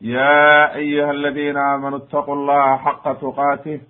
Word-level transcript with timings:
يا 0.00 0.74
أيها 0.74 1.10
الذين 1.10 1.56
آمنوا 1.56 1.98
اتقوا 1.98 2.34
الله 2.34 2.76
حق 2.76 3.12
تقاته 3.12 3.80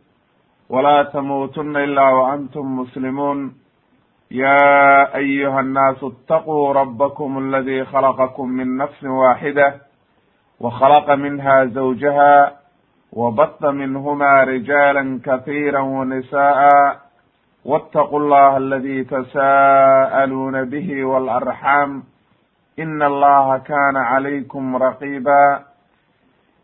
ولا 0.69 1.03
تموتن 1.03 1.77
إلا 1.77 2.09
وأنتم 2.09 2.79
مسلمون 2.79 3.55
يا 4.31 5.17
أيها 5.17 5.61
الناس 5.61 6.05
اتقوا 6.05 6.73
ربكم 6.73 7.39
الذي 7.39 7.85
خلقكم 7.85 8.49
من 8.49 8.77
نفس 8.77 9.05
واحدة 9.05 9.75
وخلق 10.61 11.11
منها 11.11 11.65
زوجها 11.65 12.53
وبط 13.13 13.65
منهما 13.65 14.45
رجالا 14.45 15.21
كثيرا 15.25 15.81
ونساء 15.81 16.99
واتقوا 17.65 18.21
الله 18.21 18.57
الذي 18.57 19.05
تساءلون 19.05 20.65
به 20.65 21.05
والأرحام 21.05 22.03
إن 22.79 23.03
الله 23.03 23.59
كان 23.59 23.97
عليكم 23.97 24.77
رقيبا 24.77 25.66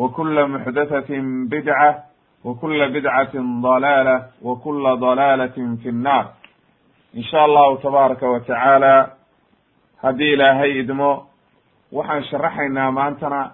وkula 0.00 0.46
mxdathaة 0.48 1.10
bidcة 1.50 2.02
وkula 2.44 2.88
bidcaة 2.88 3.34
ضalaalة 3.62 4.16
وkula 4.42 4.94
ضalaalaة 4.94 5.56
fi 5.82 5.88
الnar 5.88 6.24
in 7.14 7.22
sha 7.22 7.44
allahu 7.44 7.78
tabaaraka 7.82 8.28
wa 8.28 8.40
tacaala 8.40 9.10
haddii 10.02 10.32
ilaahay 10.32 10.78
idmo 10.80 11.26
waxaan 11.92 12.22
sharaxaynaa 12.30 12.90
maantana 12.92 13.52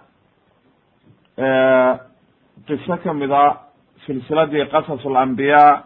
qiso 2.67 2.97
kamid 3.03 3.31
a 3.31 3.57
silsiladii 4.05 4.65
qasas 4.73 5.05
اlambiyaa 5.05 5.83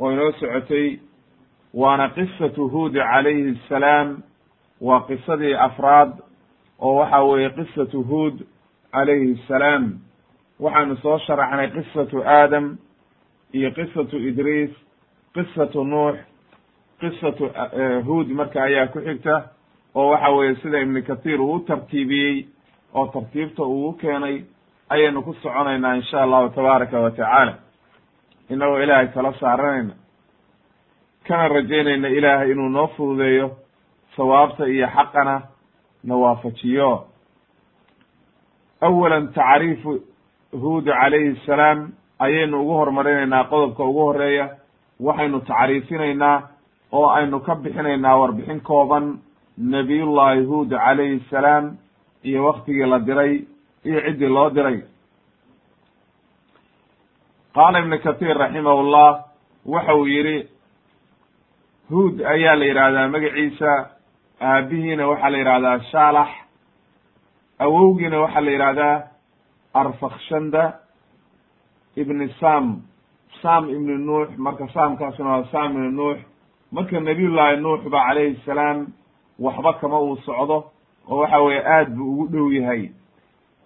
oo 0.00 0.10
inoo 0.12 0.32
socotay 0.40 0.98
waana 1.74 2.08
qisatu 2.08 2.68
huud 2.68 2.92
calayhi 2.94 3.50
الsalaam 3.56 4.08
waa 4.80 5.00
qisadii 5.08 5.54
afraad 5.54 6.12
oo 6.80 6.94
waxa 7.00 7.22
weeye 7.22 7.50
qisatu 7.50 8.02
huud 8.02 8.36
calayhi 8.93 9.33
الsalaam 9.37 9.83
waxaanu 10.59 10.95
soo 11.03 11.17
sharaxnay 11.27 11.69
qisatu 11.75 12.23
aadam 12.25 12.77
iyo 13.53 13.71
qisatu 13.71 14.17
idriis 14.29 14.71
qisatu 15.35 15.83
nuux 15.83 16.15
qisatu 17.01 17.49
huud 18.07 18.27
marka 18.39 18.63
ayaa 18.63 18.87
ku 18.87 18.99
xigta 18.99 19.35
oo 19.95 20.09
waxa 20.11 20.29
weeye 20.35 20.55
sida 20.55 20.79
ibnu 20.81 21.03
kathiir 21.03 21.41
uu 21.41 21.59
tartiibiyey 21.59 22.45
oo 22.93 23.07
tartiibta 23.07 23.63
uu 23.63 23.89
u 23.89 23.93
keenay 23.93 24.43
ayaynu 24.89 25.21
ku 25.23 25.33
soconaynaa 25.33 25.95
in 25.95 26.01
sha 26.03 26.23
allahu 26.23 26.49
tabaaraka 26.49 26.99
wa 26.99 27.11
tacaala. 27.11 27.53
Inagoo 28.49 28.79
ilaahay 28.83 29.07
tala 29.13 29.33
saaranayna 29.39 29.93
kana 31.27 31.47
rajaynayna 31.47 32.07
ilaahay 32.09 32.51
inuu 32.51 32.69
noo 32.69 32.87
fududeeyo 32.87 33.51
sawaabta 34.15 34.67
iyo 34.67 34.87
xaqana 34.87 35.41
na 36.03 36.15
waafajiyo 36.15 37.07
awalan 38.81 39.27
tacriifu 39.33 39.99
huud 40.53 40.85
calayhi 40.85 41.35
salaam 41.45 41.79
ayaynu 42.19 42.61
ugu 42.61 42.73
horumarinaynaa 42.79 43.43
qodobka 43.51 43.83
ugu 43.83 43.99
horreeya 44.07 44.45
waxaynu 44.99 45.39
tacriifinaynaa 45.49 46.35
oo 46.93 47.07
aynu 47.17 47.39
ka 47.39 47.55
bixinaynaa 47.55 48.17
warbixin 48.21 48.59
kooban 48.61 49.19
nabiyullahi 49.57 50.45
huud 50.45 50.69
calayhi 50.69 51.19
salaam 51.29 51.77
iyo 52.23 52.45
waktigii 52.45 52.85
la 52.93 52.99
diray 52.99 53.33
iyo 53.85 53.99
ciddii 54.05 54.27
loo 54.37 54.49
diray 54.49 54.79
qaala 57.55 57.79
ibnu 57.79 57.99
kathiir 58.05 58.37
raximahullah 58.37 59.09
waxa 59.65 59.93
uu 59.95 60.05
yihi 60.07 60.37
huud 61.89 62.21
ayaa 62.33 62.55
la 62.59 62.65
yidhaahdaa 62.65 63.07
magaciisa 63.15 63.71
aabihiina 64.41 65.07
waxaa 65.11 65.29
la 65.33 65.37
yidhahdaa 65.37 65.79
shaalax 65.91 66.29
awowgiina 67.59 68.19
waxaa 68.19 68.41
la 68.41 68.51
yidhahdaa 68.51 69.03
arfakshanda 69.73 70.79
ibni 71.95 72.29
sam 72.39 72.81
sam 73.41 73.69
ibni 73.69 73.97
nuux. 73.97 74.27
Marka 74.37 74.67
samkaasuna 74.73 75.29
waa 75.29 75.43
sam 75.51 75.71
ibni 75.71 75.91
nuux. 75.91 76.17
Marka 76.71 76.99
nabiyullaahi 76.99 77.61
nuux 77.61 77.81
ba 77.89 77.99
calayhi 78.07 78.39
salaam 78.45 78.87
waxba 79.39 79.73
kama 79.73 79.99
uu 80.01 80.17
socdo 80.17 80.63
oo 81.09 81.17
waxa 81.21 81.39
weeye 81.41 81.63
aad 81.65 81.89
buu 81.95 82.11
ugu 82.13 82.27
dhow 82.27 82.51
yahay. 82.51 82.89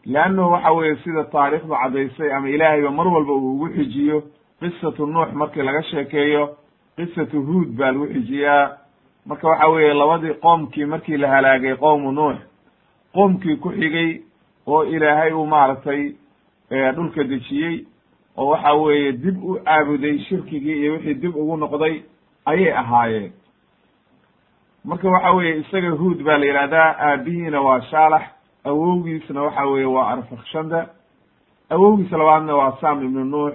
Leannahu 0.06 0.52
waxa 0.52 0.72
weeye 0.72 0.96
sida 1.04 1.24
taariikhdu 1.24 1.74
caddaysay 1.76 2.32
ama 2.34 2.50
ilaahayba 2.50 2.92
mar 2.92 3.08
walba 3.08 3.34
uu 3.34 3.52
ugu 3.56 3.70
xijiyo 3.70 4.24
qisatu 4.60 5.06
nuux 5.06 5.32
markii 5.34 5.62
laga 5.62 5.84
sheekeeyo 5.84 6.56
qisatu 6.96 7.42
huud 7.42 7.68
baa 7.78 7.92
lagu 7.92 8.08
xijiyaa. 8.08 8.78
Marka 9.26 9.48
waxa 9.48 9.68
weeye 9.68 9.94
labadii 9.94 10.34
qoomkii 10.34 10.86
markii 10.86 11.18
la 11.18 11.28
halaagay 11.28 11.76
qowmu 11.76 12.12
nuux 12.12 12.36
qoomkii 13.14 13.56
ku 13.58 13.70
xigay 13.72 14.22
oo 14.68 14.84
ilaahay 14.84 15.32
uu 15.34 15.46
maaragtay 15.46 16.16
dhulka 16.96 17.24
dejiyey 17.24 17.86
oo 18.38 18.46
waxa 18.52 18.74
weeye 18.74 19.12
dib 19.14 19.44
u 19.44 19.60
caabuday 19.66 20.20
shirkigii 20.20 20.80
iyo 20.82 20.94
wixii 20.94 21.14
dib 21.14 21.36
ugu 21.36 21.58
noqday 21.58 22.04
ayay 22.46 22.72
ahaayeen. 22.74 23.32
Marka 24.86 25.10
waxa 25.10 25.32
weeye 25.32 25.60
isaga 25.60 25.90
huud 25.90 26.24
baa 26.24 26.38
la 26.38 26.46
yidhahdaa 26.46 26.96
aabihiina 27.00 27.62
waa 27.62 27.82
shaalax 27.82 28.24
awowgiisna 28.64 29.42
waxa 29.44 29.66
weeye 29.66 29.86
waa 29.86 30.08
arfakshanda 30.12 30.88
awowgiis 31.70 32.12
labaadna 32.12 32.56
waa 32.56 32.78
sam 32.82 33.04
ibnu 33.06 33.26
nuux 33.26 33.54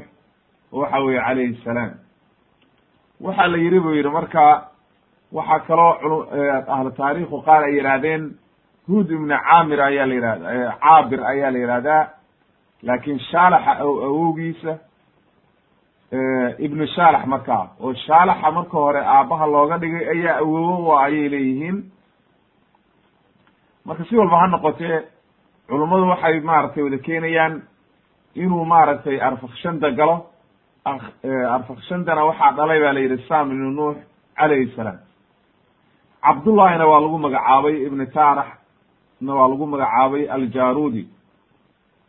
waxa 0.73 0.99
weeye 1.01 1.21
calayhi 1.21 1.61
salaam. 1.65 1.91
Waxaa 3.21 3.47
la 3.49 3.57
yidhi 3.59 3.81
buu 3.81 3.95
yidhi 3.95 4.09
marka 4.09 4.69
waxaa 5.33 5.59
kaloo 5.61 6.27
ahlu 6.69 6.91
taariikhu 6.91 7.43
qaar 7.43 7.65
ay 7.65 7.75
yidhaahdeen 7.77 8.35
huud 8.89 9.11
ibnu 9.11 9.35
caamir 9.47 9.81
ayaa 9.89 10.07
la 10.07 10.15
yihahda 10.15 10.79
caabir 10.83 11.21
ayaa 11.33 11.51
la 11.55 11.59
yihahdaa 11.59 12.03
laakin 12.89 13.19
shaalaxa 13.31 13.73
awowgiisa 13.83 14.73
ibnu 16.67 16.87
shaalax 16.95 17.25
markaa 17.27 17.65
oo 17.85 17.95
shaalaxa 18.07 18.51
marka 18.57 18.77
hore 18.79 19.01
aabbaha 19.17 19.47
looga 19.55 19.79
dhigay 19.83 20.05
ayaa 20.15 20.39
awowo 20.43 20.77
u 20.89 20.99
ayay 20.99 21.29
leeyihiin. 21.29 21.79
Marka 23.87 24.05
si 24.09 24.17
walba 24.17 24.39
ha 24.41 24.47
noqotee 24.47 24.97
culummadu 25.69 26.09
waxay 26.13 26.41
maaragtay 26.41 26.83
wada 26.83 26.99
keenayaan 27.07 27.63
inuu 28.35 28.65
maaragtay 28.65 29.17
arfakshanda 29.29 29.91
galo. 29.99 30.17
Arfakshandana 31.57 32.23
waxaa 32.29 32.53
dhalay 32.57 32.81
ba 32.81 32.93
la 32.93 33.01
yidhi 33.01 33.19
sam 33.29 33.51
ibnu 33.51 33.71
nuux 33.71 33.97
calayhi 34.39 34.73
salaam. 34.77 34.99
Cabdullahina 36.23 36.87
waa 36.87 37.01
lagu 37.01 37.19
magacaabay 37.19 37.75
ibnu 37.87 38.07
taarax 38.15 38.47
na 39.21 39.35
waa 39.35 39.49
lagu 39.49 39.67
magacaabay 39.67 40.29
aljarudi 40.31 41.09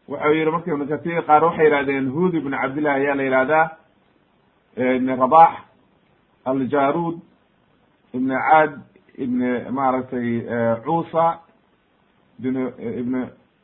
wuxuu 0.09 0.33
yihi 0.33 0.51
marka 0.51 0.71
ibnu 0.71 0.87
katir 0.87 1.21
qaar 1.25 1.43
waxay 1.43 1.65
yihahdeen 1.67 2.09
huud 2.11 2.33
ibn 2.35 2.51
cabdillah 2.51 2.93
ayaa 2.95 3.15
la 3.15 3.23
yihahdaa 3.23 3.65
ibn 4.95 5.07
rabax 5.19 5.51
aljarud 6.45 7.17
ibn 8.13 8.29
caad 8.29 8.71
ibn 9.17 9.39
maaragtay 9.71 10.29
cuusa 10.85 11.39
ibn 12.39 12.55
ibn 12.99 13.13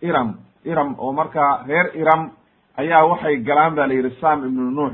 iram. 0.01 0.36
Iram 0.66 0.95
oo 1.00 1.12
marka 1.13 1.63
reer 1.68 1.92
iram 1.95 2.31
ayaa 2.78 3.06
waxay 3.06 3.38
galaan 3.44 3.75
ba 3.75 3.88
la 3.88 3.94
yidhi 3.94 4.16
sam 4.22 4.45
ibnu 4.45 4.72
nuux. 4.72 4.94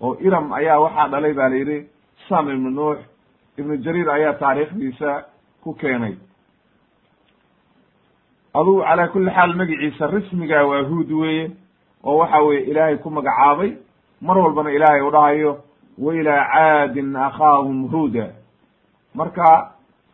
Oo 0.00 0.16
iram 0.20 0.52
ayaa 0.52 0.80
waxaa 0.80 1.08
dhalay 1.08 1.32
ba 1.32 1.48
la 1.48 1.56
yidhi 1.56 1.88
sam 2.28 2.48
ibnu 2.48 2.70
nuux. 2.70 2.98
Ibnu 3.58 3.76
jarir 3.82 4.08
ayaa 4.10 4.32
taariikhdiisa 4.38 5.24
ku 5.62 5.74
keenay 5.74 6.14
adugu 8.58 8.80
calaa 8.82 9.08
kulli 9.12 9.30
xaal 9.36 9.54
magiciisa 9.60 10.06
rismiga 10.06 10.64
waa 10.66 10.82
huud 10.88 11.10
weeye 11.12 11.50
oo 12.04 12.16
waxa 12.18 12.38
weye 12.46 12.60
ilaahay 12.70 12.96
ku 12.98 13.10
magacaabay. 13.10 13.70
Mar 14.20 14.38
walbana 14.38 14.70
ilaahay 14.72 15.00
u 15.02 15.10
dhahayo 15.10 15.52
wa 15.98 16.14
ilaa 16.14 16.44
caadin 16.52 17.16
akhaahum 17.16 17.88
huuda. 17.92 18.26
Marka 19.14 19.72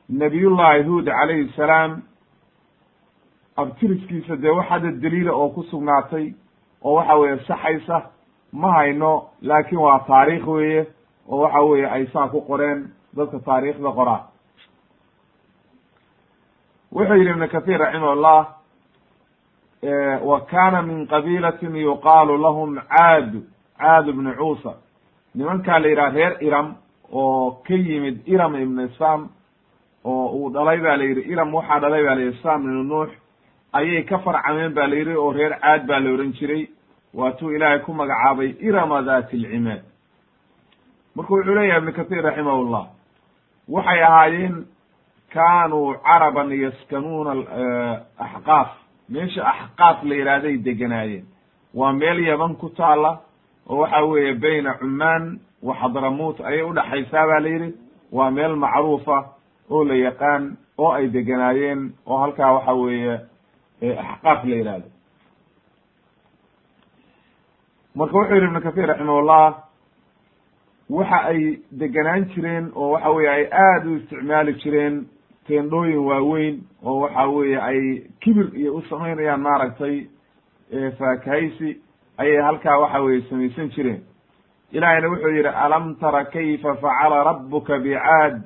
nabiyullahi 0.09 0.83
huud 0.83 1.05
calayhi 1.06 1.53
salaam 1.56 2.03
abtiriskiisa 3.56 4.37
dee 4.37 4.50
wax 4.50 4.67
hadda 4.69 4.91
daliila 5.03 5.33
oo 5.33 5.49
ku 5.49 5.62
sugnaatay 5.71 6.33
oo 6.85 6.94
waxa 6.94 7.15
weeye 7.17 7.39
saxaysa 7.47 8.03
ma 8.53 8.73
hayno 8.73 9.29
laakin 9.43 9.79
waa 9.79 9.99
taariikh 10.06 10.47
weeye 10.49 10.87
oo 11.29 11.41
waxa 11.43 11.61
weeye 11.62 11.87
ay 11.91 12.06
saa 12.12 12.29
ku 12.29 12.41
qoreen 12.41 12.89
dadka 13.17 13.39
taariikhda 13.39 13.91
qoraa 13.93 14.21
wuxuu 16.93 17.17
yidhi 17.17 17.31
ibn 17.31 17.49
kathir 17.49 17.79
raximah 17.79 18.15
llah 18.17 18.47
wa 20.23 20.41
kana 20.41 20.83
min 20.83 21.06
qabilatin 21.06 21.75
yuqaalu 21.77 22.39
lahum 22.39 22.79
caadu 22.89 23.43
caad 23.79 24.06
bnu 24.12 24.35
cuusa. 24.37 24.75
Nimankaa 25.35 25.79
la 25.79 25.89
yidhaha 25.89 26.11
reer 26.15 26.37
iram 26.41 26.77
oo 27.12 27.50
ka 27.67 27.75
yimid 27.75 28.21
iram 28.27 28.55
ibn 28.56 28.89
sam 28.99 29.29
oo 30.05 30.27
uu 30.37 30.50
dhalay 30.53 30.79
ba 30.81 30.97
la 30.97 31.05
yidhi 31.05 31.23
iram 31.33 31.55
waxaa 31.55 31.81
dhalay 31.81 32.05
ba 32.05 32.15
la 32.15 32.21
yidhi 32.21 32.43
sam 32.43 32.62
ibnu 32.62 32.85
nuux. 32.85 33.11
Ayay 33.73 34.05
ka 34.05 34.19
farcameen 34.19 34.75
ba 34.75 34.87
la 34.87 34.97
yidhi 34.97 35.17
oo 35.17 35.33
reer 35.33 35.59
caad 35.61 35.87
baa 35.87 35.99
la 36.00 36.11
ohan 36.11 36.33
jiray. 36.33 36.69
Waatuu 37.15 37.50
ilaahay 37.50 37.81
ku 37.81 37.93
magacaabay 37.93 38.56
irama 38.61 39.03
dati 39.03 39.37
alcimaad. 39.37 39.83
Marka 41.17 41.33
wuxuu 41.35 41.55
leeyahay 41.55 41.79
ibnu 41.79 41.93
kathir 41.93 42.23
raximah 42.23 42.87
waxay 43.69 44.03
ahaayeen 44.03 44.67
kaanuu 45.34 45.94
caraban 46.05 46.50
yaskanuuna 46.52 47.32
axqaaf 48.19 48.69
meesha 49.08 49.43
axqaaf 49.52 50.02
la 50.05 50.14
yidhaahday 50.14 50.56
deganaayeen. 50.67 51.25
Waa 51.75 51.93
meel 51.93 52.19
yaban 52.29 52.55
ku 52.56 52.69
taala 52.70 53.20
oo 53.69 53.76
waxa 53.81 54.02
weeye 54.05 54.34
bayna 54.34 54.75
cumaan 54.79 55.40
wa 55.62 55.75
xadramuut 55.81 56.40
ayay 56.40 56.62
udhaxaysaa 56.62 57.26
ba 57.26 57.40
la 57.40 57.49
yidhi. 57.49 57.75
Waa 58.12 58.31
meel 58.31 58.56
macruufa 58.56 59.19
oo 59.70 59.84
la 59.84 59.94
yaqaan 59.94 60.56
oo 60.79 60.93
ay 60.93 61.08
deganaayeen 61.08 61.93
oo 62.06 62.19
halkaa 62.19 62.52
waxa 62.52 62.73
weeye 62.75 63.20
axqaaf 63.82 64.44
la 64.44 64.55
yihahdo 64.56 64.88
marka 67.94 68.17
wuxuu 68.17 68.34
yidhi 68.34 68.46
ibnu 68.46 68.61
kathir 68.61 68.87
raximahullah 68.88 69.55
waxa 70.90 71.19
ay 71.31 71.58
deganaan 71.73 72.25
jireen 72.34 72.70
oo 72.75 72.90
waxa 72.93 73.11
weye 73.11 73.29
ay 73.31 73.44
aada 73.52 73.88
u 73.90 73.96
isticmaali 73.96 74.52
jireen 74.62 75.06
teendhooyin 75.47 75.99
waaweyn 75.99 76.61
oo 76.83 77.00
waxa 77.00 77.27
weeye 77.29 77.61
ay 77.61 77.81
kibir 78.21 78.49
iyo 78.56 78.75
u 78.77 78.83
samaynayaan 78.83 79.41
maaragtay 79.41 80.06
faakahaysi 80.99 81.81
ayay 82.19 82.43
halkaa 82.43 82.79
waxa 82.79 83.00
weye 83.00 83.21
samaysan 83.31 83.69
jireen. 83.71 84.03
Ilahayna 84.73 85.09
wuxuu 85.09 85.29
yidhi 85.37 85.49
alam 85.49 85.94
tara 86.00 86.25
kayfa 86.25 86.75
facala 86.77 87.25
rabuka 87.25 87.79
bicaad? 87.79 88.43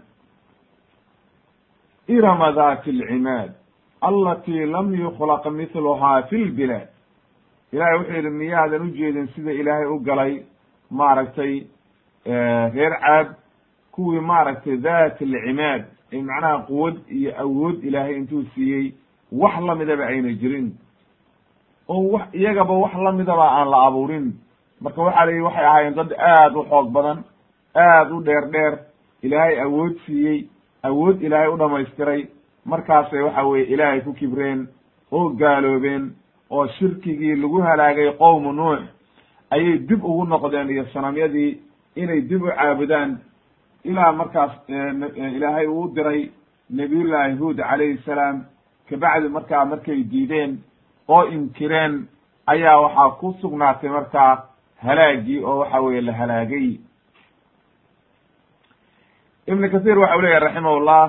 Irama 2.09 2.53
dati 2.53 2.91
alcimaad 2.91 3.53
alati 4.01 4.67
lam 4.67 4.95
yukhlaq 4.95 5.47
mithluhaa 5.51 6.23
fi 6.23 6.37
lbilaad 6.45 6.89
ilahay 7.73 7.99
wuxuu 7.99 8.15
yidhi 8.17 8.31
miyaadan 8.31 8.83
ujeedin 8.83 9.29
sida 9.35 9.53
ilaahay 9.53 9.87
u 9.87 9.99
galay 10.01 10.43
maaragtay 10.91 11.67
reer 12.75 12.95
caad 13.01 13.29
kuwii 13.93 14.21
maaragtay 14.21 14.77
dati 14.77 15.25
alcimaad 15.25 15.85
macnaha 16.13 16.59
quwad 16.67 16.97
iyo 17.11 17.33
awood 17.41 17.85
ilaahay 17.85 18.17
intuu 18.17 18.43
siiyey 18.55 18.95
wax 19.33 19.61
lamidaba 19.61 20.07
ayna 20.07 20.33
jirin. 20.33 20.73
Oo 21.89 22.11
wax 22.13 22.35
iyagaba 22.35 22.75
wax 22.75 22.95
lamidaba 22.95 23.47
aan 23.51 23.69
la 23.71 23.87
abuurin. 23.87 24.33
Marka 24.81 25.03
waxaa 25.03 25.25
la 25.27 25.31
yidhi 25.33 25.43
waxay 25.45 25.65
ahaayeen 25.67 25.95
dad 25.95 26.13
aad 26.19 26.57
u 26.57 26.63
xoog 26.65 26.91
badan 26.93 27.25
aad 27.75 28.11
u 28.13 28.21
dheer 28.23 28.51
dheer. 28.51 28.79
Ilaahay 29.23 29.61
awood 29.61 29.97
siiyey 30.07 30.47
awood 30.83 31.23
ilaahay 31.23 31.49
u 31.49 31.57
dhamaystiray 31.57 32.27
markaasay 32.65 33.23
waxa 33.23 33.45
weye 33.45 33.65
ilaahay 33.65 34.01
ku 34.01 34.13
kibreen 34.13 34.69
oo 35.13 35.29
gaaloobeen 35.31 36.13
oo 36.51 36.67
shirkigii 36.79 37.37
lagu 37.37 37.61
halaagay 37.63 38.13
qowmu 38.19 38.53
nuux. 38.53 38.81
Ayay 39.51 39.79
dib 39.79 40.05
ugu 40.05 40.25
noqdeen 40.27 40.71
iyo 40.71 40.85
sanamyadii 40.93 41.59
inay 41.97 42.21
dib 42.21 42.43
u 42.43 42.47
caabudaan 42.47 43.19
ilaa 43.91 44.13
markaas 44.13 44.53
ilaahay 45.37 45.67
uu 45.67 45.89
diray 45.95 46.31
nabiyullaahi 46.71 47.37
huud 47.41 47.57
calayhi 47.57 47.99
salaam 48.05 48.45
kabacdi 48.89 49.29
markaa 49.29 49.65
markay 49.65 50.01
diideen 50.11 50.59
oo 51.09 51.23
inkireen 51.37 52.07
ayaa 52.47 52.81
waxaa 52.85 53.11
ku 53.21 53.33
sugnaatay 53.41 53.91
markaa 53.91 54.33
halaagii 54.87 55.41
oo 55.45 55.59
waxa 55.59 55.81
weye 55.81 56.01
la 56.01 56.13
halaagay. 56.13 56.69
Ibn 59.47 59.63
kathir 59.71 59.99
waxa 59.99 60.17
u 60.17 60.21
leyahy 60.23 60.41
raximahullah 60.41 61.05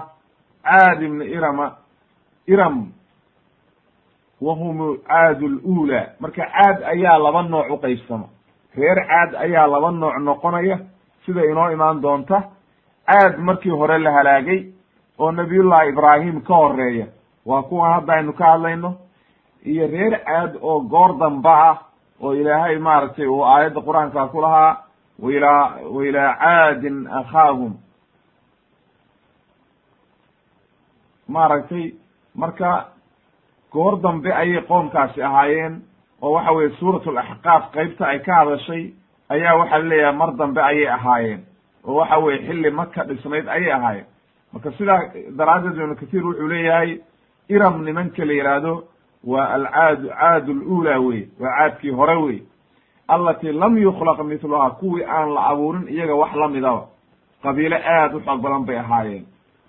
caad 0.64 1.02
ibn 1.04 1.22
irama 1.22 1.68
iram 2.48 2.92
wahum 4.42 4.98
caad 5.08 5.42
lula 5.42 6.02
marka 6.20 6.44
caad 6.46 6.84
ayaa 6.84 7.18
laba 7.18 7.42
nooc 7.44 7.70
u 7.74 7.78
qeybsama 7.82 8.28
reer 8.78 9.00
caad 9.10 9.36
ayaa 9.46 9.68
laba 9.68 9.92
nooc 9.92 10.16
noqonaya 10.28 10.78
sida 11.26 11.42
inoo 11.52 11.72
imaan 11.72 12.02
doonta 12.02 12.44
caad 13.08 13.38
markii 13.40 13.72
hore 13.72 13.98
la 14.00 14.12
halaagay 14.12 14.60
oo 15.20 15.32
nabiyullahi 15.32 15.90
ibraahim 15.90 16.42
ka 16.42 16.54
horreeya 16.56 17.06
waa 17.46 17.64
kuwan 17.64 17.94
hadda 17.94 18.14
aynu 18.14 18.34
ka 18.34 18.46
hadlayno. 18.52 18.96
Iyo 19.66 19.88
reer 19.88 20.20
caad 20.26 20.56
oo 20.62 20.80
goor 20.82 21.18
damba 21.20 21.54
ah 21.70 21.78
oo 22.22 22.34
ilaahay 22.34 22.78
maaragtay 22.80 23.26
uu 23.28 23.44
aayadda 23.46 23.82
qur'aanka 23.82 24.28
ku 24.32 24.42
lahaa 24.42 24.78
wailaa 25.20 25.80
wailaa 25.96 26.34
caadin 26.42 27.08
akhaahum. 27.20 27.74
Maaragtay 31.28 31.94
marka 32.36 32.86
goor 33.72 34.00
dambe 34.02 34.32
ayay 34.34 34.62
qoomkaasi 34.68 35.22
ahaayeen 35.24 35.82
oo 36.22 36.32
waxa 36.36 36.52
weye 36.52 36.70
suurat 36.80 37.08
alaxqaaf 37.08 37.72
qeybta 37.74 38.06
ay 38.08 38.20
ka 38.20 38.34
hadashay 38.40 38.94
ayaa 39.30 39.56
waxaa 39.60 39.78
la 39.80 39.88
leeyahay 39.90 40.16
mar 40.18 40.32
dambe 40.38 40.62
ayay 40.62 40.88
ahaayeen 40.88 41.42
oo 41.88 41.96
waxa 41.96 42.18
weye 42.18 42.38
xilli 42.48 42.70
maka 42.72 43.04
dhisnayd 43.04 43.48
ayay 43.48 43.72
ahaayeen. 43.72 44.06
Marka 44.54 44.72
sidaa 44.72 45.02
daraaddeed 45.38 45.78
ibnu 45.78 45.96
kathiir 45.96 46.26
wuxuu 46.26 46.48
leeyahay 46.48 47.00
iram 47.50 47.84
nimanka 47.84 48.26
la 48.26 48.34
yihaahdo 48.34 48.84
waa 49.24 49.48
alcaad 49.54 50.08
caad 50.08 50.48
lula 50.48 51.00
wey 51.00 51.28
waa 51.40 51.56
caadkii 51.58 51.92
hore 51.92 52.16
wey 52.16 52.40
allati 53.08 53.52
lam 53.52 53.78
yukhlaq 53.78 54.20
mithluhaa 54.24 54.70
kuwii 54.70 55.04
aan 55.04 55.34
la 55.34 55.48
abuurin 55.48 55.88
iyaga 55.88 56.16
wax 56.16 56.36
lamidaba 56.36 56.88
qabiilo 57.44 57.76
aad 57.76 58.16
u 58.16 58.20
xoog 58.20 58.42
badan 58.42 58.66
bay 58.66 58.78
ahaayeen. 58.78 59.26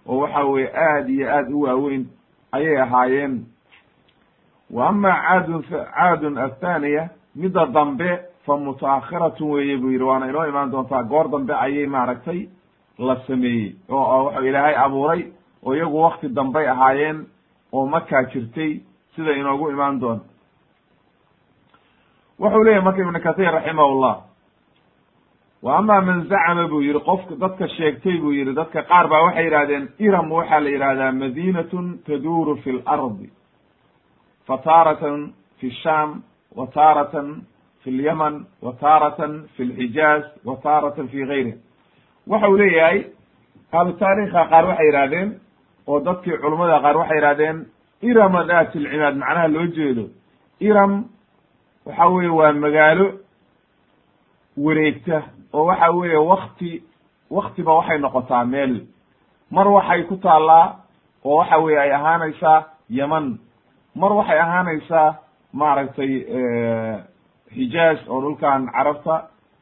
Oo 0.07 0.19
waxa 0.19 0.45
weye 0.45 0.71
aad 0.75 1.09
iyo 1.11 1.31
aad 1.37 1.53
u 1.53 1.61
waaweyn 1.63 2.07
ayay 2.53 2.77
ahaayeen. 2.81 3.45
Wa 4.71 4.89
ama 4.89 5.13
caadun 5.13 5.63
caadun 5.63 6.39
athaniya 6.39 7.09
midda 7.37 7.67
dambe 7.67 8.21
fa 8.49 8.57
mutaakhiratun 8.67 9.51
weeye 9.55 9.77
buu 9.83 9.91
yidhi 9.95 10.05
waana 10.11 10.29
inoo 10.33 10.45
imaan 10.53 10.71
doontaa 10.73 11.03
goor 11.13 11.27
dambe 11.35 11.55
ayay 11.65 11.87
maaragtay 11.97 12.41
la 13.09 13.17
sameeyey 13.27 13.77
oo 13.89 14.25
waxau 14.25 14.45
ilaahay 14.49 14.75
abuuray 14.85 15.23
oo 15.67 15.75
iyagu 15.75 15.99
wakti 16.03 16.29
dambay 16.39 16.67
ahaayeen 16.75 17.19
oo 17.73 17.87
makaa 17.95 18.23
jirtay 18.33 18.73
sida 19.15 19.33
inoogu 19.41 19.71
imaan 19.71 20.01
doonto 20.01 20.25
wuxuu 22.41 22.63
leeyahy 22.65 22.85
marka 22.85 23.01
ibnu 23.03 23.21
kathir 23.27 23.51
raximahullah 23.53 24.15
wa 25.63 25.77
ama 25.79 26.01
man 26.01 26.19
zacama 26.31 26.69
buu 26.69 26.81
yihi 26.83 27.01
qofka 27.09 27.35
dadka 27.43 27.69
sheegtay 27.69 28.17
buu 28.23 28.33
yihi 28.33 28.55
dadka 28.55 28.83
qaar 28.91 29.09
baa 29.11 29.23
waxay 29.27 29.45
yidhahdeen 29.45 29.89
iram 29.99 30.33
waxaa 30.33 30.61
la 30.61 30.71
yidhahdaa 30.71 31.13
madinatun 31.13 31.87
taduuru 32.07 32.57
fi 32.63 32.71
lardi 32.73 33.29
fa 34.47 34.57
taaratan 34.69 35.33
fi 35.59 35.71
sham 35.83 36.23
wa 36.57 36.67
taaratan 36.67 37.43
fi 37.89 37.95
lyaman 37.97 38.45
wa 38.63 38.73
taaratan 38.81 39.49
fi 39.57 39.65
lxijaaz 39.65 40.23
wa 40.45 40.57
taaratan 40.63 41.09
fi 41.09 41.25
gayriha 41.27 41.57
waxa 42.27 42.49
uu 42.51 42.57
leeyahay 42.57 43.05
ahlu 43.73 43.93
qaar 43.99 44.65
waxay 44.69 44.87
yidhahdeen 44.87 45.29
oo 45.87 46.01
dadkii 46.01 46.37
culummada 46.43 46.81
qaar 46.85 46.97
waxay 46.97 47.17
yidhahdeen 47.17 47.67
irama 48.03 48.45
daati 48.45 48.79
lcimaad 48.79 49.17
macnaha 49.17 49.49
loo 49.49 49.67
jeedo 49.77 50.05
iram 50.61 50.93
waxa 51.87 52.07
weye 52.09 52.29
waa 52.29 52.53
magaalo 52.53 53.07
wareegta 54.65 55.23
oo 55.53 55.65
waxa 55.65 55.91
weeye 55.91 56.17
wakti 56.17 56.83
waktiba 57.31 57.73
waxay 57.79 57.99
noqotaa 57.99 58.45
meel 58.45 58.87
mar 59.51 59.69
waxay 59.69 60.03
ku 60.03 60.17
taallaa 60.17 60.77
oo 61.25 61.37
waxa 61.41 61.59
weye 61.59 61.79
ay 61.81 61.93
ahaanaysaa 61.93 62.65
yeman 62.91 63.39
mar 63.95 64.13
waxay 64.13 64.39
ahaanaysaa 64.41 65.15
maaragtay 65.53 66.13
xijaaz 67.55 67.99
oo 68.09 68.21
dhulkan 68.23 68.67
carabta 68.73 69.15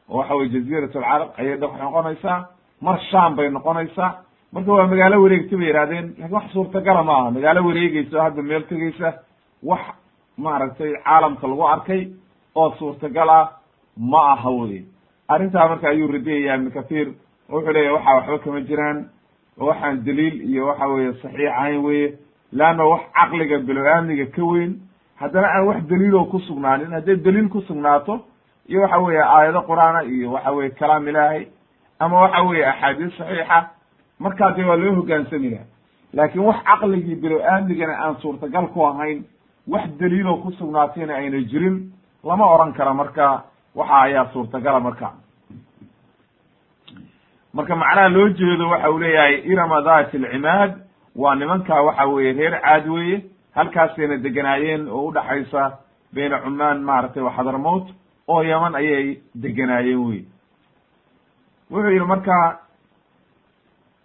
oo 0.09 0.17
waxa 0.17 0.35
weye 0.35 0.49
jaziirat 0.49 0.95
alcarab 0.95 1.29
ayay 1.39 1.57
noqonaysaa 1.57 2.39
mar 2.81 2.99
sham 3.11 3.35
bay 3.35 3.49
noqonaysaa. 3.49 4.11
Marka 4.53 4.71
waa 4.71 4.87
magaalo 4.87 5.21
wareegta 5.23 5.57
bay 5.57 5.67
yihahdeen 5.67 6.05
laakiin 6.17 6.31
wax 6.33 6.51
suurtagala 6.53 7.03
ma 7.03 7.13
aha 7.19 7.31
magaalo 7.31 7.59
wareegeysa 7.67 8.17
oo 8.17 8.23
hadda 8.23 8.41
meel 8.41 8.63
tegeysa 8.69 9.13
wax 9.63 9.81
maaragtay 10.37 10.91
caalamka 11.03 11.47
lagu 11.47 11.63
arkay 11.67 12.01
oo 12.55 12.69
suurtagal 12.79 13.29
ah 13.29 13.45
ma 13.97 14.21
aha 14.33 14.49
wey 14.49 14.83
arrintaa 15.27 15.67
marka 15.67 15.87
ayuu 15.89 16.07
radiyaya 16.11 16.55
ibnu 16.55 16.71
kathiir 16.71 17.07
oo 17.49 17.55
wuxuu 17.55 17.73
leeyahy 17.73 17.93
waxa 17.95 18.13
waxba 18.15 18.37
kama 18.43 18.61
jiraan. 18.61 18.97
Oo 19.59 19.65
waxaan 19.67 20.03
daliil 20.05 20.35
iyo 20.49 20.65
waxa 20.67 20.87
weeye 20.87 21.13
saxiix 21.21 21.49
ahayn 21.59 21.81
weye 21.85 22.07
leanna 22.53 22.83
wax 22.85 23.01
caqliga 23.17 23.57
bilo-aamniga 23.67 24.25
ka 24.35 24.43
weyn 24.51 24.71
haddana 25.19 25.47
aan 25.47 25.65
wax 25.67 25.81
daliiloo 25.89 26.25
ku 26.31 26.39
sugnaanin 26.39 26.91
hadday 26.93 27.15
daliil 27.15 27.49
ku 27.49 27.61
sugnaato 27.61 28.19
iyo 28.69 28.81
waxa 28.81 28.97
weeye 28.99 29.21
aayado 29.23 29.61
qur'aana 29.69 30.03
iyo 30.03 30.31
waxa 30.31 30.51
weye 30.51 30.69
kalaam 30.69 31.07
ilaahay 31.07 31.47
ama 31.99 32.21
waxa 32.21 32.41
weeye 32.43 32.65
axaadiis 32.65 33.17
saxiixa 33.17 33.59
markaa 34.19 34.51
dee 34.55 34.63
waa 34.69 34.75
loo 34.75 34.95
hogaansami 34.95 35.49
laha 35.49 35.65
laakiin 36.13 36.45
wax 36.45 36.57
caqligii 36.69 37.15
bilo-aamnigana 37.15 37.93
aan 38.03 38.15
suurtagal 38.21 38.67
ku 38.73 38.85
ahayn 38.85 39.23
wax 39.67 39.85
daliiloo 39.99 40.37
ku 40.43 40.51
sugnaatayna 40.51 41.13
ayna 41.15 41.39
jirin 41.51 41.91
lama 42.23 42.45
oran 42.45 42.73
kara 42.73 42.93
marka 42.93 43.43
waxa 43.75 43.95
ayaa 44.01 44.25
suurtagala 44.33 44.79
marka. 44.79 45.11
Marka 47.53 47.75
macnaha 47.75 48.09
loo 48.09 48.29
jeedo 48.29 48.69
waxa 48.69 48.89
uu 48.91 48.99
leeyahay 48.99 49.35
irama 49.51 49.81
dati 49.81 50.17
alcimaad 50.17 50.71
waa 51.15 51.35
nimanka 51.35 51.81
waxa 51.81 52.05
weeye 52.05 52.33
reer 52.33 52.61
caad 52.61 52.87
weeye 52.89 53.21
halkaasayna 53.57 54.17
deganaayeen 54.25 54.87
oo 54.89 55.03
udhaxaysa 55.09 55.63
bayna 56.15 56.39
cumaan 56.43 56.81
maaragtay 56.89 57.23
waxadarmout 57.27 57.87
oo 58.27 58.41
yaman 58.51 58.75
ayay 58.75 59.17
deganaayeen 59.43 60.01
wey 60.07 60.21
wuxuu 61.71 61.91
yihi 61.91 62.05
marka 62.13 62.59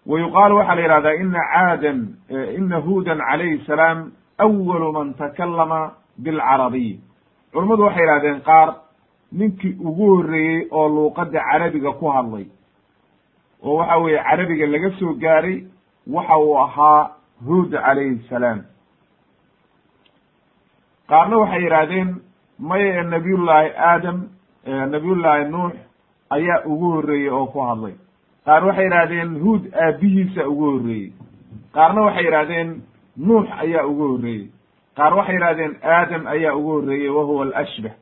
wa 0.07 0.21
yuqaalu 0.21 0.57
waxaa 0.57 0.75
la 0.75 0.83
yihahdaa 0.83 1.15
ina 1.23 1.41
caadan 1.53 1.99
ina 2.59 2.77
huudan 2.87 3.19
calayhi 3.31 3.65
salaam 3.67 3.99
awalu 4.39 4.93
man 4.93 5.15
takalama 5.15 5.81
bilcarabiy 6.19 6.97
culummadu 7.53 7.83
waxay 7.87 8.05
yihahdeen 8.07 8.41
qaar 8.49 8.69
ninkii 9.33 9.77
ugu 9.89 10.07
horreeyey 10.17 10.67
oo 10.71 10.89
luuqadda 10.89 11.41
carabiga 11.51 11.93
ku 12.01 12.07
hadlay 12.17 12.47
oo 13.63 13.77
waxa 13.77 13.97
weeye 13.99 14.23
carabiga 14.29 14.67
laga 14.67 14.91
soo 14.99 15.15
gaaray 15.15 15.57
waxa 16.07 16.39
uu 16.39 16.57
ahaa 16.59 17.11
huud 17.47 17.71
calayhi 17.71 18.19
salaam 18.29 18.61
qaarna 21.09 21.37
waxay 21.39 21.63
yidhaahdeen 21.65 22.11
maya 22.59 23.03
nabiyullaahi 23.03 23.71
aadam 23.77 24.19
nabiyullaahi 24.67 25.49
nuux 25.51 25.73
ayaa 26.31 26.63
ugu 26.67 26.91
horreeyey 26.95 27.31
oo 27.31 27.47
ku 27.47 27.61
hadlay. 27.61 27.95
Qaar 28.45 28.65
waxay 28.67 28.85
yidhahdeen 28.85 29.41
huud 29.43 29.63
aabihiisa 29.75 30.49
ugu 30.49 30.65
horreeyey 30.73 31.13
qaarna 31.75 32.01
waxay 32.03 32.25
yidhahdeen 32.25 32.71
nuux 33.17 33.47
ayaa 33.63 33.87
ugu 33.87 34.09
horreeyey 34.13 34.47
qaar 34.97 35.15
waxay 35.15 35.35
yidhahdeen 35.35 35.75
aadam 35.83 36.27
ayaa 36.27 36.55
ugu 36.57 36.71
horreeyey 36.73 37.09
wa 37.09 37.25
huwa 37.25 37.43
alashbah. 37.47 37.93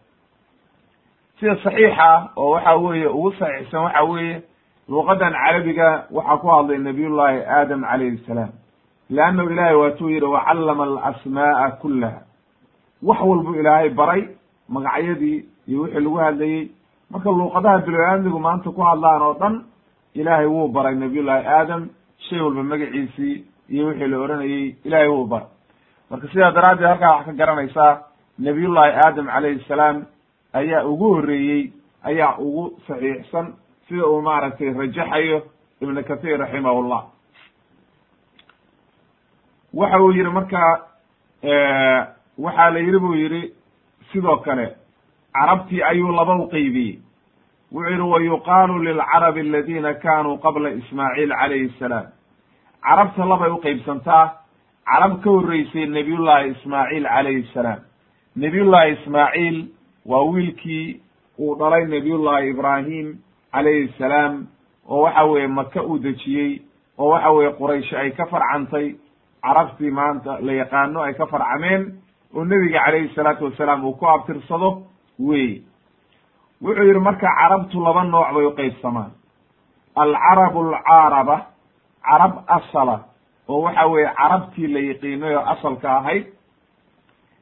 Sida 1.41 1.57
saxiixa 1.65 2.31
oo 2.37 2.51
waxa 2.55 2.77
weeye 2.77 3.07
ugu 3.09 3.33
saxiixsan 3.33 3.83
waxa 3.85 4.03
weeye 4.05 4.43
luqadan 4.89 5.33
carabiga 5.33 6.05
waxaa 6.11 6.37
ku 6.39 6.47
hadlay 6.49 6.79
nabiyullaahi 6.79 7.39
aadam 7.47 7.81
calayhi 7.83 8.19
salaam. 8.27 8.51
Leannahu 9.11 9.51
ilaahay 9.51 9.75
waatuu 9.77 10.09
yidhi 10.11 10.27
wacallama 10.27 10.85
alasmaa'a 10.85 11.71
kullaha 11.83 12.21
wax 13.03 13.21
walbu 13.21 13.55
ilaahay 13.55 13.89
baray 13.91 14.23
magacyadii 14.69 15.45
iyo 15.69 15.81
wixii 15.83 16.01
lagu 16.01 16.17
hadlayey 16.17 16.71
marka 17.11 17.31
luuqadaha 17.31 17.79
bilo-aamnigu 17.87 18.39
maanta 18.39 18.71
ku 18.71 18.81
hadlaan 18.83 19.23
oo 19.23 19.35
dhan 19.35 19.65
ilaahay 20.15 20.47
wuu 20.47 20.69
baray 20.69 20.95
nabiyullaahi 20.95 21.47
aadam 21.47 21.89
shay 22.29 22.41
walba 22.41 22.63
magaciisii 22.63 23.45
iyo 23.71 23.87
wixii 23.87 24.07
la 24.09 24.19
oranayey 24.19 24.77
ilaahay 24.85 25.09
wuu 25.09 25.27
baray. 25.27 25.49
Marka 26.11 26.29
sidaa 26.29 26.51
daraaddeed 26.51 26.87
halkaa 26.89 27.13
waxaa 27.17 27.25
ka 27.25 27.33
garanaysaa 27.33 28.03
nabiyullaahi 28.39 28.93
aadam 29.05 29.27
calayhi 29.27 29.65
salaam 29.69 30.05
ayaa 30.53 30.85
ugu 30.85 31.15
horreeyey 31.15 31.73
ayaa 32.03 32.37
ugu 32.39 32.65
saxiixsan 32.87 33.47
sida 33.89 34.07
uu 34.07 34.23
maaragtay 34.23 34.73
rajaxayo 34.73 35.43
ibnu 35.81 36.03
kathir 36.05 36.39
raximahullah. 36.39 37.03
Waxa 39.75 39.99
uu 40.03 40.13
yihi 40.13 40.31
marka 40.31 40.61
waxaa 42.45 42.71
la 42.75 42.79
yidhi 42.81 42.99
buu 42.99 43.15
yidhi 43.15 43.43
sidoo 44.13 44.37
kale 44.47 44.67
carabtii 45.35 45.83
ayuu 45.83 46.13
laba 46.13 46.35
u 46.37 46.49
qeybiyey 46.49 46.99
wuxuu 47.73 47.91
yihi 47.91 48.03
wa 48.13 48.21
yuqaalu 48.23 48.79
lilcarabi 48.85 49.41
aladina 49.41 49.95
kanuu 49.95 50.39
qabla 50.45 50.71
ismaaciil 50.71 51.31
calayhi 51.41 51.69
salaam. 51.79 52.07
Carabta 52.83 53.25
labay 53.25 53.51
uqeybsantaa 53.51 54.25
carab 54.91 55.21
ka 55.23 55.31
horreysay 55.31 55.87
nebiyullaahi 55.87 56.51
ismaaciil 56.55 57.05
calayhi 57.05 57.45
salaam. 57.55 57.81
Nebiyullaahi 58.37 58.93
ismaaciil 58.93 59.59
waa 60.07 60.25
wiilkii 60.33 61.01
uu 61.39 61.55
dhalay 61.59 61.85
nebiyullaahi 61.87 62.51
ibraahim 62.51 63.07
calayhi 63.53 63.93
salaam 63.99 64.47
oo 64.89 65.03
waxa 65.03 65.25
weeye 65.25 65.47
maka 65.47 65.83
uu 65.83 65.99
dejiyey 65.99 66.63
oo 66.99 67.09
waxa 67.13 67.31
weeye 67.31 67.53
quraysh 67.53 67.93
ay 67.95 68.11
ka 68.11 68.27
farcantay. 68.27 68.95
Carabtii 69.43 69.91
maanta 69.91 70.39
la 70.41 70.53
yaqaano 70.53 71.03
ay 71.03 71.15
ka 71.15 71.27
farcameen 71.27 71.83
oo 72.35 72.45
nebiga 72.45 72.81
calayhi 72.85 73.15
salaatu 73.15 73.45
wasalaam 73.45 73.85
uu 73.85 73.93
ku 73.99 74.07
abtirsado 74.09 74.83
wey 75.19 75.63
wuxuu 76.63 76.85
yidhi 76.89 77.01
marka 77.01 77.29
carabtu 77.41 77.81
laba 77.85 78.05
nooc 78.05 78.29
bay 78.35 78.45
uqeybsamaan 78.47 79.11
alcarabu 79.97 80.61
alcaaraba 80.69 81.37
carab 82.09 82.35
asala 82.57 82.97
oo 83.49 83.61
waxa 83.63 83.87
weeye 83.87 84.11
carabtii 84.19 84.67
la 84.75 84.81
yiqiinay 84.81 85.35
oo 85.37 85.45
asalka 85.53 85.97
ahayd 85.99 86.27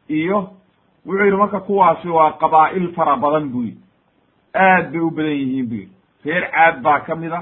iyo 0.09 0.39
wuxuu 1.07 1.25
yidhi 1.25 1.37
marka 1.37 1.61
kuwaasi 1.61 2.09
waa 2.09 2.33
qabaa'il 2.41 2.93
fara 2.95 3.17
badan 3.17 3.49
buu 3.53 3.63
yidhi. 3.63 3.81
Aad 4.55 4.91
bay 4.93 5.01
u 5.01 5.11
badan 5.11 5.33
yihiin 5.33 5.67
bu 5.69 5.75
yidhi. 5.75 5.93
Reer 6.25 6.51
caad 6.51 6.83
baa 6.83 7.01
ka 7.01 7.15
mid 7.17 7.33
a 7.33 7.41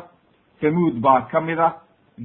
tamuud 0.61 0.95
baa 1.01 1.21
ka 1.31 1.41
mid 1.41 1.59
a 1.59 1.69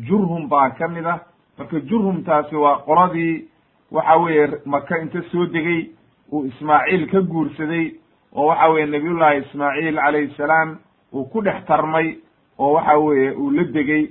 jurhum 0.08 0.48
baa 0.50 0.70
ka 0.78 0.88
mid 0.88 1.06
a 1.06 1.20
marka 1.58 1.80
jurhumtaasi 1.90 2.56
waa 2.56 2.78
qoladii 2.86 3.48
waxa 3.92 4.18
weeye 4.18 4.48
maka 4.66 4.98
inta 5.02 5.22
soo 5.32 5.46
degay 5.46 5.90
uu 6.32 6.46
ismaaciil 6.46 7.08
ka 7.12 7.22
guursaday 7.22 7.92
oo 8.36 8.46
waxa 8.48 8.70
weeye 8.70 8.86
nabiyullaahi 8.86 9.40
ismaaciil 9.46 9.96
calayhi 9.96 10.34
salaam 10.38 10.78
uu 11.14 11.26
ku 11.26 11.42
dhex 11.42 11.66
tarmay 11.68 12.16
oo 12.60 12.74
waxa 12.74 12.98
weeye 13.00 13.32
uu 13.36 13.52
la 13.52 13.64
degey 13.64 14.10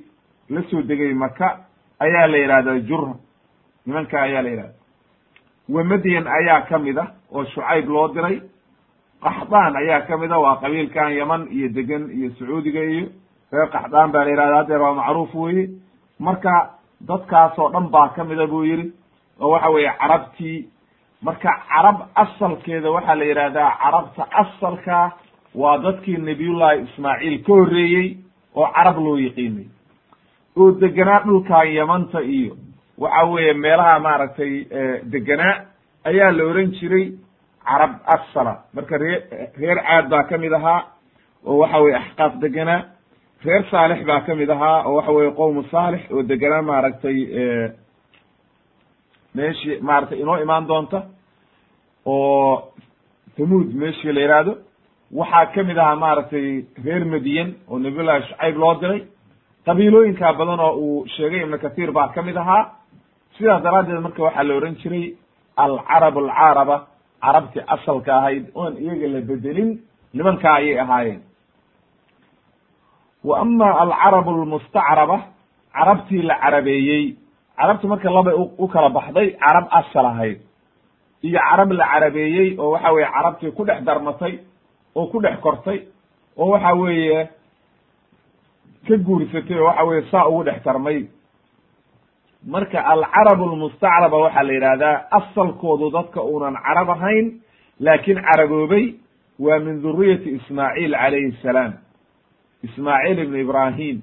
la 0.51 0.63
soo 0.71 0.83
degay 0.83 1.15
maka 1.15 1.59
ayaa 2.01 2.27
la 2.27 2.37
yidhahdaa 2.39 2.79
jurhum 2.89 3.17
nimanka 3.87 4.23
ayaa 4.23 4.43
la 4.43 4.49
yidhahda 4.51 4.75
wamadian 5.69 6.27
ayaa 6.27 6.61
ka 6.69 6.79
mid 6.79 6.99
ah 6.99 7.09
oo 7.33 7.45
shucayb 7.45 7.89
loo 7.89 8.09
diray. 8.09 8.41
Qaxdaan 9.23 9.77
ayaa 9.77 10.01
ka 10.09 10.17
mid 10.17 10.33
a 10.33 10.39
waa 10.41 10.57
qabiilkan 10.61 11.13
yaman 11.17 11.47
iyo 11.53 11.69
degan 11.69 12.11
iyo 12.11 12.31
sacuudiga 12.39 12.81
iyo 12.85 13.07
reer 13.53 13.69
qaxdaan 13.71 14.11
baa 14.13 14.25
la 14.25 14.31
yihahda 14.31 14.57
haddeer 14.57 14.81
waa 14.83 14.95
macruuf 14.95 15.35
weye 15.35 15.69
marka 16.19 16.71
dadkaasoo 17.09 17.69
dhan 17.73 17.89
baa 17.91 18.09
ka 18.17 18.25
mida 18.25 18.47
buu 18.47 18.65
yidhi 18.65 18.93
oo 19.41 19.51
waxa 19.51 19.69
weeye 19.71 19.93
carabtii. 20.01 20.69
Marka 21.23 21.51
carab 21.69 21.99
asalkeeda 22.15 22.91
waxaa 22.91 23.15
la 23.15 23.25
yidhahdaa 23.25 23.71
carabta 23.83 24.23
asalka 24.43 25.13
waa 25.55 25.79
dadkii 25.85 26.17
nabiyullaahi 26.17 26.81
ismaaciil 26.87 27.37
ka 27.47 27.53
horreeyey 27.53 28.17
oo 28.57 28.67
carab 28.77 28.97
loo 29.05 29.17
yiqiinay 29.19 29.67
oo 30.57 30.71
deganaa 30.81 31.21
dhulkan 31.27 31.69
yamanta 31.75 32.21
iyo 32.23 32.57
waxa 32.99 33.25
weeye 33.33 33.53
meelaha 33.55 33.99
maaragtay 34.01 34.53
deganaa 35.13 35.55
ayaa 36.05 36.33
la 36.33 36.45
oran 36.45 36.71
jiray 36.79 37.07
carab 37.69 37.93
asala. 38.15 38.53
Marka 38.75 38.97
ree 38.99 39.19
reer 39.61 39.79
caad 39.87 40.09
baa 40.09 40.23
ka 40.25 40.39
mid 40.39 40.53
ahaa 40.53 40.81
oo 41.47 41.59
waxa 41.59 41.79
weye 41.85 41.97
axqaaf 41.97 42.33
deganaa 42.41 42.81
reer 43.45 43.65
saalix 43.71 44.05
baa 44.07 44.21
ka 44.27 44.35
mid 44.35 44.51
ahaa 44.51 44.83
oo 44.87 44.95
waxa 44.97 45.13
weye 45.13 45.31
qowmu 45.31 45.63
saalix 45.71 46.01
oo 46.11 46.23
deganaa 46.23 46.63
maaragtay 46.63 47.19
meeshii 49.37 49.77
maaragtay 49.89 50.19
inoo 50.23 50.37
imaan 50.45 50.65
doonta 50.71 50.99
oo 52.07 52.73
thamuud 53.37 53.69
meeshii 53.83 54.13
la 54.17 54.21
yihahdo 54.25 54.53
waxaa 55.19 55.47
ka 55.55 55.61
mid 55.69 55.79
ahaa 55.79 55.97
maaragtay 56.05 56.47
reer 56.85 57.05
madiyan 57.15 57.49
oo 57.71 57.79
nabiyullahi 57.85 58.23
shucayb 58.29 58.57
loo 58.63 58.75
diray. 58.83 59.01
Qabiilooyinkaa 59.67 60.33
badan 60.39 60.61
oo 60.67 60.73
uu 60.85 61.07
sheegay 61.15 61.41
ibnu 61.45 61.59
kathiir 61.65 61.91
baa 61.97 62.09
ka 62.15 62.23
mid 62.23 62.37
ahaa. 62.43 62.63
Sidaas 63.37 63.63
daraaddeed 63.65 64.01
marka 64.07 64.23
waxaa 64.27 64.45
la 64.49 64.55
ohan 64.59 64.75
jiray 64.83 65.05
alcarab 65.65 66.17
alcaaraba 66.23 66.77
carabtii 67.25 67.63
asalka 67.75 68.11
ahayd 68.19 68.45
oon 68.61 68.73
iyaga 68.83 69.07
la 69.15 69.21
bedelin 69.29 69.71
nimankaa 70.17 70.55
ayay 70.61 70.79
ahaayeen. 70.85 71.21
Wa 73.25 73.35
ama 73.45 73.69
alcarabu 73.85 74.31
almustacraba 74.31 75.17
carabtii 75.77 76.23
la 76.29 76.35
carabeeyey 76.43 77.05
carabti 77.61 77.87
marka 77.87 78.11
labay 78.17 78.35
u 78.59 78.67
kala 78.69 78.89
baxday 78.97 79.29
carab 79.45 79.67
asal 79.81 80.07
ahayd 80.13 80.39
iyo 81.23 81.39
carab 81.49 81.71
la 81.73 81.85
carabeeyey 81.93 82.49
oo 82.59 82.71
waxa 82.75 82.93
weye 82.93 83.07
carabtii 83.17 83.51
ku 83.57 83.65
dhex 83.65 83.81
darmatay 83.89 84.33
oo 84.97 85.07
ku 85.13 85.21
dhex 85.21 85.37
kortay 85.41 85.79
oo 86.37 86.49
waxa 86.55 86.73
weeye 86.81 87.29
ka 88.89 88.97
guursatay 89.07 89.57
oo 89.59 89.67
waxa 89.69 89.85
weye 89.89 90.03
saa 90.11 90.27
ugu 90.29 90.43
dhex 90.45 90.63
tarmay. 90.65 91.07
Marka 92.47 92.81
alcarab 92.93 93.41
almustacraba 93.43 94.17
waxaa 94.25 94.43
la 94.49 94.53
yidhahdaa 94.53 94.97
asalkoodu 95.19 95.91
dadka 95.97 96.21
uunan 96.23 96.57
carab 96.67 96.89
ahayn 96.97 97.27
laakiin 97.81 98.21
caraboobay 98.29 98.85
waa 99.39 99.59
min 99.59 99.83
dhuriyati 99.83 100.31
ismaaciil 100.41 100.93
calayhi 101.03 101.37
salaam. 101.43 101.73
Ismaaciil 102.65 103.19
ibn 103.25 103.35
ibrahim 103.45 103.97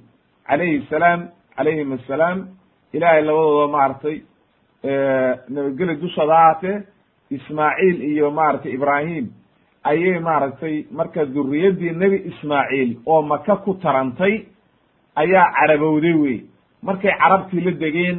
calayhi 0.47 0.85
salaam 0.89 1.19
calayhim 1.57 1.91
assalaam 1.97 2.37
ilaahay 2.97 3.21
labadooda 3.29 3.67
maaragtay 3.77 4.15
nabadgeli 5.55 5.95
dushooda 6.01 6.35
ahaatee 6.37 6.77
ismaaciil 7.37 7.97
iyo 8.11 8.31
maaragtay 8.31 8.71
ibrahim 8.77 9.25
ayay 9.83 10.19
maaragtay 10.19 10.75
marka 10.91 11.25
dhuriyaddii 11.25 11.91
nebi 12.01 12.17
ismaaciil 12.31 12.97
oo 13.05 13.21
maka 13.21 13.55
ku 13.65 13.73
tarantay 13.83 14.33
ayaa 15.15 15.45
carabowday 15.57 16.13
wey 16.23 16.37
markay 16.83 17.11
carabtii 17.21 17.61
la 17.67 17.71
degeen 17.71 18.17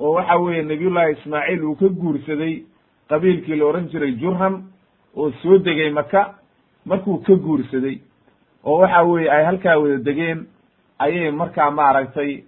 oo 0.00 0.12
waxa 0.16 0.36
weeye 0.36 0.62
nabiyullahi 0.62 1.12
ismaaciil 1.12 1.64
uu 1.64 1.74
ka 1.76 1.88
guursaday 1.88 2.54
qabiilkii 3.08 3.56
la 3.56 3.64
odhan 3.66 3.88
jiray 3.92 4.12
jurham 4.22 4.54
oo 5.16 5.30
soo 5.42 5.58
degay 5.58 5.90
maka 5.90 6.34
markuu 6.86 7.18
ka 7.26 7.34
guursaday. 7.34 7.98
Oo 8.64 8.78
waxa 8.82 9.02
weeye 9.02 9.30
ay 9.30 9.44
halkaa 9.44 9.76
wada 9.78 9.96
degeen 9.98 10.46
ayay 10.98 11.30
markaa 11.30 11.70
maaragtay 11.70 12.42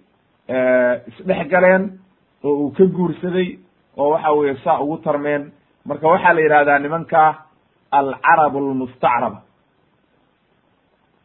isdhex 0.49 1.47
galeen 1.49 1.83
oo 2.43 2.53
uu 2.53 2.71
ka 2.77 2.85
guursaday 2.85 3.57
oo 3.97 4.09
waxa 4.09 4.31
weeye 4.31 4.55
saa 4.63 4.79
ugu 4.81 4.97
tarmeen. 4.97 5.51
Marka 5.85 6.07
waxaa 6.07 6.33
la 6.33 6.41
yidhahdaa 6.41 6.79
nimanka 6.79 7.35
alcarab 7.91 8.55
almustacraba 8.57 9.41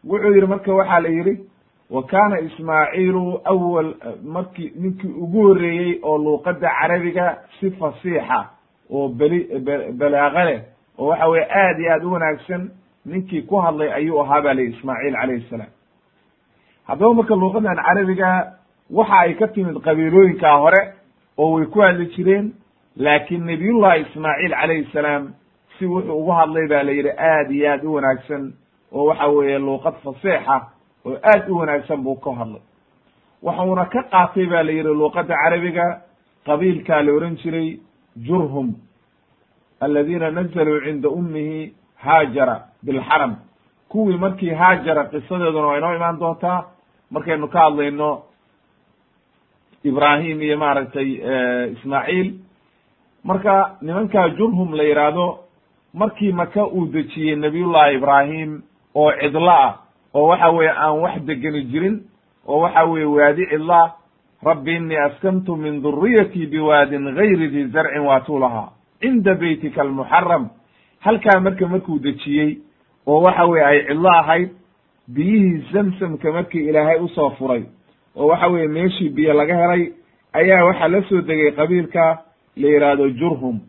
wuxuu 0.08 0.34
yidhi 0.34 0.46
marka 0.46 0.74
waxaa 0.74 1.00
la 1.00 1.08
yidhi 1.08 1.34
wa 1.90 2.02
kana 2.02 2.40
ismaaciilu 2.40 3.40
awal 3.44 3.94
markii 4.24 4.72
ninkii 4.76 5.08
ugu 5.22 5.42
horreeyey 5.46 5.98
oo 6.02 6.18
luuqadda 6.18 6.70
carabiga 6.80 7.38
si 7.60 7.70
fasiixa 7.70 8.38
oo 8.90 9.08
beli 9.08 9.40
balaaqa 9.98 10.44
leh 10.44 10.60
oo 10.98 11.06
waxa 11.08 11.26
weye 11.28 11.44
aad 11.50 11.78
iyo 11.80 11.92
aad 11.92 12.04
u 12.04 12.12
wanaagsan 12.12 12.70
ninkii 13.06 13.42
ku 13.42 13.56
hadlay 13.60 13.92
ayuu 13.92 14.20
ahaa 14.22 14.40
ba 14.40 14.54
layihi 14.54 14.76
ismaaciil 14.76 15.14
calayhi 15.14 15.46
salaam. 15.50 15.68
Haddaba 16.86 17.14
marka 17.14 17.34
luuqadan 17.34 17.76
carabiga 17.76 18.52
waxa 18.92 19.18
ay 19.20 19.34
ka 19.34 19.46
timid 19.48 19.76
qabiilooyinkaa 19.82 20.56
hore 20.58 20.80
oo 21.38 21.52
way 21.54 21.66
ku 21.66 21.80
hadli 21.80 22.06
jireen 22.16 22.52
laakiin 22.96 23.44
nabiyullahi 23.46 24.00
ismaaciil 24.02 24.54
calayhi 24.60 24.88
salaam 24.92 25.32
si 25.78 25.86
wuxuu 25.86 26.18
ugu 26.20 26.30
hadlay 26.32 26.66
ba 26.68 26.82
la 26.82 26.92
yidhi 26.92 27.10
aad 27.18 27.50
iyo 27.50 27.70
aad 27.72 27.84
u 27.84 27.92
wanaagsan 27.94 28.52
oo 28.92 29.04
waxa 29.04 29.26
weeye 29.28 29.58
luuqad 29.58 29.94
fasiixa 30.04 30.56
oo 31.06 31.16
aad 31.32 31.48
u 31.50 31.56
wanaagsan 31.58 32.02
buu 32.02 32.16
ka 32.16 32.30
hadlay. 32.34 32.60
Waxuuna 33.42 33.84
ka 33.84 34.02
qaatay 34.12 34.46
ba 34.46 34.62
la 34.62 34.72
yidhi 34.72 34.88
luuqadda 35.00 35.34
carabiga 35.44 35.86
qabiilkaa 36.46 37.02
la 37.02 37.12
ohan 37.12 37.36
jiray 37.36 37.78
jurhum 38.26 38.74
aladiina 39.80 40.30
nazaluu 40.30 40.80
cinda 40.84 41.08
ummihi 41.08 41.72
haajara 41.96 42.56
bilxaram. 42.84 43.36
Kuwii 43.88 44.16
markii 44.18 44.50
haajara 44.50 45.04
qisadeeduna 45.04 45.66
waa 45.66 45.78
inoo 45.78 45.94
imaan 45.94 46.18
doontaa. 46.18 46.64
Markaynu 47.10 47.48
ka 47.48 47.60
hadlayno 47.60 48.22
ibrahim 49.84 50.42
iyo 50.42 50.58
maaragtay 50.58 51.08
ismaaciil. 51.76 52.34
Marka 53.24 53.76
nimankaa 53.82 54.28
jurhum 54.28 54.74
la 54.74 54.82
yidhaahdo 54.82 55.38
markii 55.94 56.32
maka 56.32 56.66
uu 56.66 56.86
dejiyey 56.86 57.36
nabiyullahi 57.36 57.94
ibrahim 57.96 58.62
oo 58.94 59.12
cidlo 59.20 59.50
ah 59.50 59.74
oo 60.14 60.26
waxa 60.26 60.48
weeye 60.50 60.70
aan 60.72 60.98
wax 61.00 61.20
degeni 61.26 61.62
jirin 61.64 62.00
oo 62.46 62.60
waxa 62.60 62.84
weeye 62.84 63.06
waadi 63.06 63.46
cidla 63.46 63.92
rabbi 64.42 64.74
innii 64.76 64.96
askantu 64.96 65.56
min 65.56 65.82
duriyatii 65.82 66.46
biwaadin 66.46 67.14
gayri 67.14 67.48
di 67.48 67.66
zarcin 67.72 68.00
waatuu 68.06 68.38
lahaa 68.38 68.72
cinda 69.00 69.34
beytika 69.34 69.82
almuxaram 69.82 70.48
halkaa 71.00 71.40
marka 71.40 71.68
markuu 71.68 71.98
dejiyey 71.98 72.58
oo 73.06 73.20
waxa 73.22 73.44
weye 73.46 73.64
ay 73.66 73.84
cidlo 73.88 74.08
ahayd 74.10 74.48
biyihii 75.08 75.64
zamsamka 75.72 76.32
markii 76.32 76.68
ilaahay 76.68 76.98
u 77.00 77.08
soo 77.08 77.30
furay 77.30 77.64
oo 78.16 78.26
waxa 78.26 78.46
weeye 78.48 78.68
meeshii 78.68 79.08
biyo 79.08 79.32
laga 79.34 79.54
helay 79.56 79.92
ayaa 80.32 80.64
waxaa 80.64 80.88
la 80.88 81.02
soo 81.08 81.20
degay 81.20 81.50
qabiilka 81.52 82.18
la 82.56 82.68
yidhaahdo 82.68 83.08
jurhum. 83.10 83.60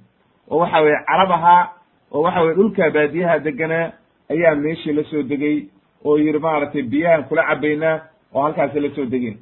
oo 0.49 0.57
waxa 0.59 0.81
weye 0.81 0.97
carab 1.07 1.31
ahaa 1.31 1.69
oo 2.11 2.21
waxa 2.21 2.41
weye 2.41 2.55
dhulkaa 2.55 2.89
baadiyaha 2.89 3.39
deganaa 3.39 3.91
ayaa 4.31 4.55
meeshii 4.55 4.93
la 4.93 5.03
soo 5.03 5.23
degay 5.23 5.65
oo 6.05 6.17
yidhi 6.17 6.39
maaragtay 6.39 6.81
biyahan 6.81 7.23
kula 7.23 7.43
cabaynaa 7.43 7.99
oo 8.33 8.41
halkaasi 8.43 8.79
la 8.79 8.89
soo 8.95 9.05
degeen. 9.05 9.37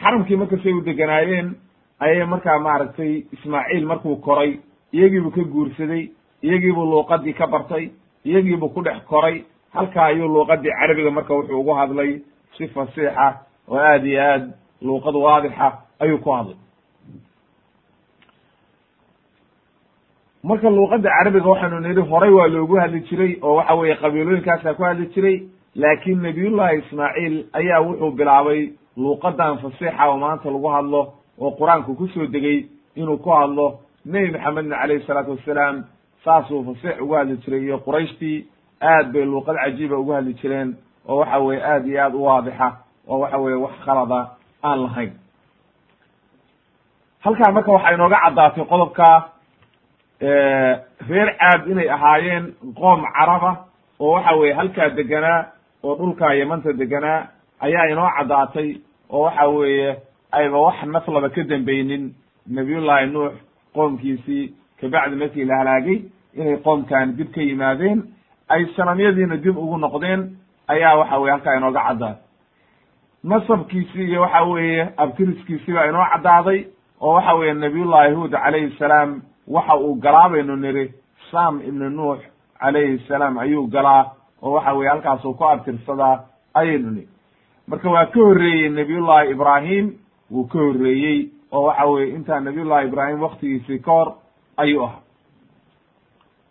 Xaramkii 0.00 0.36
marka 0.36 0.56
say 0.62 0.72
u 0.72 0.80
deganaayeen 0.80 1.54
ayay 2.00 2.24
markaa 2.26 2.58
maaragtay 2.58 3.22
ismaaciil 3.32 3.86
markuu 3.86 4.16
koray 4.16 4.58
iyagiibuu 4.92 5.30
ka 5.30 5.42
guursaday 5.44 6.08
iyagiibuu 6.42 6.84
luuqadii 6.90 7.32
ka 7.34 7.46
bartay 7.46 7.90
iyagiibuu 8.24 8.68
ku 8.74 8.82
dhex 8.82 9.04
koray 9.06 9.44
halkaa 9.74 10.06
ayuu 10.06 10.28
luuqadii 10.28 10.72
carabiga 10.80 11.10
marka 11.10 11.34
wuxuu 11.34 11.60
ugu 11.60 11.72
hadlay 11.74 12.20
si 12.56 12.66
fasiixa 12.68 13.26
oo 13.68 13.78
aad 13.78 14.04
iyo 14.06 14.22
aad 14.22 14.44
luuqad 14.82 15.14
waadixa 15.14 15.72
ayuu 16.00 16.18
ku 16.18 16.30
hadlay. 16.32 16.56
Marka 20.44 20.70
luuqadda 20.70 21.08
carabiga 21.18 21.48
waxaanu 21.48 21.80
nidhi 21.80 22.00
horay 22.10 22.30
waa 22.30 22.46
loogu 22.48 22.76
hadli 22.76 23.00
jiray 23.08 23.38
oo 23.42 23.54
waxa 23.56 23.74
weeye 23.74 23.96
qabiilooyinkaasaa 23.96 24.74
ku 24.74 24.82
hadli 24.84 25.06
jiray 25.14 25.36
laakiin 25.74 26.20
nabiyullahi 26.22 26.78
ismaaciil 26.78 27.36
ayaa 27.52 27.80
wuxuu 27.80 28.10
bilaabay 28.10 28.60
luuqadan 28.96 29.58
fasiixa 29.58 30.06
oo 30.08 30.16
maanta 30.18 30.50
lagu 30.50 30.68
hadlo 30.68 31.00
oo 31.40 31.50
qur'aanku 31.58 31.96
ku 31.96 32.06
soo 32.08 32.26
degay 32.26 32.66
inuu 32.96 33.16
ku 33.18 33.30
hadlo 33.30 33.80
nebi 34.04 34.30
maxamedna 34.32 34.76
calayhi 34.76 35.06
salaatu 35.06 35.30
wassalaam 35.30 35.84
saasuu 36.24 36.64
fasiix 36.64 37.00
ugu 37.00 37.14
hadli 37.14 37.36
jiray 37.36 37.62
iyo 37.64 37.78
qurayshtii 37.78 38.44
aad 38.82 39.12
bay 39.12 39.24
luuqad 39.24 39.56
cajiiba 39.64 39.96
ugu 39.98 40.12
hadli 40.12 40.34
jireen 40.34 40.76
oo 41.08 41.16
waxa 41.18 41.38
weye 41.38 41.62
aad 41.64 41.86
iyo 41.88 42.02
aad 42.04 42.14
u 42.14 42.22
waadixa 42.24 42.68
oo 43.08 43.18
waxa 43.22 43.38
weye 43.38 43.56
wax 43.64 43.74
khalada 43.84 44.20
aan 44.62 44.78
lahayn. 44.82 45.12
Halkaa 47.24 47.52
marka 47.52 47.72
waxaa 47.72 47.94
inooga 47.94 48.18
caddaatay 48.24 48.64
qodobka 48.64 49.08
reer 51.08 51.28
caad 51.40 51.66
inay 51.70 51.88
ahaayeen 51.96 52.44
qoom 52.80 53.00
caraba 53.16 53.52
oo 54.00 54.12
waxa 54.14 54.32
weye 54.40 54.52
halkaa 54.54 54.88
deganaa 54.98 55.40
oo 55.84 55.94
dhulkaa 55.98 56.34
yamanta 56.34 56.72
deganaa 56.72 57.26
ayaa 57.60 57.86
inoo 57.92 58.10
caddaatay 58.16 58.68
oo 59.10 59.22
waxa 59.26 59.46
weeye 59.48 59.96
ayba 60.32 60.58
wax 60.66 60.76
naflaba 60.94 61.28
ka 61.28 61.42
dambeynin 61.50 62.04
nabiyullahi 62.56 63.06
nuux 63.06 63.32
qoomkiisii 63.74 64.54
kabacdi 64.80 65.16
markii 65.16 65.44
la 65.44 65.56
halaagay 65.60 65.98
inay 66.34 66.56
qoomkan 66.64 67.16
dib 67.16 67.30
ka 67.34 67.40
yimaadeen. 67.40 68.02
Ay 68.48 68.66
sanamyadiina 68.76 69.36
dib 69.36 69.56
ugu 69.56 69.76
noqdeen 69.78 70.20
ayaa 70.68 70.96
waxa 71.00 71.18
weye 71.20 71.32
halkaa 71.32 71.56
inooga 71.58 71.80
caddaatay 71.88 72.23
nasabkiisii 73.24 74.04
iyo 74.08 74.20
waxa 74.22 74.42
weeye 74.42 74.88
abtiriskiisii 74.96 75.72
baa 75.72 75.86
inoo 75.88 76.06
caddaaday 76.12 76.64
oo 77.00 77.12
waxa 77.14 77.34
weeye 77.34 77.54
nabiyullahi 77.54 78.14
huud 78.14 78.30
calayhi 78.30 78.76
salaam 78.78 79.22
waxa 79.48 79.76
uu 79.76 79.94
galaa 79.94 80.28
baynu 80.28 80.56
niri 80.56 80.94
sam 81.30 81.60
ibnu 81.68 81.90
nuux 81.90 82.18
calayhi 82.60 82.98
salaam 83.08 83.38
ayuu 83.38 83.66
galaa 83.66 84.04
oo 84.42 84.52
waxa 84.52 84.72
weye 84.72 84.90
halkaasuu 84.90 85.34
ku 85.34 85.44
abtirsadaa 85.44 86.20
ayaynu 86.54 86.90
niri 86.90 87.08
marka 87.68 87.90
waa 87.90 88.06
ka 88.06 88.20
horreeyey 88.20 88.68
nabiyullahi 88.68 89.30
ibrahim 89.30 89.92
wuu 90.30 90.44
ka 90.44 90.58
horreeyey 90.58 91.28
oo 91.52 91.62
waxa 91.64 91.84
weye 91.86 92.08
intaa 92.14 92.40
nabiyullahi 92.40 92.86
ibrahim 92.88 93.22
waktigiisii 93.22 93.78
ka 93.78 93.90
hor 93.92 94.12
ayuu 94.56 94.84
ahaa. 94.84 95.00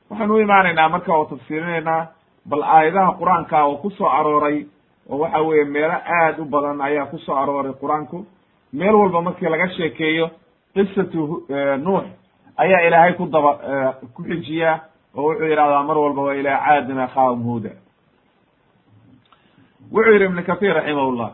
Waxaanu 0.09 0.33
u 0.35 0.39
imaanaynaa 0.41 0.89
marka 0.89 1.13
oo 1.17 1.25
tafsiirinaynaa 1.25 2.07
bal 2.45 2.63
aayadaha 2.63 3.11
qur'aanka 3.19 3.63
oo 3.65 3.75
ku 3.77 3.89
soo 3.91 4.07
arooray 4.09 4.65
oo 5.09 5.17
waxa 5.19 5.41
weeye 5.41 5.65
meelo 5.65 5.93
aad 5.93 6.39
u 6.39 6.45
badan 6.45 6.81
ayaa 6.81 7.05
ku 7.05 7.17
soo 7.17 7.35
arooray 7.35 7.73
qur'aanku. 7.81 8.25
Meel 8.73 8.95
walba 8.95 9.21
markii 9.21 9.49
laga 9.49 9.67
sheekeeyo 9.69 10.29
qisatu 10.73 11.45
nuux 11.83 12.03
ayaa 12.57 12.81
ilaahay 12.87 13.13
ku 13.13 13.25
daba 13.25 13.51
ku 14.15 14.23
xijiyaa 14.23 14.79
oo 15.15 15.23
wuxuu 15.29 15.45
yidhahdaa 15.49 15.83
mar 15.83 15.97
walba 15.97 16.21
wa 16.21 16.35
ilaa 16.35 16.59
caadin 16.65 16.99
akhaahum 16.99 17.43
huuda 17.43 17.69
wuxuu 19.91 20.13
yidhi 20.13 20.25
ibn 20.25 20.43
kathir 20.43 20.73
raximahullah 20.73 21.31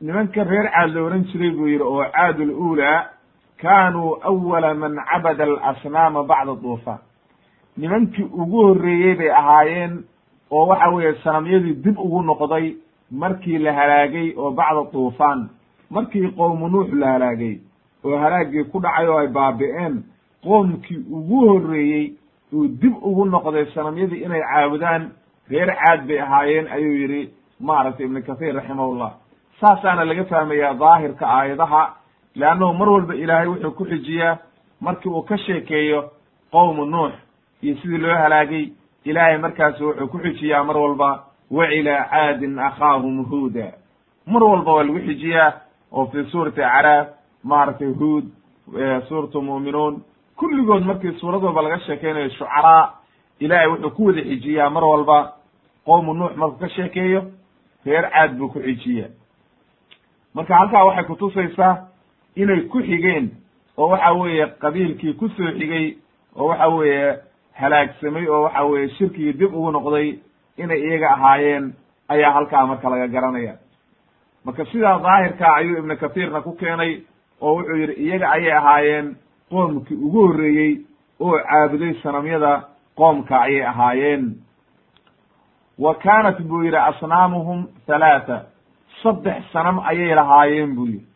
nimanka 0.00 0.44
reer 0.44 0.70
caad 0.70 0.90
la 0.94 1.00
ohan 1.02 1.24
jiray 1.30 1.50
buu 1.50 1.66
yidhi 1.66 1.82
oo 1.84 2.04
caad 2.12 2.40
ululaa 2.40 3.06
kanuu 3.62 4.18
awala 4.22 4.74
man 4.74 4.94
cabada 5.10 5.44
alasnaama 5.44 6.22
bacda 6.24 6.54
duufaan 6.62 6.98
nimankii 7.76 8.22
ugu 8.24 8.62
horreeyey 8.66 9.14
bay 9.14 9.30
ahaayeen 9.30 10.04
oo 10.50 10.66
waxa 10.66 10.88
weeye 10.90 11.14
sanamyadii 11.24 11.74
dib 11.84 11.98
ugu 11.98 12.22
noqday 12.22 12.74
markii 13.10 13.58
la 13.58 13.72
halaagay 13.72 14.32
oo 14.36 14.50
bacda 14.50 14.82
duufaan 14.92 15.48
markii 15.90 16.28
qowmu 16.36 16.68
nuux 16.68 16.88
la 16.94 17.12
halaagay 17.12 17.58
oo 18.04 18.18
halaagii 18.18 18.64
ku 18.64 18.80
dhacay 18.80 19.06
oo 19.08 19.18
ay 19.18 19.28
baabi'een 19.28 20.02
qoomkii 20.44 21.04
ugu 21.10 21.40
horreeyey 21.48 22.12
uu 22.52 22.68
dib 22.68 22.94
ugu 23.02 23.24
noqday 23.24 23.66
sanamyadii 23.74 24.22
inay 24.24 24.40
caabudaan 24.40 25.10
reer 25.50 25.70
caad 25.76 26.06
bay 26.06 26.20
ahaayeen 26.20 26.66
ayuu 26.72 26.94
yidhi 26.94 27.30
maaragtay 27.60 28.06
ibnu 28.06 28.22
kathiir 28.22 28.54
raximahullah. 28.54 29.12
Saasaana 29.60 30.04
laga 30.04 30.24
fahmayaa 30.24 30.74
daahirka 30.74 31.26
aayadaha 31.26 31.82
leannahu 32.34 32.74
mar 32.74 32.88
walba 32.88 33.14
ilaahay 33.14 33.46
wuxuu 33.48 33.70
ku 33.70 33.84
xijiyaa 33.84 34.38
markii 34.80 35.10
uu 35.10 35.22
ka 35.22 35.36
sheekeeyo 35.38 36.10
qowmu 36.52 36.84
nuux 36.84 37.12
iyo 37.62 37.76
sidii 37.76 37.98
loo 37.98 38.14
halaagay 38.14 38.68
ilaahay 39.04 39.38
markaasu 39.38 39.86
wuxuu 39.86 40.08
ku 40.08 40.18
xijiyaa 40.18 40.64
mar 40.64 40.76
walba 40.76 41.24
wa 41.50 41.66
caadin 42.10 42.58
akhaahum 42.58 43.24
huuda. 43.24 43.72
Mar 44.26 44.42
walba 44.42 44.72
waa 44.72 44.82
lagu 44.84 44.98
xijiyaa 44.98 45.52
oo 45.92 46.06
fii 46.06 46.24
suurati 46.30 46.62
acraaf 46.62 47.08
maaragtay 47.44 47.88
huud 47.88 48.24
suuratu 49.08 49.42
mu'minuun 49.42 50.02
kulligood 50.36 50.84
markii 50.84 51.18
suurad 51.20 51.42
walba 51.42 51.62
laga 51.62 51.78
sheekeynayo 51.78 52.28
shucaraa 52.30 52.92
ilaahay 53.40 53.66
wuxuu 53.66 53.90
ku 53.90 54.06
wada 54.06 54.22
xijiyaa 54.22 54.70
mar 54.70 54.84
walba 54.84 55.32
qowmu 55.84 56.14
nuux 56.14 56.36
markuu 56.36 56.58
ka 56.58 56.68
sheekeeyo 56.68 57.22
reer 57.86 58.10
caad 58.10 58.36
buu 58.38 58.48
ku 58.48 58.60
xijiya 58.60 59.08
marka 60.34 60.56
halkaa 60.56 60.84
waxay 60.84 61.04
kutusaysaa 61.04 61.76
inay 62.36 62.60
ku 62.60 62.78
xigeen 62.82 63.30
oo 63.78 63.88
waxa 63.88 64.12
weeye 64.12 64.46
qabiilkii 64.46 65.12
ku 65.12 65.28
soo 65.28 65.52
xigay 65.58 65.96
oo 66.36 66.46
waxa 66.48 66.68
weeye 66.68 67.18
halaagsamay 67.60 68.26
oo 68.28 68.42
waxa 68.42 68.62
weeye 68.64 68.88
shirkigii 68.96 69.32
dib 69.32 69.54
ugu 69.54 69.70
noqday 69.70 70.18
inay 70.56 70.80
iyaga 70.80 71.10
ahaayeen 71.16 71.74
ayaa 72.08 72.32
halkaa 72.32 72.66
marka 72.66 72.90
laga 72.90 73.06
garanaya. 73.08 73.54
Marka 74.44 74.64
sidaa 74.64 74.98
daahirkaa 74.98 75.54
ayuu 75.56 75.78
ibnu 75.78 75.96
kathiirna 75.96 76.40
ku 76.42 76.52
keenay 76.56 77.02
oo 77.40 77.54
wuxuu 77.56 77.76
yidhi 77.76 77.94
iyaga 78.04 78.30
ayay 78.30 78.52
ahaayeen 78.52 79.16
qoomkii 79.50 79.94
ugu 80.06 80.20
horreeyey 80.26 80.72
oo 81.20 81.38
caabuday 81.38 81.94
sanamyada 82.02 82.52
qoomka 82.96 83.40
ayay 83.40 83.62
ahaayeen. 83.66 84.24
Wa 85.78 85.94
kaanat 85.94 86.40
buu 86.42 86.62
yidhi 86.64 86.76
asnaamuhum 86.76 87.66
halaata 87.88 88.42
saddex 89.02 89.44
sanam 89.52 89.78
ayay 89.86 90.14
lahaayeen 90.14 90.74
buu 90.76 90.86
yidhi. 90.86 91.06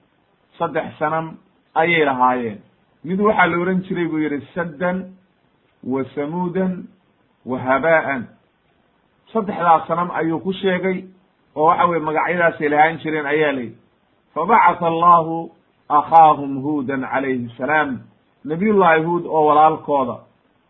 Saddex 0.58 0.98
sanam 0.98 1.36
ayay 1.74 2.04
lahaayeen. 2.04 2.58
Mid 3.04 3.20
waxaa 3.20 3.46
la 3.46 3.56
ohan 3.58 3.82
jiray 3.86 4.06
buu 4.08 4.18
yidhi 4.18 4.40
saddan 4.54 5.04
wa 5.86 6.04
samuudan 6.14 6.84
wa 7.46 7.58
habaa'an 7.58 8.26
saddexdaas 9.32 9.86
sanam 9.86 10.10
ayuu 10.10 10.40
ku 10.40 10.52
sheegay 10.52 11.04
oo 11.56 11.66
waxa 11.66 11.86
weye 11.86 12.00
magacyadaasay 12.00 12.68
lahaan 12.68 12.98
jireen 12.98 13.26
ayaa 13.26 13.52
layidhi 13.52 13.76
fabacatha 14.34 14.86
allahu 14.86 15.50
akhaahum 15.88 16.58
huudan 16.62 17.00
calayhi 17.06 17.48
salaam. 17.58 18.00
Nabiyullahi 18.44 19.02
huud 19.04 19.24
oo 19.26 19.46
walaalkooda 19.46 20.16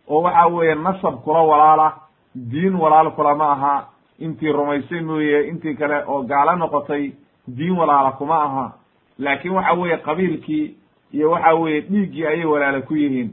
oo 0.08 0.22
waxa 0.22 0.46
weeye 0.46 0.74
nasab 0.74 1.14
kula 1.24 1.40
walaala 1.42 1.92
diin 2.34 2.74
walaal 2.74 3.10
kula 3.16 3.34
ma 3.34 3.52
aha 3.52 3.88
intii 4.18 4.52
rumaysay 4.52 5.00
mooye 5.00 5.48
intii 5.48 5.74
kale 5.76 6.04
oo 6.06 6.22
gaalo 6.22 6.56
noqotay 6.56 7.12
diin 7.48 7.76
walaala 7.78 8.12
kuma 8.12 8.42
aha. 8.44 8.72
Laakiin 9.18 9.54
waxa 9.54 9.72
weeye 9.72 9.96
qabiilkii 9.96 10.74
iyo 11.12 11.30
waxa 11.30 11.54
weeye 11.54 11.80
dhiiggii 11.80 12.26
ayay 12.26 12.44
walaala 12.44 12.80
ku 12.82 12.94
yihiin 12.96 13.30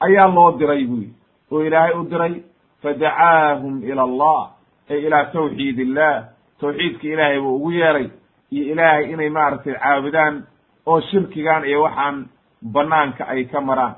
ayaa 0.00 0.26
loo 0.28 0.52
diray 0.58 0.84
buyi 0.86 1.10
oo 1.52 1.62
ilaahay 1.64 1.92
u 1.98 2.04
diray 2.04 2.42
fadacaahum 2.82 3.82
ila 3.84 4.02
allah 4.02 4.50
ay 4.90 5.06
ilaa 5.06 5.24
tawxiid 5.24 5.78
illah. 5.78 6.24
Tawxiidka 6.60 7.06
ilaahay 7.08 7.40
buu 7.40 7.56
ugu 7.56 7.70
yeeray 7.72 8.10
iyo 8.50 8.64
ilaahay 8.72 9.12
inay 9.12 9.28
maaragtay 9.30 9.74
caabudaan 9.74 10.44
oo 10.86 11.00
shirkigan 11.00 11.64
iyo 11.64 11.82
waxaan 11.82 12.28
banaanka 12.62 13.24
ay 13.28 13.44
ka 13.44 13.60
maraan. 13.60 13.94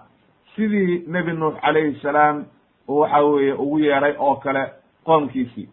Sidii 0.57 1.05
nebi 1.07 1.33
nuux 1.33 1.55
calayhi 1.61 2.01
salaam 2.03 2.45
oo 2.89 3.01
waxa 3.01 3.23
weeye 3.25 3.53
ugu 3.53 3.79
yeeray 3.79 4.15
oo 4.19 4.37
kale 4.37 4.65
qoomkiisii. 5.05 5.69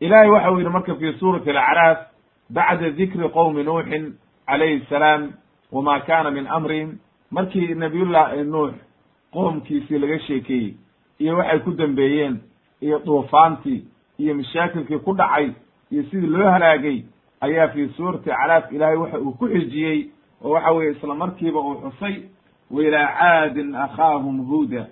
Ilahay 0.00 0.28
waxa 0.30 0.50
uu 0.52 0.58
yidhi 0.58 0.70
marka 0.70 0.94
fi 0.94 1.12
suurati 1.18 1.50
alacraaf 1.50 1.98
bacda 2.50 2.90
dikri 2.90 3.28
qowmi 3.28 3.64
nuuxin 3.64 4.14
calayhi 4.46 4.86
salaam 4.88 5.32
wama 5.72 6.00
kana 6.00 6.30
min 6.30 6.46
amrihim 6.46 6.98
markii 7.30 7.74
nabiyullahi 7.74 8.44
nuux 8.44 8.72
qoomkiisii 9.32 9.98
laga 9.98 10.18
sheekeeyey 10.20 10.74
iyo 11.18 11.36
waxay 11.36 11.58
ku 11.58 11.70
dambeeyeen 11.70 12.40
iyo 12.80 12.98
duufaantii 13.06 13.84
iyo 14.18 14.34
mashaakilkii 14.34 14.98
ku 14.98 15.14
dhacay 15.14 15.50
iyo 15.90 16.02
sidii 16.02 16.26
loo 16.26 16.50
halaagay 16.50 17.02
ayaa 17.40 17.68
fi 17.68 17.88
suurati 17.96 18.30
acraaf 18.32 18.72
ilaahay 18.72 18.96
waxa 18.96 19.18
uu 19.18 19.32
ku 19.32 19.48
xijiyey 19.48 20.06
oo 20.44 20.50
waxa 20.50 20.70
weeye 20.72 20.92
isla 20.92 21.14
markiiba 21.14 21.60
uu 21.60 21.74
xusay 21.90 22.22
wa 22.70 22.82
ilaa 22.84 23.06
caadin 23.18 23.74
akhaahum 23.74 24.46
huuda. 24.46 24.86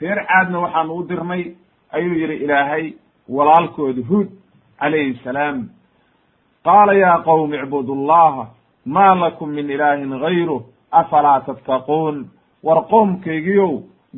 Reer 0.00 0.26
caadna 0.26 0.58
waxaanu 0.60 0.94
u 0.94 1.02
dirnay 1.08 1.54
ayuu 1.90 2.14
yidhi 2.14 2.36
ilaahay 2.44 2.92
walaalkooda 3.28 4.02
huud 4.08 4.28
calayhi 4.78 5.20
salaam. 5.24 5.68
Qaala 6.64 6.92
ya 6.94 7.18
qowmi 7.24 7.56
icbudu 7.56 7.94
llaha 7.94 8.48
ma 8.86 9.14
lakum 9.14 9.50
min 9.50 9.70
ilaahin 9.70 10.18
gayru 10.20 10.64
afalaa 11.00 11.40
tattaquun 11.40 12.16
war 12.66 12.80
qoomkaygiyow 12.92 13.72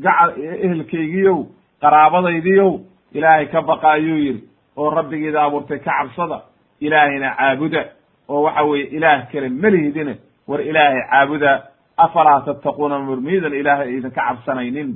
gaca 0.04 0.26
ehelkaygiyow 0.64 1.38
qaraabadaydiyow 1.82 2.72
ilaahay 3.16 3.46
ka 3.46 3.62
baqa 3.62 3.90
ayuu 3.96 4.16
yidhi 4.26 4.42
oo 4.76 4.90
rabbigiida 4.90 5.42
abuurtay 5.42 5.78
ka 5.78 5.90
cabsada 5.98 6.38
ilaahayna 6.80 7.30
caabuda 7.38 7.82
oo 8.28 8.42
waxa 8.42 8.62
weeye 8.64 8.86
ilaah 8.96 9.26
kale 9.32 9.48
melihidine 9.48 10.14
war 10.48 10.60
ilaahay 10.60 11.00
caabuda 11.10 11.62
afalaa 11.96 12.40
tattaquuna 12.46 12.98
murmiidan 12.98 13.52
ilaahay 13.54 13.88
idinka 13.96 14.10
cabsanaynin 14.20 14.90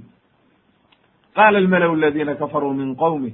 qaala 1.36 1.58
almalaw 1.58 1.92
aladiina 1.94 2.34
kafaruu 2.34 2.74
min 2.74 2.96
qowmi 2.96 3.30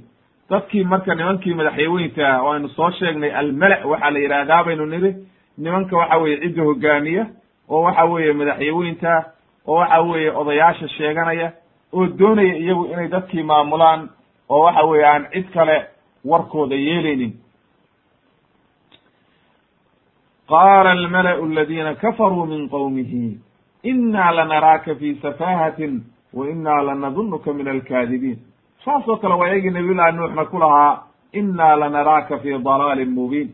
dadkii 0.49 0.83
marka 0.83 1.15
nimankii 1.15 1.53
madaxyaweynta 1.59 2.41
oo 2.43 2.51
aynu 2.53 2.69
soo 2.69 2.91
sheegnay 2.91 3.31
almala 3.41 3.77
waxaa 3.91 4.11
la 4.11 4.19
yidhaahdaa 4.19 4.63
baynu 4.67 4.85
nidhi 4.85 5.11
nimanka 5.57 5.97
waxa 5.97 6.17
weeye 6.17 6.37
cidda 6.43 6.63
hogaamiya 6.63 7.25
oo 7.69 7.81
waxa 7.81 8.05
weeye 8.05 8.33
madaxyaweynta 8.33 9.23
oo 9.67 9.75
waxa 9.79 10.01
weeye 10.01 10.31
odayaasha 10.31 10.87
sheeganaya 10.87 11.51
oo 11.93 12.05
doonaya 12.19 12.55
iyagu 12.57 12.85
inay 12.85 13.07
dadkii 13.07 13.43
maamulaan 13.43 14.09
oo 14.49 14.61
waxa 14.65 14.83
weeye 14.83 15.05
aan 15.07 15.25
cid 15.33 15.49
kale 15.53 15.85
warkooda 16.25 16.75
yeelaynin. 16.75 17.33
qaala 20.49 20.91
almala'u 20.91 21.43
aladiina 21.45 21.95
kafaruu 21.95 22.45
min 22.45 22.69
qowmihi 22.69 23.37
inna 23.83 24.31
lanaraaka 24.35 24.95
fi 24.95 25.15
safahatin 25.21 26.03
wa 26.33 26.49
inna 26.49 26.81
lanadunuka 26.85 27.53
min 27.53 27.67
alkaadibiin 27.67 28.39
saas 28.85 29.07
oo 29.07 29.17
kale 29.17 29.33
waa 29.35 29.47
iyagii 29.47 29.69
nabiyullahi 29.69 30.15
nuuxna 30.17 30.45
ku 30.45 30.59
lahaa 30.59 31.03
inna 31.33 31.75
lanaraaka 31.79 32.37
fi 32.39 32.49
dalaalin 32.63 33.11
mubiin 33.11 33.49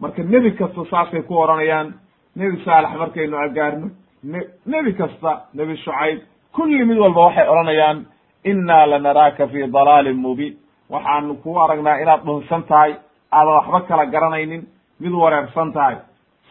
marka 0.00 0.22
nebi 0.22 0.50
kasta 0.50 0.84
saasay 0.90 1.22
ku 1.22 1.38
odhanayaan 1.42 1.94
nebi 2.36 2.56
saalex 2.64 2.92
markaynu 3.02 3.36
agaarno 3.38 3.88
ne 4.32 4.40
nebi 4.66 4.92
kasta 4.94 5.30
nebi 5.54 5.76
shucayb 5.76 6.18
kulli 6.54 6.84
mid 6.84 6.98
walba 6.98 7.20
waxay 7.26 7.48
odhanayaan 7.48 7.98
inna 8.44 8.86
lanaraaka 8.86 9.46
fi 9.48 9.66
dalaalin 9.72 10.16
mubiin. 10.16 10.54
Waxaanu 10.90 11.34
kuu 11.42 11.58
aragnaa 11.64 11.98
inaad 12.02 12.22
dhunsan 12.26 12.62
tahay 12.68 12.92
aadan 13.32 13.54
waxba 13.56 13.80
kala 13.88 14.04
garanaynin 14.06 14.62
mid 15.00 15.12
wareersan 15.12 15.72
tahay. 15.72 15.96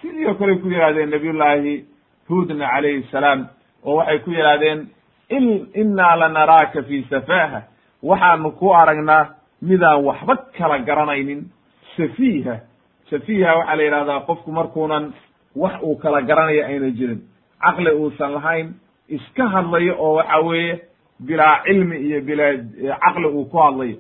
Sidii 0.02 0.26
oo 0.28 0.34
kale 0.34 0.56
ku 0.58 0.68
yidhahdeen 0.68 1.10
nabiyullaahi 1.10 1.86
huudna 2.30 2.68
calayhi 2.74 3.04
salaam 3.12 3.48
oo 3.86 3.96
waxay 3.98 4.20
ku 4.20 4.32
yidhahdeen 4.32 4.80
in 5.30 5.46
innaa 5.82 6.16
lanaraaka 6.20 6.84
fi 6.88 7.06
safaha 7.10 7.62
waxaanu 8.04 8.52
ku 8.60 8.74
aragnaa 8.74 9.24
midaan 9.62 10.04
waxba 10.06 10.36
kala 10.58 10.80
garanaynin 10.80 11.42
safiiha. 11.98 12.56
Safiiha 13.10 13.56
waxaa 13.58 13.76
la 13.76 13.84
yidhahdaa 13.84 14.20
qofku 14.28 14.52
markuunan 14.52 15.14
wax 15.56 15.82
uu 15.84 15.96
kala 15.96 16.22
garanayo 16.22 16.66
ayna 16.66 16.90
jirin. 16.90 17.22
Caqli 17.62 17.92
uusan 17.92 18.32
lahayn 18.34 18.74
iska 19.10 19.48
hadlayo 19.50 19.96
oo 20.00 20.14
waxa 20.16 20.40
weeye 20.40 20.82
bilaa 21.20 21.64
cilmi 21.64 21.98
iyo 21.98 22.22
bilaa 22.22 22.54
caqli 23.04 23.28
uu 23.28 23.46
ku 23.46 23.58
hadlayo. 23.58 23.98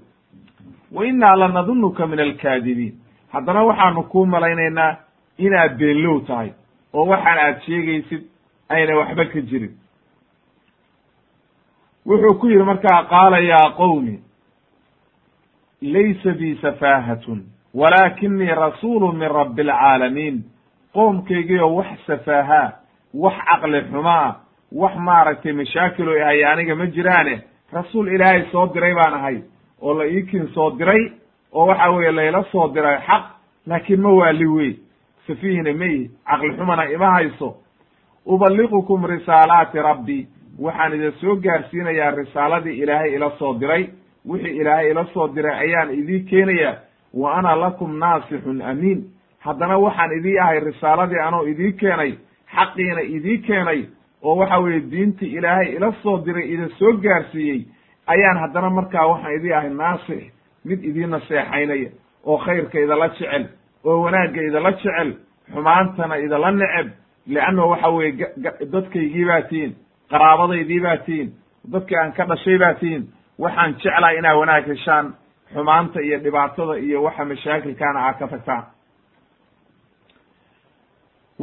Wa 0.91 1.05
innaa 1.05 1.35
lanadunuka 1.35 2.07
min 2.07 2.19
alkaadibiin 2.19 2.93
haddana 3.31 3.63
waxaanu 3.63 4.03
kuu 4.03 4.25
malaynaynaa 4.25 4.97
inaad 5.37 5.77
beenlow 5.77 6.19
tahay 6.27 6.49
oo 6.93 7.05
waxaan 7.07 7.39
aad 7.39 7.61
sheegaysid 7.65 8.23
ayna 8.69 8.95
waxba 8.97 9.25
ka 9.25 9.41
jirin. 9.41 9.73
Wuxuu 12.05 12.33
ku 12.39 12.47
yidhi 12.47 12.63
markaa 12.63 13.03
qaala 13.03 13.39
yaa 13.39 13.69
qowmi 13.77 14.19
laysa 15.81 16.31
bi 16.39 16.55
safaahatun 16.61 17.43
walaakinii 17.73 18.53
rasuulu 18.63 19.11
min 19.13 19.29
rabbi 19.31 19.61
alcaalamiin 19.61 20.43
qoomkaygiyo 20.93 21.75
wax 21.75 21.87
safaahaa 22.07 22.71
wax 23.13 23.33
caqli 23.49 23.81
xumaa 23.91 24.35
wax 24.71 24.95
maaragtay 24.95 25.51
mashaakil 25.53 26.09
o 26.09 26.13
ahay 26.21 26.45
aniga 26.45 26.75
ma 26.75 26.85
jiraane. 26.87 27.41
Rasuul 27.73 28.07
ilaahay 28.13 28.45
soo 28.51 28.67
diray 28.73 28.93
baan 28.95 29.13
ahay 29.13 29.37
oo 29.81 29.93
la 29.93 30.05
iikin 30.05 30.47
soo 30.53 30.71
diray 30.77 31.11
oo 31.53 31.65
waxa 31.67 31.89
weeye 31.91 32.11
layla 32.11 32.43
soo 32.51 32.67
diray 32.73 32.97
xaq 33.07 33.23
laakiin 33.67 34.01
ma 34.01 34.09
waali 34.09 34.45
wey 34.45 34.75
safiihna 35.27 35.73
maihi 35.73 36.11
caqli 36.25 36.53
xumana 36.57 36.89
ima 36.91 37.11
hayso. 37.11 37.55
Uballigukum 38.25 39.05
risaalaati 39.05 39.77
rabbi 39.77 40.27
waxaan 40.59 40.93
idin 40.93 41.11
soo 41.21 41.35
gaarsiinayaa 41.35 42.11
risaaladii 42.11 42.79
ilaahay 42.83 43.13
ila 43.15 43.31
soo 43.39 43.53
diray. 43.59 43.89
Wixii 44.25 44.57
ilaahay 44.57 44.91
ila 44.91 45.05
soo 45.13 45.27
diray 45.27 45.57
ayaan 45.59 45.91
idii 45.91 46.19
keenayaa 46.29 46.75
wa 47.13 47.33
ana 47.37 47.55
lakum 47.55 47.97
naasixun 47.99 48.61
amiin 48.61 49.03
haddana 49.45 49.77
waxaan 49.77 50.11
idii 50.19 50.37
ahay 50.39 50.59
risaaladii 50.59 51.19
anoo 51.27 51.43
idii 51.51 51.71
keenay 51.81 52.11
xaqiina 52.55 53.01
idii 53.01 53.37
keenay 53.47 53.81
oo 54.23 54.35
waxa 54.39 54.57
weeye 54.63 54.79
diintii 54.91 55.35
ilaahay 55.37 55.67
ila 55.75 55.93
soo 56.03 56.17
diray 56.25 56.47
idin 56.53 56.69
soo 56.79 56.93
gaarsiiyey 57.03 57.61
ayaan 58.07 58.37
haddana 58.43 58.69
markaa 58.69 59.07
waxaan 59.07 59.35
idii 59.35 59.53
ahay 59.53 59.69
naasix 59.69 60.23
mid 60.65 60.83
idiin 60.83 61.09
naseexaynaya 61.09 61.89
oo 62.25 62.37
khayrka 62.37 62.79
idala 62.79 63.07
jecel 63.09 63.45
oo 63.83 64.01
wanaagga 64.03 64.41
idala 64.49 64.71
jecel 64.71 65.09
xumaantana 65.53 66.15
idala 66.25 66.51
neceb 66.51 66.87
leanna 67.27 67.63
waxa 67.71 67.89
weeye 67.89 68.27
dadkaygii 68.73 69.25
baa 69.25 69.41
tihiin 69.49 69.73
qaraabadaydii 70.11 70.79
baa 70.85 70.97
tihiin 71.05 71.29
dadkii 71.73 71.97
aan 71.97 72.11
ka 72.17 72.25
dhashay 72.29 72.57
baa 72.63 72.73
tihiin 72.73 73.03
waxaan 73.39 73.75
jeclaa 73.83 74.11
inaa 74.19 74.35
wanaag 74.39 74.65
heshaan 74.67 75.13
xumaanta 75.53 75.99
iyo 76.01 76.17
dhibaatada 76.23 76.73
iyo 76.85 77.03
waxa 77.03 77.25
mashaakilkaana 77.25 77.99
aad 78.07 78.17
ka 78.19 78.27
tagtaan 78.27 78.63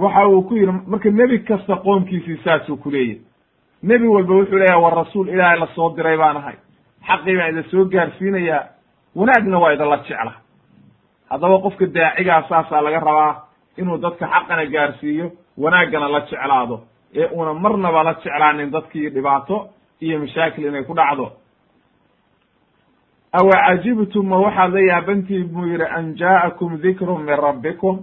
waxa 0.02 0.26
uu 0.28 0.42
ku 0.42 0.54
yidhi 0.56 0.72
marka 0.86 1.10
nebi 1.10 1.38
kasta 1.44 1.76
qoomkiisii 1.76 2.36
saasuu 2.44 2.76
ku 2.76 2.90
leeyahy 2.90 3.20
nebi 3.82 4.06
walba 4.06 4.34
wuxuu 4.34 4.58
leeyahay 4.58 4.82
war 4.82 4.94
rasuul 4.94 5.28
ilaahay 5.28 5.58
la 5.60 5.66
soo 5.74 5.90
diray 5.96 6.16
baan 6.16 6.36
ahay. 6.36 6.56
Xaqii 7.06 7.36
baan 7.36 7.50
ida 7.52 7.62
soo 7.70 7.84
gaarsiinayaa. 7.84 8.64
Wanaagna 9.16 9.58
waa 9.58 9.72
idinla 9.72 9.96
jecla 9.96 10.32
haddaba 11.30 11.58
qofka 11.64 11.86
daacigaa 11.86 12.42
saasaa 12.48 12.80
laga 12.82 13.00
rabaa 13.00 13.34
inuu 13.78 13.98
dadka 13.98 14.26
xaqana 14.26 14.64
gaarsiiyo 14.66 15.26
wanaaggana 15.58 16.08
la 16.08 16.20
jeclaado 16.20 16.76
ee 17.14 17.26
una 17.32 17.54
marnaba 17.54 18.02
la 18.02 18.14
jeclaanin 18.14 18.70
dadkii 18.70 19.10
dhibaato 19.10 19.68
iyo 20.00 20.18
mashaakil 20.18 20.64
inay 20.66 20.84
ku 20.84 20.94
dhacdo. 20.94 21.32
Awa 23.32 23.50
cajibtum 23.66 24.26
ma 24.28 24.36
waxaad 24.38 24.72
la 24.72 24.80
yaabantihin 24.80 25.48
buu 25.52 25.66
yidhi 25.66 25.84
an 25.96 26.14
jaa'akum 26.16 26.78
dikru 26.82 27.18
min 27.18 27.36
rabbikum 27.36 27.98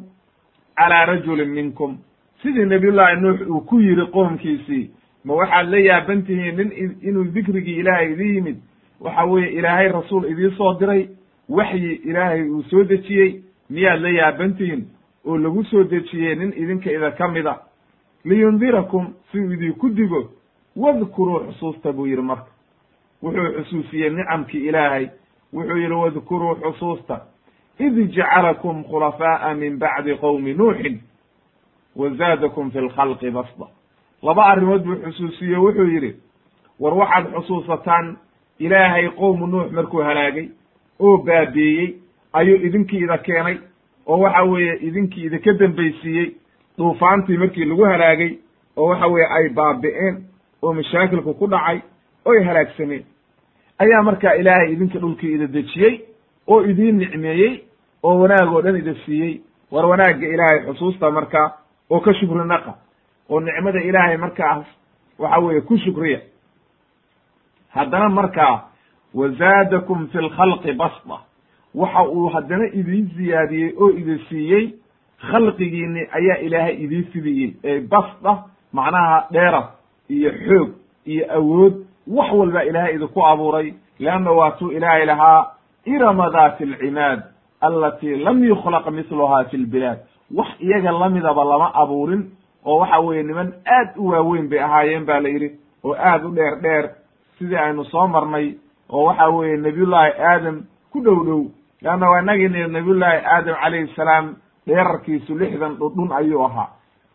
calaa 0.78 1.06
rajulin 1.06 1.50
minkum. 1.50 1.98
Sidii 2.42 2.66
nabiyullaahi 2.66 3.22
nuux 3.22 3.42
uu 3.50 3.62
ku 3.62 3.80
yidhi 3.80 4.06
qoomkiisii 4.12 4.90
ma 5.26 5.34
waxaad 5.34 5.70
la 5.70 5.78
yaaban 5.80 6.24
tihiin 6.24 6.56
nin 6.58 6.98
inuu 7.02 7.24
dikrigii 7.34 7.80
ilaahay 7.80 8.12
idin 8.14 8.36
yimid? 8.36 8.58
Waxa 9.02 9.26
weeye 9.26 9.50
ilaahay 9.52 9.88
rasuul 9.92 10.26
idii 10.32 10.52
soo 10.58 10.74
diray 10.80 11.08
waxyi 11.50 11.94
ilaahay 12.06 12.42
uu 12.50 12.64
soo 12.64 12.84
dejiyey 12.84 13.42
miyaad 13.70 14.02
la 14.02 14.10
yaaban 14.10 14.54
tihiin 14.58 14.86
oo 15.26 15.38
lagu 15.38 15.64
soo 15.64 15.84
dejiyey 15.84 16.36
nin 16.36 16.54
idinka 16.58 16.92
ida 16.92 17.12
ka 17.12 17.28
mida? 17.28 17.60
Liyundirakum 18.26 19.14
si 19.32 19.40
uu 19.40 19.52
idinku 19.52 19.90
digo 19.90 20.32
wadkuruu 20.76 21.40
xusuusta 21.52 21.94
buu 21.94 22.06
yidhi 22.08 22.22
marka. 22.22 22.52
Wuxuu 23.24 23.64
xusuusiyey 23.64 24.10
nicamkii 24.10 24.68
ilaahay. 24.68 25.08
Wuxuu 25.54 25.78
yidhi 25.78 25.94
wadkuruu 25.94 26.56
xusuusta 26.56 27.22
id 27.80 28.12
jacalakum 28.14 28.84
khulafaa'a 28.84 29.54
min 29.54 29.78
bacdi 29.80 30.16
qowmi 30.18 30.54
nuuxin 30.54 31.00
wa 31.96 32.10
zaadakum 32.10 32.72
fi 32.72 32.80
lkhalqi 32.80 33.30
basda 33.32 33.68
laba 34.24 34.46
arrimood 34.46 34.84
buu 34.84 34.96
xusuusiye 34.96 35.58
wuxuu 35.58 35.86
yidhi 35.94 36.16
war 36.80 36.94
waxaad 36.94 37.26
xusuusataan 37.34 38.18
ilaahay 38.60 39.10
qowmu 39.10 39.48
nuux 39.48 39.72
markuu 39.72 40.02
halaagay 40.02 40.50
oo 41.00 41.18
baabiiyey 41.18 41.96
ayuu 42.34 42.58
idinkii 42.68 43.04
ida 43.04 43.18
keenay 43.18 43.58
oo 44.08 44.20
waxa 44.20 44.44
weeye 44.44 44.76
idinkii 44.82 45.26
idinka 45.26 45.54
dambaysiiyey 45.54 46.32
duufaantii 46.78 47.38
markii 47.38 47.66
lagu 47.66 47.84
halaagay 47.84 48.32
oo 48.78 48.88
waxa 48.90 49.08
weeye 49.08 49.28
ay 49.28 49.50
baabi'een 49.50 50.24
oo 50.62 50.74
mashaakilku 50.74 51.34
ku 51.34 51.48
dhacay 51.48 51.80
oy 52.26 52.44
halaagsameen 52.44 53.04
ayaa 53.80 54.04
markaa 54.04 54.34
ilaahay 54.36 54.72
idinka 54.74 55.00
dhulkii 55.00 55.34
ida 55.34 55.48
dejiyey 55.48 56.02
oo 56.48 56.62
idiin 56.64 56.98
nicmeeyey 56.98 57.67
oo 58.04 58.20
wanaag 58.20 58.54
oo 58.54 58.62
dhan 58.62 58.76
ida 58.78 58.94
siiyey 59.06 59.42
war 59.72 59.86
wanaagga 59.86 60.28
ilaahay 60.28 60.60
xusuusta 60.66 61.12
markaa 61.12 61.52
oo 61.90 62.00
ka 62.00 62.14
shukri 62.14 62.46
naqa 62.48 62.74
oo 63.30 63.40
nicmada 63.40 63.80
ilaahay 63.82 64.18
markaas 64.18 64.66
waxa 65.20 65.40
weeye 65.40 65.62
ku 65.62 65.78
shukriya. 65.78 66.20
Haddana 67.70 68.10
markaa 68.10 68.64
wazaadakum 69.14 70.08
fi 70.08 70.18
lkhalqi 70.18 70.74
basda 70.74 71.18
waxa 71.76 72.04
uu 72.10 72.30
haddana 72.30 72.66
idiin 72.74 73.10
ziyaadiyey 73.16 73.74
oo 73.78 73.90
idin 73.90 74.20
siiyey 74.30 74.74
khalqigiini 75.32 76.08
ayaa 76.12 76.38
ilaahay 76.38 76.76
idiin 76.84 77.06
fidiyey 77.12 77.54
ee 77.64 77.80
basda 77.80 78.44
macnaha 78.74 79.28
dheerad 79.32 79.66
iyo 80.10 80.32
xoog 80.32 80.70
iyo 81.06 81.26
awood 81.38 81.74
wax 82.08 82.32
walba 82.34 82.64
ilaahay 82.64 82.96
idinku 82.96 83.26
abuuray 83.26 83.74
leanna 84.00 84.32
waatuu 84.32 84.72
ilaahay 84.72 85.06
lahaa 85.06 85.52
irama 85.86 86.30
dati 86.30 86.64
alcimaad 86.64 87.24
alatii 87.62 88.16
lam 88.16 88.44
yukhlaq 88.44 88.88
misluha 88.92 89.44
fi 89.46 89.58
lbilaad 89.58 90.00
wax 90.36 90.48
iyaga 90.60 90.92
lamidaba 90.92 91.44
lama 91.46 91.72
abuurin 91.74 92.24
oo 92.66 92.78
waxa 92.80 93.00
weeye 93.00 93.24
niman 93.24 93.54
aad 93.66 93.90
u 93.98 94.08
waaweyn 94.08 94.50
bay 94.50 94.60
ahaayeen 94.60 95.06
ba 95.06 95.20
la 95.20 95.30
yidhi 95.30 95.52
oo 95.84 95.96
aad 96.00 96.26
u 96.26 96.32
dheer 96.36 96.62
dheer 96.62 96.90
sidii 97.38 97.56
aynu 97.58 97.86
soo 97.86 98.08
marnay 98.08 98.54
oo 98.90 99.04
waxa 99.06 99.28
weeye 99.30 99.58
nabiyullaahi 99.58 100.12
aadam 100.22 100.62
ku 100.92 101.02
dhow 101.02 101.24
dhow. 101.26 101.44
Leanna 101.82 102.10
waa 102.10 102.22
inagii 102.22 102.48
nabiyullaahi 102.48 103.26
aadam 103.26 103.56
calayhi 103.62 103.94
salaam 103.96 104.36
dheerarkiisu 104.68 105.36
lixdan 105.38 105.76
dhudhun 105.78 106.12
ayuu 106.12 106.44
ahaa. 106.46 106.68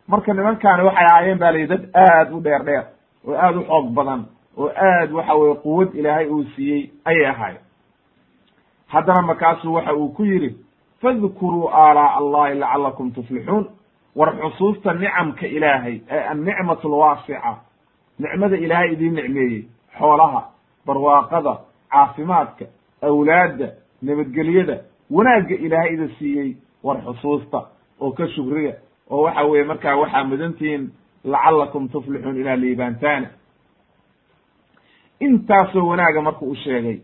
Marka 0.09 0.35
nimankaani 0.35 0.83
waxay 0.83 1.07
ahaayeen 1.07 1.39
ba 1.39 1.53
la 1.53 1.59
yidhi 1.59 1.69
dad 1.77 1.89
aad 1.95 2.33
u 2.33 2.41
dheer 2.41 2.65
dheer 2.65 2.85
oo 3.29 3.35
aad 3.35 3.57
u 3.57 3.63
xoog 3.65 3.91
badan 3.95 4.25
oo 4.57 4.69
aad 4.69 5.13
waxa 5.13 5.35
weye 5.35 5.55
quwad 5.55 5.95
ilaahay 5.95 6.27
uu 6.29 6.45
siiyey 6.57 6.91
ayay 7.05 7.27
ahaayeen 7.27 7.61
haddana 8.93 9.23
markaasuu 9.23 9.75
waxa 9.75 9.95
uu 9.95 10.09
ku 10.17 10.25
yidhi 10.25 10.51
fadkuruu 11.03 11.69
aalaa 11.83 12.17
allahi 12.21 12.55
lacalakum 12.63 13.11
tuflixuun 13.17 13.65
war 14.17 14.31
xusuusta 14.41 14.93
nicamka 14.95 15.47
ilaahay 15.47 16.01
ee 16.11 16.23
annicmatu 16.33 16.89
alwaasica 16.89 17.57
nicmada 18.19 18.57
ilaahay 18.57 18.93
idiin 18.93 19.15
nicmeeyey 19.15 19.63
xoolaha 19.99 20.43
barwaaqada 20.87 21.55
caafimaadka 21.93 22.65
awlaadda 23.09 23.69
nabadgelyada 24.03 24.77
wanaagga 25.17 25.55
ilaahay 25.67 25.95
ida 25.95 26.09
siiyey 26.19 26.51
war 26.87 26.99
xusuusta 27.07 27.59
oo 28.01 28.11
ka 28.19 28.29
shukriya 28.35 28.75
oo 29.11 29.23
waxa 29.23 29.43
weeye 29.51 29.65
markaa 29.65 29.97
waxaa 30.03 30.25
mudantihiin 30.25 30.91
lacalakum 31.25 31.89
tuflixuun 31.89 32.37
ilaa 32.41 32.57
liibaantaana. 32.57 33.29
Intaasoo 35.21 35.87
wanaaga 35.87 36.23
marku 36.23 36.51
u 36.51 36.55
sheegay 36.57 36.99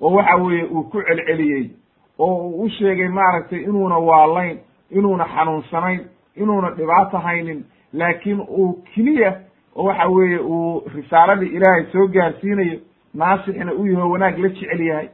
oo 0.00 0.10
waxa 0.14 0.36
weeye 0.36 0.64
uu 0.64 0.82
ku 0.82 1.02
celceliyey 1.02 1.70
oo 2.18 2.34
uu 2.48 2.62
u 2.62 2.68
sheegay 2.68 3.08
maaragtay 3.08 3.62
inuuna 3.62 3.98
waalayn 3.98 4.58
inuuna 4.90 5.24
xanuunsanayn 5.24 6.00
inuuna 6.36 6.70
dhibaato 6.70 7.18
haynin 7.18 7.64
laakiin 7.92 8.40
uu 8.40 8.72
keliya 8.94 9.32
oo 9.76 9.84
waxa 9.84 10.08
weeye 10.08 10.38
uu 10.38 10.82
risaaladii 10.94 11.48
ilaahay 11.56 11.84
soo 11.92 12.06
gaarsiinayo 12.06 12.78
naasixna 13.14 13.72
u 13.72 13.86
yaho 13.86 14.10
wanaag 14.10 14.38
la 14.38 14.48
jecel 14.48 14.80
yahay. 14.80 15.08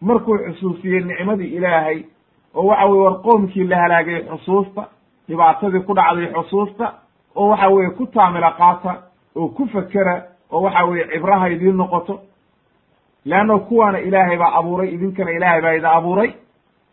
Markuu 0.00 0.38
xusuusiyey 0.38 1.00
nicmadii 1.04 1.54
ilaahay 1.56 2.02
oo 2.54 2.66
waxa 2.66 2.86
weye 2.86 3.02
war 3.04 3.22
qoomkii 3.22 3.64
la 3.64 3.76
halaagay 3.76 4.22
xusuusta 4.22 4.88
dhibaatadii 5.28 5.80
ku 5.80 5.94
dhacday 5.94 6.26
xusuusta 6.32 6.92
oo 7.36 7.48
waxa 7.48 7.68
weeye 7.68 7.90
ku 7.90 8.06
taamila 8.06 8.50
qaata 8.52 9.02
oo 9.36 9.48
ku 9.48 9.66
fekera 9.66 10.22
oo 10.52 10.62
waxa 10.62 10.84
weeye 10.84 11.04
cibraha 11.12 11.48
idiin 11.50 11.76
noqoto 11.76 12.20
leanna 13.24 13.58
kuwaana 13.58 13.98
ilaahay 14.00 14.36
baa 14.36 14.52
abuuray 14.58 14.88
idinkana 14.94 15.30
ilaahay 15.32 15.60
baa 15.62 15.74
ida 15.74 15.92
abuuray. 15.92 16.30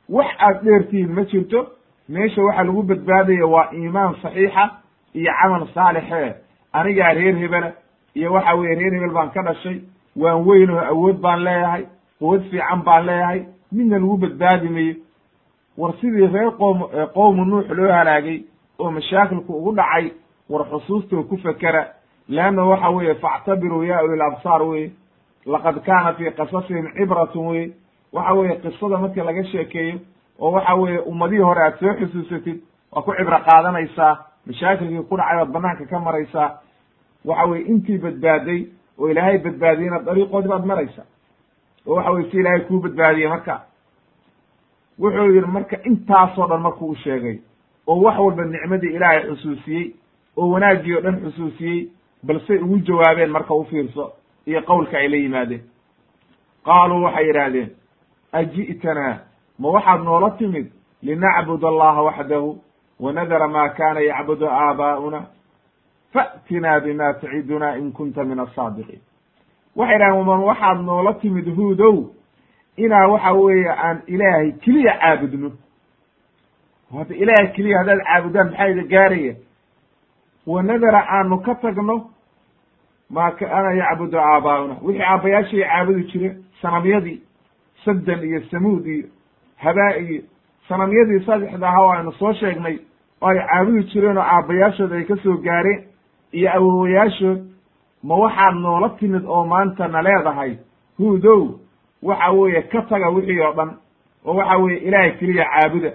Wax 0.09 0.27
aad 0.39 0.63
dheertihiin 0.63 1.11
ma 1.13 1.23
jirto. 1.25 1.67
Meesha 2.09 2.41
waxa 2.43 2.63
lagu 2.63 2.83
badbaadaya 2.83 3.45
waa 3.47 3.69
iimaan 3.73 4.15
saxiixa 4.21 4.69
iyo 5.13 5.31
camal 5.41 5.67
saalixe. 5.73 6.35
Anigaa 6.73 7.13
reer 7.13 7.35
hebela 7.35 7.71
iyo 8.15 8.33
waxa 8.33 8.53
weye 8.55 8.75
reer 8.75 8.93
hebel 8.93 9.11
baan 9.13 9.31
ka 9.31 9.41
dhashay 9.43 9.81
waan 10.15 10.45
weyn 10.47 10.69
oo 10.69 10.79
awood 10.79 11.17
baan 11.21 11.43
leeyahay 11.43 11.83
quwad 12.19 12.41
fiican 12.51 12.81
baan 12.83 13.05
leeyahay. 13.05 13.41
Midna 13.71 13.99
lagu 13.99 14.17
badbaadi 14.17 14.69
mayo. 14.69 14.95
War 15.77 15.93
sidii 16.01 16.27
reer 16.27 16.51
qoom 16.57 16.79
qowmu 17.13 17.45
nuux 17.45 17.67
loo 17.69 17.91
halaagay 17.91 18.43
oo 18.79 18.91
mashaakilku 18.91 19.53
ugu 19.57 19.71
dhacay 19.75 20.11
war 20.49 20.65
xusuustoo 20.69 21.23
ku 21.23 21.37
fekera 21.37 21.87
leanna 22.29 22.63
waxa 22.65 22.89
weeye 22.89 23.15
factabiruu 23.15 23.83
ya 23.83 24.03
ulil 24.03 24.21
absaar 24.21 24.63
weye 24.63 24.91
laqad 25.45 25.79
kaana 25.85 26.13
fii 26.13 26.31
qasasihim 26.31 26.87
cibratun 26.97 27.47
wey 27.47 27.71
waxa 28.13 28.33
weeye 28.33 28.55
qisada 28.55 28.97
markii 28.97 29.23
laga 29.23 29.43
sheekeeyo 29.43 29.99
oo 30.39 30.51
waxa 30.51 30.75
weeye 30.75 30.99
ummadihii 30.99 31.43
hore 31.43 31.61
aad 31.63 31.79
soo 31.79 31.93
xusuusatid 31.99 32.59
waa 32.91 33.01
ku 33.01 33.11
cibro 33.17 33.39
qaadanaysaa 33.47 34.17
mashaakilkii 34.47 35.03
ku 35.09 35.17
dhacay 35.17 35.37
baad 35.37 35.51
banaanka 35.51 35.85
ka 35.85 35.99
maraysaa. 35.99 36.59
Waxa 37.25 37.45
weye 37.49 37.63
intii 37.65 37.97
badbaaday 37.97 38.65
oo 38.99 39.09
ilaahay 39.09 39.37
badbaadiyena 39.37 39.99
dariiqoodii 40.05 40.49
baad 40.49 40.65
maraysaa. 40.65 41.05
Oo 41.87 41.95
waxa 41.95 42.11
weye 42.11 42.29
si 42.31 42.37
ilaahay 42.37 42.61
kuu 42.61 42.79
badbaadiyey 42.79 43.29
marka. 43.29 43.61
Wuxuu 44.99 45.31
yidhi 45.33 45.47
marka 45.47 45.77
intaasoo 45.83 46.47
dhan 46.47 46.61
markuu 46.61 46.89
u 46.89 46.95
sheegay 46.95 47.37
oo 47.87 48.01
wax 48.01 48.17
walba 48.19 48.43
nicmadii 48.45 48.93
ilaahay 48.95 49.21
xusuusiyey 49.29 49.93
oo 50.37 50.49
wanaaggii 50.49 50.95
oo 50.95 51.01
dhan 51.01 51.19
xusuusiyey 51.23 51.89
balsey 52.23 52.57
ugu 52.57 52.77
jawaabeen 52.79 53.29
marka 53.31 53.53
u 53.53 53.63
fiirso 53.65 54.13
iyo 54.51 54.61
qowlka 54.61 54.97
ay 54.97 55.07
la 55.07 55.17
yimaadeen. 55.17 55.61
Qaaluu 56.65 57.03
waxay 57.03 57.25
yidhaahdeen 57.27 57.69
aji'tanaa 58.33 59.17
ma 59.59 59.69
waxaad 59.69 60.01
noola 60.03 60.29
timid 60.37 60.67
linacbud 61.03 61.63
allaha 61.63 62.01
waxdahu 62.03 62.59
wanadara 62.99 63.47
ma 63.47 63.69
kana 63.69 63.99
yacbudu 63.99 64.45
aabaa'una? 64.47 65.21
Fa'tinaa 66.13 66.79
bima 66.79 67.13
taciduna 67.13 67.77
in 67.77 67.91
kunta 67.91 68.23
min 68.23 68.39
asaadiqiin 68.39 69.01
waxay 69.75 69.97
dhahen 69.99 70.15
waman 70.19 70.39
waxaad 70.49 70.79
noola 70.85 71.13
timid 71.13 71.47
huudow 71.55 72.09
inaa 72.77 73.07
waxa 73.07 73.33
weeye 73.33 73.69
aan 73.69 74.01
ilaahay 74.07 74.51
keliya 74.51 74.93
caabudno. 75.01 75.51
Hadda 76.93 77.15
ilaahay 77.15 77.47
keliya 77.55 77.77
haddaad 77.79 77.99
caabudaan 78.03 78.47
maxaa 78.49 78.67
ida 78.69 78.83
gaaraya 78.83 79.35
wa 80.47 80.63
nadara 80.63 81.01
aanu 81.09 81.37
ka 81.41 81.55
tagno 81.55 82.09
maa 83.15 83.31
kaana 83.31 83.71
yacbudu 83.81 84.17
aabaauna. 84.19 84.75
Wixii 84.81 85.03
aabbayaashay 85.03 85.63
caabudi 85.63 86.03
jire 86.11 86.29
sanamyadii 86.61 87.21
saddan 87.85 88.23
iyo 88.23 88.41
samuud 88.51 88.85
iyo 88.87 89.07
habaa 89.57 89.95
iyo 89.97 90.21
sanamyadii 90.67 91.25
saddexda 91.25 91.67
ahaa 91.67 91.81
o 91.85 91.91
aynu 91.91 92.11
soo 92.11 92.33
sheegnay 92.33 92.77
oo 93.21 93.27
ay 93.29 93.37
caabudi 93.47 93.83
jireen 93.83 94.17
oo 94.17 94.23
aabbayaashood 94.23 94.91
ay 94.93 95.03
ka 95.03 95.15
soo 95.23 95.37
gaareen 95.37 95.83
iyo 96.31 96.49
awowayaashood 96.57 97.39
ma 98.03 98.15
waxaad 98.15 98.55
noola 98.55 98.89
timid 98.99 99.25
oo 99.25 99.45
maanta 99.45 99.87
na 99.87 100.01
leedahay. 100.01 100.55
Huudow 100.97 101.59
waxa 102.03 102.31
weeye 102.31 102.61
ka 102.61 102.81
taga 102.81 103.09
wixii 103.09 103.39
oo 103.41 103.53
dhan 103.53 103.71
oo 104.25 104.33
waxa 104.35 104.57
weeye 104.57 104.79
ilaahay 104.79 105.11
keliya 105.11 105.45
caabuda. 105.45 105.91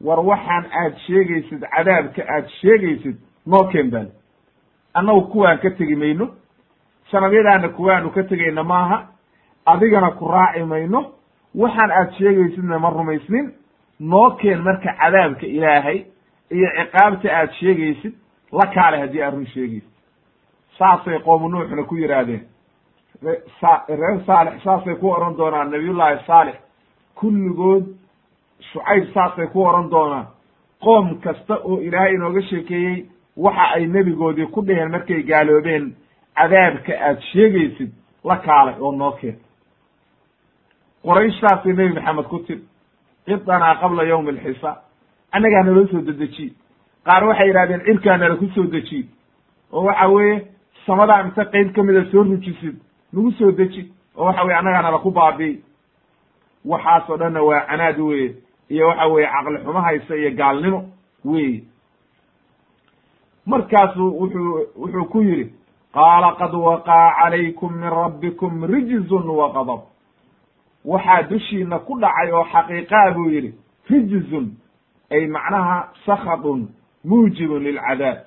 War 0.00 0.20
waxaan 0.20 0.64
aad 0.80 0.94
sheegaysid 1.06 1.60
cadaabka 1.76 2.22
aad 2.28 2.46
sheegaysid 2.60 3.16
noo 3.46 3.64
keen 3.72 3.90
bal 3.90 4.06
annagu 4.98 5.22
kuwaan 5.32 5.58
ka 5.58 5.70
tegi 5.70 5.96
mayno 5.96 6.26
sanamyadaana 7.10 7.68
kuwaanu 7.68 8.10
ka 8.10 8.22
tegayna 8.22 8.62
maaha. 8.64 8.98
Adigana 9.66 10.10
ku 10.18 10.28
raaci 10.28 10.62
mayno 10.64 11.00
waxaan 11.54 11.90
aad 11.90 12.12
sheegaysidna 12.18 12.78
ma 12.78 12.90
rumaysnin. 12.90 13.52
Noo 14.00 14.30
keen 14.40 14.60
marka 14.62 14.92
cadaabka 15.00 15.46
ilaahay 15.46 16.04
iyo 16.50 16.68
ciqaabta 16.76 17.28
aad 17.38 17.50
sheegaysid 17.60 18.12
la 18.52 18.66
kaale 18.74 18.96
haddii 19.00 19.22
aad 19.22 19.34
run 19.34 19.46
sheegaysid. 19.46 19.90
Saasay 20.78 21.18
qoomu 21.24 21.48
nuuxna 21.48 21.82
ku 21.84 21.96
yidhaahdeen 21.96 22.44
reer 23.22 24.20
saalix 24.26 24.62
saasay 24.64 24.94
ku 25.00 25.10
oran 25.10 25.36
doonaan. 25.36 25.70
Nabiyullaahi 25.70 26.24
saalix 26.26 26.56
kulligood 27.14 27.84
shucayb 28.72 29.04
saasay 29.14 29.46
ku 29.52 29.62
oran 29.66 29.90
doonaan. 29.90 30.26
Qoom 30.84 31.18
kasta 31.20 31.54
oo 31.64 31.80
ilaahay 31.80 32.14
inooga 32.14 32.42
sheekeeyey 32.42 33.06
waxa 33.36 33.64
ay 33.74 33.86
nebigoodii 33.86 34.46
ku 34.46 34.62
dheheen 34.62 34.90
markay 34.90 35.22
gaaloobeen 35.22 35.94
cadaabka 36.36 36.92
aad 37.08 37.20
sheegaysid 37.32 37.90
la 38.24 38.36
kaalay 38.36 38.74
oo 38.80 38.92
noo 38.92 39.12
keen. 39.20 39.36
Qorayshtaasay 41.04 41.72
nebi 41.72 41.94
maxamed 41.94 42.26
ku 42.28 42.38
tiri 42.46 42.62
cidanaa 43.26 43.74
qabla 43.80 44.02
yawmi 44.04 44.30
alxisaab 44.30 44.78
annagaa 45.32 45.62
naloo 45.62 45.86
soo 45.90 46.00
dedejiye 46.06 46.50
qaar 47.06 47.24
waxay 47.28 47.46
yidhahdeen 47.48 47.84
cirkaa 47.86 48.16
nala 48.16 48.36
ku 48.36 48.46
soo 48.54 48.66
dejiye 48.66 49.04
oo 49.72 49.84
waxa 49.86 50.06
weeye 50.08 50.46
samadaa 50.86 51.22
inta 51.24 51.44
qeyb 51.44 51.72
ka 51.74 51.82
mida 51.82 52.04
soo 52.10 52.22
rujisid 52.22 52.76
nagu 53.12 53.30
soo 53.38 53.50
deji. 53.52 53.92
Oo 54.16 54.24
waxa 54.24 54.44
weye 54.44 54.56
annagaa 54.58 54.82
nala 54.82 54.98
ku 54.98 55.10
baabi'i 55.10 55.60
waxaasoo 56.64 57.16
dhanna 57.16 57.42
waa 57.42 57.60
canaad 57.68 57.98
weye 58.00 58.34
iyo 58.70 58.88
waxa 58.88 59.06
weeye 59.06 59.28
caqli 59.28 59.58
xumo 59.64 59.80
haysa 59.80 60.16
iyo 60.16 60.30
gaalnimo 60.30 60.80
weye 61.24 61.62
markaasu 63.46 64.04
wuxuu 64.20 64.60
wuxuu 64.76 65.04
ku 65.04 65.22
yidhi 65.22 65.52
qaala 65.94 66.34
qad 66.38 66.54
waqaa 66.54 67.10
calaykum 67.22 67.72
min 67.80 67.90
rabbikum 67.90 68.64
rijzun 68.64 69.28
wa 69.28 69.52
qadab. 69.52 69.80
Waxaa 70.84 71.22
dushiina 71.22 71.78
ku 71.78 71.98
dhacay 72.00 72.30
oo 72.32 72.44
xaqiiqaa 72.52 73.10
buu 73.14 73.30
yidhi 73.30 73.54
rijzun 73.90 74.50
ay 75.10 75.26
macnaha 75.26 75.88
sakhatun 76.06 76.68
muujibun 77.04 77.62
lilcadaab 77.62 78.18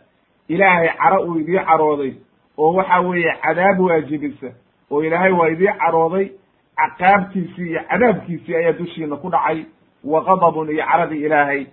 ilaahay 0.50 0.90
caro 0.98 1.24
uu 1.26 1.38
idii 1.40 1.60
carooday 1.68 2.14
oo 2.58 2.74
waxa 2.74 3.00
weeye 3.00 3.34
cadaab 3.44 3.80
waajibisa 3.80 4.50
oo 4.92 5.04
ilaahay 5.04 5.32
waa 5.32 5.50
idii 5.50 5.68
carooday 5.80 6.32
caqaabtiisii 6.76 7.70
iyo 7.70 7.82
cadaabkiisii 7.90 8.56
ayaa 8.56 8.72
dushiina 8.72 9.16
ku 9.16 9.30
dhacay 9.30 9.66
wa 10.04 10.24
qadabun 10.26 10.70
iyo 10.70 10.86
caradii 10.86 11.26
ilaahay. 11.26 11.66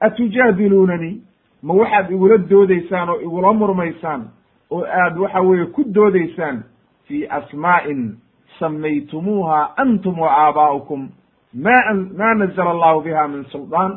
Atujaadiluunanii 0.00 1.22
ma 1.62 1.74
waxaad 1.74 2.10
igula 2.10 2.38
doodaysaan 2.38 3.08
oo 3.08 3.20
igula 3.20 3.52
murmaysaan 3.52 4.22
oo 4.70 4.84
aad 4.84 5.18
waxa 5.18 5.40
weeye 5.40 5.66
ku 5.66 5.84
doodaysaan 5.94 6.62
fii 7.06 7.26
asmaa'in 7.38 8.16
samaytumuuha 8.58 9.74
antum 9.76 10.18
wa 10.18 10.30
aabaa'ukum 10.44 11.08
ma 11.54 11.76
ma 12.18 12.34
nazla 12.34 12.70
allahu 12.70 13.00
biha 13.06 13.28
min 13.28 13.44
suldaan 13.44 13.92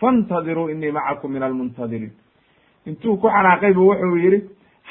faاntadiruu 0.00 0.68
inii 0.70 0.90
macakum 0.92 1.32
min 1.32 1.42
almuntadiriin 1.42 2.12
intuu 2.86 3.16
ku 3.16 3.28
xanaaqay 3.28 3.72
bu 3.74 3.86
wuxuu 3.90 4.16
yidhi 4.16 4.40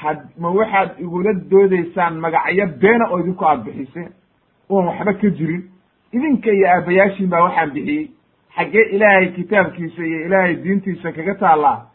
had 0.01 0.19
ma 0.37 0.49
waxaad 0.59 0.89
igula 0.99 1.33
doodaysaan 1.51 2.13
magacyo 2.23 2.65
beena 2.81 3.05
oo 3.11 3.19
idinku 3.19 3.45
aad 3.45 3.63
bixiseen 3.65 4.11
oon 4.69 4.85
waxba 4.87 5.13
ka 5.13 5.29
jirin. 5.37 5.63
Idinka 6.13 6.51
iyo 6.51 6.67
aabbayaashiin 6.69 7.29
baa 7.29 7.41
waxaan 7.43 7.69
bixiyey. 7.73 8.07
Xaggee 8.55 8.85
ilaahay 8.95 9.27
kitaabkiisa 9.35 10.03
iyo 10.05 10.19
ilaahay 10.25 10.55
diintiisa 10.63 11.11
kaga 11.11 11.35
taallaa 11.35 11.88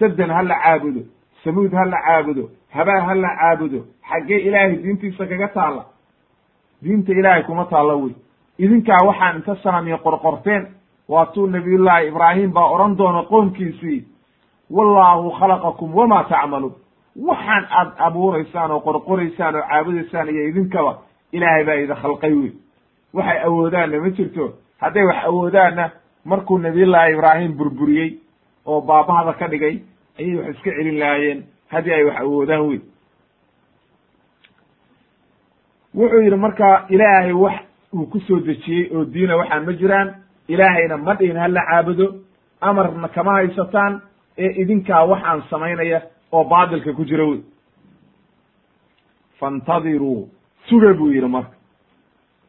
saddan 0.00 0.30
ha 0.30 0.42
la 0.42 0.54
caabudo 0.64 1.00
samuud 1.44 1.72
ha 1.78 1.84
la 1.84 1.98
caabudo 2.06 2.44
habaa 2.76 3.00
ha 3.08 3.14
la 3.14 3.30
caabudo 3.40 3.80
xaggee 4.10 4.40
ilaahay 4.48 4.76
diintiisa 4.82 5.26
kaga 5.26 5.48
taalla. 5.48 5.84
Diinta 6.82 7.12
ilaahay 7.12 7.42
kuma 7.42 7.64
taallo 7.64 7.96
wey. 8.02 8.14
Idinkaa 8.58 9.04
waxaan 9.06 9.36
inta 9.36 9.54
sanamiyo 9.62 9.98
qorqorteen 10.04 10.66
waatuu 11.08 11.46
nabiyullaahi 11.46 12.08
ibraahim 12.08 12.50
baa 12.52 12.68
odhan 12.74 12.96
doona 12.98 13.22
qoomkiisii 13.22 14.04
wallaahu 14.70 15.30
khalaqakum 15.38 15.94
wamaa 15.94 16.24
tacmaluun. 16.24 16.74
Waxaan 17.28 17.64
aad 17.78 17.90
abuuraysaan 17.98 18.70
oo 18.70 18.80
qorqoraysaan 18.80 19.54
oo 19.56 19.62
caabudaysaan 19.70 20.28
iyo 20.28 20.48
idinkaba 20.48 20.92
ilaahay 21.32 21.64
baa 21.64 21.74
idin 21.74 21.96
khalqay 22.02 22.32
wey. 22.40 22.52
Waxay 23.14 23.38
awoodaanna 23.46 24.00
ma 24.00 24.10
jirto 24.10 24.44
hadday 24.80 25.04
wax 25.04 25.24
awoodaanna 25.24 25.90
markuu 26.24 26.58
nabiyullaahi 26.58 27.12
ibraahim 27.12 27.52
burburiyey 27.58 28.18
oo 28.66 28.80
baabahada 28.80 29.32
ka 29.32 29.48
dhigay 29.48 29.82
ayay 30.20 30.36
wax 30.36 30.48
iska 30.56 30.70
celin 30.76 30.98
lahaayeen. 30.98 31.40
Haddii 31.72 31.92
ay 31.94 32.04
wax 32.04 32.16
awoodaan 32.20 32.62
wey 32.68 32.80
wuxuu 35.94 36.20
yidhi 36.22 36.36
marka 36.36 36.86
ilaahay 36.88 37.32
wax 37.32 37.56
uu 37.94 38.06
ku 38.06 38.20
soo 38.20 38.40
dejiyey 38.40 38.90
oo 38.96 39.04
diina 39.04 39.36
waxaan 39.36 39.64
ma 39.66 39.72
jiraan 39.72 40.08
ilaahayna 40.48 40.96
ma 40.96 41.14
dhihin 41.14 41.36
hala 41.36 41.60
caabudo 41.68 42.06
amarna 42.60 43.08
kama 43.08 43.32
haysataan 43.32 44.00
ee 44.38 44.52
idinkaa 44.62 45.04
waxaan 45.06 45.42
samaynaya 45.50 46.00
oo 46.32 46.44
baatilka 46.44 46.92
ku 46.92 47.04
jira 47.04 47.24
wey 47.30 47.40
faintadiruu 49.40 50.28
suga 50.68 50.94
buu 50.94 51.10
yidhi 51.12 51.28
marka. 51.28 51.54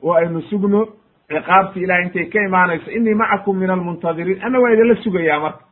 Oo 0.04 0.14
aynu 0.14 0.42
sugno 0.50 0.88
ciqaabti 1.30 1.80
ilahay 1.80 2.04
intay 2.06 2.26
ka 2.30 2.40
imaanayso 2.46 2.92
inii 2.92 3.14
macakum 3.14 3.58
min 3.58 3.70
almuntadiriin 3.70 4.44
anna 4.46 4.60
waa 4.60 4.72
idinla 4.74 4.96
sugayaa 5.04 5.40
marka. 5.40 5.64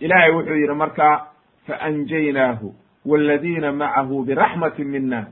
Ilaahay 0.00 0.30
wuxuu 0.32 0.54
yidhi 0.62 0.74
marka 0.74 1.26
faanjaynaahu 1.66 2.74
waladiina 3.06 3.72
macahu 3.72 4.24
biraxmatin 4.24 4.88
mina 4.88 5.26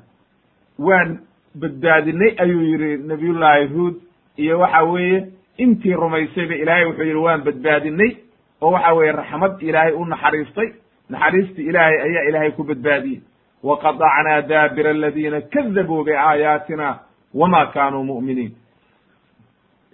waan 0.78 1.18
badbaadinay 1.60 2.34
ayuu 2.38 2.62
yidhi 2.62 2.96
nabiyullaahi 3.10 3.66
huud 3.66 3.94
iyo 4.36 4.58
waxa 4.58 4.82
weeye 4.84 5.26
intii 5.56 5.92
rumaysayba 5.92 6.54
ilaahay 6.54 6.84
wuxuu 6.84 7.02
yidhi 7.04 7.18
waan 7.26 7.42
badbaadinay 7.44 8.16
oo 8.60 8.70
waxa 8.72 8.92
weeye 8.94 9.12
raxmad 9.12 9.62
ilaahay 9.62 9.92
u 9.92 10.04
naxariistay 10.04 10.68
naxariistii 11.10 11.66
ilaahay 11.70 12.00
ayaa 12.02 12.24
ilaahay 12.28 12.50
ku 12.50 12.64
badbaadiyey 12.64 13.20
waqadacnaa 13.62 14.40
daabira 14.42 14.90
aladiina 14.90 15.40
kadabuu 15.40 16.04
biaayaatina 16.04 16.98
wama 17.34 17.66
kaanuu 17.66 18.04
mu'miniin 18.04 18.52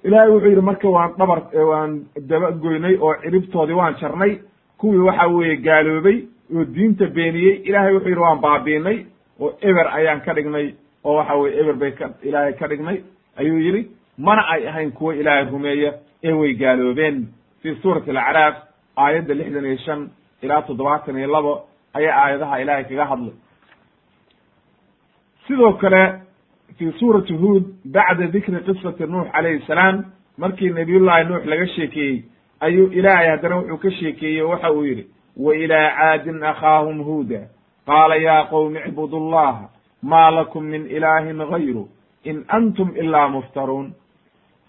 ilaahay 0.05 0.31
wuxuu 0.31 0.49
yidhi 0.49 0.61
marka 0.70 0.88
waan 0.88 1.12
dhabar 1.18 1.40
waan 1.70 1.92
dabagoynay 2.29 2.96
oo 3.01 3.14
ciribtoodii 3.22 3.75
waan 3.81 3.94
jarnay 4.01 4.33
kuwii 4.79 4.98
waxa 5.08 5.27
weeye 5.27 5.56
gaaloobay 5.56 6.18
oo 6.56 6.64
diinta 6.64 7.06
beeniyey 7.06 7.54
ilaahay 7.68 7.92
wuxuu 7.94 8.08
yidhi 8.08 8.20
waan 8.20 8.40
baabiinay 8.40 8.98
oo 9.40 9.52
eber 9.60 9.87
ayaan 9.98 10.20
ka 10.20 10.35
dhignay 10.35 10.74
oo 11.04 11.14
waxa 11.16 11.35
weye 11.35 11.60
eber 11.60 11.74
bay 11.74 11.92
ka 11.92 12.10
ilaahay 12.22 12.52
ka 12.52 12.68
dhignay. 12.68 12.98
Ayuu 13.37 13.58
yidhi 13.58 13.90
mana 14.18 14.42
ay 14.48 14.68
ahayn 14.68 14.92
kuwo 14.92 15.12
ilaahay 15.12 15.44
rumeeya 15.50 15.92
ee 16.24 16.33
way 16.33 16.54
gaaloobeen. 16.54 17.27
Fii 17.62 17.74
suurati 17.83 18.10
alacraaf 18.10 18.54
aayadda 18.96 19.35
lixdan 19.35 19.64
iyo 19.66 19.77
shan 19.79 20.08
ilaa 20.42 20.62
toddobaatan 20.62 21.18
iyo 21.18 21.29
labo 21.33 21.52
ayaa 21.94 22.16
aayadaha 22.24 22.60
ilaahay 22.62 22.85
kaga 22.85 23.04
hadlay. 23.06 23.35
Sidoo 25.46 25.72
kale 25.72 26.20
fii 26.79 26.92
suurati 26.98 27.33
huod 27.33 27.64
bacda 27.85 28.27
dikri 28.27 28.60
qisati 28.66 29.04
nuux 29.06 29.27
calayhi 29.33 29.62
salaam 29.66 30.04
markii 30.38 30.70
nabiyullaahi 30.70 31.24
nuux 31.29 31.44
laga 31.46 31.66
sheekeeyey 31.66 32.24
ayuu 32.61 32.87
ilaahay 32.92 33.29
haddana 33.29 33.57
wuxuu 33.57 33.79
ka 33.79 33.90
sheekeeyey 33.90 34.42
waxa 34.42 34.73
uu 34.73 34.85
yidhi 34.85 35.07
wa 35.37 35.54
ilaa 35.57 35.90
caadin 35.96 36.42
akhaahum 36.42 37.02
huuda. 37.04 37.40
Qaala 37.87 38.17
yaa 38.17 38.44
qowmi 38.44 38.79
icbudu 38.88 39.31
llaha 39.31 39.69
maa 40.02 40.31
lakum 40.31 40.65
min 40.65 40.87
ilaahin 40.90 41.38
gayru 41.50 41.88
in 42.25 42.44
antum 42.48 42.96
ilaa 42.96 43.29
muftaruun. 43.29 43.92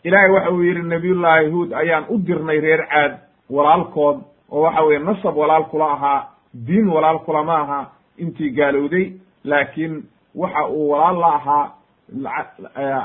Ilaahay 0.04 0.32
waxa 0.32 0.52
uu 0.52 0.62
yidhi 0.64 0.82
nabiyullaahi 0.82 1.50
huud 1.50 1.72
ayaan 1.74 2.06
u 2.10 2.18
dirnay 2.18 2.60
reer 2.60 2.88
caad 2.88 3.18
walaalkood 3.50 4.18
oo 4.52 4.62
waxa 4.62 4.82
weeye 4.84 5.00
nasab 5.00 5.38
walaal 5.38 5.64
kula 5.66 5.92
ahaa 5.92 6.28
diin 6.68 6.88
walaal 6.90 7.20
kulama 7.20 7.56
aha 7.62 7.80
intii 8.18 8.50
gaalowday 8.52 9.12
laakiin 9.44 10.04
waxa 10.36 10.68
uu 10.68 10.90
walaal 10.90 11.20
la 11.20 11.34
ahaa 11.36 11.72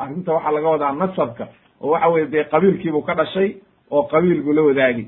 arrinta 0.03 0.33
waxaa 0.33 0.51
laga 0.53 0.69
wadaa 0.69 0.93
nasabka 0.93 1.47
oo 1.81 1.91
waxa 1.91 2.09
weye 2.09 2.27
dee 2.27 2.45
qabiilkiibuu 2.45 3.03
ka 3.03 3.15
dhashay 3.15 3.57
oo 3.93 4.03
qabiil 4.03 4.43
buu 4.43 4.53
la 4.53 4.63
wadaagi 4.63 5.07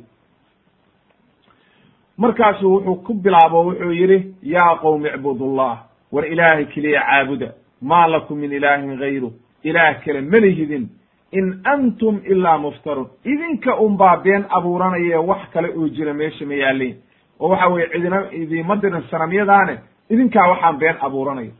markaasu 2.18 2.66
wuxuu 2.72 2.94
ku 3.04 3.14
bilaabo 3.14 3.64
wuxuu 3.66 3.92
yidhi 3.92 4.34
yaa 4.42 4.76
qowmi 4.82 5.08
icbudullah 5.08 5.78
war 6.12 6.26
ilaahay 6.26 6.64
keliya 6.66 7.00
caabuda. 7.00 7.52
Maa 7.82 8.06
lakum 8.08 8.38
min 8.38 8.52
ilaahin 8.52 8.96
gayru 8.98 9.32
ilaah 9.64 10.00
kale 10.04 10.20
malihidin 10.20 10.88
in 11.32 11.60
antum 11.64 12.20
ilaa 12.24 12.58
muftarun. 12.58 13.08
Idinka 13.24 13.76
unbaa 13.76 14.16
been 14.16 14.44
abuuranaye 14.50 15.16
wax 15.16 15.50
kale 15.52 15.68
oo 15.76 15.88
jira 15.88 16.14
meesha 16.14 16.46
ma 16.46 16.54
yaaliin 16.54 16.96
oo 17.40 17.48
waxa 17.48 17.68
weye 17.68 17.88
cidina 17.92 18.30
idiima 18.32 18.76
dirin 18.76 19.02
sanamyadaane 19.10 19.78
idinkaa 20.10 20.48
waxaan 20.48 20.78
been 20.78 20.96
abuuranaya. 21.00 21.50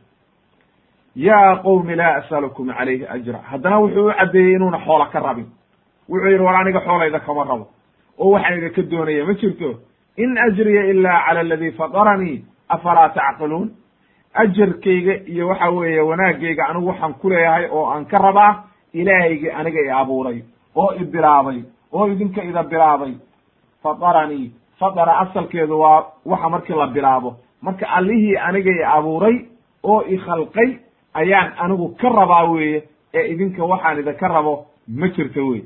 Yaa 1.15 1.55
qowmi 1.63 1.95
laa 1.95 2.15
as'alukum 2.15 2.67
calayhi 2.73 3.05
ajra. 3.07 3.39
Haddana 3.51 3.79
wuxuu 3.79 4.07
u 4.07 4.13
caddeeyey 4.17 4.55
inuuna 4.55 4.79
xoola 4.85 5.05
ka 5.11 5.19
rabin 5.19 5.45
wuxuu 6.09 6.29
yidhi 6.31 6.43
war 6.43 6.55
aniga 6.55 6.79
xoolayda 6.79 7.19
kama 7.19 7.43
rabo. 7.43 7.67
Oo 8.19 8.31
waxaan 8.31 8.57
idinka 8.57 8.81
doonaya 8.91 9.25
ma 9.25 9.33
jirto? 9.33 9.69
In 10.17 10.37
ajriya 10.37 10.83
ilaa 10.91 11.25
cala 11.25 11.39
aladii 11.39 11.71
fataranii 11.71 12.45
afalaa 12.69 13.09
tacqiluun? 13.09 13.69
Ajarkayga 14.33 15.13
iyo 15.27 15.47
waxa 15.47 15.69
weeye 15.69 16.01
wanaagayga 16.01 16.67
anigu 16.69 16.87
waxaan 16.87 17.13
ku 17.13 17.29
leeyahay 17.29 17.65
oo 17.71 17.85
aan 17.91 18.05
ka 18.05 18.17
rabaa 18.17 18.63
ilaahaygii 18.93 19.49
aniga 19.51 19.79
i 19.81 19.89
abuuray 19.89 20.43
oo 20.75 20.91
i 20.99 21.03
bilaabay 21.05 21.63
oo 21.93 22.07
idinka 22.07 22.43
ida 22.43 22.63
bilaabay 22.63 23.13
fataranii 23.83 24.51
fatara 24.79 25.19
asalkeedu 25.19 25.79
waa 25.79 26.05
waxa 26.25 26.49
markii 26.49 26.73
la 26.75 26.87
bilaabo 26.87 27.35
marka 27.61 27.85
allihii 27.89 28.35
aniga 28.37 28.71
i 28.71 28.83
abuuray 28.83 29.35
oo 29.83 30.01
i 30.07 30.17
khalqay 30.17 30.69
ayaan 31.13 31.51
anigu 31.57 31.95
ka 32.01 32.09
rabaa 32.09 32.43
weeye 32.51 32.83
ee 33.13 33.27
idinka 33.33 33.63
waxaan 33.65 33.99
idinka 33.99 34.27
rabo 34.27 34.65
ma 34.87 35.07
jirto 35.07 35.47
wey 35.47 35.63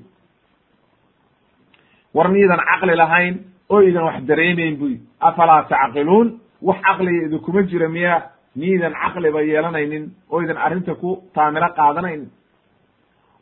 war 2.14 2.28
miidan 2.30 2.60
caqli 2.70 2.96
lahayn 2.96 3.36
oo 3.70 3.82
idan 3.82 4.04
wax 4.04 4.22
dareemayn 4.28 4.76
buy 4.80 4.94
afalaa 5.20 5.64
tacqiluun? 5.70 6.40
Wax 6.62 6.78
caqliga 6.82 7.26
idinkuma 7.26 7.62
jira 7.64 7.90
miya. 7.90 8.22
Miidan 8.56 8.94
caqliba 8.94 9.42
yeelanaynin 9.42 10.12
oo 10.32 10.42
idan 10.42 10.58
arrinta 10.58 10.96
ku 10.96 11.24
taamilo 11.34 11.70
qaadanaynin. 11.76 12.30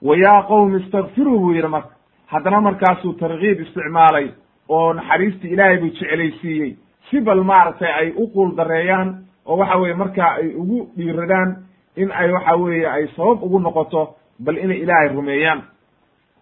Wa 0.02 0.16
yaa 0.18 0.44
qowmi 0.48 0.80
istakfiruu 0.82 1.40
buu 1.40 1.54
yidhi 1.54 1.68
marka. 1.68 1.94
Haddana 2.28 2.62
markaasuu 2.62 3.14
tarkiib 3.14 3.60
isticmaalay 3.62 4.28
oo 4.70 4.94
naxariistii 4.94 5.52
ilaahay 5.54 5.78
buu 5.78 5.90
jeclaysiiyey. 5.90 6.76
Si 7.10 7.22
bal 7.22 7.44
maaragtay 7.44 7.92
ay 7.92 8.14
u 8.16 8.28
quul 8.34 8.56
dareeyaan 8.56 9.24
oo 9.46 9.58
waxa 9.58 9.78
weye 9.78 9.94
markaa 9.94 10.32
ay 10.42 10.54
ugu 10.56 10.90
dhiiradaan 10.98 11.56
in 11.96 12.12
ay 12.12 12.32
waxa 12.32 12.56
weeye 12.58 12.88
ay 12.88 13.08
sabab 13.16 13.44
ugu 13.44 13.60
noqoto 13.60 14.16
bal 14.40 14.58
inay 14.58 14.78
ilaahay 14.84 15.10
rumeeyaan. 15.16 15.62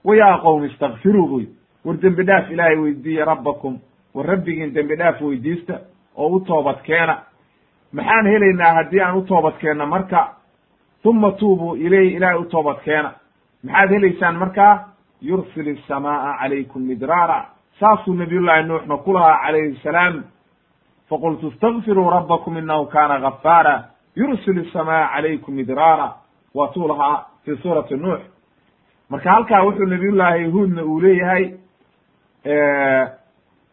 Wa 0.03 0.15
yaa 0.15 0.38
qowmi 0.41 0.67
istakfiruu 0.67 1.28
buy 1.28 1.45
war 1.86 1.97
dembi 2.01 2.23
dhaaf 2.23 2.51
ilaahay 2.51 2.75
weydiiya 2.77 3.25
rabbakum. 3.25 3.79
War 4.13 4.25
rabbigiin 4.27 4.73
dembi 4.75 4.95
dhaaf 4.95 5.21
weydiista 5.21 5.79
oo 6.17 6.27
u 6.36 6.39
toobad 6.39 6.81
keena. 6.83 7.17
Maxaan 7.93 8.25
helaynaa 8.27 8.73
haddii 8.73 8.99
aan 9.01 9.17
u 9.17 9.21
toobad 9.21 9.57
keenno 9.59 9.86
marka? 9.86 10.29
Uma 11.05 11.31
tuubuu 11.31 11.75
ilayhi 11.75 12.15
ilaahay 12.15 12.39
u 12.39 12.45
toobad 12.45 12.79
keena. 12.83 13.11
Maxaad 13.63 13.89
helaysaan 13.89 14.36
markaa? 14.36 14.88
Yursil 15.21 15.67
isamaaa 15.67 16.38
calaykum 16.39 16.81
midraara 16.81 17.45
saasuu 17.79 18.13
nabiyullaahi 18.13 18.63
nuuxna 18.67 18.97
ku 18.97 19.13
lahaa 19.13 19.38
calayhi 19.45 19.79
salaam. 19.83 20.23
Faqultu 21.09 21.47
istakfiruu 21.47 22.09
rabbakum 22.09 22.57
innahu 22.57 22.86
kana 22.86 23.19
gafaara 23.19 23.83
yursil 24.15 24.57
isamaaa 24.57 25.07
calaykum 25.15 25.55
midraara 25.55 26.13
waatuu 26.53 26.88
lahaa 26.88 27.25
fii 27.45 27.57
suurati 27.61 27.95
nuux. 27.97 28.19
Marka 29.09 29.31
halkaa 29.31 29.63
wuxuu 29.63 29.86
nabiyullaahi 29.86 30.45
huudna 30.51 30.83
uu 30.83 30.99
leeyahay 31.01 31.53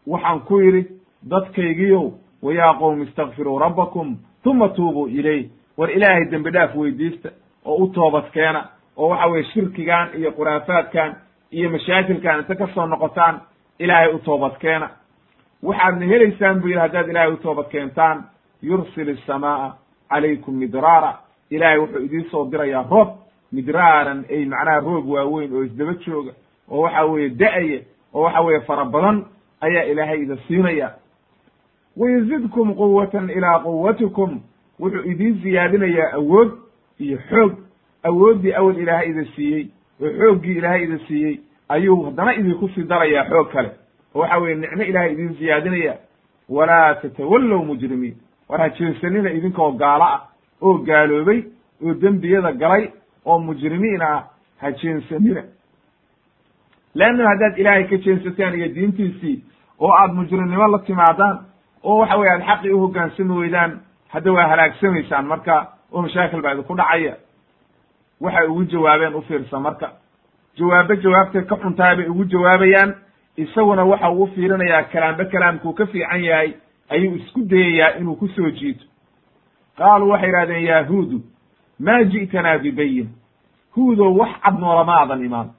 waxaan 0.07 0.39
ku 0.47 0.59
yidhi 0.61 0.87
dadkaygiyow 1.29 2.11
wayaa 2.41 2.73
qowmi 2.79 3.03
istakfiruu 3.05 3.59
rabbakum 3.59 4.17
uma 4.45 4.69
tuubuu 4.69 5.07
ilayh. 5.07 5.49
War 5.77 5.89
ilaahay 5.91 6.25
dembi 6.31 6.51
dhaaf 6.51 6.75
weydiista 6.75 7.29
oo 7.65 7.75
u 7.83 7.87
toobad 7.87 8.31
keena 8.33 8.69
oo 8.97 9.09
waxa 9.09 9.27
weye 9.27 9.43
shirkigan 9.43 10.09
iyo 10.17 10.31
khuraafaadkan 10.31 11.15
iyo 11.51 11.69
mashaakilkan 11.69 12.39
inta 12.39 12.55
ka 12.55 12.67
soo 12.73 12.85
noqotaan 12.85 13.41
ilaahay 13.79 14.13
u 14.15 14.19
toobad 14.19 14.57
keena. 14.59 14.89
Waxaadna 15.63 16.05
helaysaan 16.05 16.59
buu 16.61 16.67
yidhi 16.67 16.79
haddaad 16.79 17.09
ilaahay 17.09 17.33
u 17.33 17.37
toobad 17.37 17.67
keentaan 17.69 18.23
yursil 18.61 19.09
الsamaaa 19.09 19.75
calaykum 20.09 20.55
midraara. 20.55 21.17
Ilaahay 21.51 21.79
wuxuu 21.79 21.99
idiin 22.05 22.29
soo 22.31 22.45
dirayaa 22.51 22.85
roob 22.91 23.09
midraaran 23.51 24.25
ay 24.29 24.45
macnaha 24.45 24.79
roog 24.79 25.07
waaweyn 25.09 25.53
oo 25.55 25.63
isdaba 25.63 25.93
jooga 26.05 26.31
oo 26.69 26.81
waxa 26.81 27.05
weeye 27.05 27.29
da'aya 27.29 27.79
oo 28.13 28.21
waxa 28.23 28.41
weeye 28.41 28.61
fara 28.61 28.85
badan 28.85 29.25
ayaa 29.61 29.83
ilaahay 29.83 30.21
ida 30.21 30.37
siinaya 30.47 30.91
wayzidkum 31.97 32.73
quwatan 32.75 33.29
ilaa 33.29 33.59
quwatikum 33.59 34.41
wuxuu 34.79 35.03
idiin 35.11 35.41
siyaadinayaa 35.41 36.13
awood 36.13 36.51
iyo 36.99 37.17
xoog. 37.29 37.51
Awooddii 38.03 38.53
awel 38.53 38.77
ilaahay 38.77 39.09
ida 39.09 39.25
siiyey 39.35 39.67
oo 40.01 40.09
xooggii 40.19 40.57
ilaahay 40.57 40.83
ida 40.83 40.97
siiyey 41.07 41.39
ayuu 41.69 42.03
haddana 42.03 42.35
idinku 42.35 42.69
sii 42.69 42.83
darayaa 42.83 43.25
xoog 43.29 43.51
kale. 43.51 43.71
Oo 44.15 44.19
waxa 44.21 44.37
weye 44.37 44.55
nicmo 44.55 44.83
ilaahay 44.83 45.13
idiin 45.13 45.35
siyaadinaya 45.37 45.95
walaa 46.49 46.93
tatawallow 46.95 47.65
mujrimiin. 47.65 48.15
War 48.49 48.59
ha 48.61 48.69
jeensanina 48.69 49.31
idinkoo 49.31 49.71
gaalo 49.71 50.03
ah 50.03 50.21
oo 50.61 50.77
gaaloobay 50.77 51.43
oo 51.85 51.93
dembiyada 51.93 52.51
galay 52.51 52.89
oo 53.25 53.39
mujrimiin 53.39 54.01
ah 54.01 54.23
ha 54.57 54.71
jeensanina 54.71 55.43
leanna 56.95 57.29
haddaad 57.29 57.57
ilaahay 57.59 57.83
ka 57.87 57.97
jeensataan 57.97 58.55
iyo 58.55 58.67
diintiisii 58.75 59.43
oo 59.79 59.93
aad 59.93 60.11
mujrimnimo 60.13 60.67
la 60.67 60.79
timaadaan 60.79 61.45
oo 61.83 61.97
waxa 61.97 62.17
weye 62.17 62.31
aad 62.31 62.43
xaqii 62.47 62.71
uhogaansami 62.71 63.33
weydaan 63.39 63.79
hadda 64.07 64.31
waa 64.31 64.47
halaagsamaysaan 64.47 65.25
marka 65.25 65.67
oo 65.91 66.01
mashaakil 66.01 66.41
baa 66.41 66.51
idinku 66.53 66.75
dhacaya 66.75 67.15
waxay 68.21 68.47
ugu 68.47 68.63
jawaabeen 68.63 69.15
u 69.15 69.21
fiirsa 69.21 69.59
marka 69.59 69.91
jawaabo 70.57 70.95
jawaabtay 70.95 71.41
ka 71.41 71.55
xuntahay 71.55 71.95
bay 71.95 72.07
ugu 72.07 72.23
jawaabayaan 72.25 72.93
isaguna 73.37 73.83
waxa 73.85 74.09
uu 74.11 74.27
fiirinayaa 74.35 74.83
kalaambe 74.83 75.25
kalaamkuu 75.25 75.73
ka 75.73 75.85
fiican 75.85 76.23
yahay 76.23 76.53
ayuu 76.89 77.15
isku 77.15 77.41
dayayaa 77.41 77.97
inuu 77.99 78.15
ku 78.15 78.27
soo 78.27 78.49
jiito 78.49 78.85
qaaluu 79.77 80.09
waxay 80.09 80.29
yidhahdeen 80.29 80.65
yahuudu 80.65 81.21
maa 81.79 82.03
ji'tanaa 82.03 82.57
bibayin 82.57 83.09
huudow 83.75 84.17
wax 84.19 84.29
cad 84.43 84.59
noolama 84.59 84.93
aadan 84.99 85.25
imaan 85.25 85.49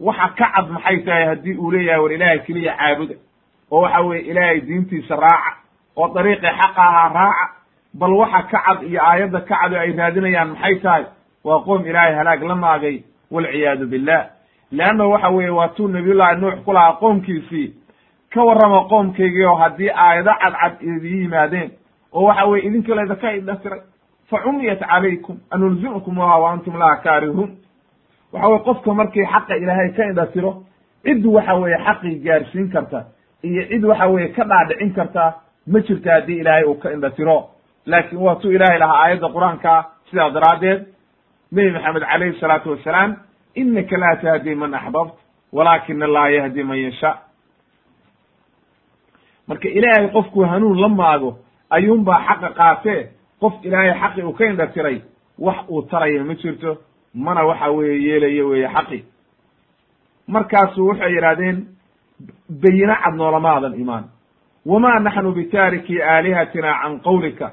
waxa 0.00 0.28
ka 0.38 0.46
cad 0.54 0.70
maxay 0.70 0.98
tahay 1.04 1.24
haddii 1.26 1.54
uu 1.58 1.70
leeyahay 1.70 2.00
war 2.02 2.12
ilaahay 2.12 2.38
keliya 2.38 2.76
caabuda? 2.76 3.14
oo 3.70 3.80
waxa 3.80 4.00
weye 4.00 4.22
ilaahay 4.22 4.60
diintiisa 4.60 5.16
raaca 5.16 5.56
oo 5.96 6.08
dariiqii 6.14 6.46
xaqa 6.60 6.82
ahaa 6.82 7.08
raaca 7.14 7.46
bal 7.94 8.12
waxa 8.12 8.42
ka 8.42 8.58
cad 8.66 8.82
iyo 8.82 9.00
aayadda 9.02 9.40
ka 9.40 9.56
cad 9.60 9.72
oo 9.72 9.78
ay 9.80 9.92
raadinayaan 9.92 10.48
maxay 10.48 10.74
tahay? 10.80 11.04
Waa 11.44 11.60
qoom 11.64 11.86
ilaahay 11.86 12.14
halaag 12.14 12.42
la 12.42 12.54
maagay 12.54 13.02
walciyaadu 13.30 13.86
billah 13.86 14.26
leanna 14.72 15.04
waxa 15.06 15.28
weeye 15.30 15.50
waa 15.50 15.68
tuu 15.68 15.88
nabiyullahi 15.88 16.40
nuux 16.40 16.56
ku 16.64 16.72
lahaa 16.72 16.92
qoomkiisii 16.92 17.74
ka 18.34 18.44
warrama 18.44 18.84
qoomkaygii 18.88 19.44
oo 19.44 19.54
haddii 19.54 19.90
aayado 19.90 20.30
cadcad 20.40 20.82
idii 20.82 21.20
yimaadeen 21.22 21.70
oo 22.12 22.22
waxa 22.24 22.44
weye 22.46 22.66
idinka 22.66 22.94
laydaka 22.94 23.32
idhatiray 23.32 23.80
fa 24.30 24.38
cumiyat 24.42 24.78
calaykum 24.80 25.36
anulzimkumuha 25.50 26.36
wa 26.38 26.50
antum 26.52 26.76
laha 26.78 26.96
kaarihuun 26.96 27.56
waxa 28.32 28.48
weye 28.48 28.62
qofka 28.64 28.94
markii 28.94 29.24
xaqa 29.32 29.56
ilaahay 29.56 29.90
ka 29.96 30.04
indhatiro 30.10 30.52
cid 31.04 31.26
waxa 31.26 31.54
weeye 31.54 31.78
xaqii 31.86 32.18
gaarsiin 32.24 32.68
karta 32.72 33.04
iyo 33.42 33.62
cid 33.70 33.84
waxa 33.84 34.06
weeye 34.06 34.28
ka 34.36 34.44
dhaadhicin 34.44 34.92
karta 34.94 35.34
ma 35.66 35.80
jirta 35.80 36.10
haddii 36.12 36.38
ilaahay 36.40 36.64
uu 36.64 36.74
ka 36.74 36.92
indhatiro 36.92 37.48
laakiin 37.86 38.20
waa 38.22 38.34
tuu 38.36 38.50
ilaahay 38.52 38.78
lahaa 38.78 39.00
aayadda 39.02 39.28
qur'aanka 39.36 39.84
sidaa 40.10 40.30
daraaddeed 40.30 40.80
nebi 41.52 41.70
maxamed 41.70 42.02
calayhi 42.10 42.40
salaatu 42.40 42.70
wasalaam 42.70 43.16
inaka 43.54 43.96
laa 43.98 44.16
tahdi 44.16 44.54
man 44.54 44.74
axbabt 44.74 45.14
walakin 45.52 46.02
allaha 46.02 46.30
yahdi 46.30 46.62
man 46.64 46.78
yasha. 46.78 47.10
Marka 49.48 49.68
ilaahay 49.68 50.08
qofkuu 50.12 50.44
hanuun 50.44 50.80
la 50.80 50.88
maago 50.88 51.38
ayuunbaa 51.70 52.20
xaqa 52.28 52.48
qaatee 52.58 53.00
qof 53.40 53.54
ilaahay 53.62 53.92
xaqi 54.00 54.22
uu 54.22 54.32
ka 54.32 54.44
indhatiray 54.46 55.00
wax 55.38 55.56
uu 55.70 55.82
taraya 55.82 56.24
ma 56.24 56.34
jirto 56.34 56.76
mana 57.16 57.42
waxa 57.46 57.70
weeye 57.70 57.98
yeelayo 58.08 58.48
weeye 58.48 58.68
xaqi. 58.68 59.04
Markaasu 60.28 60.86
waxay 60.88 61.12
yidhahdeen 61.14 61.58
bayino 62.62 62.94
cad 63.04 63.14
noolamaadan 63.14 63.74
imaan. 63.80 64.04
Wamaa 64.66 64.98
naxnu 65.00 65.32
bitaariki 65.32 66.02
aalihatina 66.02 66.72
can 66.82 67.00
qawlika. 67.00 67.48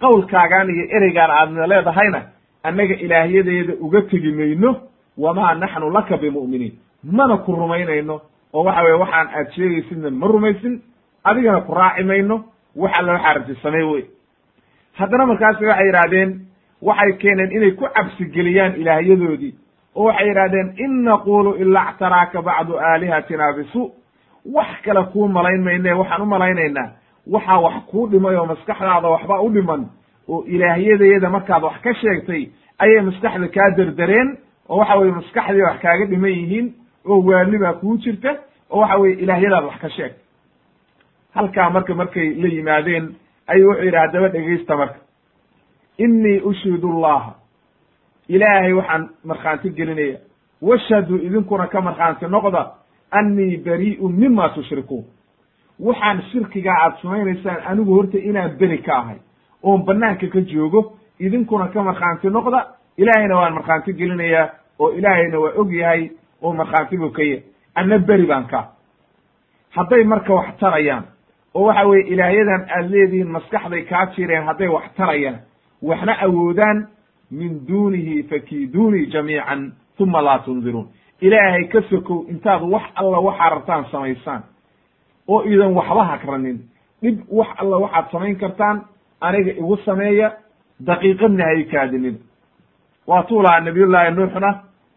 Qowlkaagaan 0.00 0.68
iyo 0.70 0.84
ereygaan 0.96 1.30
aadna 1.30 1.66
leedahayna 1.66 2.20
annaga 2.62 2.94
ilaahyadeeda 2.94 3.72
uga 3.80 4.00
tegi 4.02 4.32
mayno 4.32 4.70
wamaa 5.18 5.54
naxnu 5.54 5.90
laka 5.90 6.16
bimu'miniin. 6.16 6.74
Mana 7.04 7.36
ku 7.38 7.52
rumaynayno 7.52 8.20
oo 8.54 8.64
waxa 8.64 8.82
weye 8.82 8.94
waxaan 9.02 9.28
aad 9.28 9.48
sheegaysidna 9.54 10.10
ma 10.10 10.26
rumaysin 10.26 10.80
adigana 11.24 11.60
ku 11.60 11.74
raaci 11.74 12.04
mayno 12.04 12.44
wax 12.76 12.92
alla 12.98 13.12
waxaa 13.12 13.34
rabti 13.34 13.54
samey 13.62 13.82
wey 13.82 14.04
haddana 14.98 15.26
markaasi 15.26 15.64
waxay 15.66 15.86
yidhahdeen 15.86 16.30
waxay 16.86 17.12
keeneen 17.22 17.50
inay 17.56 17.70
ku 17.78 17.84
cabsigeliyaan 17.94 18.74
ilaahyadoodii 18.80 19.52
oo 19.94 20.04
waxay 20.08 20.28
yidhahdeen 20.28 20.68
in 20.84 20.92
naqulu 21.04 21.50
ila 21.62 21.82
ctaraaka 21.96 22.42
bacdu 22.42 22.78
aalihatina 22.78 23.52
bisu. 23.56 23.82
Wax 24.54 24.70
kale 24.84 25.02
kuu 25.12 25.28
malayn 25.28 25.62
mayne 25.64 25.92
waxaan 26.00 26.22
u 26.22 26.26
malaynaynaa. 26.26 26.88
Waxaa 27.32 27.60
wax 27.60 27.74
kuu 27.90 28.06
dhimay 28.10 28.36
oo 28.36 28.46
maskaxdaada 28.46 29.08
waxba 29.08 29.40
u 29.42 29.48
dhiman. 29.54 29.82
Oo 30.28 30.44
ilaahyadeeda 30.46 31.30
markaad 31.30 31.62
wax 31.62 31.76
ka 31.84 31.94
sheegtay 31.94 32.42
ayay 32.78 33.00
maskaxda 33.08 33.48
kaa 33.48 33.70
derdereen 33.76 34.28
oo 34.68 34.78
waxa 34.78 34.96
weye 34.98 35.12
maskaxdii 35.12 35.62
wax 35.62 35.78
kaaga 35.82 36.04
dhiman 36.06 36.30
yihiin 36.30 36.66
oo 37.08 37.22
waali 37.26 37.58
baa 37.58 37.72
kuu 37.72 37.96
jirta. 37.96 38.30
Oo 38.70 38.80
waxa 38.80 38.96
weye 38.98 39.14
ilaahyadaad 39.22 39.64
wax 39.64 39.78
ka 39.80 39.88
sheegtay. 39.88 40.20
Halkaa 41.34 41.70
marka 41.70 41.94
markay 41.94 42.28
la 42.42 42.48
yimaadeen 42.48 43.14
ayuu 43.46 43.68
wuxuu 43.70 43.84
yidhi 43.84 43.96
haddaba 43.96 44.28
dhegaysta 44.28 44.76
marka 44.76 44.98
innii 45.98 46.40
ushhidu 46.40 46.88
llaha 47.00 47.34
ilaahay 48.28 48.72
waxaan 48.72 49.08
markhaanti 49.24 49.70
gelinaya 49.70 50.18
washhaduu 50.62 51.16
idinkuna 51.16 51.66
ka 51.66 51.80
markhaanti 51.80 52.26
noqda 52.26 52.72
annii 53.10 53.56
barii'un 53.56 54.12
mima 54.12 54.48
tushrikuun. 54.48 55.04
Waxaan 55.80 56.22
shirkigaa 56.32 56.76
aad 56.84 56.94
samaynaysaan 57.02 57.62
anigu 57.66 57.94
horta 57.94 58.18
inaan 58.18 58.56
beri 58.58 58.78
ka 58.78 58.96
ahay. 58.96 59.16
Oon 59.62 59.82
banaanka 59.84 60.26
ka 60.26 60.40
joogo 60.40 60.96
idinkuna 61.20 61.68
ka 61.68 61.82
markhaanti 61.82 62.30
noqda 62.30 62.66
ilaahayna 62.96 63.36
waan 63.36 63.54
markhaanti 63.54 63.92
gelinayaa 63.92 64.48
oo 64.78 64.90
ilaahayna 64.90 65.38
waa 65.40 65.52
og 65.56 65.72
yahay 65.72 66.10
oo 66.42 66.52
markhaanti 66.52 66.96
buu 66.98 67.10
ka 67.10 67.22
yahy 67.22 67.98
beri 68.06 68.26
baan 68.26 68.46
ka 68.46 68.68
hadday 69.70 70.04
marka 70.04 70.34
wax 70.34 70.56
tarayaan 70.60 71.04
oo 71.54 71.64
waxa 71.66 71.86
weeye 71.88 72.06
ilaahyadan 72.08 72.66
aad 72.70 72.90
leedihiin 72.90 73.28
maskaxday 73.30 73.82
kaa 73.82 74.06
jireen 74.06 74.44
hadday 74.44 74.68
wax 74.68 74.84
tarayaan 74.96 75.38
waxna 75.88 76.14
awoodaan 76.26 76.78
min 77.30 77.66
duunihi 77.68 78.22
fakiiduunii 78.22 79.06
jamiican 79.12 79.72
uma 80.00 80.20
laa 80.22 80.38
tundiruun 80.38 80.88
ilaahay 81.20 81.64
ka 81.68 81.82
sokow 81.90 82.24
intaad 82.30 82.62
wax 82.62 82.82
alla 82.94 83.18
waxaa 83.20 83.48
rabtaan 83.50 83.84
samaysaan. 83.92 84.42
Oo 85.28 85.42
idan 85.42 85.72
waxba 85.74 86.04
hakranin 86.04 86.58
dhib 87.02 87.18
wax 87.30 87.48
alla 87.56 87.76
waxaad 87.84 88.10
samayn 88.12 88.36
kartaan 88.36 88.84
aniga 89.20 89.52
igu 89.52 89.76
sameeya 89.76 90.32
daqiiqadna 90.86 91.44
hay 91.44 91.64
kaadinin. 91.64 92.16
Waa 93.06 93.22
tuu 93.22 93.42
lahaa 93.42 93.60
nabiyullaahi 93.60 94.14
nuuxna 94.14 94.50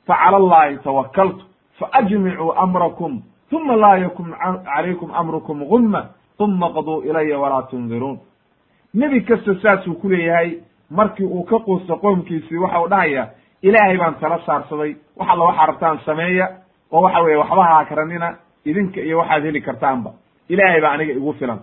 facala 0.08 0.38
allahi 0.38 0.78
tawakaltu 0.84 1.46
faajmicuu 1.80 2.52
amrakum 2.56 3.22
uma 3.52 3.76
laa 3.76 3.98
yakun 3.98 4.34
calaykum 4.66 5.12
amrukum 5.14 5.66
gumma 5.66 6.02
uma 6.40 6.70
qaduu 6.74 7.02
ilaya 7.04 7.40
walaa 7.40 7.62
tundiruun 7.72 8.20
nebi 8.94 9.22
kasta 9.22 9.56
saasuu 9.62 9.94
ku 10.02 10.10
leeyahay 10.10 10.60
markii 10.90 11.26
uu 11.26 11.44
ka 11.44 11.60
quusto 11.60 11.96
qoomkiisii 11.98 12.58
waxa 12.58 12.80
uu 12.82 12.88
dhahaya 12.90 13.30
ilaahay 13.62 13.98
baan 13.98 14.16
tala 14.20 14.40
saarsaday 14.46 14.96
wax 15.18 15.30
alla 15.30 15.44
waxaa 15.46 15.66
rabtaan 15.66 16.00
sameeya 16.06 16.48
oo 16.92 17.02
waxa 17.02 17.20
weeye 17.22 17.38
waxba 17.38 17.64
ha 17.64 17.76
hakranina 17.76 18.36
idinka 18.66 19.02
iyo 19.02 19.18
waxaad 19.20 19.44
heli 19.44 19.62
kartaanba. 19.62 20.12
Ilaahay 20.50 20.82
baa 20.82 20.92
aniga 20.92 21.12
igu 21.14 21.34
filan. 21.34 21.60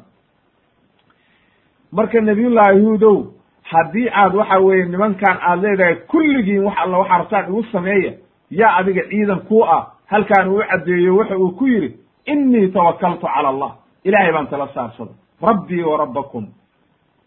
Marka 1.93 2.21
nabiyullaahi 2.21 2.81
huudow 2.81 3.25
haddii 3.63 4.09
aad 4.15 4.35
waxa 4.35 4.59
weeye 4.59 4.85
nimankan 4.85 5.39
aad 5.41 5.63
leedahay 5.63 5.95
kulligiin 5.97 6.65
wax 6.65 6.75
alla 6.79 6.99
waxaa 6.99 7.19
rabtaan 7.19 7.49
igu 7.49 7.63
sameeya 7.73 8.13
yaa 8.51 8.77
adiga 8.77 9.03
ciidan 9.09 9.41
ku 9.41 9.63
ah 9.65 9.87
halkaan 10.07 10.49
uu 10.49 10.63
caddeeyo 10.71 11.17
waxa 11.17 11.37
uu 11.39 11.51
ku 11.51 11.67
yidhi 11.67 11.97
innii 12.27 12.69
tawakaltu 12.69 13.27
cala 13.27 13.49
allah 13.49 13.73
ilaahay 14.05 14.33
baan 14.33 14.47
tala 14.47 14.69
saarsaday 14.75 15.15
rabbii 15.43 15.83
wa 15.83 15.97
rabbakum. 15.99 16.47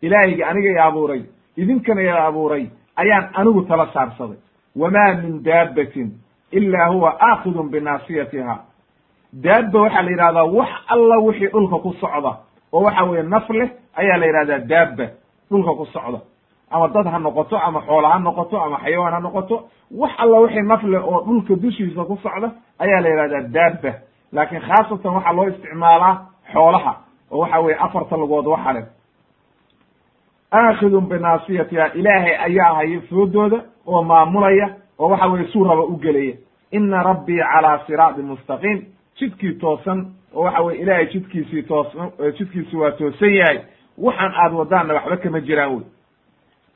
Ilaahayga 0.01 0.47
aniga 0.47 0.69
i 0.69 0.77
abuuray 0.87 1.21
idinkana 1.57 2.01
i 2.01 2.09
abuuray 2.09 2.69
ayaan 2.95 3.29
anigu 3.33 3.61
tala 3.67 3.87
saarsaday. 3.93 4.37
Wamaa 4.75 5.13
min 5.23 5.43
daabbatin 5.43 6.11
ilaa 6.51 6.87
huwa 6.91 7.17
aakidun 7.21 7.69
binaasiyatiha 7.69 8.55
daabba 9.33 9.79
waxaa 9.81 10.01
la 10.01 10.09
yidhahdaa 10.11 10.43
wax 10.43 10.69
alla 10.87 11.17
wixii 11.19 11.47
dhulka 11.47 11.77
ku 11.79 11.93
socda 12.01 12.31
oo 12.73 12.81
waxa 12.83 13.03
weeye 13.03 13.23
naf 13.23 13.49
leh 13.49 13.69
ayaa 13.95 14.17
la 14.17 14.25
yidhahdaa 14.25 14.59
daabba 14.59 15.05
dhulka 15.51 15.71
ku 15.73 15.85
socda. 15.85 16.19
Ama 16.71 16.87
dad 16.87 17.05
ha 17.07 17.19
noqoto 17.19 17.57
ama 17.57 17.81
xoola 17.81 18.09
ha 18.09 18.19
noqoto 18.19 18.59
ama 18.61 18.77
xayawaan 18.83 19.13
ha 19.13 19.19
noqoto 19.19 19.55
wax 19.91 20.11
alla 20.17 20.37
wixii 20.39 20.61
naf 20.61 20.83
leh 20.83 21.01
oo 21.07 21.21
dhulka 21.25 21.55
dushiisa 21.55 22.03
ku 22.05 22.17
socda 22.23 22.51
ayaa 22.79 23.01
la 23.01 23.09
yidhahdaa 23.09 23.47
daabba. 23.53 23.91
Laakiin 24.31 24.61
khaasatan 24.61 25.13
waxaa 25.15 25.33
loo 25.33 25.47
isticmaalaa 25.47 26.13
xoolaha 26.53 26.93
oo 27.31 27.39
waxa 27.39 27.59
weye 27.59 27.77
afarta 27.79 28.17
lugood 28.17 28.45
waxa 28.47 28.73
leh 28.73 28.83
aakidun 30.51 31.07
binaasiyatiha 31.09 31.93
ilaahay 31.93 32.35
ayaa 32.45 32.73
haya 32.75 33.01
foodooda 33.09 33.63
oo 33.87 34.03
maamulaya 34.03 34.75
oo 34.99 35.09
waxa 35.09 35.27
weye 35.27 35.47
suu 35.47 35.63
raba 35.63 35.83
u 35.83 35.97
gelaya. 35.97 36.33
Ina 36.71 37.03
rabbii 37.03 37.39
calaa 37.53 37.79
siraatin 37.87 38.25
mustaqiim. 38.25 38.81
Jidkii 39.19 39.53
toosan 39.53 40.07
oo 40.33 40.43
waxa 40.43 40.61
weye 40.61 40.79
ilaahay 40.81 41.05
jidkiisii 41.05 41.63
toosan 41.63 42.11
jidkiisi 42.37 42.77
waa 42.77 42.91
toosan 42.91 43.33
yahay 43.33 43.59
waxaan 43.97 44.33
aad 44.35 44.53
wadaanna 44.53 44.93
waxba 44.93 45.17
kama 45.17 45.39
jiraan 45.41 45.71
wey. 45.75 45.83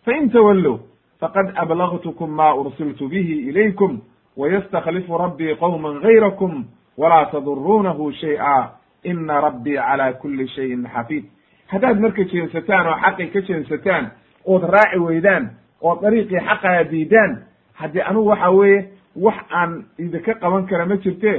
Fain 0.06 0.30
tawallow 0.30 0.80
faqad 1.20 1.52
ablagtukum 1.56 2.30
ma 2.30 2.54
ursiltu 2.56 3.08
bihi 3.10 3.40
ilaykum 3.50 4.02
wayastaklifu 4.38 5.18
rabbii 5.18 5.56
qowma 5.56 5.94
gayrakum 6.00 6.66
walaa 6.98 7.26
taduruunahu 7.26 8.12
shay'a 8.14 8.70
ina 9.04 9.42
rabbii 9.42 9.76
calaa 9.78 10.14
kuli 10.14 10.48
shayin 10.48 10.88
xafiid 10.94 11.26
haddaad 11.72 12.00
marka 12.00 12.24
jeensataan 12.32 12.88
oo 12.88 12.98
xaqi 13.04 13.28
ka 13.34 13.42
jeensataan 13.48 14.12
ood 14.46 14.64
raaci 14.74 15.00
weydaan 15.00 15.50
oo 15.82 15.96
dariiqii 16.02 16.40
xaqaa 16.48 16.84
diidaan 16.92 17.32
haddii 17.74 18.02
anugu 18.10 18.30
waxa 18.30 18.50
weeye 18.52 18.90
wax 19.16 19.36
aan 19.50 19.84
idinka 20.00 20.34
qaban 20.34 20.66
kara 20.68 20.86
ma 20.86 20.96
jirte 20.98 21.34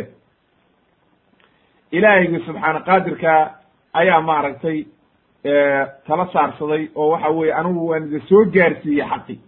ilaahaygi 1.93 2.39
subxaana 2.47 2.80
qaadirka 2.80 3.33
ayaa 4.01 4.20
maaragtay 4.20 4.78
tala 6.07 6.26
saarsaday 6.33 6.89
oo 6.95 7.09
waxa 7.11 7.28
weye 7.30 7.53
anigu 7.55 7.89
waan 7.89 8.05
idin 8.07 8.20
soo 8.28 8.45
gaarsiiyey 8.55 9.07
xaqi 9.11 9.39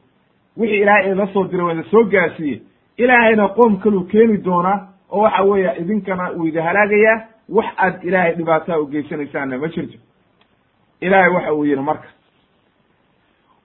wixii 0.57 0.81
ilaahay 0.83 1.11
idla 1.13 1.27
soo 1.33 1.45
diray 1.51 1.65
waan 1.67 1.79
idin 1.79 1.91
soo 1.91 2.05
gaarsiiyey. 2.05 2.61
Ilaahayna 2.99 3.49
qoom 3.49 3.77
kaluu 3.83 4.05
keeni 4.05 4.39
doonaa 4.45 4.79
oo 5.11 5.23
waxa 5.23 5.43
weeye 5.43 5.71
idinkana 5.81 6.31
uu 6.33 6.47
idin 6.47 6.63
halaagayaa 6.63 7.19
wax 7.49 7.67
aad 7.77 8.05
ilaahay 8.05 8.35
dhibaataa 8.39 8.79
u 8.79 8.87
geysanaysaanna 8.87 9.59
ma 9.59 9.69
jirto 9.69 9.99
ilaahay 11.01 11.31
waxa 11.35 11.55
uu 11.55 11.65
yidhi 11.65 11.83
marka 11.83 12.09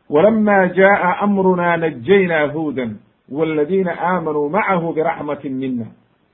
walama 0.10 0.68
jaءa 0.68 1.18
amruna 1.20 1.78
najaynaa 1.78 2.48
huudan 2.48 2.96
wاladiina 3.32 3.92
aamanuu 4.02 4.50
macahu 4.50 4.94
biraxmati 4.94 5.50
mina 5.50 5.86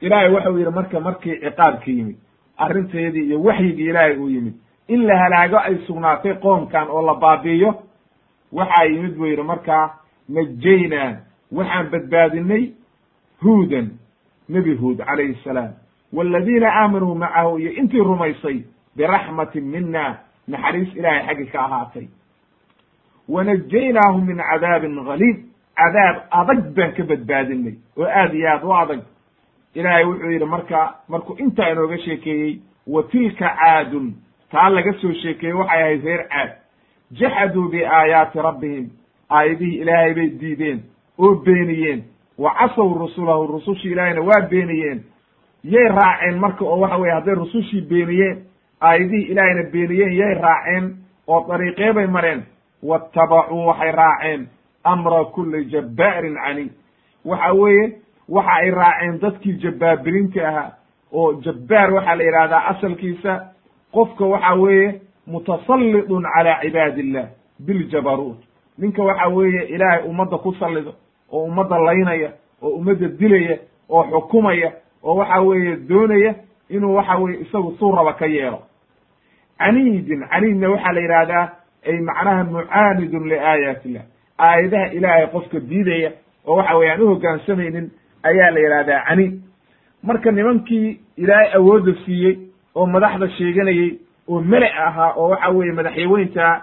ilaahay 0.01 0.29
waxa 0.33 0.51
uu 0.51 0.57
yidhi 0.57 0.71
marka 0.71 0.99
markii 0.99 1.35
ciqaabka 1.39 1.91
yimid 1.91 2.15
arrinteedii 2.57 3.25
iyo 3.27 3.41
waxyigii 3.43 3.89
ilaahay 3.89 4.17
uu 4.17 4.29
yimid 4.29 4.53
in 4.87 5.05
la 5.05 5.17
halaago 5.17 5.57
ay 5.59 5.75
sugnaatay 5.87 6.33
qoomkan 6.33 6.87
oo 6.89 7.01
la 7.01 7.13
baabi'iyo 7.15 7.75
waxaa 8.53 8.83
yimid 8.85 9.15
buu 9.17 9.25
yidhi 9.25 9.43
markaa 9.43 9.93
najaynaa 10.29 11.15
waxaan 11.51 11.89
badbaadinay 11.89 12.71
huudan 13.43 13.89
nebi 14.49 14.75
huud 14.75 14.97
calayhi 14.97 15.37
salaam. 15.43 15.71
Waaladiina 16.13 16.73
aamanuu 16.73 17.15
macahu 17.15 17.59
iyo 17.59 17.71
intii 17.71 17.99
rumaysay 17.99 18.63
biraxmatin 18.95 19.63
mina 19.63 20.17
naxariis 20.47 20.95
ilaahay 20.95 21.25
xaggi 21.27 21.45
ka 21.51 21.59
ahaatay. 21.65 22.07
Wanajaynaahum 23.29 24.25
min 24.27 24.37
cadaabin 24.37 24.95
galiid 25.05 25.37
cadaab 25.77 26.15
adag 26.31 26.73
baan 26.75 26.91
ka 26.97 27.03
badbaadinay 27.03 27.75
oo 27.97 28.05
aad 28.05 28.33
iyo 28.33 28.47
aad 28.49 28.63
u 28.63 28.73
adag. 28.73 29.01
Ilaahay 29.75 30.05
wuxuu 30.05 30.31
yidhi 30.31 30.45
marka 30.45 30.95
markuu 31.09 31.35
intaa 31.39 31.69
inooga 31.71 31.97
sheekeeyey 31.97 32.59
wa 32.87 33.03
tilka 33.03 33.49
caadun. 33.59 34.13
Taa 34.51 34.69
laga 34.69 34.93
soo 35.01 35.13
sheekeeyey 35.13 35.53
waxay 35.57 35.81
ahayd 35.83 36.03
reer 36.03 36.27
caad. 36.29 36.51
Jaxaduu 37.11 37.69
biaayaati 37.69 38.39
rabbihim 38.41 38.89
aayadihii 39.29 39.81
ilaahay 39.81 40.13
bay 40.13 40.29
diideen 40.29 40.79
oo 41.17 41.35
beeniyeen. 41.35 42.03
Wa 42.37 42.53
casow 42.59 42.93
rusulahu 42.93 43.47
rusushii 43.47 43.91
ilaahayna 43.91 44.21
waa 44.21 44.47
beeniyeen. 44.49 45.03
Yay 45.63 45.87
raaceen 45.89 46.39
marka 46.39 46.65
oo 46.65 46.79
waxa 46.79 46.97
weye 46.97 47.13
hadday 47.13 47.35
rusushii 47.35 47.81
beeniyeen 47.81 48.37
aayadihii 48.81 49.27
ilaahayna 49.31 49.63
beeniyeen 49.71 50.13
yay 50.19 50.33
raaceen 50.33 50.95
oo 51.27 51.45
dariiqee 51.49 51.93
bay 51.93 52.07
mareen. 52.07 52.43
Waattabacuu 52.83 53.65
waxay 53.67 53.91
raaceen 53.91 54.47
amra 54.83 55.25
kulli 55.25 55.65
jabbaarin 55.65 56.35
caniid 56.35 56.71
waxa 57.25 57.53
weeye 57.53 57.91
waxa 58.29 58.51
ay 58.53 58.71
raaceen 58.71 59.19
dadkii 59.21 59.53
jabbaabiriinta 59.63 60.47
ahaa 60.47 60.71
oo 61.11 61.33
jabbaar 61.33 61.93
waxaa 61.93 62.15
la 62.15 62.23
yidhahdaa 62.23 62.65
asalkiisa 62.67 63.41
qofka 63.91 64.25
waxa 64.25 64.53
weeye 64.53 65.01
mutasallidun 65.27 66.23
calaa 66.35 66.59
cibaadi 66.61 67.01
illah 67.01 67.25
biljabaruut 67.65 68.37
ninka 68.77 69.03
waxa 69.03 69.27
weeye 69.27 69.63
ilaahay 69.65 70.03
ummadda 70.09 70.37
ku 70.37 70.53
sallido 70.59 70.93
oo 71.31 71.43
ummadda 71.43 71.77
laynaya 71.79 72.29
oo 72.61 72.69
ummadda 72.69 73.07
dilaya 73.07 73.57
oo 73.89 74.03
xukumaya 74.03 74.71
oo 75.03 75.15
waxa 75.15 75.41
weeye 75.41 75.75
doonaya 75.75 76.35
inuu 76.69 76.95
waxa 76.95 77.15
weye 77.17 77.39
isagu 77.41 77.75
suu 77.79 77.91
raba 77.95 78.13
ka 78.13 78.25
yeelo. 78.25 78.59
Caniidin 79.59 80.23
caniidna 80.29 80.69
waxaa 80.69 80.93
la 80.93 80.99
yidhahdaa 81.01 81.49
ay 81.87 81.99
macnaha 81.99 82.43
mucaanidun 82.43 83.27
liaayaati 83.29 83.89
illah 83.89 84.03
aayadaha 84.39 84.87
ilaahay 84.93 85.27
qofka 85.27 85.59
diidaya 85.59 86.11
oo 86.47 86.55
waxa 86.57 86.75
weye 86.77 86.91
aan 86.91 87.01
u 87.01 87.07
hoggaansamaynin 87.07 87.91
ayaa 88.23 88.51
la 88.51 88.59
yidhahdaa 88.59 89.03
cani 89.07 89.41
marka 90.03 90.31
nimankii 90.31 90.99
ilaahay 91.17 91.53
awoodda 91.53 91.93
siiyey 92.05 92.35
oo 92.75 92.85
madaxda 92.85 93.29
sheeganayey 93.29 93.99
oo 94.27 94.41
mele 94.41 94.69
ahaa 94.69 95.13
oo 95.15 95.29
waxa 95.29 95.49
weeye 95.49 95.73
madaxyaweyntaa 95.73 96.61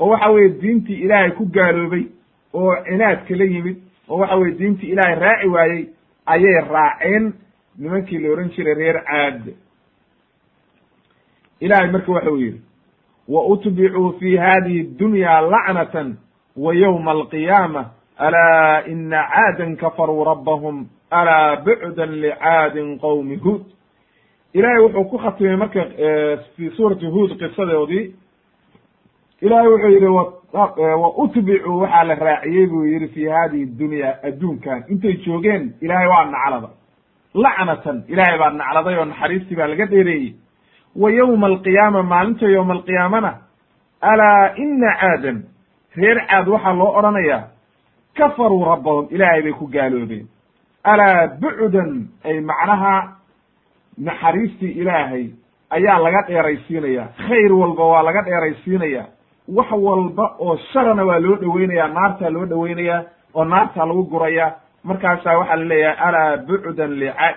oo 0.00 0.08
waxa 0.10 0.28
weeye 0.30 0.48
diintii 0.60 1.00
ilaahay 1.04 1.30
ku 1.30 1.44
gaaloobay 1.46 2.04
oo 2.54 2.76
cinaadka 2.84 3.34
la 3.36 3.44
yimid 3.44 3.76
oo 4.08 4.18
waxa 4.18 4.36
weye 4.36 4.54
diintii 4.58 4.90
ilaahay 4.92 5.14
raaci 5.14 5.46
waayey 5.48 5.86
ayay 6.26 6.60
raaceen 6.72 7.32
nimankii 7.78 8.18
la 8.18 8.28
ohan 8.32 8.50
jiray 8.50 8.74
reer 8.74 9.02
caad. 9.04 9.54
Ilahay 11.60 11.90
marka 11.90 12.12
waxa 12.12 12.30
uu 12.30 12.36
yidhi 12.40 12.60
wa 13.28 13.46
utbicuu 13.46 14.12
fi 14.18 14.36
hadihi 14.36 14.82
dunya 14.82 15.40
lacnatan 15.40 16.16
wa 16.56 16.74
ywma 16.74 17.10
alqiyaama 17.10 17.90
alaa 18.18 18.82
ina 18.86 19.22
caadan 19.34 19.76
kafaruu 19.76 20.24
rabbahum 20.24 20.86
alaa 21.10 21.56
bucdan 21.56 22.10
licaadin 22.20 22.98
qowmi 22.98 23.36
huud. 23.36 23.64
Ilahay 24.54 24.78
wuxuu 24.82 25.04
ku 25.04 25.18
khatimay 25.18 25.56
marka 25.56 25.84
fi 26.56 26.70
suurati 26.76 27.06
huud 27.06 27.36
qisadoodii 27.38 28.14
ilahay 29.42 29.68
wuxuu 29.68 29.90
yidhi 29.90 30.06
wa 30.06 31.16
utbicuu 31.16 31.80
waxaa 31.80 32.04
la 32.04 32.14
raaciyey 32.14 32.66
buu 32.66 32.84
yidhi 32.84 33.08
fi 33.08 33.24
hadihi 33.24 33.66
dunya 33.66 34.22
adduunkan. 34.22 34.84
Intay 34.88 35.12
joogeen 35.26 35.74
ilahay 35.80 36.06
waa 36.08 36.24
naclada 36.24 36.68
lacnatan. 37.42 37.96
Ilahay 38.12 38.38
baa 38.40 38.50
nacladay 38.50 38.96
oo 38.98 39.04
naxariistii 39.04 39.56
baa 39.58 39.66
laga 39.72 39.86
dheereeyey. 39.92 40.34
Wa 40.96 41.10
yowma 41.10 41.46
alqiyaama 41.46 42.02
maalinta 42.02 42.46
yowma 42.56 42.74
alqiyaamana 42.74 43.32
alaa 44.00 44.54
ina 44.56 44.90
caadan 45.00 45.38
reer 45.96 46.18
caad 46.30 46.48
waxaa 46.48 46.72
loo 46.80 46.90
odhanayaa 46.98 47.42
kafaruu 48.18 48.64
rabbahum 48.64 49.06
ilaahay 49.10 49.42
bay 49.42 49.52
ku 49.52 49.66
gaaloobeen. 49.74 50.26
Alaa 50.84 51.26
bucdan 51.42 51.90
ay 52.24 52.40
macnaha 52.40 52.94
naxariistii 53.98 54.72
ilaahay 54.80 55.24
ayaa 55.70 55.98
laga 56.04 56.22
dheeraysiinaya 56.28 57.04
khayr 57.28 57.52
walba 57.52 57.84
waa 57.92 58.02
laga 58.02 58.22
dheeraysiinaya 58.22 59.04
wax 59.56 59.70
walba 59.72 60.26
oo 60.38 60.56
sharana 60.72 61.04
waa 61.04 61.18
loo 61.24 61.36
dhoweynayaa 61.42 61.88
naartaa 61.88 62.30
loo 62.30 62.46
dhoweynayaa 62.46 63.02
oo 63.34 63.44
naartaa 63.44 63.86
lagu 63.86 64.04
guraya 64.12 64.46
markaasaa 64.88 65.38
waxaa 65.40 65.56
la 65.60 65.64
leeyahay 65.72 65.98
alaa 66.08 66.36
bucdan 66.48 66.92
licaad 67.02 67.36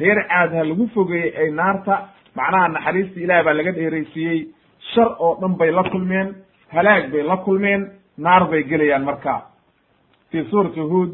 reer 0.00 0.18
caad 0.30 0.50
ha 0.56 0.62
lagu 0.70 0.84
fogeeyey 0.94 1.30
ay 1.40 1.48
naarta 1.60 1.94
macnaha 2.38 2.68
naxariista 2.74 3.20
ilaah 3.24 3.44
baa 3.46 3.54
laga 3.58 3.72
dheeraysiiyey. 3.78 4.40
Shar 4.92 5.08
oo 5.24 5.32
dhan 5.40 5.54
bay 5.60 5.70
la 5.78 5.82
kulmeen 5.92 6.28
halaag 6.74 7.04
bay 7.12 7.22
la 7.30 7.36
kulmeen 7.46 7.82
naar 8.18 8.42
bay 8.50 8.62
gelayaan 8.70 9.04
marka. 9.04 9.34
Fii 10.30 10.44
suurati 10.50 10.80
huod 10.80 11.10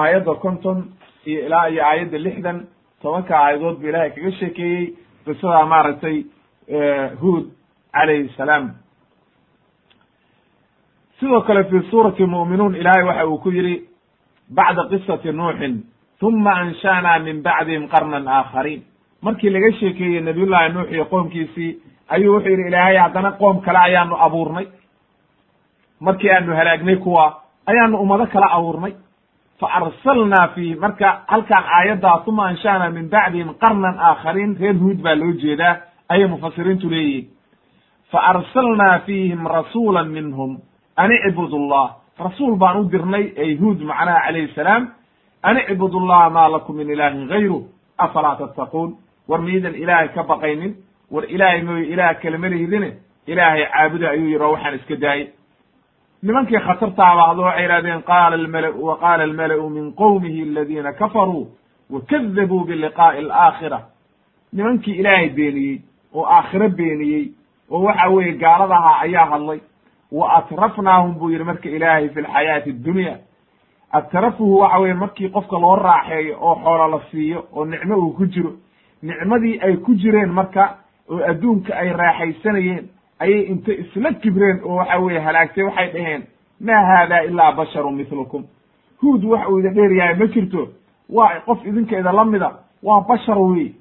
aayadda 0.00 0.34
konton 0.44 0.78
iyo 1.26 1.40
ilaa 1.46 1.66
iyo 1.68 1.82
aayadda 1.84 2.18
lixdan 2.26 2.58
tobanka 3.02 3.34
aayadood 3.38 3.76
bu 3.80 3.86
ilaahay 3.88 4.10
kaga 4.16 4.30
sheekeeyey 4.40 4.84
qisadaa 5.24 5.66
maaragtay 5.72 6.16
huod 7.22 7.44
calayhi 7.94 8.28
salaam. 8.36 8.64
Sidoo 11.20 11.40
kale 11.46 11.64
fi 11.70 11.80
suurati 11.90 12.24
mu'minuun 12.26 12.74
ilaahay 12.80 13.04
waxa 13.08 13.26
uu 13.26 13.38
ku 13.42 13.50
yidhi 13.50 13.74
bacda 14.56 14.82
qisati 14.90 15.32
nuuxin 15.32 15.74
uma 16.22 16.52
ansha'naa 16.62 17.18
min 17.18 17.42
bacdihim 17.42 17.88
qarnan 17.88 18.28
aakhariin 18.28 18.82
markii 19.22 19.50
laga 19.50 19.72
sheekeeyey 19.80 20.20
nabiyullahi 20.20 20.72
nuux 20.72 20.88
iyo 20.92 21.04
qoomkiisii 21.04 21.70
ayuu 22.08 22.34
wuxuu 22.34 22.50
yidhi 22.50 22.68
ilaahay 22.68 22.96
haddana 22.96 23.30
qoom 23.32 23.60
kale 23.60 23.78
ayaanu 23.78 24.16
abuurnay. 24.26 24.66
Markii 26.00 26.30
aanu 26.30 26.56
halaagnay 26.56 26.96
kuwa 26.96 27.42
ayaanu 27.66 27.98
ummado 27.98 28.26
kala 28.26 28.46
abuurnay. 28.50 28.92
Fa 29.60 29.66
arsalnaa 29.78 30.48
fiihi. 30.54 30.74
Marka 30.74 31.22
halkaan 31.26 31.64
aayaddaa 31.76 32.22
uma 32.26 32.44
ansha'naa 32.46 32.90
min 32.90 33.08
bacdihim 33.10 33.54
qarnan 33.62 33.98
aakhariin 33.98 34.56
reer 34.60 34.76
huud 34.82 34.98
baa 35.02 35.14
loo 35.14 35.32
jeedaa 35.42 35.76
ayay 36.08 36.26
mufasiriintu 36.28 36.90
leeyihiin 36.90 37.28
fa 38.12 38.18
arsalnaa 38.32 38.98
fiihim 39.06 39.46
rasuula 39.46 40.04
minhum 40.04 40.58
an 40.96 41.10
icbudu 41.12 41.58
llah 41.70 41.88
rasuul 42.18 42.56
baan 42.58 42.76
u 42.80 42.84
dirnay 42.90 43.32
ay 43.38 43.56
huud 43.56 43.80
macnaha 43.82 44.20
calayhi 44.26 44.54
salaam 44.54 44.88
an 45.42 45.56
icbudu 45.56 46.00
llaha 46.00 46.30
maa 46.30 46.48
lakum 46.48 46.76
min 46.76 46.90
ilaahin 46.90 47.28
gayru 47.28 47.64
afalaa 47.98 48.36
tattaquun? 48.36 48.96
War 49.28 49.40
miidan 49.42 49.74
ilaahay 49.74 50.08
ka 50.14 50.22
baqaynin 50.22 50.74
war 51.10 51.24
ilaahay 51.24 51.62
mooye 51.62 51.84
ilaah 51.92 52.14
kale 52.22 52.38
ma 52.38 52.48
lihidine 52.48 52.90
ilaahay 53.26 53.64
caabuda 53.72 54.10
ayuu 54.10 54.28
yidhi 54.28 54.44
oo 54.44 54.52
waxaan 54.52 54.74
iska 54.74 54.96
daayey 54.96 55.28
nimankii 56.22 56.58
khatartaaba 56.66 57.22
hadlo 57.28 57.42
waxay 57.42 57.62
yihahdeen 57.66 58.02
qaala 58.02 58.36
almalau 58.36 58.84
wa 58.88 58.96
qaala 58.98 59.22
almala'u 59.24 59.68
min 59.70 59.92
qowmihi 59.94 60.42
aladiina 60.42 60.92
kafaruu 60.92 61.46
wa 61.90 62.00
kadabuu 62.10 62.64
biliqaa'i 62.64 63.18
alaakhira 63.18 63.80
nimankii 64.52 64.96
ilaahay 65.00 65.28
beeniyey 65.28 65.78
oo 66.14 66.24
aakhiro 66.26 66.68
beeniyey 66.68 67.24
oo 67.70 67.82
waxa 67.84 68.08
weeye 68.10 68.32
gaalada 68.32 68.74
ahaa 68.76 69.00
ayaa 69.00 69.26
hadlay 69.32 69.60
wa 70.12 70.34
atrafnaahum 70.36 71.14
buu 71.18 71.30
yidhi 71.30 71.44
marka 71.44 71.68
ilaahay 71.68 72.08
fi 72.08 72.20
lxayaati 72.20 72.70
addunya 72.70 73.18
atrafuhu 73.92 74.58
waxa 74.58 74.78
weye 74.78 74.94
markii 74.94 75.28
qofka 75.28 75.58
loo 75.58 75.76
raaxeeyo 75.76 76.36
oo 76.40 76.54
xoolo 76.64 76.88
la 76.88 77.00
siiyo 77.10 77.44
oo 77.52 77.64
nicmo 77.64 77.96
uu 77.96 78.12
ku 78.12 78.26
jiro 78.26 78.52
nicmadii 79.02 79.58
ay 79.62 79.76
ku 79.76 79.94
jireen 79.94 80.30
marka 80.32 80.76
oo 81.10 81.20
adduunka 81.30 81.76
ay 81.76 81.92
raaxaysanayeen 81.92 82.88
ayay 83.18 83.40
inta 83.42 83.72
isla 83.72 84.12
kibreen 84.12 84.60
oo 84.64 84.76
waxa 84.76 84.98
weye 84.98 85.20
halaagtay 85.20 85.64
waxay 85.64 85.92
dhaheen 85.92 86.22
maa 86.60 86.84
haada 86.86 87.22
ilaa 87.24 87.52
basharun 87.52 87.94
mithlukum. 87.94 88.44
Huud 89.02 89.24
wax 89.24 89.48
uu 89.48 89.58
ida 89.58 89.70
dheer 89.70 89.92
yahay 89.92 90.14
ma 90.14 90.26
jirto 90.26 90.68
waa 91.10 91.40
qof 91.46 91.66
idinka 91.66 91.98
ida 91.98 92.12
la 92.12 92.24
mida 92.24 92.52
waa 92.82 93.00
bashar 93.00 93.38
wey 93.38 93.72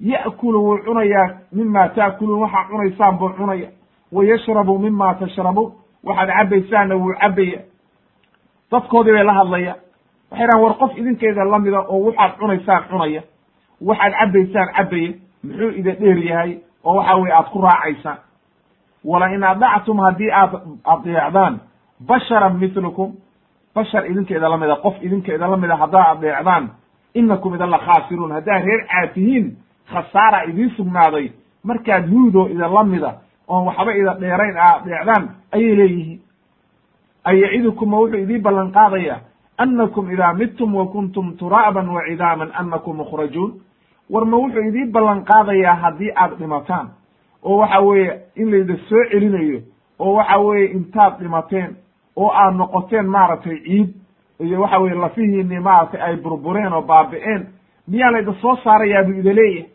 ya'kulu 0.00 0.64
wuu 0.64 0.78
cunayaa 0.84 1.28
mima 1.52 1.88
ta'kuluun 1.88 2.40
waxaa 2.42 2.64
cunaysaan 2.70 3.18
buu 3.18 3.28
cunaya 3.30 3.68
wa 4.12 4.24
yashrabu 4.24 4.78
mima 4.78 5.14
tashrabuun 5.14 5.72
waxaad 6.04 6.28
cabaysaanna 6.38 6.94
wuu 6.96 7.14
cabaya 7.20 7.60
dadkoodii 8.70 9.12
bay 9.12 9.24
la 9.24 9.32
hadlaya 9.32 9.74
waxay 10.30 10.46
dhahan 10.46 10.62
war 10.62 10.74
qof 10.78 10.98
idinkeeda 10.98 11.44
lamida 11.44 11.80
oo 11.88 12.00
waxaad 12.06 12.32
cunaysaan 12.38 12.82
cunaya 12.90 13.22
waxaad 13.80 14.12
cabaysaan 14.20 14.68
cabaya 14.76 15.12
muxuu 15.44 15.70
ida 15.80 15.92
dheer 16.00 16.18
yahay 16.18 16.58
oo 16.84 16.94
waxa 16.96 17.16
weye 17.16 17.32
aad 17.34 17.46
ku 17.52 17.60
raacaysaan 17.62 18.18
wala 19.04 19.26
in 19.34 19.44
adactum 19.44 19.98
haddii 20.00 20.30
aad 20.30 20.52
adeecdaan 20.84 21.60
basharan 22.00 22.56
mithlukum 22.58 23.12
bashar 23.74 24.06
idinkeeda 24.10 24.48
lamida 24.48 24.76
qof 24.76 24.94
idinkeeda 25.02 25.46
lamida 25.48 25.76
haddaad 25.76 26.16
adeecdaan 26.16 26.68
inakum 27.14 27.54
idan 27.54 27.70
la 27.70 27.78
khaasiruun 27.78 28.32
haddaad 28.32 28.64
reer 28.64 28.86
caad 28.86 29.12
tihiin 29.14 29.56
khasaara 29.92 30.42
idiin 30.44 30.70
sugnaaday 30.76 31.30
markaad 31.64 32.10
huudoo 32.10 32.46
idan 32.48 32.72
lamida 32.74 33.14
oon 33.48 33.66
waxba 33.66 33.92
ida 33.96 34.14
dheerayn 34.20 34.56
a 34.56 34.74
adeecdaan 34.76 35.28
ayay 35.52 35.76
leeyihiin. 35.76 36.20
Ay 37.24 37.40
yacidukum 37.40 37.90
ma 37.90 37.98
wuxuu 37.98 38.18
idii 38.22 38.38
ballan 38.38 38.70
qaadaya 38.72 39.20
annakum 39.58 40.10
idaa 40.10 40.32
midtum 40.34 40.74
wa 40.74 40.86
kuntum 40.86 41.36
turaaban 41.36 41.88
wa 41.88 42.02
cidaaman 42.08 42.50
annakum 42.54 42.96
mukhrajuun. 42.96 43.52
War 44.10 44.24
ma 44.26 44.36
wuxuu 44.36 44.62
idii 44.68 44.92
ballan 44.92 45.24
qaadayaa 45.24 45.74
haddii 45.74 46.12
aad 46.16 46.38
dhimataan 46.38 46.88
oo 47.42 47.56
waxa 47.58 47.80
weeye 47.80 48.20
in 48.36 48.50
layda 48.50 48.76
soo 48.88 49.04
celinayo 49.10 49.60
oo 49.98 50.14
waxa 50.14 50.38
weeye 50.38 50.66
intaad 50.72 51.18
dhimateen 51.20 51.76
oo 52.16 52.30
aad 52.32 52.54
noqoteen 52.54 53.06
maaragtay 53.06 53.58
ciid 53.64 53.88
iyo 54.40 54.60
waxa 54.60 54.78
weye 54.78 54.94
lafihiinii 54.94 55.58
maaragtay 55.60 56.00
ay 56.02 56.16
burbureen 56.16 56.72
oo 56.72 56.82
baabi'een 56.82 57.46
miyaa 57.88 58.10
layda 58.12 58.32
soo 58.40 58.56
saarayaa 58.64 59.04
buu 59.04 59.18
ida 59.20 59.32
leeyahay? 59.34 59.70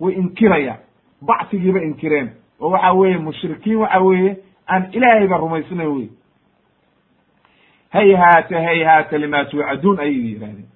Way 0.00 0.14
inkirayaan 0.14 0.78
bacsigiiba 1.26 1.80
inkireen 1.82 2.30
oo 2.62 2.70
waxa 2.70 2.92
weeye 2.92 3.18
mushrikiin 3.18 3.76
waxa 3.76 4.00
weeye 4.00 4.36
aan 4.68 4.82
ilaahayba 4.92 5.36
rumaysnayn 5.36 5.88
wey 5.96 6.08
hayhaata 7.90 8.60
hayhaata 8.60 9.18
lima 9.18 9.44
tuucaduun 9.44 9.98
ayay 10.00 10.14
yidhahdeen 10.26 10.66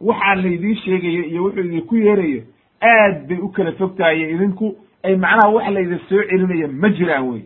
waxaan 0.00 0.42
laydii 0.42 0.74
sheegayo 0.76 1.24
iyo 1.24 1.42
wuxuu 1.44 1.60
idinku 1.64 1.96
yeerayo 1.96 2.42
aad 2.82 3.26
bay 3.28 3.38
u 3.38 3.48
kala 3.48 3.72
fogtahaye 3.72 4.30
idinku 4.30 4.76
ay 5.02 5.16
macnaha 5.16 5.48
wax 5.48 5.68
layda 5.76 5.98
soo 6.08 6.22
celinayo 6.30 6.68
ma 6.68 6.88
jiraan 6.88 7.28
wey 7.28 7.42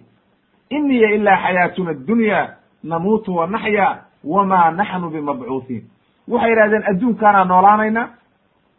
in 0.70 0.90
hiya 0.90 1.10
ilaa 1.10 1.36
xayaatuna 1.42 1.90
addunya 1.90 2.40
namuutu 2.84 3.36
wa 3.36 3.46
naxya 3.46 3.98
wamaa 4.24 4.70
naxnu 4.70 5.10
bimabcuuhiin 5.10 5.84
waxay 6.28 6.50
yidhahdeen 6.50 6.84
adduunkaanaa 6.90 7.44
noolaanayna 7.44 8.08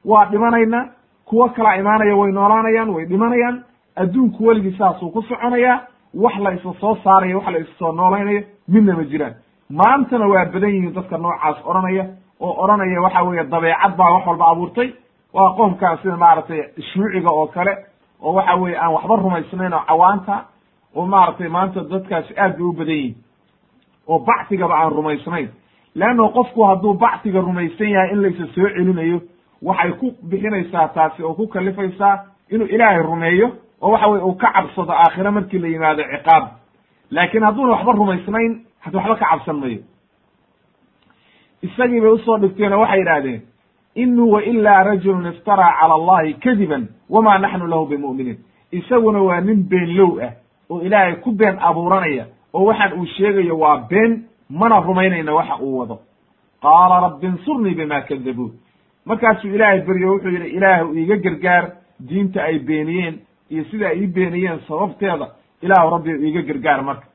waa 0.05 0.25
dhimanayna 0.25 0.89
kuwo 1.25 1.49
kalaa 1.49 1.75
imaanaya 1.77 2.15
way 2.15 2.31
noolaanayaan 2.31 2.89
way 2.89 3.05
dhimanayaan 3.05 3.63
adduunku 4.01 4.45
weligii 4.45 4.77
saasuu 4.77 5.09
ku 5.11 5.21
soconayaa 5.21 5.79
wax 6.13 6.35
la 6.39 6.51
isa 6.53 6.73
soo 6.79 6.95
saarayo 7.03 7.37
wax 7.39 7.47
la 7.53 7.59
isa 7.59 7.73
soo 7.79 7.91
noolaynayo 7.91 8.41
midna 8.67 8.93
ma 8.95 9.03
jiraan. 9.03 9.33
Maantana 9.69 10.27
waa 10.27 10.45
badan 10.45 10.69
yihiin 10.69 10.93
dadka 10.95 11.17
noocaas 11.17 11.57
odhanaya 11.65 12.05
oo 12.39 12.53
odhanaya 12.63 13.01
waxa 13.01 13.23
weeye 13.23 13.43
dabeecad 13.43 13.95
baa 13.97 14.11
wax 14.13 14.27
walba 14.27 14.45
abuurtay. 14.51 14.89
Waa 15.33 15.53
qoomkan 15.57 15.97
sida 16.01 16.17
maaragtay 16.17 16.61
shuuciga 16.93 17.29
oo 17.31 17.47
kale 17.47 17.73
oo 18.21 18.33
waxa 18.33 18.55
weeye 18.55 18.77
aan 18.79 18.93
waxba 18.93 19.15
rumaysnayn 19.15 19.73
oo 19.73 19.83
cawaanta 19.87 20.35
oo 20.95 21.05
maaragtay 21.05 21.47
maanta 21.49 21.83
dadkaasi 21.83 22.33
aad 22.39 22.57
bay 22.57 22.65
u 22.67 22.73
badan 22.73 22.95
yihiin 22.95 23.15
oo 24.07 24.19
bactigaba 24.19 24.75
aan 24.79 24.91
rumaysnayn. 24.91 25.49
Leanno 25.95 26.29
qofku 26.29 26.63
hadduu 26.63 26.93
bactiga 26.93 27.41
rumaysan 27.41 27.89
yahay 27.89 28.11
in 28.13 28.21
laysa 28.21 28.45
soo 28.55 28.69
celinayo 28.75 29.21
waxay 29.61 29.91
ku 29.91 30.13
bixinaysaa 30.29 30.87
taasi 30.87 31.23
oo 31.23 31.33
ku 31.33 31.47
kalifaysaa 31.47 32.15
inuu 32.51 32.67
ilaahay 32.67 33.01
rumeeyo 33.03 33.47
oo 33.81 33.91
waxa 33.91 34.07
weye 34.07 34.23
uu 34.23 34.35
ka 34.35 34.51
cabsado 34.53 34.91
aakhire 34.93 35.29
markii 35.31 35.59
la 35.59 35.67
yimaado 35.67 36.03
ciqaab. 36.03 36.43
Laakiin 37.11 37.43
hadduuna 37.43 37.71
waxba 37.71 37.91
rumaysnayn 37.91 38.51
hadi 38.79 38.97
waxba 38.97 39.15
ka 39.15 39.25
cabsan 39.29 39.57
mayo. 39.59 39.79
Isagii 41.61 42.01
bay 42.01 42.09
u 42.11 42.17
soo 42.25 42.37
dhigteen 42.37 42.73
oo 42.73 42.79
waxay 42.81 42.99
yidhaahdeen 42.99 43.41
in 43.95 44.15
huwa 44.19 44.43
ilaa 44.43 44.83
rajulun 44.83 45.25
iftaraa 45.33 45.73
cala 45.79 45.93
allahi 45.93 46.33
kadiban 46.33 46.87
wama 47.09 47.37
naxnu 47.39 47.67
lahu 47.67 47.85
bimu'miniin. 47.85 48.37
Isaguna 48.71 49.21
waa 49.21 49.41
nin 49.41 49.63
beenlow 49.69 50.19
ah 50.21 50.31
oo 50.69 50.81
ilaahay 50.81 51.15
ku 51.15 51.31
been 51.31 51.57
abuuranaya 51.59 52.25
oo 52.53 52.65
waxaan 52.65 52.93
uu 52.99 53.05
sheegayo 53.05 53.57
waa 53.59 53.77
been 53.89 54.23
mana 54.49 54.79
rumaynayna 54.79 55.33
waxa 55.33 55.55
uu 55.61 55.77
wado. 55.79 55.99
Qaala 56.61 56.99
rabbi 57.01 57.27
insurnii 57.27 57.75
bima 57.75 58.01
kadabuun 58.01 58.51
markaasuu 59.05 59.47
ilaahay 59.55 59.81
beryo 59.81 60.11
wuxuu 60.13 60.29
yidhi 60.29 60.49
ilaahu 60.49 60.93
iiga 60.95 61.15
gargaar 61.17 61.71
diinta 61.99 62.43
ay 62.43 62.59
beeniyeen 62.59 63.19
iyo 63.49 63.63
sida 63.71 63.87
ay 63.89 64.01
ii 64.03 64.07
beeniyeen 64.07 64.59
sababteeda 64.67 65.27
ilaahu 65.61 65.89
rabbi 65.91 66.11
iiga 66.27 66.41
gargaar 66.41 66.81
marka. 66.83 67.05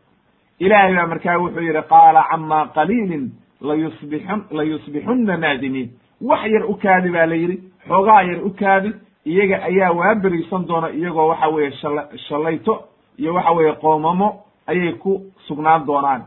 Ilaahay 0.59 0.95
baa 0.97 1.07
markaa 1.07 1.39
wuxuu 1.39 1.61
yidhi 1.61 1.83
qaala 1.89 2.23
cama 2.31 2.67
qaliilin 2.75 3.31
layusbixun 3.61 4.41
layusbixunna 4.51 5.37
naadimiin. 5.37 5.91
Wax 6.21 6.43
yar 6.47 6.65
u 6.71 6.75
kaadi 6.83 7.11
baa 7.11 7.27
la 7.27 7.35
yidhi 7.35 7.57
xoogaa 7.89 8.23
yar 8.23 8.41
u 8.45 8.51
kaadi 8.51 8.93
iyaga 9.27 9.57
ayaa 9.65 9.93
waa 9.93 10.15
beriisan 10.15 10.67
doona 10.69 10.89
iyagoo 10.91 11.29
waxa 11.29 11.49
weeye 11.49 11.71
shala 11.73 12.09
shallayto 12.29 12.85
iyo 13.19 13.35
waxa 13.35 13.51
weeye 13.53 13.73
qoomamo 13.73 14.29
ayay 14.67 14.93
ku 14.93 15.21
sugnaan 15.47 15.87
doonaan 15.87 16.23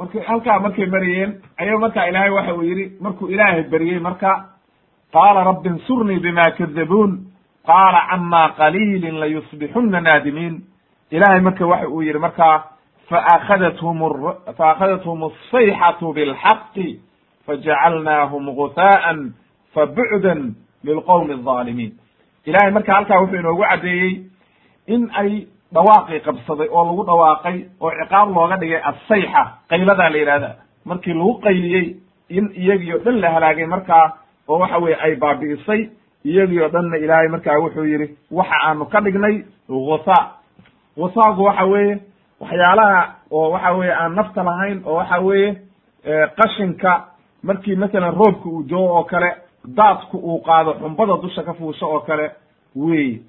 ila 0.00 0.06
marka 0.06 0.22
halkaa 0.26 0.58
markay 0.60 0.86
marayeen 0.86 1.40
aya 1.58 1.78
marka 1.78 2.08
ilaahay 2.08 2.30
waxa 2.30 2.54
uu 2.54 2.62
yidhi 2.62 2.92
markuu 3.00 3.28
ilaahay 3.28 3.62
beriyey 3.62 3.98
marka 4.00 4.44
qaala 5.12 5.44
rabbi 5.44 5.68
insurnii 5.68 6.18
bima 6.20 6.50
kadabuun 6.58 7.18
qaala 7.66 8.00
cama 8.10 8.48
qaliilin 8.56 9.20
layusbixuna 9.20 10.00
naadimiin. 10.00 10.62
Ilahay 11.10 11.40
marka 11.40 11.66
waxa 11.66 11.88
uu 11.88 12.02
yihi 12.02 12.18
markaa 12.18 12.64
faakadathum 13.10 13.98
faakadathum 14.56 15.24
asayxatu 15.24 16.12
bilxaqi 16.12 17.00
fajacalnaahum 17.46 18.54
guhaa'an 18.54 19.34
fabucdan 19.74 20.54
lilqowmi 20.84 21.32
alظaalimiin 21.34 21.92
ilahay 22.46 22.70
marka 22.72 22.94
halkaa 22.94 23.20
wuxuu 23.20 23.36
inoogu 23.38 23.62
caddeeyey 23.70 24.22
in 24.86 25.10
ay 25.12 25.46
dhawaaqii 25.74 26.20
qabsaday 26.26 26.68
oo 26.70 26.84
lagu 26.88 27.02
dhawaaqay 27.10 27.56
oo 27.80 27.90
ciqaab 28.00 28.28
looga 28.36 28.56
dhigay 28.56 28.80
assayxa 28.90 29.42
qayladaa 29.70 30.10
la 30.10 30.18
yidhahda 30.18 30.50
markii 30.84 31.14
lagu 31.14 31.34
qayliyey 31.44 31.86
in 32.28 32.44
iyagii 32.62 32.94
o 32.94 32.98
dhan 33.04 33.20
la 33.20 33.30
halaagay 33.34 33.66
markaa 33.66 34.06
oo 34.48 34.58
waxa 34.58 34.78
weye 34.78 34.96
ay 35.04 35.16
baabi'isay 35.16 35.80
iyagii 36.24 36.60
o 36.62 36.68
dhanna 36.68 36.96
ilaahay 36.96 37.28
markaa 37.28 37.58
wuxuu 37.62 37.84
yidhi 37.84 38.08
waxa 38.30 38.56
aanu 38.66 38.84
ka 38.92 39.00
dhignay 39.00 39.44
gusa 39.68 40.16
gusaagu 40.96 41.42
waxa 41.44 41.64
weeye 41.64 41.98
waxyaalaha 42.40 43.00
oo 43.30 43.50
waxa 43.50 43.70
weye 43.78 43.92
aan 43.94 44.14
nafta 44.14 44.42
lahayn 44.42 44.82
oo 44.86 44.94
waxa 44.94 45.18
weeye 45.20 45.56
qashinka 46.38 47.04
markii 47.42 47.76
masalan 47.76 48.14
roobka 48.14 48.48
uu 48.48 48.62
doo 48.62 48.86
oo 48.96 49.04
kale 49.04 49.30
daadku 49.76 50.16
uu 50.18 50.38
qaado 50.42 50.74
xumbada 50.80 51.16
dusha 51.22 51.42
ka 51.42 51.54
fuusho 51.54 51.86
oo 51.88 52.00
kale 52.00 52.30
wey 52.76 53.20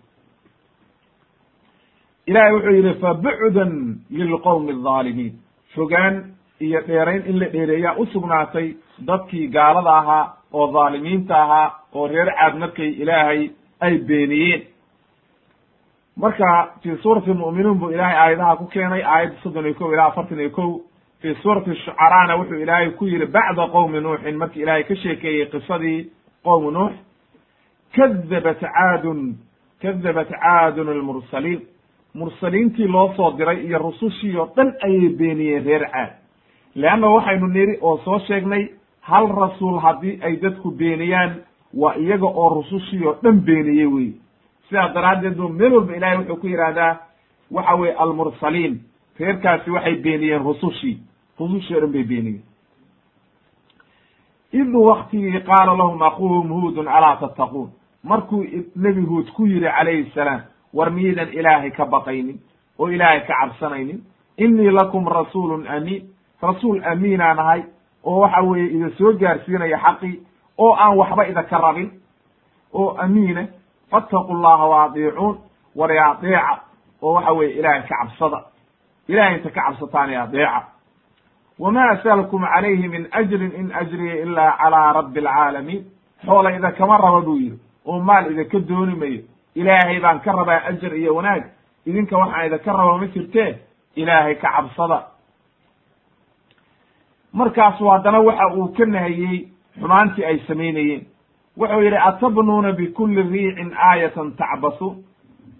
ilahay 2.27 2.51
wuxuu 2.53 2.75
yidhi 2.75 2.93
fabucdan 3.01 3.71
lilqowmi 4.09 4.71
alظaalimiin 4.71 5.33
fogaan 5.75 6.15
iyo 6.61 6.81
dheerayn 6.87 7.23
in 7.29 7.39
la 7.39 7.45
dheereeyaa 7.53 7.95
usugnaatay 7.97 8.67
dadkii 9.07 9.47
gaalada 9.47 9.93
ahaa 10.01 10.25
oo 10.53 10.67
dhaalimiinta 10.73 11.35
ahaa 11.43 11.67
oo 11.93 12.07
reer 12.07 12.29
caad 12.39 12.55
markay 12.57 12.89
ilaahay 13.01 13.49
ay 13.81 13.97
beeniyeen. 13.97 14.61
Marka 16.17 16.73
fii 16.83 16.97
suurati 17.01 17.33
mu'minuun 17.33 17.79
buu 17.79 17.89
ilaahay 17.91 18.17
aayadaha 18.17 18.55
ku 18.55 18.65
keenay 18.67 19.03
aayadda 19.03 19.37
soddon 19.43 19.65
iyo 19.65 19.73
kow 19.79 19.93
ilaa 19.93 20.05
afartan 20.07 20.39
iyo 20.39 20.49
kow. 20.49 20.71
Fii 21.21 21.35
suurati 21.41 21.75
shucaraana 21.75 22.35
wuxuu 22.37 22.59
ilaahay 22.63 22.89
ku 22.91 23.05
yidhi 23.07 23.25
bacda 23.25 23.67
qowmi 23.67 23.99
nuuxin 24.01 24.37
markii 24.37 24.61
ilaahay 24.63 24.83
ka 24.83 24.95
sheekeeyey 24.95 25.45
qisadii 25.45 26.09
qowmi 26.43 26.71
nuux 26.71 26.93
kadabat 27.95 28.59
caadun 28.61 29.35
kadabat 29.81 30.29
caadun 30.29 30.89
almursaliin 30.89 31.61
mursaliintii 32.13 32.87
loo 32.87 33.13
soo 33.15 33.31
diray 33.37 33.65
iyo 33.65 33.77
rusushii 33.77 34.35
oo 34.37 34.49
dhan 34.55 34.73
ayay 34.83 35.09
beeniyeen 35.09 35.63
reer 35.65 35.85
caad. 35.91 36.09
Leanna 36.75 37.07
waxaynu 37.09 37.47
niri 37.47 37.77
oo 37.81 37.97
soo 38.05 38.19
sheegnay 38.19 38.67
hal 39.01 39.27
rasuul 39.35 39.79
haddii 39.79 40.19
ay 40.21 40.35
dadku 40.41 40.71
beeniyaan 40.71 41.35
waa 41.73 41.95
iyaga 41.95 42.25
oo 42.27 42.49
rusushii 42.55 43.05
oo 43.05 43.15
dhan 43.23 43.39
beeniyey 43.41 43.85
wey 43.85 44.11
sidaas 44.69 44.93
daraaddeed 44.93 45.35
bu 45.37 45.49
meel 45.49 45.73
walba 45.73 45.95
ilahay 45.95 46.17
wuxuu 46.17 46.35
ku 46.35 46.47
yidhaahdaa 46.47 46.97
waxa 47.51 47.75
weye 47.75 47.93
almursaliin 47.93 48.79
reerkaasi 49.19 49.71
waxay 49.71 49.95
beeniyeen 49.95 50.43
rusushii. 50.43 50.97
Rusushii 51.39 51.75
o 51.75 51.79
dhan 51.79 51.91
bay 51.91 52.03
beeniyeen. 52.03 52.43
Id 54.53 54.73
waktigii 54.75 55.39
qaala 55.47 55.75
lahum 55.77 56.01
akuuhum 56.01 56.49
huudun 56.51 56.87
alaa 56.87 57.15
tattaquun. 57.15 57.69
Markuu 58.03 58.43
nebi 58.75 59.01
huud 59.01 59.31
ku 59.33 59.45
yidhi 59.47 59.69
calayhi 59.77 60.11
salaam 60.15 60.41
war 60.73 60.89
miyaydan 60.91 61.29
ilaahay 61.33 61.71
ka 61.71 61.85
baqaynin 61.85 62.39
oo 62.79 62.87
ilaahay 62.89 63.21
ka 63.27 63.33
cabsanaynin 63.41 63.99
innii 64.37 64.71
lakum 64.71 65.07
rasuulun 65.07 65.67
amiin 65.67 66.03
rasuul 66.41 66.81
amiinaan 66.83 67.39
ahay 67.39 67.63
oo 68.03 68.19
waxa 68.19 68.41
weeye 68.41 68.67
ida 68.75 68.89
soo 68.97 69.13
gaarsiinaya 69.13 69.77
xaqii 69.77 70.19
oo 70.57 70.73
aan 70.75 70.97
waxba 70.97 71.23
idaka 71.27 71.57
rabin. 71.57 71.91
Oo 72.73 72.95
amiina 72.97 73.47
fattaqu 73.91 74.33
llaha 74.33 74.65
wa 74.67 74.83
adiicuun 74.83 75.37
war 75.75 75.91
i 75.91 75.97
adeeca 75.99 76.59
oo 77.01 77.13
waxa 77.13 77.31
weeye 77.33 77.59
ilaahay 77.59 77.81
ka 77.87 77.95
cabsada. 77.99 78.39
Ilahay 79.07 79.35
inta 79.37 79.49
ka 79.49 79.61
cabsataan 79.61 80.09
i 80.09 80.15
adeeca 80.15 80.63
wma 81.59 81.83
asalkum 81.89 82.41
calayhi 82.41 82.87
min 82.87 83.07
ajrin 83.11 83.51
in 83.59 83.71
ajriya 83.75 84.15
ilaa 84.23 84.57
calaa 84.57 84.93
rabbi 84.93 85.19
alcaalamiin 85.19 85.83
xoola 86.25 86.49
idakama 86.57 86.97
raba 86.97 87.21
buu 87.21 87.37
yidhi 87.37 87.59
oo 87.85 87.99
maal 87.99 88.31
idaka 88.31 88.59
dooni 88.59 88.95
mayo 88.95 89.21
ilaahay 89.55 89.99
baan 89.99 90.19
ka 90.21 90.31
rabaa 90.31 90.61
ajar 90.69 90.93
iyo 90.95 91.15
wanaag. 91.15 91.43
Idinka 91.85 92.17
waxaan 92.17 92.45
idinka 92.47 92.71
raba 92.73 92.97
ma 92.97 93.07
jirtee 93.07 93.59
ilaahay 93.95 94.35
ka 94.35 94.49
cabsada. 94.55 95.07
Markaasu 97.33 97.87
haddana 97.89 98.19
waxa 98.19 98.47
uu 98.55 98.67
ka 98.77 98.85
nahiyey 98.85 99.47
xumaantii 99.79 100.25
ay 100.25 100.37
samaynayeen 100.47 101.05
wuxuu 101.57 101.81
yidhi 101.81 101.97
atabnuuna 101.97 102.71
bikulli 102.71 103.21
riicin 103.23 103.71
aayatan 103.77 104.31
tacbasu? 104.37 105.03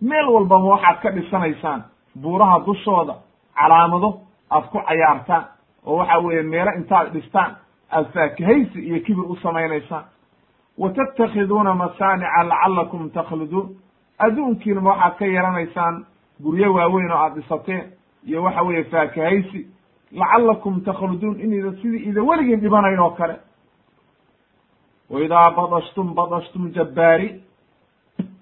Meel 0.02 0.28
walbama 0.30 0.66
waxaad 0.74 1.02
ka 1.02 1.10
dhisanaysaan 1.12 1.84
buuraha 2.22 2.60
dushooda 2.66 3.16
calaamado 3.56 4.20
aad 4.52 4.64
ku 4.72 4.78
cayaartaan. 4.88 5.46
Oo 5.86 5.98
waxa 5.98 6.20
weeye 6.20 6.44
meelo 6.44 6.72
intaad 6.78 7.14
dhistaan 7.14 7.56
aad 7.92 8.06
faakahaysi 8.14 8.80
iyo 8.88 9.00
kibir 9.06 9.26
u 9.32 9.36
samaynaysaan 9.36 10.04
wa 10.82 10.90
tattakhiduuna 10.98 11.74
masaanica 11.84 12.44
lacalakum 12.52 13.10
takhluduun 13.18 13.68
adduunkiinama 14.26 14.90
waxaad 14.90 15.18
ka 15.20 15.26
yaranaysaan 15.26 15.96
guryo 16.44 16.74
waaweyn 16.74 17.12
oo 17.12 17.18
aad 17.26 17.34
dhisateen 17.36 17.84
iyo 18.28 18.44
waxa 18.44 18.62
weeye 18.68 18.84
faakahaysi 18.84 19.60
lacallakum 20.22 20.82
takhluduun 20.88 21.40
inayda 21.40 21.72
sidii 21.82 22.04
ida 22.10 22.22
weligiin 22.30 22.60
dhibanayn 22.62 23.00
oo 23.00 23.10
kale 23.20 23.36
wa 25.10 25.22
idaa 25.26 25.52
badashtum 25.52 26.14
badashtum 26.16 26.72
jabbaari 26.76 27.30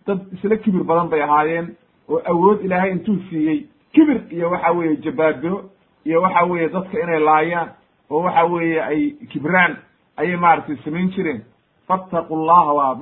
dad 0.07 0.19
isla 0.33 0.55
kibir 0.57 0.83
badan 0.83 1.09
bay 1.09 1.21
ahaayeen 1.23 1.75
oo 2.09 2.21
awood 2.31 2.63
ilaahay 2.65 2.91
intuu 2.91 3.17
siiyey 3.29 3.59
kibir 3.93 4.21
iyo 4.31 4.49
waxa 4.51 4.71
weeye 4.71 4.95
jabbaabiro 4.97 5.59
iyo 6.05 6.21
waxa 6.21 6.43
weeye 6.45 6.69
dadka 6.69 6.99
inay 7.03 7.19
laayaan 7.19 7.69
oo 8.09 8.21
waxa 8.23 8.43
weeye 8.45 8.81
ay 8.83 9.01
kibraan 9.31 9.77
ayay 10.17 10.37
maaragtay 10.37 10.77
samayn 10.85 11.09
jireen 11.15 11.41
fattaqu 11.89 12.35
llaha 12.35 12.73
wa 12.73 12.97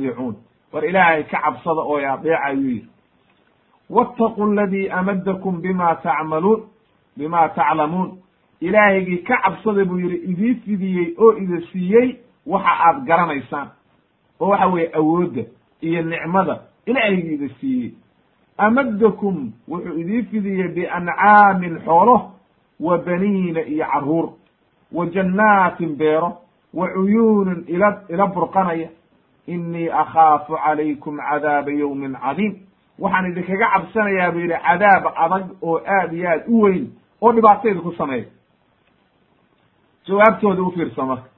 war 0.72 0.86
ilaahay 0.86 1.24
ka 1.24 1.42
cabsada 1.44 1.82
oo 1.82 1.98
adeeca 1.98 2.44
ayuu 2.44 2.70
yidhi. 2.70 2.90
wattaqu 3.90 4.44
aladii 4.44 4.90
amadakum 4.90 5.62
bima 5.62 5.96
tacmaluun 5.96 6.64
bima 7.18 7.50
taclamuun 7.50 8.18
ilaahaygii 8.62 9.24
ka 9.24 9.38
cabsada 9.44 9.86
buu 9.86 10.00
yidhi 10.00 10.32
idii 10.32 10.56
fidiyey 10.56 11.16
oo 11.18 11.34
ida 11.38 11.62
siiyey 11.72 12.16
waxa 12.46 12.72
aad 12.88 13.06
garanaysaan. 13.06 13.70
Oo 14.40 14.50
waxa 14.50 14.68
weeye 14.68 14.92
awoodda 14.94 15.44
iyo 15.82 16.02
nicmada 16.02 16.62
ilaahaygi 16.86 17.34
ida 17.34 17.50
siiyey. 17.60 17.92
amadakum 18.58 19.52
wuxuu 19.68 20.00
idii 20.00 20.24
fidiyey 20.24 20.68
biancaamin 20.68 21.80
xoolo 21.86 22.32
wa 22.80 22.98
baniina 22.98 23.62
iyo 23.62 23.86
carruur. 23.86 24.30
Wa 24.92 25.06
jannaatin 25.06 25.96
beero 25.96 26.47
wa 26.78 26.88
cuyuunin 26.94 27.64
ila 27.68 27.90
ila 28.10 28.26
burqanaya 28.28 28.90
inii 29.48 29.90
akhaafu 29.90 30.54
calaykum 30.66 31.18
cadaaba 31.30 31.72
yowmin 31.72 32.14
cadiim. 32.24 32.54
Waxaan 33.00 33.26
idinkaga 33.32 33.68
cabsanayaa 33.74 34.32
buu 34.32 34.40
yidhi 34.46 34.58
cadaab 34.68 35.04
adag 35.24 35.46
oo 35.62 35.78
aad 35.96 36.14
iyo 36.14 36.30
aad 36.30 36.44
u 36.48 36.62
weyn 36.62 36.86
oo 37.22 37.32
dhibaatayda 37.34 37.82
ku 37.82 37.92
sameeya 37.98 38.26
jawaabtooda 40.08 40.62
u 40.62 40.72
fiirsa 40.72 41.06
marka 41.06 41.30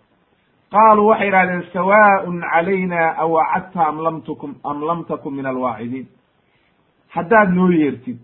qaaluu 0.72 1.08
waxay 1.08 1.26
yidhahdeen 1.28 1.64
sawaaءun 1.74 2.42
calayna 2.52 3.18
awacadta 3.18 3.88
am 3.88 4.00
lam 4.04 4.22
tukum 4.22 4.56
am 4.64 4.82
lam 4.88 5.04
takun 5.06 5.34
min 5.36 5.46
alwaacidiin 5.46 6.08
haddaad 7.16 7.50
noo 7.54 7.70
yeertid 7.72 8.18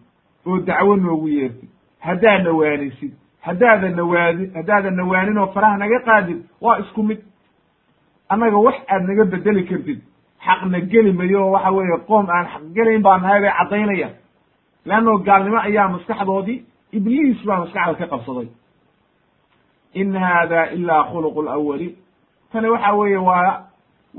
oo 0.45 0.59
dacwo 0.59 0.95
noogu 0.95 1.28
yeertid 1.28 1.70
haddaad 1.99 2.43
nawaanisid 2.43 3.13
haddaada 3.46 3.89
nawaadi 3.89 4.43
haddaadan 4.58 4.96
nawaanin 5.00 5.38
oo 5.38 5.48
faraha 5.56 5.78
naga 5.78 6.00
qaadid 6.08 6.39
waa 6.62 6.78
isku 6.84 7.04
mid 7.04 7.20
annaga 8.30 8.58
wax 8.66 8.76
aad 8.93 9.04
naga 9.10 9.26
bedeli 9.34 9.64
kartid 9.70 10.00
xaqna 10.46 10.80
geli 10.91 11.12
mayo 11.20 11.39
oo 11.46 11.52
waxa 11.56 11.72
weeye 11.78 11.98
qoom 12.08 12.26
aan 12.36 12.46
xaq 12.54 12.64
gelayn 12.76 13.02
baa 13.06 13.18
nahay 13.18 13.39
bay 13.43 13.54
caddaynayaan 13.60 14.14
leanno 14.89 15.18
gaalnimo 15.28 15.58
ayaa 15.68 15.88
maskaxdoodii 15.96 16.58
ibliis 16.98 17.39
baa 17.48 17.60
maskaxda 17.64 17.96
ka 18.02 18.06
qabsaday 18.14 18.48
in 20.02 20.16
hada 20.24 20.62
ila 20.78 20.96
khuluqu 21.12 21.41
lawaliin 21.48 21.96
tani 22.52 22.68
waxa 22.74 22.91
weeye 23.00 23.18
waa 23.18 23.62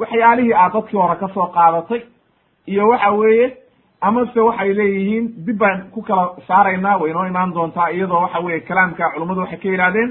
waxyaalihii 0.01 0.53
aad 0.62 0.72
dadkii 0.72 0.99
hore 1.03 1.16
ka 1.20 1.29
soo 1.35 1.47
qaadatay 1.57 2.01
iyo 2.66 2.89
waxa 2.89 3.11
weeye 3.20 3.47
amase 4.01 4.40
waxay 4.40 4.74
leeyihiin 4.74 5.26
dib 5.47 5.59
baan 5.59 5.90
ku 5.94 6.03
kala 6.03 6.36
saaraynaa 6.49 6.99
way 7.01 7.11
inoo 7.11 7.26
imaan 7.26 7.55
doontaa 7.55 7.88
iyadoo 7.90 8.20
waxa 8.22 8.40
weeye 8.40 8.61
kalaamka 8.61 9.11
culummadu 9.14 9.40
waxay 9.40 9.59
ka 9.59 9.68
yidhahdeen 9.68 10.11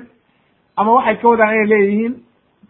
ama 0.78 0.92
waxay 0.94 1.16
ka 1.22 1.28
wadaan 1.30 1.54
inay 1.56 1.68
leeyihiin 1.68 2.14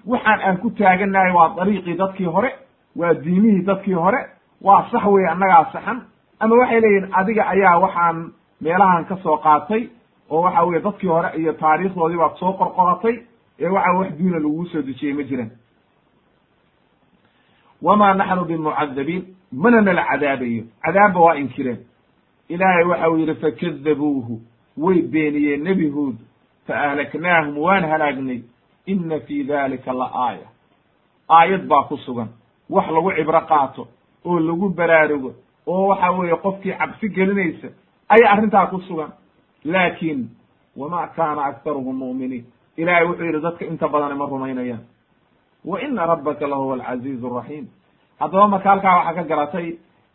waxaan 0.05 0.39
aan 0.41 0.57
ku 0.57 0.69
taagannahay 0.69 1.31
waa 1.31 1.49
dariiqii 1.57 1.97
dadkii 1.97 2.25
hore 2.25 2.51
waa 2.95 3.13
diimihii 3.13 3.65
dadkii 3.65 3.93
hore 3.93 4.19
waa 4.61 4.87
sax 4.91 5.03
weye 5.05 5.27
annagaa 5.27 5.65
saxan. 5.73 6.01
Ama 6.39 6.55
waxay 6.55 6.79
leeyihiin 6.81 7.09
adiga 7.13 7.43
ayaa 7.47 7.79
waxaan 7.79 8.31
meelahan 8.61 9.05
ka 9.05 9.15
soo 9.23 9.37
qaatay 9.37 9.89
oo 10.29 10.41
waxa 10.41 10.63
weye 10.65 10.81
dadkii 10.81 11.07
hore 11.09 11.29
iyo 11.39 11.53
taariikhdoodii 11.53 12.17
baad 12.17 12.35
soo 12.39 12.53
qorqoratay 12.53 13.15
ee 13.59 13.69
waxa 13.69 13.91
wax 13.99 14.11
diina 14.17 14.39
laguu 14.39 14.65
soo 14.65 14.81
dejiyey 14.81 15.13
ma 15.13 15.23
jiran 15.23 15.49
wama 17.81 18.13
naxnu 18.13 18.45
bimucadabiin 18.45 19.34
mana 19.51 19.81
nala 19.81 20.03
cadaabayo. 20.05 20.63
Cadaabba 20.83 21.19
waa 21.19 21.35
inkireen. 21.35 21.79
Ilaahay 22.49 22.83
waxa 22.83 23.09
uu 23.09 23.17
yidhi 23.17 23.35
fakadabuuhu 23.35 24.41
way 24.77 25.01
beeniyeen 25.01 25.63
nebi 25.63 25.89
huud 25.89 26.15
faahlaknaahum 26.67 27.57
waan 27.57 27.83
halaagnay. 27.83 28.41
Ina 28.85 29.19
fii 29.19 29.43
dalika 29.43 29.93
la 29.93 30.11
aaya. 30.15 30.47
Aayad 31.29 31.67
baa 31.67 31.83
ku 31.83 31.97
sugan. 31.97 32.27
Wax 32.69 32.87
lagu 32.89 33.11
cibro 33.11 33.41
qaato 33.41 33.87
oo 34.25 34.39
lagu 34.39 34.69
baraarugo 34.69 35.33
oo 35.67 35.87
waxa 35.87 36.11
weeye 36.11 36.35
qofkii 36.35 36.73
cabsi 36.77 37.09
gelinaysa 37.09 37.67
ayaa 38.09 38.31
arrintaa 38.33 38.67
ku 38.67 38.81
sugan. 38.81 39.09
Laakin 39.65 40.29
wama 40.77 41.07
kaana 41.07 41.45
aktaruhum 41.45 41.95
mu'miniin. 41.97 42.45
Ilahay 42.77 43.05
wuxuu 43.07 43.25
yidhi 43.25 43.41
dadka 43.41 43.65
inta 43.65 43.87
badani 43.87 44.15
ma 44.15 44.25
rumaynayaan. 44.25 44.83
Wa 45.65 45.81
ina 45.81 46.05
rabbaka 46.05 46.47
lahuwa 46.47 46.73
alcaziizu 46.75 47.27
araxiim 47.27 47.65
haddaba 48.19 48.47
marka 48.47 48.69
halkaa 48.69 48.95
waxaa 48.97 49.13
ka 49.15 49.23
garatay 49.23 49.67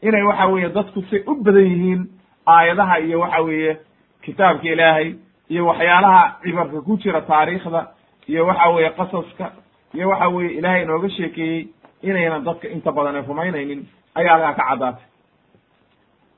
inay 0.02 0.22
waxa 0.22 0.46
weeye 0.46 0.68
dadku 0.68 1.02
say 1.10 1.22
u 1.26 1.34
badan 1.44 1.64
yihiin 1.70 2.02
aayadaha 2.46 2.98
iyo 3.00 3.20
waxa 3.20 3.40
weeye 3.42 3.76
kitaabka 4.24 4.68
ilaahay 4.68 5.14
iyo 5.50 5.66
waxyaalaha 5.66 6.22
cibarka 6.42 6.80
ku 6.80 6.96
jira 6.96 7.20
taariikhda 7.20 7.86
iyo 8.28 8.46
waxa 8.46 8.68
weeye 8.74 8.90
qasaska 8.90 9.52
iyo 9.94 10.08
waxa 10.08 10.28
weeye 10.28 10.50
ilaahay 10.58 10.82
inooga 10.82 11.08
sheekeeyey 11.10 11.68
inaynan 12.02 12.44
dadka 12.44 12.68
inta 12.68 12.92
badane 12.92 13.20
rumaynaynin 13.28 13.86
ayaa 14.14 14.32
halkaa 14.38 14.54
ka 14.54 14.64
caddaatay. 14.68 15.04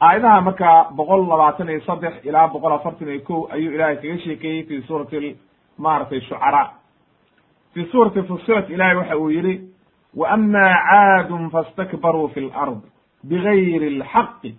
Aayadaha 0.01 0.41
markaa 0.41 0.91
boqol 0.97 1.29
labaatan 1.29 1.69
iyo 1.71 1.81
saddex 1.87 2.15
ilaa 2.25 2.49
boqol 2.49 2.73
afartan 2.73 3.09
iyo 3.09 3.21
kow 3.29 3.47
ayuu 3.55 3.73
ilaahay 3.75 3.97
kaga 3.97 4.19
sheekeeyey 4.25 4.63
fi 4.69 4.83
suurati 4.87 5.37
maaragtay 5.79 6.21
shucaraa. 6.21 6.71
Fi 7.75 7.85
suurati 7.93 8.23
fusilat 8.23 8.71
ilahay 8.71 8.97
waxa 8.97 9.17
uu 9.17 9.31
yihi 9.31 9.55
wa 10.17 10.29
ama 10.31 10.65
caadun 10.91 11.51
fastakbaruu 11.51 12.29
fi 12.35 12.41
lard 12.41 12.81
bigayri 13.25 13.87
alxaqi 14.01 14.55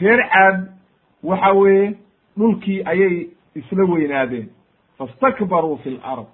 reer 0.00 0.20
caad 0.32 0.68
waxa 1.22 1.52
weeye 1.52 1.94
dhulkii 2.38 2.82
ayay 2.84 3.28
isla 3.54 3.84
weynaadeen 3.84 4.48
fastakbaruu 4.98 5.76
fi 5.82 5.90
lard 5.90 6.26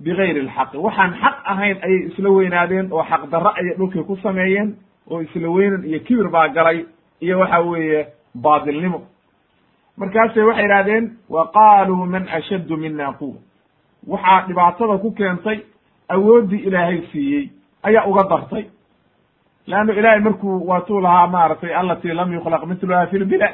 bigayri 0.00 0.40
alxaqi 0.40 0.76
waxaan 0.78 1.12
xaq 1.22 1.36
ahayn 1.52 1.76
ayay 1.86 2.00
isla 2.08 2.30
weynaadeen 2.30 2.92
oo 2.92 3.02
xaq 3.10 3.22
darro 3.30 3.50
ayay 3.60 3.74
dhulkii 3.78 4.04
ku 4.04 4.16
sameeyeen 4.22 4.76
oo 5.10 5.20
isla 5.20 5.48
weynan 5.50 5.84
iyo 5.84 6.00
kibir 6.00 6.28
baa 6.30 6.48
galay 6.48 6.86
iyo 7.20 7.38
waxa 7.38 7.60
weeye 7.60 8.06
baadilnimo 8.34 9.00
markaasay 9.96 10.42
waxay 10.42 10.64
idhahdeen 10.64 11.04
wa 11.28 11.42
qaaluu 11.56 12.06
man 12.06 12.28
ashaddu 12.28 12.76
mina 12.76 13.12
quwa 13.12 13.38
waxaa 14.06 14.46
dhibaatada 14.48 14.98
ku 14.98 15.10
keentay 15.12 15.58
awooddii 16.08 16.62
ilaahay 16.68 17.00
siiyey 17.12 17.48
ayaa 17.82 18.04
uga 18.06 18.22
dartay 18.30 18.64
leanno 19.66 19.92
ilaahay 19.92 20.20
markuu 20.20 20.66
waatuu 20.68 21.00
lahaa 21.00 21.26
maaragtay 21.26 21.74
allatii 21.74 22.14
lam 22.14 22.32
yukhlaq 22.34 22.64
mitluha 22.66 23.06
fi 23.06 23.18
lbila 23.18 23.48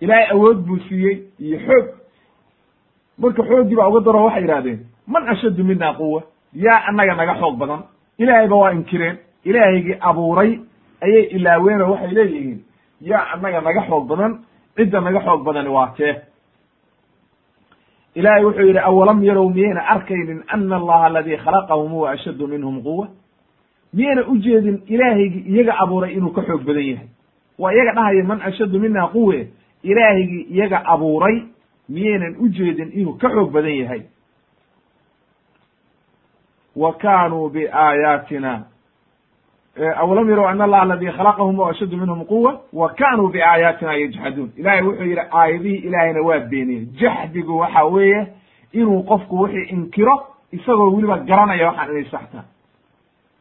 ilaahay 0.00 0.26
awood 0.34 0.58
buu 0.66 0.78
siiyey 0.88 1.16
iyo 1.38 1.58
xoog. 1.66 1.86
Marka 3.18 3.42
xooggii 3.42 3.76
baa 3.76 3.88
uga 3.88 4.00
daro 4.00 4.24
waxay 4.24 4.42
yidhahdeen 4.42 4.80
man 5.06 5.28
ashaddu 5.28 5.64
mina 5.64 5.92
quwa 5.94 6.22
yaa 6.54 6.84
annaga 6.88 7.14
naga 7.14 7.34
xoog 7.40 7.56
badan. 7.58 7.82
Ilaahayba 8.18 8.56
waa 8.56 8.70
inkireen. 8.72 9.16
Ilaahaygii 9.44 9.96
abuuray 10.00 10.58
ayay 11.04 11.22
ilaaween 11.36 11.82
oo 11.82 11.90
waxay 11.92 12.10
leeyihiin 12.14 12.60
yaa 13.00 13.24
annaga 13.34 13.60
naga 13.60 13.82
xoog 13.88 14.06
badan. 14.08 14.32
Cidda 14.76 15.00
naga 15.00 15.20
xoog 15.20 15.44
badani 15.44 15.68
waa 15.68 15.92
tee 15.96 16.14
ilahay 18.14 18.44
wuxuu 18.44 18.66
yidhi 18.66 18.78
awalam 18.78 19.24
yarow 19.24 19.48
miyayna 19.50 19.80
arkaynin 19.88 20.42
ana 20.48 20.76
allaha 20.76 21.06
aladii 21.06 21.36
khalaqahum 21.36 21.90
huwa 21.92 22.10
ashaddu 22.10 22.46
minhum 22.48 22.82
quwa 22.82 23.08
miyayna 23.94 24.26
ujeedin 24.28 24.82
ilaahaygii 24.86 25.44
iyaga 25.52 25.78
abuuray 25.78 26.12
inuu 26.14 26.30
ka 26.32 26.42
xoog 26.42 26.62
badan 26.64 26.84
yahay. 26.86 27.08
Waa 27.58 27.72
iyaga 27.72 27.92
dhahaya 27.92 28.24
man 28.24 28.42
ashaddu 28.42 28.80
mina 28.80 29.06
quwe 29.08 29.48
ilaahaygii 29.82 30.46
iyaga 30.50 30.84
abuuray 30.86 31.42
miyaynan 31.88 32.36
ujeedin 32.38 32.90
inuu 32.92 33.14
ka 33.18 33.28
xoog 33.28 33.50
badan 33.52 33.74
yahay. 33.74 34.02
Wa 36.76 36.92
kaanuu 36.92 37.48
biaayaatina 37.48 38.64
awlam 39.80 40.28
yarow 40.30 40.46
an 40.48 40.60
allah 40.60 40.80
aladi 40.82 41.06
khalaqahum 41.06 41.58
wa 41.58 41.70
ashaddu 41.70 41.96
minhum 41.96 42.24
quwa 42.24 42.60
wa 42.72 42.88
kanuu 43.00 43.28
biaayaatina 43.28 43.94
yajxaduun 43.94 44.50
ilahay 44.56 44.82
wuxuu 44.82 45.04
yidhi 45.04 45.20
aayadihii 45.32 45.76
ilaahayna 45.88 46.20
waa 46.28 46.38
beeniyeen 46.38 46.88
jaxdigu 47.00 47.58
waxa 47.58 47.84
weeye 47.84 48.26
inuu 48.72 49.02
qofku 49.02 49.40
wixii 49.40 49.66
inkiro 49.74 50.16
isagoo 50.52 50.90
weliba 50.94 51.16
garanaya 51.18 51.66
waxaan 51.68 51.90
inay 51.90 52.04
saxtaa 52.10 52.44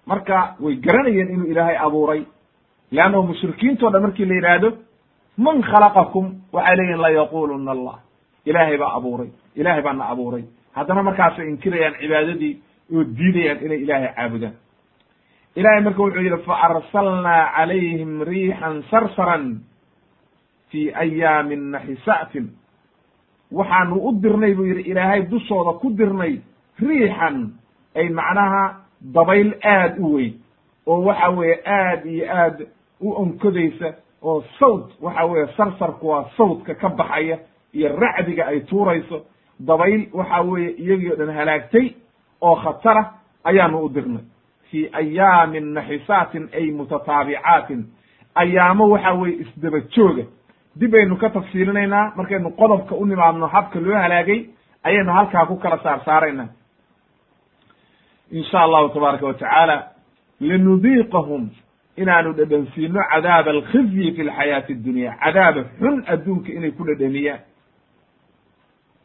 marka 0.08 0.56
way 0.60 0.76
garanayeen 0.76 1.30
inuu 1.34 1.48
ilaahay 1.52 1.78
abuuray 1.78 2.22
leannahu 2.92 3.24
mushrikiintoo 3.32 3.90
dhan 3.90 4.02
markii 4.02 4.26
la 4.26 4.36
yidhaahdo 4.36 4.70
man 5.38 5.62
khalaqakum 5.72 6.26
waxay 6.54 6.76
leeyihiin 6.76 7.02
layaquluna 7.06 7.72
allah 7.72 7.96
ilaahay 8.46 8.78
baa 8.78 8.94
abuuray 9.00 9.30
ilahay 9.56 9.82
baa 9.82 9.94
na 9.94 10.06
abuuray 10.14 10.44
haddana 10.78 11.04
markaasay 11.04 11.50
inkirayaan 11.50 11.96
cibaadadii 12.02 12.54
oo 12.96 13.04
diidayaan 13.18 13.60
inay 13.66 13.80
ilaahay 13.86 14.12
caabudaan 14.16 14.56
ilahay 15.56 15.82
marka 15.84 16.02
wuxuu 16.04 16.22
yidhi 16.24 16.44
faarsalnaa 16.46 17.52
calayhim 17.58 18.22
riixan 18.22 18.84
sarsaran 18.92 19.46
fi 20.70 20.92
ayaamin 20.94 21.72
naxisaatin. 21.72 22.48
Waxaanu 23.52 23.96
u 24.08 24.12
dirnay 24.22 24.54
buu 24.56 24.66
yidhi 24.66 24.82
ilaahay 24.92 25.22
dushooda 25.32 25.80
ku 25.82 25.90
dirnay 25.98 26.42
riixan 26.80 27.54
ay 27.96 28.10
macnaha 28.10 28.64
dabayl 29.16 29.54
aad 29.64 29.98
u 30.00 30.14
weyn 30.16 30.34
oo 30.88 31.02
waxa 31.06 31.30
weeye 31.30 31.58
aad 31.66 32.06
iyo 32.06 32.26
aad 32.34 32.68
u 33.02 33.12
onkodaysa 33.22 33.94
oo 34.22 34.44
sawd 34.60 34.92
waxa 35.02 35.26
weeye 35.26 35.48
sarsarku 35.58 36.08
waa 36.08 36.26
sawdka 36.38 36.76
ka 36.76 36.90
baxaya 36.90 37.38
iyo 37.74 37.96
racdiga 37.98 38.46
ay 38.48 38.60
tuurayso 38.70 39.26
dabayl 39.60 40.08
waxa 40.14 40.42
weeye 40.42 40.70
iyagii 40.78 41.12
o 41.12 41.16
dhan 41.16 41.30
halaagtay 41.36 41.94
oo 42.42 42.56
khatara 42.56 43.14
ayaanu 43.44 43.82
u 43.86 43.90
dirnay 43.90 44.24
fi 44.72 44.90
ayaamin 44.94 45.74
naxisaatin 45.74 46.50
ay 46.54 46.72
mutataabicaatin 46.72 47.86
ayaamo 48.36 48.90
waxa 48.90 49.14
weeye 49.14 49.38
isdaba 49.42 49.80
jooga. 49.96 50.24
Dib 50.76 50.94
aynu 50.96 51.18
ka 51.18 51.30
tafsiilinaynaa 51.30 52.14
markaynu 52.16 52.50
qodobka 52.52 52.96
u 52.96 53.06
nimaadno 53.06 53.48
habka 53.48 53.80
loo 53.80 53.98
halaagay 53.98 54.46
ayaynu 54.84 55.12
halkaa 55.12 55.46
ku 55.46 55.56
kala 55.56 55.78
saar 55.84 56.02
saaraynaa 56.06 56.48
in 58.32 58.44
sha 58.44 58.62
allahu 58.62 58.90
tabaaraka 58.90 59.26
wa 59.26 59.34
tacaala 59.34 59.84
linudiiqahum 60.40 61.50
inaanu 61.98 62.34
dhedhansiino 62.34 63.02
cadaaba 63.12 63.52
alkhizyi 63.52 64.12
fi 64.12 64.24
lxayaati 64.24 64.74
addunya. 64.74 65.18
Cadaaba 65.24 65.64
xun 65.80 66.04
adduunka 66.08 66.52
inay 66.52 66.72
ku 66.72 66.84
dhedhamiyaan 66.86 67.40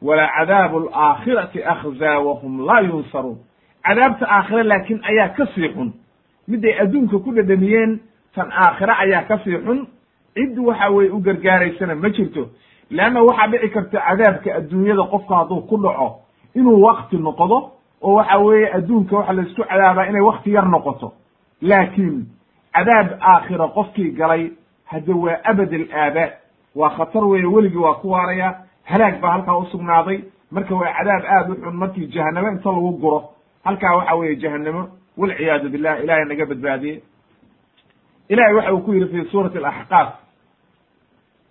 wala 0.02 0.28
cadaabu 0.36 0.76
alaakhirati 0.88 1.64
akhzaa 1.64 2.18
wahum 2.18 2.66
laa 2.66 2.80
yunsaruun 2.80 3.38
cadaabta 3.86 4.26
aakhire 4.28 4.62
laakiin 4.62 5.00
ayaa 5.04 5.28
ka 5.28 5.46
sii 5.54 5.68
xun. 5.74 5.92
Miday 6.48 6.74
adduunka 6.82 7.18
ku 7.18 7.32
dhedhamiyeen 7.34 8.00
tan 8.34 8.48
aakhire 8.52 8.92
ayaa 8.98 9.22
ka 9.28 9.38
sii 9.44 9.58
xun. 9.64 9.86
Cid 10.34 10.58
waxa 10.58 10.90
weye 10.90 11.10
u 11.10 11.18
gargaaraysana 11.20 11.94
ma 11.94 12.08
jirto. 12.10 12.48
Leanna 12.90 13.22
waxaa 13.22 13.48
dhici 13.48 13.68
karta 13.70 14.00
cadaabka 14.08 14.54
adduunyada 14.54 15.02
qofka 15.10 15.34
hadduu 15.36 15.60
ku 15.68 15.76
dhaco 15.78 16.08
inuu 16.54 16.82
wakti 16.82 17.16
noqdo 17.16 17.70
oo 18.02 18.14
waxa 18.14 18.38
weeye 18.38 18.72
adduunka 18.74 19.16
waxa 19.16 19.32
laysku 19.32 19.62
cadaabaa 19.64 20.06
inay 20.08 20.20
wakti 20.22 20.50
yar 20.52 20.66
noqoto. 20.68 21.12
Laakiin 21.62 22.26
cadaab 22.74 23.08
aakhira 23.20 23.68
qofkii 23.68 24.10
galay 24.18 24.50
hadde 24.84 25.12
waa 25.12 25.38
abad 25.44 25.72
alaabaad 25.74 26.32
waa 26.74 26.90
khatar 26.96 27.24
weeye 27.24 27.46
weligii 27.46 27.78
waa 27.78 27.94
ku 27.94 28.10
waaraya 28.10 28.54
halaag 28.84 29.20
baa 29.20 29.30
halkaa 29.30 29.56
usugnaaday 29.58 30.18
marka 30.50 30.74
waa 30.74 30.92
cadaab 30.98 31.22
aad 31.24 31.50
u 31.50 31.54
xun 31.54 31.74
markii 31.76 32.06
jahanamo 32.06 32.48
inta 32.50 32.68
lagu 32.72 32.90
guro 32.98 33.22
halkaa 33.64 33.96
waxa 33.96 34.14
weeye 34.14 34.36
jahanamo 34.36 34.88
walciyaadu 35.16 35.68
billah 35.70 36.04
ilahay 36.04 36.24
naga 36.24 36.46
badbaadiye 36.46 37.02
ilahay 38.28 38.54
waxa 38.54 38.72
uu 38.74 38.80
ku 38.80 38.92
yidhi 38.94 39.08
fi 39.12 39.30
suurati 39.30 39.58
alaxqaaf 39.58 40.08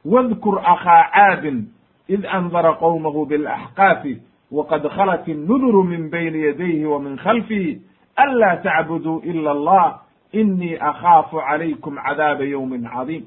wadkur 0.05 0.59
akhaa 0.59 1.03
caadin 1.13 1.67
id 2.07 2.25
andara 2.25 2.73
qowmahu 2.73 3.25
bilaxqaafi 3.25 4.21
wqad 4.51 4.87
khalat 4.95 5.27
الnuduru 5.27 5.83
min 5.83 6.09
bayni 6.09 6.39
yadayhi 6.45 6.85
wa 6.85 6.99
min 6.99 7.17
khalfihi 7.17 7.81
anlaa 8.15 8.55
tacbuduu 8.63 9.21
ila 9.23 9.51
allah 9.51 9.99
inii 10.33 10.77
akhaafu 10.77 11.37
calaykum 11.41 11.95
cadaaba 11.95 12.43
yowmin 12.43 12.83
cadiim. 12.89 13.23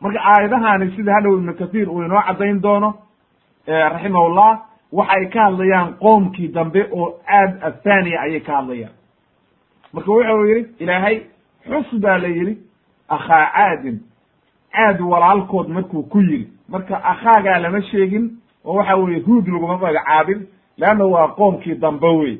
Marka 0.00 0.20
aayadahaani 0.20 0.96
sida 0.96 1.12
hadhow 1.14 1.36
ibnu 1.38 1.54
kathiir 1.54 1.88
uu 1.88 2.02
inoo 2.02 2.22
caddayn 2.26 2.60
doono 2.60 2.94
raximahullah 3.66 4.60
waxay 4.98 5.24
ka 5.32 5.40
hadlayaan 5.46 5.94
qoomkii 6.02 6.48
dambe 6.54 6.80
oo 6.92 7.08
caad 7.28 7.50
athaniya 7.68 8.20
ayay 8.20 8.40
ka 8.40 8.52
hadlayaan. 8.56 8.92
Marka 9.92 10.10
wuxuu 10.12 10.44
yidhi 10.50 10.68
ilaahay 10.82 11.16
xus 11.68 12.00
baa 12.00 12.18
la 12.18 12.28
yidhi 12.28 12.54
akhaa 13.08 13.44
caadin. 13.54 13.96
Caad 14.74 15.00
walaalkood 15.00 15.68
markuu 15.68 16.02
ku 16.02 16.18
yidhi. 16.20 16.48
Marka 16.68 16.96
akhaagaa 17.12 17.58
lama 17.58 17.80
sheegin 17.82 18.30
oo 18.64 18.74
waxa 18.76 18.96
weeye 18.96 19.20
huud 19.26 19.46
laguma 19.48 19.76
magacaabin 19.78 20.46
leanna 20.78 21.04
waa 21.04 21.28
qoomkii 21.28 21.74
dambe 21.74 22.06
wey 22.20 22.38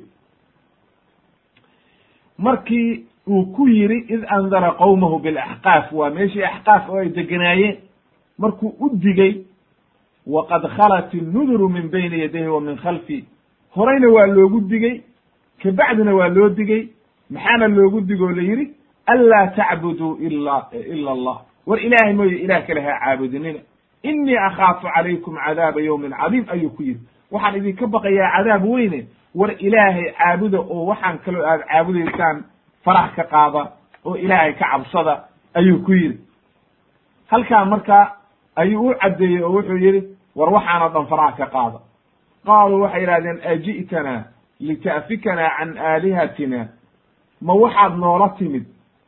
markii 2.39 3.05
uu 3.29 3.45
ku 3.55 3.69
yidhi 3.69 3.99
id 4.15 4.25
andara 4.29 4.71
qowmahu 4.73 5.19
bilaxqaaf 5.19 5.93
waa 5.93 6.11
meeshii 6.11 6.43
axqaaf 6.45 6.89
oo 6.91 6.99
ay 6.99 7.09
deganaayeen 7.09 7.77
markuu 8.39 8.75
u 8.81 8.91
digay 9.03 9.33
waqad 10.27 10.63
khalat 10.77 11.15
innuduru 11.15 11.69
min 11.69 11.89
bayni 11.91 12.19
yadayhi 12.21 12.49
wa 12.49 12.61
min 12.61 12.77
khalfi 12.77 13.25
horeyna 13.77 14.09
waa 14.09 14.27
loogu 14.27 14.61
digey 14.61 15.03
kabacdina 15.63 16.15
waa 16.15 16.29
loo 16.29 16.49
digey 16.49 16.89
maxaana 17.31 17.69
loogu 17.69 18.01
digoo 18.01 18.31
la 18.31 18.43
yidhi 18.43 18.71
anlaa 19.07 19.47
tacbuduu 19.57 20.17
ila 20.21 20.69
ila 20.93 21.11
allah 21.13 21.37
war 21.67 21.79
ilaahay 21.81 22.13
mooye 22.15 22.37
ilaah 22.45 22.67
kale 22.67 22.81
ha 22.81 22.99
caabudinina 23.05 23.59
inii 24.03 24.37
akhaafu 24.37 24.87
calaykum 24.95 25.37
cadaaba 25.47 25.81
yowmin 25.81 26.13
cadiim 26.13 26.45
ayuu 26.49 26.71
ku 26.71 26.83
yidhi 26.83 27.01
waxaan 27.31 27.57
idinka 27.57 27.87
baqayaa 27.87 28.31
cadaab 28.37 28.65
weyne 28.65 29.07
war 29.35 29.51
ilaahay 29.59 30.13
caabuda 30.19 30.59
oo 30.61 30.87
waxaan 30.87 31.19
kaloo 31.19 31.45
aad 31.47 31.61
caabudaysaan 31.69 32.45
farax 32.85 33.15
ka 33.17 33.25
qaada 33.25 33.63
oo 34.05 34.17
ilaahay 34.17 34.53
ka 34.55 34.67
cabsada 34.73 35.25
ayuu 35.55 35.79
ku 35.85 35.93
yidhi 35.93 36.19
halkaa 37.31 37.65
marka 37.65 38.13
ayuu 38.57 38.89
u 38.91 38.95
caddeeyey 38.95 39.43
oo 39.43 39.53
wuxuu 39.57 39.77
yidhi 39.77 40.03
war 40.37 40.51
waxaanoo 40.53 40.89
dhan 40.95 41.07
farax 41.07 41.37
ka 41.37 41.47
qaada. 41.47 41.79
Qaaluu 42.47 42.81
waxay 42.83 43.01
yidhahdeen 43.01 43.39
aji'tanaa 43.53 44.23
lita'fikanaa 44.61 45.51
can 45.59 45.79
aalihatina. 45.79 46.69
Ma 47.41 47.53
waxaad 47.55 47.97
noola 47.99 48.29
timid. 48.39 48.65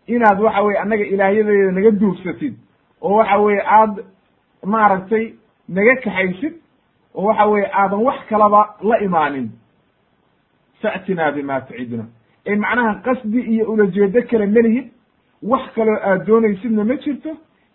Inaad 0.06 0.40
waxa 0.40 0.62
weye 0.62 0.78
annaga 0.78 1.04
ilaahyadeeda 1.04 1.72
naga 1.72 1.90
duufsatid 1.90 2.54
oo 3.02 3.16
waxa 3.16 3.36
weye 3.38 3.62
aad 3.66 4.04
maaragtay 4.64 5.24
naga 5.68 5.94
kaxaysid 6.04 6.54
oo 7.14 7.24
waxa 7.28 7.46
weye 7.46 7.66
aadan 7.72 8.00
wax 8.08 8.18
kalaba 8.28 8.60
la 8.82 8.96
imaanin. 9.00 9.50
Fa'tinaa 10.82 11.32
bima 11.32 11.60
taciduna 11.60 12.04
ee 12.46 12.56
macnaha 12.56 12.94
qasdi 13.06 13.40
iyo 13.40 13.64
ulajeedo 13.72 14.22
kale 14.30 14.46
melihid 14.46 14.86
wax 15.42 15.62
kaloo 15.74 15.98
aad 16.08 16.26
doonaysidna 16.26 16.84
ma 16.84 16.94
jirto. 16.96 17.30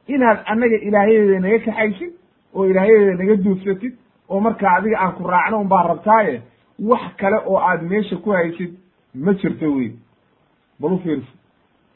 Inaad 0.07 0.39
annaga 0.45 0.77
ilaahyadeeda 0.87 1.39
naga 1.39 1.59
kaxaysid 1.65 2.11
oo 2.55 2.65
ilaahyadeeda 2.65 3.15
naga 3.23 3.35
duufsatid 3.43 3.93
oo 4.29 4.39
markaa 4.39 4.75
adiga 4.77 4.97
aan 4.99 5.13
ku 5.17 5.23
raacno 5.27 5.59
un 5.61 5.67
baa 5.67 5.83
rabtaaye 5.87 6.41
wax 6.79 7.01
kale 7.17 7.37
oo 7.45 7.57
aad 7.57 7.81
meesha 7.83 8.15
ku 8.17 8.31
haysid 8.31 8.71
ma 9.15 9.33
jirto 9.33 9.71
wey. 9.75 9.91
Bal 10.79 10.91
u 10.93 10.99
fiirso. 11.03 11.31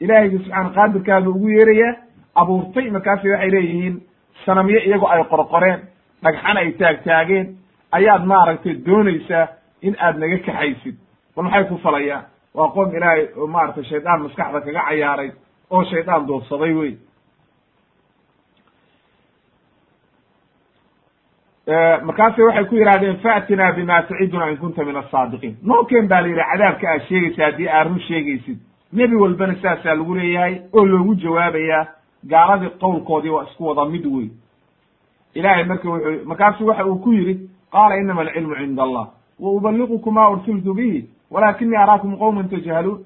Ilaahayga 0.00 0.38
subxaana 0.38 0.70
qaadirkaaba 0.76 1.28
ugu 1.30 1.48
yeerayaa 1.48 1.94
abuurtay 2.34 2.90
markaasi 2.90 3.28
waxay 3.30 3.50
leeyihiin 3.50 3.96
sanamyo 4.44 4.78
iyagoo 4.78 5.08
ay 5.08 5.24
qorqoreen 5.24 5.80
dhagxan 6.22 6.56
ay 6.56 6.72
taagtaageen 6.72 7.46
ayaad 7.92 8.24
maaragtay 8.26 8.74
doonaysaa 8.86 9.46
in 9.82 9.96
aad 9.98 10.16
naga 10.18 10.38
kaxaysid. 10.46 10.96
Bal 11.36 11.44
maxay 11.44 11.64
ku 11.68 11.78
falayaan? 11.78 12.24
Waa 12.54 12.68
qoom 12.74 12.94
ilaahay 12.96 13.28
oo 13.36 13.46
maaragtay 13.46 13.84
shaydaan 13.84 14.22
maskaxda 14.22 14.60
kaga 14.60 14.82
cayaaray 14.88 15.30
oo 15.70 15.84
shaydaan 15.84 16.26
doobsaday 16.28 16.72
wey 16.74 16.92
markaase 22.04 22.42
waxay 22.42 22.64
ku 22.64 22.74
yidhahdeen 22.76 23.16
faatinaa 23.22 23.72
bima 23.72 24.02
taciduna 24.02 24.50
in 24.50 24.56
kunta 24.56 24.84
min 24.84 24.96
asaadiqiin 24.96 25.56
nookeen 25.62 26.08
baa 26.08 26.20
la 26.20 26.28
yidhi 26.28 26.42
cadaabka 26.52 26.88
aad 26.92 27.02
sheegaysa 27.08 27.44
haddii 27.44 27.68
aad 27.68 27.86
run 27.88 28.00
sheegaysid 28.00 28.58
nebi 28.92 29.16
walbana 29.16 29.54
saasaa 29.62 29.94
lagu 29.94 30.14
leeyahay 30.14 30.54
oo 30.72 30.84
loogu 30.86 31.14
jawaabayaa 31.14 31.86
gaaladii 32.30 32.70
qowlkoodii 32.80 33.30
waa 33.30 33.44
isku 33.44 33.66
wada 33.66 33.84
mid 33.90 34.06
wey 34.06 34.28
ilahay 35.34 35.64
marka 35.64 35.88
wuxuu 35.90 36.24
markaasu 36.24 36.66
waxa 36.66 36.86
uu 36.86 36.98
ku 36.98 37.12
yidhi 37.12 37.34
qaala 37.72 37.96
inama 37.96 38.20
alcilmu 38.22 38.54
cinda 38.56 38.82
allah 38.82 39.06
wa 39.40 39.50
ubaliqukum 39.52 40.14
ma 40.14 40.30
ursiltu 40.30 40.74
bihi 40.74 41.04
walakinii 41.30 41.76
araakum 41.76 42.16
qowman 42.18 42.48
tajhaluun. 42.48 43.04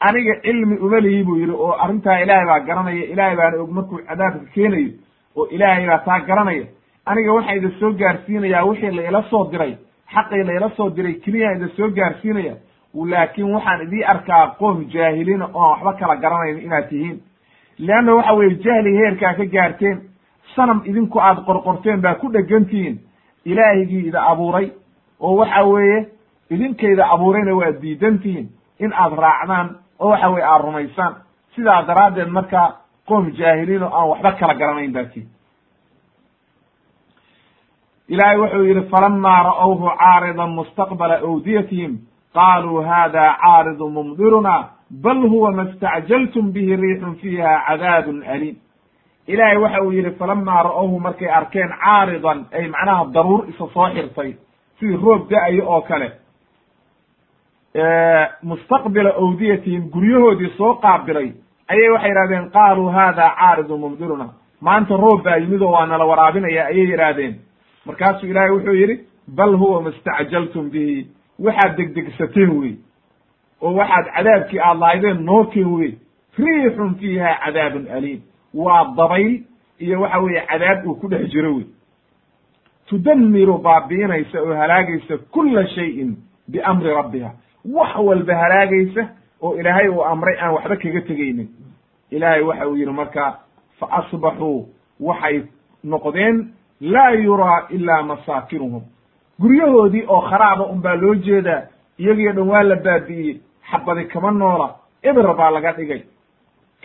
Aniga 0.00 0.40
cilmi 0.42 0.76
uma 0.78 1.00
lihi 1.00 1.22
buu 1.24 1.36
yidhi 1.36 1.52
oo 1.52 1.72
arrintaa 1.82 2.20
ilaahay 2.22 2.46
baa 2.46 2.60
garanaya 2.60 3.04
ilaahay 3.04 3.36
baana 3.36 3.56
og 3.62 3.70
markuu 3.70 3.98
cadaabka 4.08 4.46
keenayo 4.54 4.90
oo 5.36 5.46
ilaahay 5.50 5.86
baa 5.86 5.98
taa 5.98 6.20
garanaya 6.20 6.64
aniga 7.10 7.32
waxaa 7.32 7.54
ida 7.56 7.70
soo 7.80 7.92
gaarsiinayaa 8.00 8.64
wixii 8.68 8.90
laila 8.90 9.22
soo 9.30 9.44
diray 9.52 9.72
xaqii 10.14 10.42
laila 10.48 10.68
soo 10.76 10.90
diray 10.96 11.14
keliyaa 11.24 11.52
ida 11.56 11.68
soo 11.76 11.88
gaarsiinaya. 11.90 12.54
Laakin 12.94 13.52
waxaan 13.54 13.82
idii 13.82 14.04
arkaa 14.04 14.46
qoom 14.58 14.84
jaahiliina 14.92 15.46
oon 15.54 15.70
waxba 15.70 15.92
kala 16.00 16.16
garanayn 16.16 16.58
inaad 16.66 16.88
tihiin. 16.88 17.18
Leanna 17.78 18.14
waxa 18.14 18.32
weye 18.34 18.54
jahli 18.64 18.96
heerkaa 18.98 19.34
ka 19.34 19.44
gaarteen 19.46 19.98
sanam 20.56 20.82
idinku 20.84 21.18
aad 21.20 21.38
qorqorteen 21.46 22.00
baa 22.00 22.14
ku 22.14 22.28
dhegantihiin. 22.32 22.98
Ilaahigii 23.44 24.06
ida 24.08 24.22
abuuray 24.22 24.70
oo 25.20 25.36
waxa 25.36 25.62
weeye 25.64 26.06
idinkayda 26.50 27.06
abuurayna 27.14 27.54
waad 27.54 27.80
diidantihiin 27.82 28.48
in 28.80 28.92
aad 28.92 29.12
raacdaan 29.18 29.68
oo 29.98 30.08
waxa 30.10 30.28
weye 30.30 30.44
aad 30.44 30.62
rumaysaan. 30.64 31.14
Sidaa 31.54 31.82
daraaddeed 31.86 32.28
marka 32.28 32.72
qoom 33.08 33.30
jaahiliin 33.38 33.82
oo 33.82 33.90
aan 33.98 34.08
waxba 34.08 34.32
kala 34.32 34.54
garanayn 34.54 34.92
baa 34.92 35.04
tihin 35.04 35.28
ilaahay 38.08 38.38
wuxuu 38.38 38.64
yidhi 38.64 38.82
falamaa 38.90 39.42
ra'awhu 39.42 39.90
caaridan 39.98 40.50
mustaqbala 40.58 41.14
awdiyatihim. 41.28 41.92
Qaaluu 42.34 42.82
hada 42.82 43.36
caaridu 43.42 43.88
mumdiruna 43.90 44.54
bal 44.90 45.20
huwa 45.32 45.50
ma 45.52 45.62
istacjaltum 45.62 46.52
bihi 46.52 46.76
riixun 46.76 47.14
fiiha 47.20 47.52
cadaabun 47.68 48.22
aliim. 48.34 48.56
Ilaahay 49.26 49.56
waxa 49.56 49.82
uu 49.82 49.92
yidhi 49.92 50.10
falamaa 50.18 50.62
ra'owhu 50.62 51.00
markay 51.00 51.28
arkeen 51.28 51.68
caaridan 51.84 52.46
ay 52.52 52.68
macnaha 52.68 53.04
daruur 53.14 53.44
isa 53.48 53.66
soo 53.74 53.88
xirtay 53.94 54.30
sidii 54.78 54.96
roob 55.04 55.28
da'ayo 55.30 55.64
oo 55.68 55.80
kale 55.80 56.08
mustaqbila 58.42 59.10
awdiyatihim 59.22 59.90
guryahoodii 59.94 60.50
soo 60.56 60.74
qaabilay 60.84 61.28
ayay 61.72 61.90
waxay 61.94 62.10
yidhahdeen 62.10 62.50
qaaluu 62.50 62.88
hada 62.88 63.30
caaridu 63.40 63.78
mumdiruna. 63.78 64.26
Maanta 64.60 64.96
roob 64.96 65.22
baa 65.24 65.36
yimid 65.36 65.62
oo 65.62 65.72
waa 65.72 65.86
nala 65.86 66.04
waraabinaya 66.04 66.66
ayay 66.66 66.86
yidhaahdeen 66.90 67.34
markaasuu 67.88 68.26
ilaahay 68.30 68.50
wuxuu 68.50 68.74
yidhi 68.74 68.96
bal 69.28 69.54
huwa 69.56 69.82
mastacjaltum 69.82 70.70
bihi. 70.70 71.06
Waxaad 71.38 71.76
degdegsateen 71.76 72.50
wey 72.60 72.74
oo 73.62 73.72
waxaad 73.74 74.06
cadaabkii 74.16 74.60
aad 74.60 74.78
lahaydeen 74.78 75.24
nookeen 75.24 75.72
wey 75.74 75.92
riixun 76.38 76.94
fiiha 77.00 77.34
cadaabun 77.44 77.88
aliim. 77.96 78.20
Waa 78.54 78.84
dabayl 78.96 79.42
iyo 79.78 80.00
waxa 80.00 80.18
weeye 80.18 80.42
cadaab 80.46 80.86
uu 80.86 80.94
ku 80.94 81.08
dhex 81.08 81.30
jiro 81.32 81.54
wey 81.56 81.66
tudamiru 82.88 83.58
baabi'inaysa 83.58 84.40
oo 84.42 84.54
halaagaysa 84.54 85.18
kula 85.30 85.66
shayin 85.68 86.16
biamri 86.48 86.90
rabbiha. 86.94 87.30
Wax 87.64 87.96
walba 87.96 88.34
halaagaysa 88.34 89.08
oo 89.42 89.56
ilaahay 89.60 89.88
uu 89.88 90.04
amray 90.04 90.36
aan 90.40 90.54
waxba 90.54 90.76
kaga 90.76 91.00
tegaynin. 91.00 91.48
Ilaahay 92.10 92.42
waxa 92.42 92.68
uu 92.68 92.76
yidhi 92.76 92.92
marka 92.92 93.38
fa 93.80 93.86
asbaxuu 93.98 94.68
waxay 95.00 95.42
noqdeen 95.84 96.48
laa 96.80 97.10
yuraa 97.10 97.66
ilaa 97.70 98.02
masaakinuhum 98.02 98.82
guryahoodii 99.40 100.04
oo 100.08 100.20
kharaaba 100.20 100.66
un 100.66 100.80
baa 100.82 100.94
loo 100.94 101.14
jeedaa 101.14 101.62
iyagiyo 101.98 102.32
dhan 102.32 102.48
waa 102.48 102.62
la 102.62 102.76
baabi'iyey 102.76 103.40
xabadi 103.70 104.04
kama 104.04 104.30
noola 104.30 104.74
ibra 105.02 105.34
baa 105.34 105.50
laga 105.50 105.72
dhigay. 105.72 106.02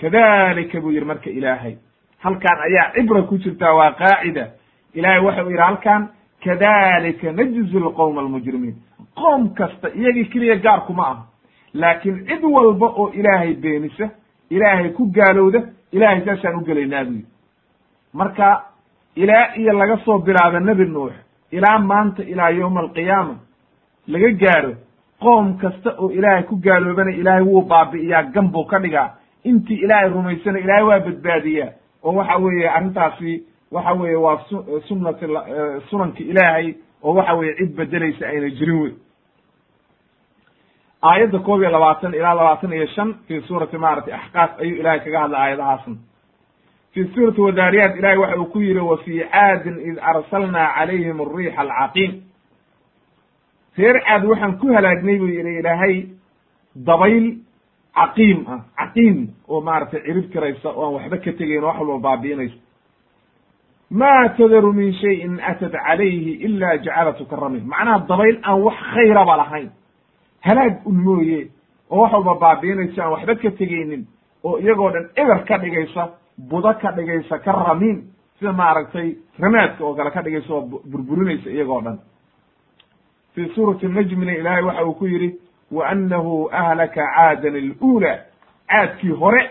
Kadalika 0.01 0.81
buu 0.81 0.91
yidhi 0.91 1.05
marka 1.05 1.29
ilaahay 1.29 1.75
halkaan 2.19 2.59
ayaa 2.67 2.91
cibra 2.93 3.21
ku 3.21 3.37
jirtaa 3.37 3.73
waa 3.73 3.91
qaacida. 3.91 4.47
Ilaahay 4.93 5.21
waxa 5.25 5.43
uu 5.43 5.49
yidhi 5.49 5.61
halkaan 5.61 6.09
kadalika 6.43 7.31
najzi 7.31 7.79
lqowma 7.79 8.21
almujrimiin. 8.21 8.75
Qoom 9.15 9.53
kasta 9.53 9.89
iyagii 9.95 10.25
keliya 10.25 10.55
gaarkuma 10.55 11.03
aha. 11.07 11.23
Laakiin 11.73 12.25
cid 12.27 12.43
walba 12.43 12.85
oo 12.87 13.09
ilaahay 13.13 13.53
beenisa 13.53 14.09
ilaahay 14.49 14.89
ku 14.89 15.05
gaalowda 15.15 15.59
ilahay 15.91 16.25
saasaan 16.25 16.55
u 16.55 16.65
gelaynaa 16.65 17.03
buu 17.05 17.13
yidhi. 17.13 17.27
Marka 18.13 18.63
ilaa 19.15 19.55
iyo 19.55 19.73
laga 19.73 19.97
soo 20.05 20.19
bilaabo 20.19 20.59
nebi 20.59 20.85
nuux 20.85 21.13
ilaa 21.51 21.79
maanta 21.79 22.23
ilaa 22.23 22.49
yowma 22.49 22.79
alqiyaama 22.79 23.35
laga 24.07 24.29
gaaro 24.31 24.73
qoom 25.23 25.57
kasta 25.57 25.89
oo 25.97 26.09
ilaahay 26.11 26.43
ku 26.43 26.55
gaaloobana 26.55 27.11
ilaahay 27.11 27.43
wuu 27.43 27.61
baabi'iyaa 27.61 28.23
gan 28.33 28.47
buu 28.51 28.65
ka 28.65 28.79
dhigaa. 28.79 29.09
Intii 29.43 29.79
ilaahay 29.85 30.09
rumaysana 30.09 30.59
ilaahay 30.59 30.83
waa 30.83 30.99
badbaadiyaa. 30.99 31.69
Oo 32.03 32.13
waxa 32.15 32.37
weeye 32.37 32.69
arrintaasi 32.69 33.43
waxa 33.71 33.93
weeye 33.93 34.15
waa 34.15 34.37
su 34.49 34.81
sunnati 34.87 35.25
sunanki 35.89 36.23
ilaahay 36.23 36.73
oo 37.03 37.13
waxa 37.13 37.33
weeye 37.33 37.55
cid 37.55 37.75
bedelaysa 37.75 38.27
ayna 38.27 38.49
jirin 38.49 38.81
wey. 38.81 38.91
Aayadda 41.03 41.39
koob 41.39 41.61
iyo 41.61 41.71
labaatan 41.71 42.13
ilaa 42.13 42.33
labaatan 42.35 42.73
iyo 42.73 42.87
shan 42.87 43.13
fi 43.27 43.41
suurati 43.47 43.77
maaragtay 43.77 44.13
axqaaf 44.13 44.59
ayuu 44.59 44.77
ilahay 44.79 44.99
kaga 44.99 45.19
hadlay 45.19 45.41
aayadahaasna 45.41 45.95
fi 46.93 47.05
suurati 47.15 47.41
wadaariyaat 47.41 47.95
ilahay 47.99 48.17
waxa 48.17 48.37
uu 48.39 48.45
ku 48.45 48.59
yihi 48.61 48.79
wa 48.79 48.97
fii 48.97 49.23
caadin 49.31 49.77
id 49.89 49.97
arsalnaa 50.01 50.67
calayhim 50.77 51.21
ariixa 51.21 51.61
alcaqiim 51.61 52.11
reer 53.77 53.97
caad 54.07 54.25
waxaan 54.31 54.57
ku 54.59 54.67
halaagnay 54.75 55.17
buu 55.19 55.27
yihi 55.27 55.59
ilaahay 55.59 55.95
dabayl 56.75 57.25
caqiim 57.99 58.39
ah 58.53 58.59
caqiim 58.81 59.17
oo 59.49 59.61
maaragtay 59.61 60.01
cirib 60.05 60.29
tiraysa 60.33 60.69
oo 60.69 60.85
aan 60.85 60.93
waxba 60.97 61.17
ka 61.17 61.31
tegayn 61.39 61.63
wax 61.63 61.77
walba 61.79 61.99
baabi'inaysa 62.07 62.57
ma 63.91 64.29
tadaru 64.37 64.73
min 64.73 64.93
shayin 65.01 65.39
atat 65.51 65.71
calayhi 65.71 66.31
ila 66.45 66.77
jacalatu 66.77 67.25
karamin 67.25 67.63
macnaha 67.73 68.05
dabayl 68.09 68.37
aan 68.43 68.61
wax 68.67 68.77
khayraba 68.93 69.35
lahayn 69.41 69.69
halaag 70.47 70.73
un 70.85 70.97
mooye 71.05 71.41
oo 71.89 72.01
wax 72.01 72.11
walba 72.13 72.33
baabi'inaysa 72.45 73.01
aan 73.03 73.11
waxba 73.15 73.35
ka 73.41 73.49
tegaynin 73.59 74.05
oo 74.43 74.57
iyagoo 74.59 74.89
dhan 74.93 75.05
eber 75.15 75.39
ka 75.47 75.57
dhigaysa 75.57 76.03
budo 76.37 76.73
ka 76.81 76.91
dhigaysa 76.91 77.39
ka 77.39 77.51
ramiin. 77.51 78.03
Sida 78.39 78.51
maaragtay 78.53 79.15
ramaadka 79.39 79.83
oo 79.85 79.93
kale 79.95 80.11
ka 80.11 80.21
dhigaysa 80.21 80.53
oo 80.53 80.61
burburinaysa 80.91 81.49
iyagoo 81.49 81.81
dhan. 81.81 81.99
Fi 83.35 83.49
suurati 83.55 83.87
najmina 83.87 84.31
ilaahay 84.37 84.63
waxa 84.63 84.85
uu 84.85 84.93
ku 84.93 85.05
yidhi 85.07 85.35
wa 85.71 85.87
annahu 85.89 86.49
ahlaka 86.51 87.01
caadan 87.15 87.55
alula 87.55 88.17
caadkii 88.69 89.09
hore 89.11 89.49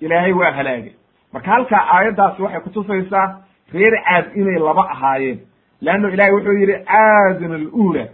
ilaahay 0.00 0.32
waa 0.32 0.50
halaagay. 0.52 0.92
Marka 1.32 1.50
halkaa 1.50 1.86
aayaddaasi 1.94 2.42
waxay 2.42 2.60
kutusaysaa 2.60 3.38
reer 3.72 3.94
caad 4.04 4.36
inay 4.36 4.58
laba 4.58 4.84
ahaayeen. 4.90 5.38
Leanno 5.80 6.08
ilahay 6.08 6.32
wuxuu 6.32 6.52
yidhi 6.60 6.76
caadan 6.84 7.52
alula 7.52 8.04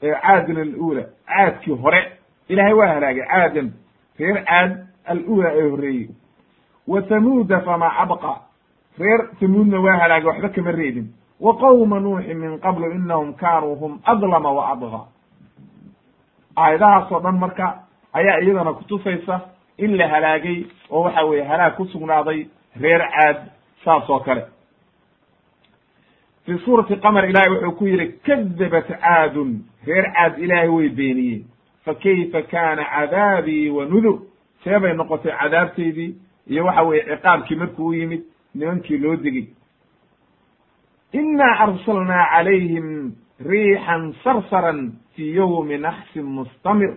caadan 0.00 0.58
alula 0.58 1.02
caadkii 1.26 1.76
hore 1.82 2.00
ilaahay 2.48 2.72
waa 2.74 2.86
halaagay 2.94 3.26
caadan. 3.26 3.72
Reer 4.18 4.44
caad 4.44 4.86
alula 5.04 5.52
ee 5.54 5.70
horreeyey 5.70 6.08
wa 6.88 7.02
tamuuda 7.02 7.60
famaa 7.60 7.92
abqa 8.02 8.32
reer 8.98 9.20
tamuudna 9.40 9.80
waa 9.80 9.96
halaagay 10.02 10.28
waxba 10.28 10.48
kama 10.48 10.72
reebin 10.72 11.06
wa 11.40 11.54
qowma 11.54 12.00
nuuxin 12.00 12.38
min 12.38 12.58
qablu 12.58 12.90
inahum 12.90 13.34
kaanuu 13.34 13.74
hum 13.80 14.00
adlama 14.04 14.50
wa 14.52 14.64
adqa 14.72 15.00
aayadahaas 16.56 17.12
oo 17.12 17.20
dhan 17.20 17.38
marka 17.38 17.66
ayaa 18.12 18.40
iyadana 18.40 18.72
kutusaysa 18.72 19.40
in 19.78 19.96
la 19.96 20.08
halaagay 20.08 20.64
oo 20.90 21.02
waxa 21.02 21.24
weeye 21.24 21.44
halaag 21.44 21.76
ku 21.76 21.84
sugnaaday 21.86 22.46
reer 22.80 23.02
caad 23.14 23.36
saas 23.84 24.10
oo 24.10 24.20
kale 24.20 24.42
fi 26.46 26.58
suurati 26.64 26.96
qamar 26.96 27.24
ilahay 27.30 27.50
wuxuu 27.52 27.72
ku 27.78 27.86
yidhi 27.86 28.06
kadabat 28.26 28.88
caadun 28.88 29.50
reer 29.86 30.06
caad 30.16 30.38
ilaahay 30.38 30.68
way 30.68 30.88
beeniyeen 30.88 31.44
fa 31.84 31.94
kayfa 31.94 32.42
kaana 32.42 32.84
cadaabii 32.84 33.70
wa 33.70 33.84
nudur 33.84 34.18
see 34.64 34.78
bay 34.78 34.94
noqotay 34.94 35.32
cadaabteydii 35.40 36.14
iyo 36.48 36.64
waxa 36.64 36.82
weeye 36.82 37.04
ciqaabkii 37.16 37.56
markuu 37.56 37.86
u 37.88 37.94
yimid 37.94 38.22
nimankii 38.54 38.98
loo 38.98 39.16
degay. 39.16 39.46
Inaa 41.12 41.58
arsalnaa 41.64 42.26
calayhim 42.32 43.12
riixan 43.50 44.14
sarsaran 44.24 44.92
fii 45.14 45.34
yowmi 45.36 45.78
naxsin 45.78 46.22
mustamir. 46.24 46.92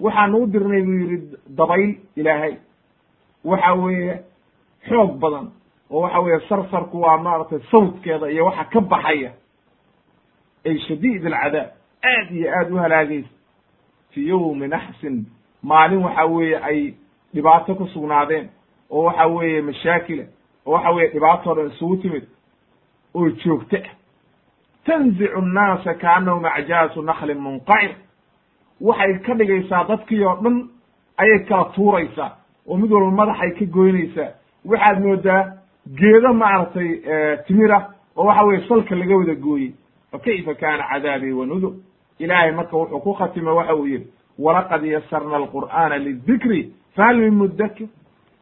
Waxaanu 0.00 0.36
u 0.42 0.46
dirnay 0.52 0.82
buu 0.82 0.98
yidhi 1.00 1.36
dabayl 1.56 1.94
ilaahay. 2.16 2.54
Waxa 3.44 3.72
weeye 3.74 4.14
xoog 4.88 5.18
badan 5.20 5.46
oo 5.90 6.00
waxa 6.02 6.20
weeye 6.20 6.40
sarsarku 6.48 7.00
waa 7.00 7.18
maaragtay 7.18 7.60
sawdkeeda 7.70 8.30
iyo 8.30 8.44
waxa 8.44 8.64
ka 8.64 8.80
baxaya 8.80 9.32
ay 10.66 10.78
shadiid 10.78 11.26
alcadaab 11.26 11.70
aad 12.04 12.30
iyo 12.30 12.48
aad 12.58 12.70
u 12.72 12.76
halaagaysa. 12.76 13.28
Fii 14.10 14.28
yowmi 14.28 14.68
naxsin 14.68 15.24
maalin 15.62 16.02
waxa 16.04 16.24
weeye 16.26 16.56
ay 16.58 16.94
dhibaato 17.34 17.74
ku 17.74 17.86
sugnaadeen 17.86 18.48
oo 18.90 19.02
waxa 19.04 19.26
weeye 19.26 19.62
mashaakila 19.62 20.24
oo 20.66 20.72
waxa 20.72 20.90
weeye 20.90 21.10
dhibaatoo 21.12 21.54
dhan 21.54 21.66
isugu 21.66 21.96
timid 21.96 22.24
oo 23.14 23.28
joogto 23.30 23.76
ah. 23.76 23.90
Tanzicu 24.84 25.40
nnaasa 25.40 25.94
kaannahum 25.94 26.44
acjaasu 26.44 27.02
naklin 27.02 27.38
munqacir 27.38 27.94
waxay 28.80 29.18
ka 29.26 29.34
dhigaysaa 29.34 29.84
dadkii 29.88 30.24
oo 30.24 30.36
dhan 30.42 30.68
ayay 31.16 31.38
kala 31.48 31.64
tuuraysaa 31.74 32.30
oo 32.66 32.76
mid 32.76 32.90
walba 32.92 33.10
madaxay 33.10 33.50
ka 33.58 33.64
goynaysaa. 33.64 34.30
Waxaad 34.64 35.00
moodaa 35.00 35.42
geedo 35.98 36.32
maaragtay 36.34 36.90
timira 37.46 37.78
oo 38.16 38.26
waxa 38.26 38.44
weye 38.44 38.68
salka 38.68 38.94
laga 38.94 39.16
wada 39.16 39.34
gooyey. 39.34 39.72
Fa 40.10 40.18
kayfa 40.18 40.54
kaana 40.54 40.84
cadaabii 40.92 41.32
wa 41.32 41.46
nudur 41.46 41.72
ilaahay 42.18 42.52
marka 42.52 42.76
wuxuu 42.76 43.00
ku 43.00 43.14
khatimay 43.14 43.54
waxa 43.54 43.74
uu 43.76 43.86
yidhi 43.86 44.06
walaqad 44.38 44.84
yasarna 44.84 45.36
alqur'aana 45.36 45.98
lidikri 45.98 46.72
fahal 46.96 47.16
min 47.16 47.34
mudakir 47.34 47.88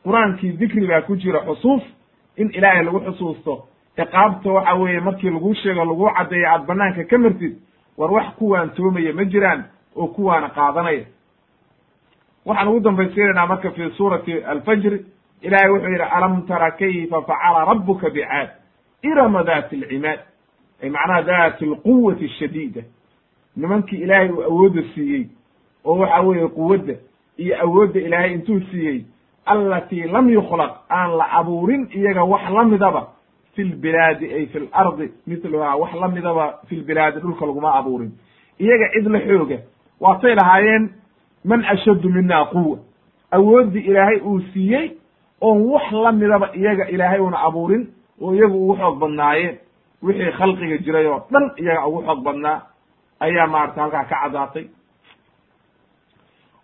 qur'aankii 0.05 0.53
dikri 0.59 0.87
baa 0.87 1.01
ku 1.03 1.17
jira 1.17 1.41
xusuus 1.47 1.83
in 2.37 2.51
ilaahay 2.55 2.85
lagu 2.85 3.01
xusuusto. 3.01 3.67
Ciqaabta 3.97 4.53
waxa 4.53 4.75
weeye 4.75 5.01
markii 5.01 5.31
lagu 5.31 5.55
sheego 5.55 5.85
lagu 5.85 6.09
caddeeyo 6.17 6.49
aad 6.49 6.67
banaanka 6.67 7.05
ka 7.05 7.19
martid 7.19 7.57
war 7.99 8.13
wax 8.13 8.27
kuwaan 8.39 8.71
toomaya 8.75 9.13
ma 9.13 9.25
jiraan 9.25 9.65
oo 9.97 10.07
kuwaana 10.07 10.49
qaadanaya. 10.49 11.05
Waxaan 12.47 12.69
ugu 12.69 12.81
dambaysiinaynaa 12.81 13.47
marka 13.47 13.71
fi 13.71 13.91
suurati 13.97 14.33
alfajri 14.33 15.05
ilahay 15.43 15.71
wuxuu 15.71 15.89
yidhi 15.91 16.03
alam 16.03 16.43
tara 16.47 16.71
kayfa 16.71 17.23
facala 17.23 17.65
rabuka 17.65 18.11
bicaad? 18.11 18.49
Irama 19.03 19.43
dati 19.45 19.77
alcimaad 19.77 20.21
ay 20.83 20.91
macnaha 20.91 21.23
dati 21.23 21.65
alquwati 21.65 22.25
ashadiida 22.25 22.83
nimankii 23.57 23.97
ilaahay 24.03 24.29
uu 24.31 24.43
awoodda 24.43 24.83
siiyey 24.95 25.27
oo 25.85 25.99
waxa 25.99 26.21
weeye 26.21 26.49
quwadda 26.49 26.95
iyo 27.37 27.61
awoodda 27.63 28.01
ilaahay 28.01 28.33
intuu 28.35 28.61
siiyey 28.71 29.05
allatii 29.47 30.07
lam 30.13 30.31
yukhlaq 30.31 30.73
aan 30.91 31.17
la 31.19 31.25
abuurin 31.41 31.89
iyaga 31.95 32.25
wax 32.25 32.51
lamidaba 32.51 33.09
fi 33.55 33.63
lbilaadi 33.65 34.27
ay 34.35 34.47
fi 34.47 34.59
lardi 34.59 35.13
miluhaa 35.27 35.77
wax 35.77 35.93
lamidaba 35.95 36.55
fi 36.69 36.77
lbilaadi 36.77 37.21
dhulka 37.21 37.47
laguma 37.47 37.75
abuurin. 37.75 38.13
Iyaga 38.61 38.87
cid 38.93 39.07
la 39.07 39.19
xooga 39.21 39.59
waatay 40.01 40.35
lahaayeen 40.35 40.91
man 41.45 41.65
ashaddu 41.65 42.09
mina 42.09 42.45
quwa 42.45 42.79
awooddii 43.31 43.81
ilaahay 43.91 44.19
uu 44.21 44.41
siiyey 44.53 44.91
oon 45.41 45.63
wax 45.73 45.93
la 45.93 46.13
midaba 46.13 46.51
iyaga 46.57 46.89
ilaahay 46.89 47.21
una 47.21 47.39
abuurin 47.47 47.89
oo 48.21 48.35
iyagu 48.35 48.57
ugu 48.65 48.77
xoog 48.77 48.99
badnaayeen. 48.99 49.57
Wixii 50.03 50.33
khalqiga 50.33 50.79
jiray 50.79 51.07
oo 51.07 51.21
dhan 51.31 51.51
iyaga 51.59 51.87
ugu 51.87 52.03
xoog 52.07 52.23
badnaa 52.23 52.63
ayaa 53.21 53.47
maarata 53.47 53.81
halkaa 53.83 54.05
ka 54.05 54.17
caddaatay 54.23 54.65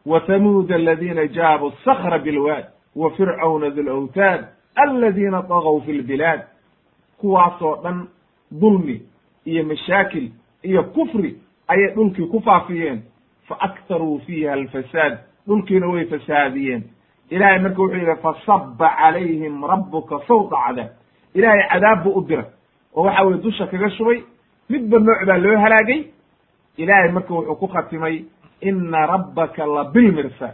aladina 0.07 1.27
jaabu 1.27 1.73
sakra 1.85 2.19
bilwaad 2.19 2.65
wa 2.97 3.11
fircawna 3.11 3.71
di 3.71 3.83
lawtaad 3.83 4.45
aladina 4.75 5.43
dagaw 5.43 5.81
fi 5.87 5.93
lbilaad 5.93 6.41
kuwaasoo 7.21 7.77
dhan 7.83 8.09
dulmi 8.51 9.03
iyo 9.45 9.65
mashaakil 9.65 10.31
iyo 10.63 10.83
kufri 10.85 11.37
ayay 11.69 11.95
dhulkii 11.95 12.27
ku 12.27 12.41
faafiyeen 12.41 13.03
fa 13.49 13.57
aktaruu 13.61 14.19
fiiha 14.19 14.53
alfasaad 14.53 15.19
dhulkiina 15.47 15.87
way 15.87 16.05
fasaadiyeen 16.05 16.83
ilahay 17.31 17.59
marka 17.59 17.83
wuxuu 17.83 17.97
yidhi 17.99 18.17
fasaba 18.23 18.89
calayhim 18.99 19.65
rabbuka 19.65 20.21
sawda 20.29 20.57
cadaab 20.67 20.91
ilaahay 21.35 21.69
cadaab 21.69 22.03
buu 22.05 22.11
u 22.19 22.25
diray 22.25 22.45
oo 22.95 23.03
waxa 23.03 23.23
weye 23.23 23.39
dusha 23.43 23.67
kaga 23.67 23.91
shubay 23.91 24.23
midba 24.69 24.99
nooc 24.99 25.27
baa 25.27 25.39
loo 25.39 25.57
halaagay 25.57 26.05
ilaahay 26.77 27.13
marka 27.13 27.35
wuxuu 27.35 27.55
ku 27.55 27.67
khatimay 27.69 28.25
ina 28.61 29.07
rabbaka 29.07 29.67
la 29.67 29.85
bilmirsa. 29.85 30.49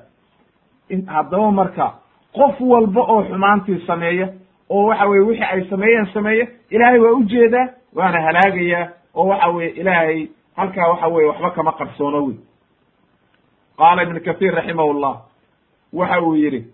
Haddaba 1.07 1.51
marka 1.51 1.93
qof 2.35 2.61
walba 2.61 3.01
oo 3.03 3.23
xumaantii 3.25 3.87
sameeya 3.87 4.29
oo 4.71 4.87
waxa 4.87 5.07
weye 5.07 5.23
wixii 5.23 5.45
ay 5.53 5.65
sameeyeen 5.71 6.07
sameeya 6.15 6.47
ilaahay 6.71 6.99
waa 6.99 7.13
u 7.13 7.25
jeedaa 7.25 7.69
waana 7.95 8.21
halaagayaa 8.23 8.89
oo 9.15 9.27
waxa 9.29 9.49
weye 9.49 9.71
ilaahay 9.71 10.27
halkaa 10.57 10.89
waxa 10.89 11.07
weye 11.09 11.29
waxba 11.29 11.51
kama 11.51 11.73
qarsoono 11.73 12.25
wey 12.27 12.37
qaala 13.79 14.03
ibn 14.03 14.21
kahiir 14.21 14.55
raximah 14.55 14.87
llah 15.01 15.17
waxa 15.93 16.21
uu 16.23 16.35
yidhi 16.37 16.65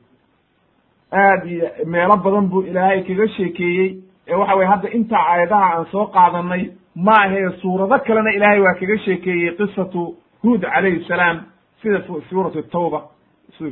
aad 1.12 1.46
iyo 1.46 1.68
meelo 1.86 2.16
badan 2.16 2.48
buu 2.48 2.62
ilaahay 2.62 3.02
kaga 3.02 3.28
sheekeeyey 3.28 3.96
ee 4.28 4.34
waxa 4.34 4.54
weye 4.56 4.68
hadda 4.68 4.88
intaa 4.90 5.24
aayadaha 5.32 5.74
aan 5.74 5.86
soo 5.92 6.06
qaadanay 6.06 6.70
ma 6.96 7.14
ahee 7.24 7.50
suurado 7.62 7.98
kalena 8.06 8.30
ilaahay 8.36 8.60
waa 8.60 8.74
kaga 8.80 8.98
sheekeeyey 8.98 9.54
qisatu 9.56 10.16
huud 10.42 10.60
calayhi 10.60 11.04
salaam 11.08 11.40
sida 11.82 12.00
suuratu 12.30 12.62
tawba 12.62 13.00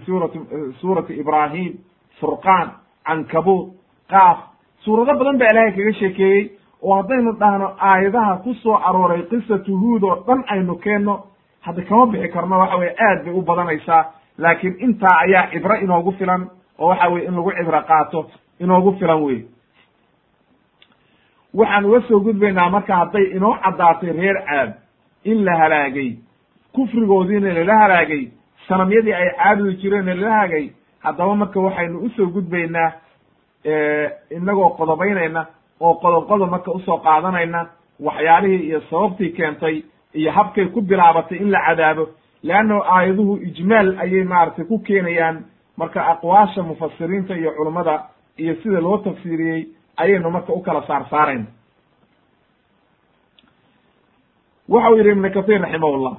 suurat 0.06 0.30
suuratu 0.80 1.12
ibrahim 1.12 1.72
furqaan 2.20 2.70
cankabuud 3.06 3.72
qaaf. 4.10 4.38
Suurado 4.84 5.12
badan 5.18 5.38
baa 5.38 5.48
ilaahay 5.52 5.72
kaga 5.76 5.92
sheekeeyey 6.00 6.50
oo 6.82 6.94
haddaynu 6.96 7.32
dhahno 7.40 7.68
aayadaha 7.78 8.36
ku 8.44 8.54
soo 8.54 8.74
arooray 8.88 9.22
qisatu 9.30 9.76
huud 9.82 10.02
oo 10.02 10.16
dhan 10.26 10.44
aynu 10.48 10.74
keenno 10.84 11.14
hadda 11.60 11.82
kama 11.88 12.06
bixi 12.06 12.28
karno 12.28 12.58
waxa 12.58 12.76
weye 12.76 12.94
aad 13.08 13.24
bay 13.24 13.34
u 13.34 13.42
badanaysaa. 13.42 14.04
Laakiin 14.38 14.76
intaa 14.80 15.16
ayaa 15.24 15.50
cibro 15.50 15.74
inoogu 15.74 16.12
filan 16.12 16.50
oo 16.78 16.88
waxa 16.88 17.08
weye 17.08 17.26
in 17.28 17.34
lagu 17.36 17.50
cibro 17.58 17.80
qaato 17.88 18.30
inoogu 18.60 18.92
filan 18.98 19.22
wey 19.22 19.40
waxaan 21.54 21.84
uga 21.84 22.00
soo 22.08 22.20
gudbaynaa 22.20 22.70
marka 22.70 22.96
hadday 22.96 23.24
inoo 23.36 23.54
caddaatay 23.64 24.12
reer 24.12 24.38
caad 24.48 24.70
in 25.24 25.44
la 25.44 25.56
halaagay 25.58 26.10
kufrigoodiina 26.72 27.52
lala 27.54 27.78
halaagay 27.78 28.28
sanamyadii 28.68 29.12
ay 29.14 29.28
caabudi 29.36 29.76
jireen 29.82 30.06
lala 30.06 30.30
halaagay 30.30 30.70
haddaba 31.04 31.34
marka 31.34 31.60
waxaynu 31.60 31.98
u 31.98 32.08
soo 32.16 32.26
gudbaynaa 32.26 32.92
inagoo 34.36 34.70
qodobaynayna 34.78 35.46
oo 35.80 35.94
qodob 35.94 36.28
qodob 36.28 36.50
marka 36.50 36.70
u 36.72 36.80
soo 36.80 36.98
qaadanayna 36.98 37.66
waxyaalihii 38.00 38.66
iyo 38.68 38.80
sababtii 38.90 39.30
keentay 39.32 39.82
iyo 40.14 40.32
habkay 40.32 40.66
ku 40.66 40.80
bilaabatay 40.80 41.38
in 41.38 41.50
la 41.50 41.60
cadaabo 41.66 42.08
leanno 42.42 42.82
aayaduhu 42.94 43.36
ijmaal 43.36 43.98
ayay 43.98 44.24
maaragtay 44.24 44.64
ku 44.64 44.78
keenayaan 44.78 45.44
marka 45.76 46.06
aqwaasha 46.12 46.62
mufasiriinta 46.62 47.34
iyo 47.36 47.52
culummada 47.56 48.04
iyo 48.38 48.54
sida 48.62 48.80
loo 48.80 48.98
tafsiiriyey 48.98 49.66
ayaynu 49.96 50.30
marka 50.30 50.52
u 50.52 50.60
kala 50.62 50.82
saar 50.86 51.04
saarayna 51.10 51.46
waxau 54.68 54.96
yidhi 54.96 55.10
ibnu 55.10 55.30
kahiir 55.34 55.60
raximahullah 55.60 56.14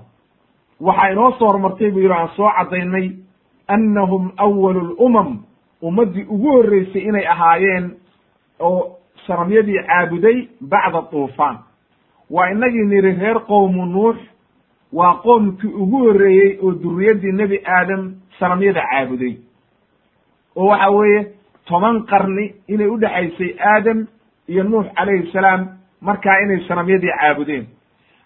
waxaa 0.81 1.11
inoo 1.11 1.31
soo 1.39 1.47
hormartay 1.47 1.91
buu 1.91 1.99
yidhi 2.01 2.13
aan 2.13 2.29
soo 2.35 2.49
caddaynay 2.57 3.07
annahum 3.67 4.31
awalu 4.37 4.81
lumam 4.99 5.29
ummaddii 5.81 6.25
ugu 6.29 6.51
horreysay 6.51 7.01
inay 7.01 7.25
ahaayeen 7.27 7.91
oo 8.59 8.97
sanamyadii 9.27 9.79
caabuday 9.87 10.47
bacda 10.61 11.01
duufaan. 11.11 11.57
Waa 12.29 12.49
inagii 12.51 12.85
niri 12.85 13.11
reer 13.19 13.39
qowmu 13.47 13.85
nuux 13.85 14.17
waa 14.93 15.13
qoomkii 15.23 15.73
ugu 15.81 15.97
horreeyey 16.05 16.57
oo 16.63 16.71
duriyaddii 16.83 17.31
nebi 17.31 17.57
aadam 17.65 18.13
sanamyada 18.39 18.81
caabuday. 18.91 19.37
Oo 20.55 20.67
waxa 20.67 20.89
weeye 20.91 21.27
toban 21.65 22.03
qarni 22.05 22.53
inay 22.67 22.87
u 22.87 22.97
dhexaysay 22.97 23.55
aadam 23.59 24.07
iyo 24.47 24.63
nuux 24.63 24.85
calayhi 24.95 25.31
salaam 25.31 25.67
markaa 26.01 26.39
inay 26.43 26.59
sanamyadii 26.67 27.11
caabudeen 27.19 27.65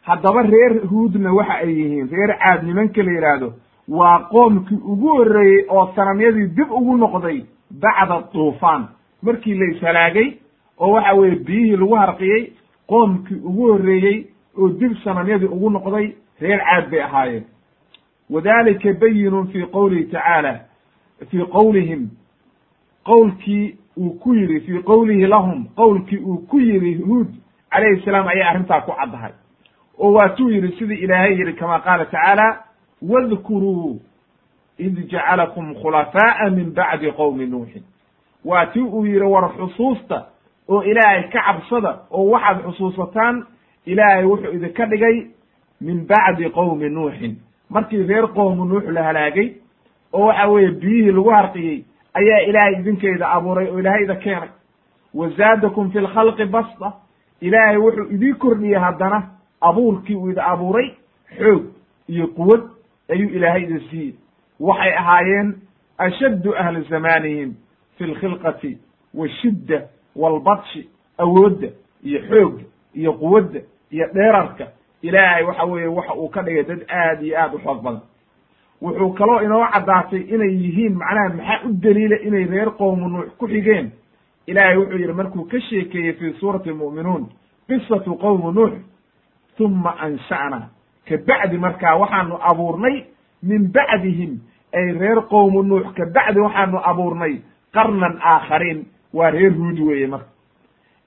haddaba 0.05 0.41
reer 0.41 0.73
huudna 0.89 1.33
waxa 1.33 1.53
ay 1.53 1.69
yihiin 1.79 2.09
reer 2.11 2.37
caad 2.39 2.63
nimanka 2.63 3.03
la 3.03 3.11
yidhaahdo 3.11 3.53
waa 3.87 4.19
qoomkii 4.31 4.79
ugu 4.91 5.07
horreeyey 5.17 5.65
oo 5.69 5.91
sanamyadii 5.95 6.47
dib 6.47 6.71
ugu 6.71 6.97
noqday 6.97 7.45
bacda 7.71 8.23
duufaan. 8.33 8.87
Markii 9.23 9.53
la 9.55 9.65
ishalaagay 9.71 10.33
oo 10.79 10.91
waxa 10.91 11.13
weeye 11.13 11.35
biyihii 11.35 11.77
lagu 11.77 11.95
harqiyey 11.95 12.51
qoomkii 12.87 13.41
ugu 13.43 13.67
horreeyey 13.71 14.25
oo 14.57 14.69
dib 14.69 14.93
sanamyadii 15.03 15.45
ugu 15.55 15.69
noqday 15.69 16.13
reer 16.41 16.59
caad 16.59 16.89
bay 16.91 17.01
ahaayeen. 17.01 17.43
Wadalika 18.29 18.93
bayinun 18.93 19.47
fi 19.47 19.65
qowlihi 19.65 20.03
tacaala 20.11 20.59
fii 21.29 21.45
qowlihim 21.45 22.09
qowlkii 23.05 23.75
uu 23.97 24.09
ku 24.19 24.33
yidhi 24.33 24.59
fii 24.59 24.83
qowlihi 24.83 25.27
lahum 25.27 25.65
qowlkii 25.75 26.17
uu 26.19 26.37
ku 26.37 26.59
yidhi 26.59 26.95
huud 27.01 27.27
calayhi 27.71 28.01
salaam 28.05 28.27
ayay 28.27 28.43
arrintaa 28.43 28.81
ku 28.81 28.91
caddahay 28.91 29.31
oo 29.99 30.11
waatuu 30.13 30.49
yidhi 30.49 30.75
sidii 30.79 30.95
ilaahay 31.03 31.33
yidhi 31.39 31.53
kama 31.53 31.79
qaala 31.79 32.05
tacaala 32.05 32.63
wadkuruu 33.01 33.99
id 34.77 35.07
jacalakum 35.11 35.75
khulafaa'a 35.75 36.49
min 36.49 36.73
bacdi 36.73 37.11
qowmi 37.11 37.45
nuuxin 37.47 37.83
waa 38.45 38.65
tii 38.65 38.81
uu 38.81 39.05
yidhi 39.05 39.25
war 39.25 39.51
xusuusta 39.57 40.25
oo 40.69 40.81
ilaahay 40.83 41.23
ka 41.29 41.41
cabsada 41.41 41.99
oo 42.11 42.29
waxaad 42.29 42.63
xusuusataan 42.65 43.45
ilaahay 43.85 44.25
wuxuu 44.25 44.51
idinka 44.53 44.85
dhigay 44.85 45.27
min 45.81 46.05
bacdi 46.07 46.49
qowmi 46.49 46.89
nuuxin 46.89 47.35
markii 47.69 48.03
reer 48.07 48.27
qowmu 48.27 48.65
nuux 48.65 48.83
la 48.91 49.03
halaagay 49.03 49.53
oo 50.13 50.25
waxa 50.27 50.47
weeye 50.47 50.71
biyihii 50.71 51.11
lagu 51.11 51.29
harqiyey 51.29 51.83
ayaa 52.13 52.39
ilaahay 52.49 52.73
idinkeyda 52.79 53.29
abuuray 53.31 53.67
oo 53.69 53.79
ilaahayda 53.79 54.15
keenay. 54.15 54.49
Wa 55.13 55.29
zaadakum 55.29 55.91
fi 55.91 55.99
lkhalqi 55.99 56.45
basta. 56.45 56.93
Ilaahay 57.41 57.77
wuxuu 57.77 58.11
idii 58.11 58.33
kordhiyey 58.33 58.79
haddana 58.79 59.23
abuurkii 59.61 60.15
uu 60.15 60.29
idi 60.29 60.39
abuuray 60.39 60.91
xoog 61.37 61.63
iyo 62.07 62.27
quwad 62.27 62.61
ayuu 63.09 63.29
ilaahay 63.29 63.63
idin 63.63 63.79
siiyey. 63.89 64.13
Waxay 64.59 64.93
ahaayeen 64.97 65.55
ashaddu 65.97 66.55
ahli 66.57 66.81
zamaanihim 66.89 67.53
fi 67.97 68.03
lkhilqati 68.03 68.77
washidda 69.13 69.81
walbadshi 70.15 70.89
awoodda 71.17 71.67
iyo 72.03 72.19
xoogga 72.29 72.63
iyo 72.93 73.13
quwadda 73.13 73.59
iyo 73.91 74.07
dheerarka. 74.13 74.67
Ilaahay 75.01 75.43
waxa 75.43 75.63
weeye 75.65 75.87
waxa 75.87 76.13
uu 76.15 76.29
ka 76.29 76.41
dhigay 76.41 76.63
dad 76.63 76.85
aad 76.89 77.23
iyo 77.23 77.37
aad 77.39 77.53
u 77.55 77.59
xoog 77.59 77.81
badan. 77.83 78.01
Wuxuu 78.81 79.13
kaloo 79.13 79.41
inoo 79.41 79.67
caddaatay 79.73 80.19
inay 80.21 80.53
yihiin 80.63 80.93
macnaha 80.95 81.29
maxaa 81.29 81.65
u 81.65 81.73
daliila 81.73 82.17
inay 82.19 82.45
reer 82.45 82.71
qowmu 82.77 83.09
nuux 83.09 83.29
ku 83.37 83.47
xigeen? 83.47 83.91
Ilaahay 84.47 84.77
wuxuu 84.77 84.97
yidhi 84.97 85.13
markuu 85.13 85.45
ka 85.45 85.59
sheekeeyey 85.61 86.13
fii 86.13 86.33
suurati 86.39 86.69
almu'minuun 86.69 87.27
qisatu 87.67 88.15
qowmi 88.15 88.53
nuux 88.53 88.73
tuma 89.57 89.95
ansha'na 89.99 90.69
ka 91.07 91.15
bacdi 91.27 91.57
markaa 91.57 91.95
waxaanu 91.97 92.35
abuurnay 92.41 93.05
min 93.43 93.71
bacdihim 93.71 94.39
ay 94.73 94.91
reer 94.99 95.21
qowmu 95.29 95.63
nuux 95.63 95.83
ka 95.97 96.05
bacdi 96.15 96.39
waxaanu 96.39 96.77
abuurnay 96.83 97.41
qarnan 97.73 98.17
aakhariin 98.23 98.85
waa 99.13 99.29
reer 99.31 99.51
huud 99.53 99.79
weeye 99.79 100.07
marka 100.07 100.27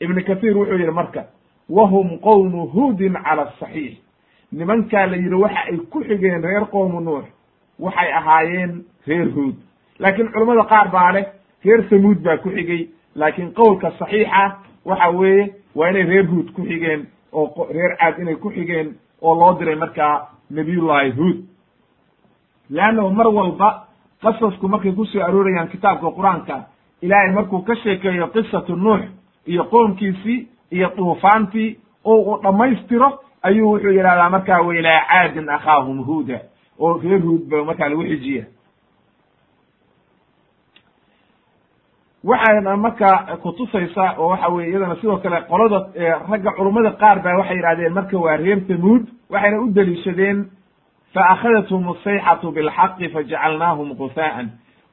ibnu 0.00 0.24
kathiir 0.24 0.56
wuxuu 0.56 0.78
yidhi 0.78 0.90
marka 0.92 1.24
wahum 1.68 2.18
qowmu 2.18 2.66
huudin 2.74 3.12
cala 3.24 3.42
asaxiix 3.42 3.96
nimankaa 4.52 5.06
la 5.06 5.16
yidhi 5.16 5.34
waxa 5.34 5.60
ay 5.70 5.76
ku 5.90 6.00
xigeen 6.04 6.42
reer 6.42 6.64
qowmu 6.70 7.00
nuux 7.00 7.24
waxay 7.78 8.12
ahaayeen 8.12 8.84
reer 9.06 9.28
huud 9.34 9.54
laakiin 9.98 10.28
culammada 10.32 10.64
qaar 10.64 10.88
baa 10.90 11.12
leh 11.12 11.26
reer 11.64 11.84
samuud 11.90 12.18
baa 12.22 12.36
ku 12.36 12.48
xigay 12.50 12.88
laakiin 13.14 13.52
qowlka 13.52 13.90
saxiixa 13.98 14.56
waxa 14.84 15.10
weeye 15.10 15.52
waa 15.74 15.90
inay 15.90 16.02
reer 16.02 16.26
huud 16.26 16.52
ku 16.54 16.62
xigeen 16.62 17.06
oo 17.32 17.66
reer 17.70 17.96
caad 17.96 18.18
inay 18.18 18.34
ku 18.36 18.50
xigeen 18.50 18.94
oo 19.22 19.34
loo 19.34 19.58
diray 19.58 19.74
markaa 19.76 20.28
nabiyullahi 20.50 21.10
huud. 21.10 21.38
Leannahu 22.70 23.10
mar 23.10 23.26
walba 23.28 23.86
qasasku 24.22 24.68
markay 24.68 24.92
ku 24.92 25.04
soo 25.06 25.22
aroorayaan 25.22 25.68
kitaabka 25.68 26.10
qur'aanka 26.10 26.56
ilaahay 27.02 27.32
markuu 27.32 27.62
ka 27.62 27.74
sheekeeyo 27.76 28.26
qisatu 28.28 28.76
nuux 28.76 29.00
iyo 29.46 29.64
qoomkiisii 29.64 30.48
iyo 30.72 30.88
duufaantii 30.96 31.78
oo 32.04 32.16
uu 32.22 32.38
dhammaystiro 32.42 33.08
ayuu 33.42 33.72
wuxuu 33.72 33.90
yidhahdaa 33.90 34.30
markaa 34.30 34.60
wailaa 34.62 35.00
caadin 35.08 35.48
akhaahum 35.48 36.04
huuda 36.04 36.38
oo 36.78 36.98
reer 37.02 37.20
huud 37.22 37.48
ba 37.50 37.64
markaa 37.64 37.88
lagu 37.88 38.02
xijiya 38.02 38.44
waxayna 42.24 42.76
markaa 42.76 43.36
kutusaysaa 43.42 44.14
oo 44.18 44.28
waxa 44.28 44.48
weye 44.48 44.68
iyadana 44.70 44.96
sidoo 44.96 45.16
kale 45.18 45.40
qolada 45.48 45.78
ragga 46.30 46.50
culummada 46.56 46.90
qaar 46.90 47.22
baa 47.22 47.36
waxay 47.38 47.56
yidhahdeen 47.56 47.92
marka 47.92 48.18
waa 48.18 48.36
reer 48.36 48.60
tamuud 48.66 49.02
waxayna 49.30 49.60
u 49.62 49.68
deliishadeen 49.74 50.46
fa 51.14 51.20
akhadathum 51.34 51.88
asayxatu 51.88 52.50
bilxaqi 52.52 53.08
fajacalnaahum 53.08 53.94
gusaa'an 54.00 54.46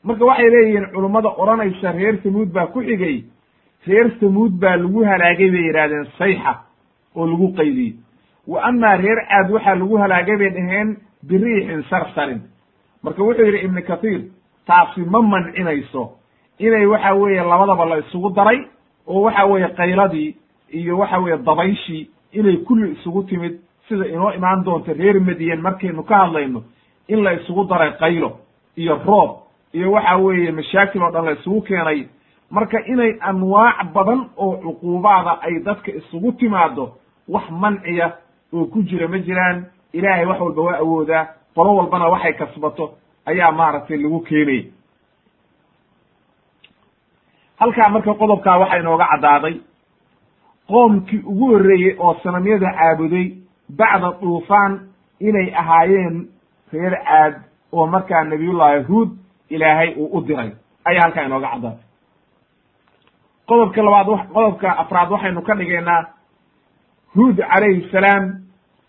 marka 0.03 0.25
waxay 0.25 0.49
leeyihiin 0.49 0.85
culummada 0.93 1.29
odhanaysa 1.29 1.91
reer 1.91 2.15
tamuud 2.23 2.49
baa 2.53 2.67
ku 2.67 2.81
xigay 2.81 3.23
reer 3.87 4.07
tamuud 4.19 4.51
baa 4.61 4.75
lagu 4.77 5.03
halaagay 5.05 5.49
bay 5.51 5.63
yidhahdeen 5.67 6.05
sayxa 6.17 6.53
oo 7.15 7.25
lagu 7.27 7.47
qaydiyey 7.57 7.93
wa 8.47 8.61
amaa 8.69 8.95
reer 8.97 9.19
caad 9.29 9.51
waxaa 9.51 9.75
lagu 9.75 9.97
halaagay 9.97 10.37
bay 10.37 10.49
dhaheen 10.49 10.97
biriixin 11.29 11.83
sarsarin. 11.89 12.41
Marka 13.03 13.23
wuxuu 13.23 13.45
yidhi 13.45 13.65
ibnu 13.65 13.81
kathiir 13.87 14.21
taasi 14.67 15.01
ma 15.13 15.21
mancinayso 15.21 16.03
inay 16.59 16.85
waxa 16.85 17.13
weeye 17.13 17.43
labadaba 17.43 17.85
la 17.85 17.97
isugu 17.97 18.29
daray 18.29 18.59
oo 19.07 19.21
waxa 19.21 19.45
weeye 19.45 19.67
qayladii 19.67 20.35
iyo 20.71 20.97
waxa 20.97 21.17
weeye 21.19 21.37
dabayshii 21.37 22.09
inay 22.31 22.57
kulli 22.57 22.91
isugu 22.91 23.23
timid 23.23 23.59
sida 23.87 24.05
inoo 24.07 24.31
imaan 24.33 24.63
doonta 24.63 24.93
reer 24.93 25.19
madiyan 25.21 25.61
markaynu 25.61 26.03
ka 26.03 26.17
hadlayno 26.17 26.63
in 27.07 27.23
la 27.23 27.33
isugu 27.33 27.63
daray 27.65 27.91
qaylo 27.99 28.31
iyo 28.75 28.99
roob 29.05 29.31
iyo 29.73 29.91
waxa 29.91 30.17
weeye 30.17 30.51
mashaakil 30.51 31.01
oo 31.03 31.11
dhan 31.11 31.25
la 31.25 31.31
isugu 31.31 31.61
keenay. 31.61 32.07
Marka 32.51 32.79
inay 32.87 33.17
anwaac 33.19 33.91
badan 33.93 34.29
oo 34.37 34.57
cuquubaada 34.57 35.41
ay 35.41 35.59
dadka 35.59 35.91
isugu 35.91 36.31
timaado 36.31 36.91
wax 37.27 37.49
manciya 37.51 38.13
oo 38.53 38.65
ku 38.65 38.83
jira 38.83 39.07
ma 39.07 39.17
jiraan. 39.19 39.65
Ilaahay 39.93 40.25
wax 40.25 40.39
walba 40.39 40.61
waa 40.61 40.77
awoodaa 40.77 41.27
qolo 41.55 41.75
walbana 41.75 42.07
waxay 42.07 42.33
kasbato 42.33 42.91
ayaa 43.25 43.51
maaragtay 43.51 43.97
lagu 43.97 44.19
keenaya 44.19 44.63
halkaa 47.59 47.89
marka 47.89 48.13
qodobkaa 48.13 48.57
waxaa 48.59 48.77
inooga 48.79 49.07
caddaaday 49.11 49.55
qoomkii 50.67 51.21
ugu 51.25 51.45
horreeyey 51.51 51.95
oo 51.99 52.13
sanamyada 52.23 52.71
caabuday 52.79 53.27
bacda 53.77 54.11
duufaan 54.21 54.79
inay 55.19 55.47
ahaayeen 55.61 56.27
reer 56.73 56.95
caad 57.05 57.33
oo 57.71 57.87
markaa 57.87 58.23
nabiyullahi 58.23 58.83
huud 58.83 59.09
ilaahay 59.49 59.93
uu 59.97 60.09
u 60.17 60.21
diray 60.27 60.51
ayaa 60.85 61.01
halkaa 61.03 61.23
inooga 61.25 61.47
caddaaday. 61.51 61.79
Qodobka 63.47 63.81
labaad 63.83 64.07
qodobka 64.33 64.77
afraad 64.77 65.11
waxaynu 65.11 65.41
ka 65.41 65.55
dhigaynaa 65.55 66.03
huud 67.15 67.37
calayhi 67.37 67.89
salaam 67.91 68.23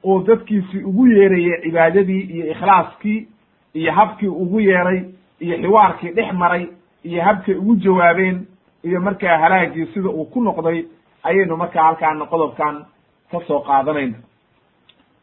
oo 0.04 0.22
dadkiisii 0.26 0.82
ugu 0.84 1.06
yeerayay 1.06 1.60
cibaadadii 1.62 2.20
iyo 2.20 2.50
ikhlaaskii 2.52 3.28
iyo 3.74 3.92
habkii 3.92 4.28
ugu 4.28 4.60
yeeray 4.60 5.04
iyo 5.40 5.56
xiwaarkii 5.62 6.10
dhex 6.10 6.32
maray 6.32 6.66
iyo 7.04 7.22
habkay 7.24 7.54
ugu 7.54 7.76
jawaabeen 7.76 8.46
iyo 8.84 9.00
markaa 9.00 9.38
halaagii 9.38 9.86
sida 9.94 10.08
uu 10.08 10.24
ku 10.24 10.40
noqday 10.42 10.84
ayaynu 11.22 11.56
markaa 11.56 11.84
halkaana 11.84 12.26
qodobkan 12.26 12.84
ka 13.30 13.38
soo 13.46 13.60
qaadanayna 13.60 14.18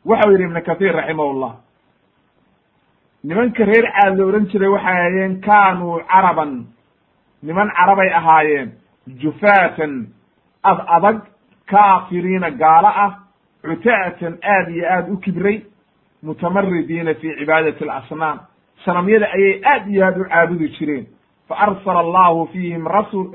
waxau 0.06 0.32
yidhi 0.32 0.44
ibnu 0.44 0.62
kathiir 0.62 0.96
raximahullah 0.96 1.54
nimanka 3.24 3.66
reer 3.66 3.86
caad 3.96 4.18
la 4.18 4.26
odhan 4.26 4.46
jiray 4.52 4.70
waxay 4.70 4.92
ahaayeen 4.94 5.42
kaanuu 5.42 6.00
caraban. 6.12 6.66
Niman 7.44 7.70
carabay 7.78 8.10
ahaayeen 8.20 8.72
jufaatan 9.22 10.08
ad 10.64 10.80
adag 10.88 11.18
kaafiriina 11.72 12.50
gaalo 12.52 12.88
ah 12.88 13.12
cuta'atan 13.64 14.34
aad 14.44 14.68
iyo 14.70 14.86
aad 14.96 15.10
u 15.14 15.18
kibray 15.18 15.62
mutamaridiina 16.24 17.14
fi 17.14 17.28
cibaadati 17.40 17.84
alasnaam. 17.84 18.40
Sanamyada 18.86 19.28
ayay 19.36 19.62
aad 19.66 19.88
iyo 19.88 20.06
aad 20.06 20.18
u 20.22 20.26
caabudi 20.30 20.68
jireen 20.76 21.06
faarsala 21.56 22.00
allahu 22.00 22.48
fiihim 22.48 22.88
rasu 22.88 23.32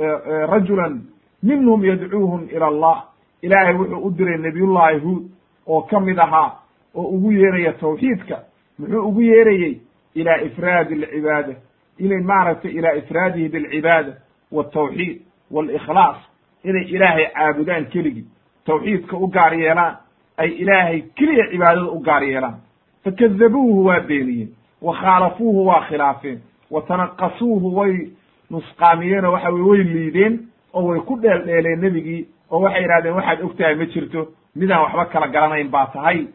rajulan 0.49 1.01
minhum 1.43 1.85
yadcuuhum 1.85 2.49
ila 2.53 2.67
allah 2.67 3.05
ilaahay 3.43 3.75
wuxuu 3.75 4.07
u 4.07 4.11
diray 4.11 4.39
nabiyullahi 4.39 4.99
huud 4.99 5.23
oo 5.67 5.83
ka 5.83 6.01
mid 6.01 6.19
ahaa 6.19 6.53
oo 6.95 7.03
ugu 7.03 7.33
yeeraya 7.33 7.73
tawxiidka 7.73 8.39
muxuu 8.79 9.09
ugu 9.09 9.23
yeerayey 9.23 9.79
ila 10.15 10.43
ifraadi 10.43 10.95
alcibaada 10.95 11.55
inay 11.99 12.21
maaragtay 12.23 12.71
ila 12.71 12.95
ifraadihi 12.95 13.49
bilcibaada 13.49 14.13
waltawxiid 14.53 15.21
walikhlaas 15.51 16.17
inay 16.65 16.83
ilaahay 16.85 17.27
caabudaan 17.35 17.87
keligii 17.87 18.25
tawxiidka 18.67 19.17
u 19.17 19.27
gaar 19.27 19.55
yeelaan 19.55 19.97
ay 20.37 20.49
ilaahay 20.49 21.01
keliya 21.15 21.51
cibaadada 21.51 21.91
u 21.91 22.01
gaar 22.01 22.23
yeelaan 22.25 22.57
fakadabuuhu 23.05 23.85
waa 23.87 24.01
beeniyeen 24.01 24.49
wa 24.83 24.95
khaalafuuhu 24.95 25.67
waa 25.67 25.81
khilaafeen 25.89 26.41
wa 26.71 26.83
tanaqasuuhu 26.83 27.77
way 27.79 28.11
nusqaamiyeenoo 28.51 29.33
waxa 29.33 29.51
weye 29.51 29.65
way 29.71 29.83
liideen 29.83 30.35
oo 30.75 30.83
way 30.89 31.01
ku 31.01 31.17
dheeldheeleen 31.23 31.81
nebigii 31.81 32.29
oo 32.51 32.61
waxay 32.61 32.83
yidhahdeen 32.83 33.15
waxaad 33.15 33.41
ogtahay 33.43 33.75
ma 33.75 33.85
jirto 33.87 34.27
midaan 34.57 34.83
waxba 34.83 35.05
kala 35.07 35.29
garanayn 35.29 35.69
baa 35.71 35.87
tahay. 35.87 36.27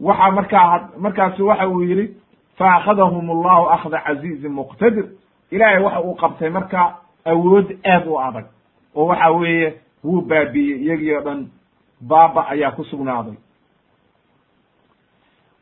Waxa 0.00 0.30
markaa 0.30 0.88
markaasu 0.98 1.46
waxa 1.46 1.68
uu 1.68 1.82
yidhi 1.82 2.16
fa 2.58 2.74
akhadahum 2.76 3.30
allahu 3.30 3.68
akhda 3.70 3.98
casiizin 4.06 4.52
muqtadir. 4.52 5.06
Ilaahay 5.50 5.82
waxa 5.82 6.00
uu 6.02 6.14
qabtay 6.14 6.50
marka 6.50 6.96
awood 7.24 7.68
aad 7.84 8.06
u 8.06 8.18
adag 8.20 8.46
oo 8.94 9.06
waxa 9.06 9.30
weeye 9.30 9.74
wuu 10.04 10.20
baabiiyey 10.20 10.78
iyagii 10.84 11.14
o 11.16 11.20
dhan 11.20 11.46
baaba 12.00 12.46
ayaa 12.48 12.70
ku 12.70 12.84
sugnaaday 12.84 13.34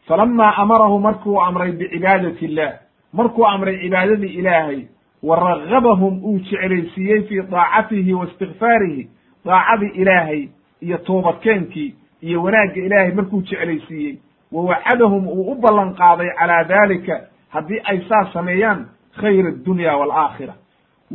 falama 0.07 0.57
amarahu 0.57 0.99
markuu 1.01 1.41
amray 1.43 1.73
bicibaadati 1.73 2.45
illah 2.45 2.73
markuu 3.13 3.47
amray 3.47 3.79
cibaadadii 3.81 4.27
ilaahay 4.27 4.83
wa 5.23 5.37
ragabahum 5.37 6.25
uu 6.25 6.39
jeclaysiiyey 6.39 7.23
fii 7.23 7.43
daacatihi 7.51 8.13
wa 8.15 8.27
istikfaarihi 8.27 9.09
daacadii 9.45 9.93
ilaahay 9.95 10.49
iyo 10.81 10.99
toobadkeenkii 10.99 11.95
iyo 12.21 12.43
wanaagga 12.43 12.83
ilaahay 12.83 13.13
markuu 13.13 13.43
jeclaysiiyey 13.43 14.17
wa 14.53 14.63
wacadahum 14.65 15.27
uu 15.29 15.53
u 15.53 15.55
ballan 15.55 15.95
qaaday 15.95 16.29
calaa 16.39 16.65
dalika 16.65 17.21
haddii 17.49 17.81
ay 17.85 18.01
saas 18.09 18.33
sameeyaan 18.33 18.87
khayr 19.21 19.47
addunya 19.47 19.97
waalaakhira 19.97 20.55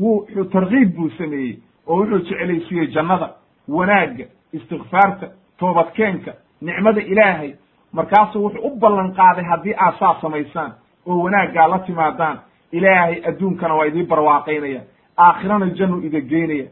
wuxuu 0.01 0.43
tarkiib 0.43 0.95
buu 0.95 1.09
sameeyey 1.09 1.57
oo 1.87 1.95
wuxuu 1.99 2.19
jeclaysiiyey 2.19 2.87
jannada 2.87 3.29
wanaagga 3.67 4.25
istikfaarta 4.53 5.27
toobadkeenka 5.59 6.33
nicmada 6.61 7.01
ilaahay 7.01 7.51
markaasuu 7.93 8.43
wuxuu 8.43 8.67
u 8.67 8.75
ballan 8.79 9.13
qaaday 9.13 9.45
haddii 9.45 9.75
aad 9.77 9.93
saas 9.99 10.21
samaysaan 10.21 10.71
oo 11.05 11.17
wanaaggaa 11.23 11.67
la 11.67 11.79
timaadaan 11.79 12.39
ilaahay 12.71 13.21
adduunkana 13.29 13.75
waa 13.75 13.85
idii 13.85 14.03
barwaaqaynaya 14.03 14.81
aakhirana 15.17 15.65
jannu 15.65 15.97
ida 16.07 16.19
geynaya 16.21 16.67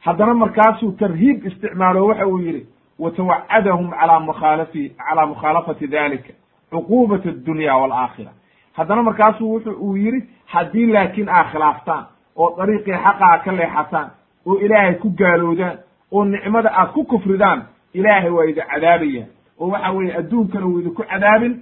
haddana 0.00 0.34
markaasuu 0.34 0.92
tarhiib 0.92 1.46
isticmaalo 1.46 2.06
waxa 2.06 2.26
uu 2.26 2.38
yidhi 2.38 2.66
watawacadahum 2.98 3.90
calaa 3.90 4.20
mukhaalafi 4.20 4.88
calaa 5.08 5.26
mukhaalafati 5.26 5.86
dalika 5.86 6.32
cuquubat 6.70 7.26
addunya 7.26 7.76
waalaakhira 7.76 8.30
haddana 8.72 9.02
markaasuu 9.02 9.52
wuxu 9.54 9.70
uu 9.70 9.96
yidhi 9.96 10.20
haddii 10.46 10.86
laakiin 10.86 11.28
aad 11.28 11.46
khilaaftaan 11.52 12.04
oo 12.36 12.54
dariiqii 12.58 12.92
xaqaa 13.04 13.38
ka 13.44 13.52
leexataan 13.52 14.10
oo 14.46 14.54
ilaahay 14.58 14.94
ku 14.94 15.10
gaalowdaan 15.10 15.78
oo 16.12 16.24
nicmada 16.24 16.70
aad 16.74 16.88
ku 16.92 17.04
kufridaan 17.04 17.62
ilaahay 17.94 18.30
waa 18.30 18.44
idi 18.44 18.60
cadaabaya 18.72 19.24
oo 19.60 19.68
waxa 19.68 19.90
weeye 19.92 20.14
adduunkana 20.18 20.66
wuu 20.66 20.78
idinku 20.80 21.02
cadaabin 21.02 21.54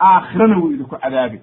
aakhirana 0.00 0.56
wuu 0.58 0.70
idinku 0.72 0.96
cadaabin. 1.02 1.40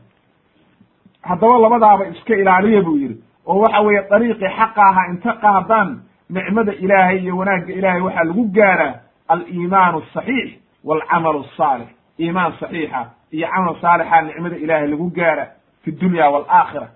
Haddaba 1.21 1.57
labadaaba 1.59 2.07
iska 2.07 2.35
ilaaliya 2.35 2.81
buu 2.81 2.97
yidhi 2.97 3.17
oo 3.47 3.59
waxa 3.59 3.81
weeye 3.81 4.01
dariiqii 4.09 4.49
xaqa 4.57 4.81
ahaa 4.89 5.07
inta 5.11 5.33
qaadaan 5.33 5.89
nicmada 6.29 6.73
ilaahay 6.73 7.17
iyo 7.23 7.37
wanaagga 7.37 7.73
ilaahay 7.73 8.01
waxaa 8.01 8.23
lagu 8.23 8.43
gaaraa 8.57 8.93
aliimaanu 9.27 9.97
asaxiix 9.97 10.49
waalcamalu 10.83 11.39
asaalix 11.45 11.87
iimaan 12.19 12.53
saxiixa 12.59 13.01
iyo 13.31 13.47
camal 13.53 13.75
saalixa 13.81 14.21
nicmada 14.21 14.55
ilaahay 14.55 14.87
lagu 14.87 15.09
gaara 15.17 15.45
fi 15.83 15.91
dunya 15.91 16.29
waalaakhira 16.29 16.87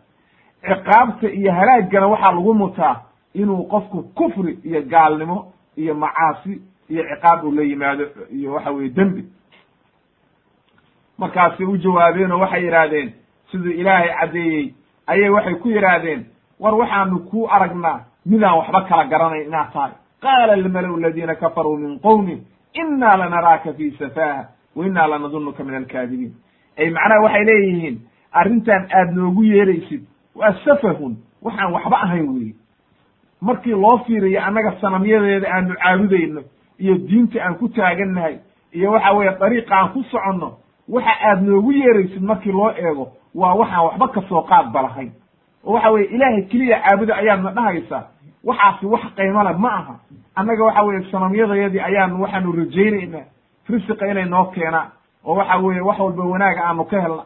ciqaabta 0.67 1.27
iyo 1.39 1.51
halaaggana 1.51 2.07
waxaa 2.07 2.31
lagu 2.31 2.53
mutaa 2.53 2.95
inuu 3.33 3.63
qofku 3.73 4.03
kufri 4.03 4.59
iyo 4.63 4.81
gaalnimo 4.81 5.53
iyo 5.77 5.93
macaasi 5.95 6.61
iyo 6.89 7.03
ciqaab 7.09 7.43
uu 7.45 7.51
la 7.51 7.61
yimaado 7.63 8.05
iyo 8.31 8.53
waxa 8.53 8.71
weye 8.71 8.89
dembi. 8.89 9.23
Markaasay 11.17 11.65
u 11.65 11.77
jawaabeen 11.77 12.31
oo 12.31 12.39
waxay 12.39 12.63
yidhaahdeen 12.65 13.13
siduu 13.51 13.71
ilaahay 13.71 14.09
caddeeyey 14.19 14.73
ayay 15.07 15.29
waxay 15.29 15.55
ku 15.55 15.69
yidhaahdeen 15.69 16.25
war 16.59 16.73
waxaanu 16.75 17.19
ku 17.29 17.47
aragnaa 17.49 18.05
midaan 18.25 18.57
waxba 18.57 18.81
kala 18.89 19.03
garanayn 19.05 19.47
inaad 19.47 19.71
tahay. 19.73 19.91
Qaala 20.21 20.53
almalau 20.53 20.97
aladiina 20.97 21.35
kafaruu 21.35 21.77
min 21.77 21.99
qowmi 21.99 22.41
inna 22.73 23.17
lanaraaka 23.17 23.73
fi 23.73 23.91
safaha 23.99 24.45
wa 24.75 24.85
inna 24.85 25.07
lanadunuka 25.07 25.63
min 25.63 25.75
alkaadibiin. 25.75 26.33
Ay 26.77 26.89
macnaha 26.89 27.21
waxay 27.23 27.43
leeyihiin 27.45 27.99
arrintan 28.31 28.87
aad 28.91 29.13
noogu 29.15 29.43
yeeraysid 29.43 30.03
waa 30.35 30.53
safahun 30.65 31.15
waxaan 31.41 31.71
waxba 31.73 31.97
ahayn 32.03 32.27
weyi 32.35 32.55
markii 33.41 33.71
loo 33.71 33.97
fiiriyo 34.07 34.41
annaga 34.43 34.71
sanamyadeeda 34.81 35.47
aanu 35.53 35.75
caabudayno 35.75 36.41
iyo 36.79 36.95
diinta 36.97 37.43
aan 37.45 37.55
ku 37.55 37.67
taagannahay 37.69 38.37
iyo 38.73 38.91
waxa 38.91 39.11
weeye 39.13 39.31
dariiqa 39.39 39.75
aan 39.75 39.89
ku 39.93 40.03
soconno 40.03 40.57
waxa 40.89 41.13
aad 41.29 41.41
noogu 41.43 41.71
yeeraysid 41.71 42.21
markii 42.23 42.51
loo 42.51 42.71
eego 42.71 43.07
waa 43.35 43.53
waxaan 43.55 43.85
waxba 43.85 44.07
ka 44.07 44.21
soo 44.29 44.41
qaadba 44.41 44.81
lahayn 44.81 45.11
oo 45.65 45.73
waxa 45.73 45.91
weye 45.91 46.05
ilaahay 46.05 46.41
keliya 46.51 46.79
caabuda 46.81 47.15
ayaadna 47.15 47.51
dhahaysaa 47.51 48.03
waxaasi 48.43 48.85
wax 48.85 49.01
qaymale 49.15 49.53
ma 49.57 49.69
aha. 49.69 49.95
Annaga 50.35 50.63
waxa 50.63 50.83
weye 50.83 51.03
sanamyadayadii 51.11 51.79
ayaanu 51.79 52.21
waxaanu 52.21 52.51
rajaynaynaa 52.51 53.25
risiqa 53.69 54.07
inay 54.07 54.25
noo 54.25 54.45
keenaan 54.45 54.89
oo 55.25 55.35
waxa 55.35 55.57
weeye 55.57 55.81
wax 55.81 55.99
walba 55.99 56.23
wanaaga 56.23 56.61
aanu 56.67 56.83
ka 56.85 57.01
helna. 57.01 57.23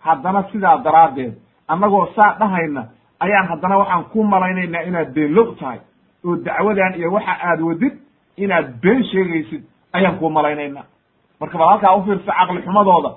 Haddana 0.00 0.44
sidaa 0.52 0.78
daraaddeed 0.78 1.34
annagoo 1.68 2.06
saa 2.16 2.34
dhahayna 2.38 2.84
ayaan 3.20 3.46
haddana 3.48 3.76
waxaan 3.78 4.04
ku 4.04 4.24
malaynaynaa 4.24 4.82
inaad 4.82 5.12
beenlow 5.14 5.54
tahay 5.54 5.78
oo 6.24 6.36
dacwadan 6.36 6.94
iyo 6.94 7.12
waxa 7.12 7.32
aad 7.42 7.60
wadid 7.60 7.92
inaad 8.36 8.80
been 8.82 9.04
sheegaysid 9.04 9.62
ayaan 9.92 10.18
ku 10.18 10.28
malaynaynaa. 10.30 10.84
Marka 11.40 11.58
bal 11.58 11.68
halkaa 11.68 11.94
ufiirsa 11.96 12.32
caqli 12.32 12.62
xumadooda? 12.62 13.10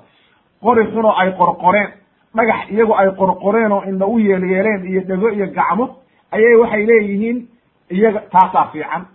Qori 0.64 0.86
xunoo 0.92 1.14
ay 1.22 1.32
qorqoreen 1.40 1.90
dhagax 2.36 2.70
iyagu 2.72 2.94
ay 2.94 3.10
qorqoreen 3.20 3.72
oo 3.72 3.84
indha 3.90 4.06
u 4.06 4.20
yeelyeeleen 4.20 4.86
iyo 4.92 5.02
dhego 5.08 5.30
iyo 5.30 5.48
gacmo 5.56 5.86
ayay 6.32 6.56
waxay 6.56 6.86
leeyihiin 6.86 7.48
iyaga 7.92 8.20
taasaa 8.32 8.68
fiican. 8.72 9.06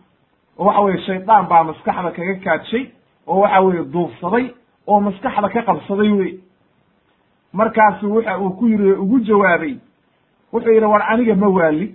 Oo 0.59 0.65
waxa 0.67 0.81
weye 0.83 0.99
shaydaan 1.07 1.47
baa 1.49 1.65
maskaxda 1.65 2.11
kaga 2.17 2.35
kaadshay 2.45 2.85
oo 3.27 3.41
waxa 3.41 3.61
weeye 3.61 3.85
duufsaday 3.93 4.47
oo 4.87 5.01
maskaxda 5.01 5.49
ka 5.49 5.63
qabsaday 5.63 6.11
wey 6.13 6.33
markaasu 7.53 8.15
waxa 8.15 8.39
uu 8.39 8.51
ku 8.51 8.67
yiri 8.69 8.93
ugu 8.93 9.19
jawaabay 9.21 9.77
wuxuu 10.53 10.73
yidhi 10.73 10.87
war 10.87 11.03
aniga 11.13 11.35
ma 11.35 11.49
waali 11.49 11.95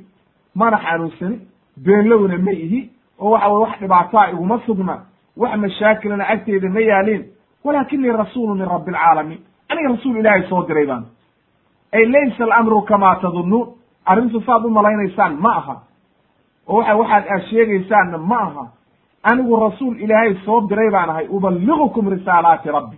mana 0.55 0.77
xanuunsani 0.77 1.39
beenlowna 1.77 2.37
ma 2.37 2.51
ihi 2.51 2.89
oo 3.19 3.29
waxa 3.31 3.47
weye 3.49 3.63
wax 3.63 3.79
dhibaataa 3.79 4.29
iguma 4.31 4.59
sugna 4.65 4.95
wax 5.37 5.57
mashaakilana 5.57 6.27
agteeda 6.27 6.69
ma 6.69 6.79
yaalin. 6.79 7.23
Walakinii 7.63 8.11
rasuulu 8.11 8.55
min 8.55 8.65
rabbi 8.67 8.91
alcaalamiin 8.91 9.39
aniga 9.69 9.89
rasuul 9.89 10.17
ilaahay 10.17 10.43
soo 10.49 10.63
diray 10.67 10.85
baan. 10.85 11.05
Ay 11.91 12.05
laysa 12.05 12.43
alamru 12.43 12.81
kamaa 12.81 13.15
tadunnuun 13.15 13.67
arrintu 14.05 14.41
saad 14.41 14.65
u 14.65 14.69
malaynaysaan 14.69 15.35
ma 15.41 15.49
aha. 15.57 15.75
Oo 16.67 16.77
waxa 16.77 16.95
waxaad 16.95 17.23
aad 17.29 17.41
sheegaysaanna 17.49 18.17
ma 18.17 18.39
aha. 18.41 18.67
Anigu 19.23 19.55
rasuul 19.59 19.99
ilaahay 19.99 20.35
soo 20.45 20.61
diray 20.69 20.89
baan 20.91 21.09
ahay 21.09 21.27
uballigukum 21.29 22.09
risaalaati 22.09 22.69
rabbi. 22.69 22.97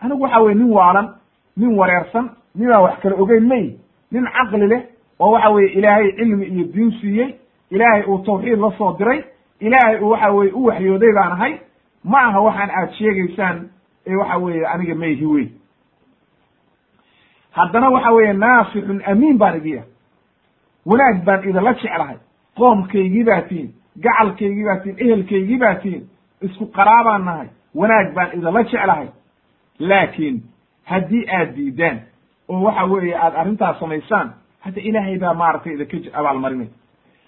Anigu 0.00 0.22
waxa 0.22 0.40
weye 0.40 0.54
nin 0.54 0.70
waalan 0.72 1.08
nin 1.56 1.74
wareersan 1.78 2.30
ninaan 2.54 2.82
wax 2.82 3.00
kala 3.02 3.16
ogeyn 3.16 3.46
may. 3.48 3.76
Nin 4.12 4.24
caqli 4.36 4.66
leh 4.68 4.82
oo 5.20 5.30
waxa 5.32 5.50
weye 5.50 5.68
ilaahay 5.78 6.12
cilmi 6.16 6.46
iyo 6.46 6.64
diin 6.72 6.90
siiyey 7.00 7.34
ilaahay 7.70 8.02
uu 8.08 8.18
tawxiid 8.18 8.58
la 8.58 8.70
soo 8.78 8.96
diray. 8.98 9.24
Ilaahay 9.60 10.00
uu 10.00 10.10
waxa 10.10 10.30
weye 10.32 10.52
u 10.52 10.64
waxyooday 10.66 11.12
baan 11.14 11.32
ahay. 11.32 11.58
Ma 12.04 12.18
aha 12.28 12.40
waxaan 12.40 12.70
aad 12.70 12.90
sheegaysaan 12.98 13.68
ee 14.06 14.16
waxa 14.16 14.36
weeye 14.38 14.66
aniga 14.66 14.94
mayhi 14.94 15.26
wey 15.26 15.46
haddana 17.50 17.88
waxa 17.90 18.10
weeye 18.12 18.32
naasixun 18.32 19.02
amiin 19.06 19.38
baan 19.38 19.56
idiya 19.56 19.82
wanaag 20.86 21.24
baan 21.24 21.40
idinla 21.48 21.72
jeclahay. 21.74 22.16
Qoomkaygii 22.56 23.24
baa 23.24 23.40
tihin 23.48 23.68
gacalkaygii 24.04 24.64
baa 24.64 24.76
tihin 24.82 24.96
ehelkaygii 25.04 25.58
baa 25.58 25.74
tihin 25.74 26.02
isku 26.42 26.66
qaraabaan 26.66 27.24
nahay. 27.24 27.48
Wanaag 27.74 28.14
baan 28.14 28.28
idinla 28.32 28.62
jeclahay. 28.62 29.08
Laakiin 29.78 30.42
haddii 30.84 31.24
aad 31.38 31.54
diidaan 31.56 31.98
oo 32.48 32.60
waxa 32.62 32.84
weeye 32.84 33.16
aad 33.18 33.34
arrintaas 33.36 33.78
samaysaan 33.80 34.34
hadda 34.60 34.80
ilaahay 34.80 35.18
baa 35.18 35.34
maaragtay 35.34 35.72
idinka 35.74 36.18
abaalmarinay 36.18 36.68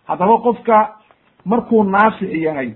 haddaba 0.08 0.38
qofka 0.38 0.76
markuu 1.44 1.84
naasix 1.84 2.30
yahay 2.46 2.70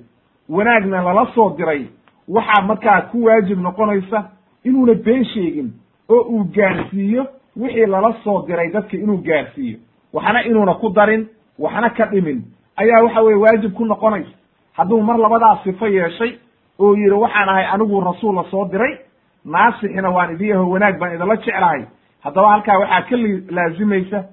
wanaagna 0.48 1.02
lala 1.02 1.26
soo 1.34 1.50
diray 1.56 1.86
waxaa 2.28 2.62
markaa 2.62 3.00
ku 3.10 3.24
waajib 3.24 3.58
noqonaysa 3.58 4.24
inuuna 4.64 4.94
been 4.94 5.24
sheegin 5.24 5.72
oo 6.08 6.20
uu 6.22 6.44
gaarsiiyo 6.54 7.26
wixii 7.56 7.86
lala 7.86 8.14
soo 8.24 8.42
diray 8.46 8.70
dadka 8.72 8.96
inuu 8.96 9.16
gaarsiiyo. 9.22 9.78
Waxna 10.12 10.42
inuuna 10.44 10.74
ku 10.74 10.88
darin 10.90 11.26
waxna 11.58 11.90
ka 11.90 12.06
dhimin. 12.06 12.42
Ayaa 12.76 13.02
waxa 13.02 13.20
weye 13.22 13.36
waajib 13.36 13.72
ku 13.74 13.84
noqonaysa. 13.84 14.30
Hadduu 14.72 15.00
mar 15.02 15.16
labadaas 15.18 15.62
sifo 15.64 15.86
yeeshay 15.86 16.38
oo 16.78 16.94
yidhi 16.96 17.10
waxaan 17.10 17.48
ahay 17.48 17.64
anigu 17.66 18.00
rasuul 18.00 18.34
la 18.36 18.44
soo 18.50 18.64
diray 18.64 18.98
naasixina 19.44 20.10
waan 20.10 20.32
idii 20.34 20.52
aho 20.52 20.70
wanaag 20.70 20.98
baan 20.98 21.14
idinla 21.14 21.36
jeclahay. 21.36 21.84
Haddaba 22.20 22.50
halkaa 22.50 22.78
waxaa 22.78 23.02
ka 23.02 23.16
laazimaysa 23.50 24.24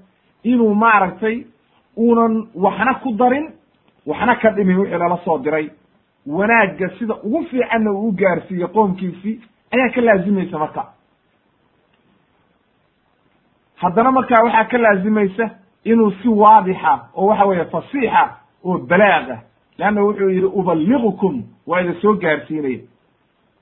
inuu 0.44 0.74
maaragtay 0.76 1.44
uunan 2.00 2.48
waxna 2.56 2.94
ku 3.04 3.12
darin 3.20 3.46
waxna 4.06 4.36
ka 4.42 4.50
dhimin 4.52 4.78
wixii 4.80 4.98
lala 5.00 5.18
soo 5.26 5.38
diray. 5.38 5.70
Wanaagga 6.28 6.90
sida 7.00 7.16
ugu 7.24 7.44
fiicanna 7.50 7.92
uu 7.92 8.08
u 8.08 8.12
gaarsiiyo 8.12 8.68
qoomkiisii 8.68 9.40
ayaa 9.74 9.90
ka 9.96 10.02
laazimaysa 10.02 10.58
marka. 10.60 10.84
Haddana 13.76 14.12
markaa 14.12 14.44
waxaa 14.44 14.64
ka 14.66 14.78
laazimaysa 14.78 15.50
inuu 15.84 16.12
si 16.22 16.28
waadixa 16.30 17.00
oo 17.16 17.26
waxa 17.28 17.46
weeye 17.46 17.66
fasiixa 17.66 18.24
oo 18.66 18.78
balaag 18.78 19.30
ah 19.32 19.40
leanna 19.78 20.02
wuxuu 20.04 20.30
yidhi 20.30 20.46
uballigukum 20.46 21.44
waa 21.68 21.82
ida 21.82 21.94
soo 22.02 22.14
gaarsiinaya 22.14 22.80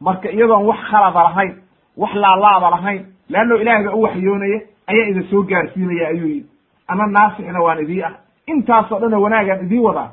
marka 0.01 0.29
iyadoon 0.31 0.65
wax 0.65 0.79
khalada 0.89 1.23
lahayn 1.23 1.53
wax 1.97 2.13
laalaada 2.15 2.69
lahayn 2.69 3.05
leanno 3.29 3.55
ilaahay 3.61 3.83
baa 3.85 3.93
u 3.95 4.01
waxyoonaya 4.01 4.59
ayaa 4.87 5.07
ida 5.11 5.23
soo 5.29 5.43
gaarsiinaya 5.43 6.07
ayuu 6.07 6.27
yidhi. 6.27 6.49
Ana 6.87 7.07
naasixna 7.07 7.61
waan 7.61 7.79
idii 7.83 8.01
ah 8.03 8.13
intaasoo 8.57 8.99
dhanna 8.99 9.19
wanaagaan 9.19 9.65
idii 9.65 9.79
wadaa 9.79 10.11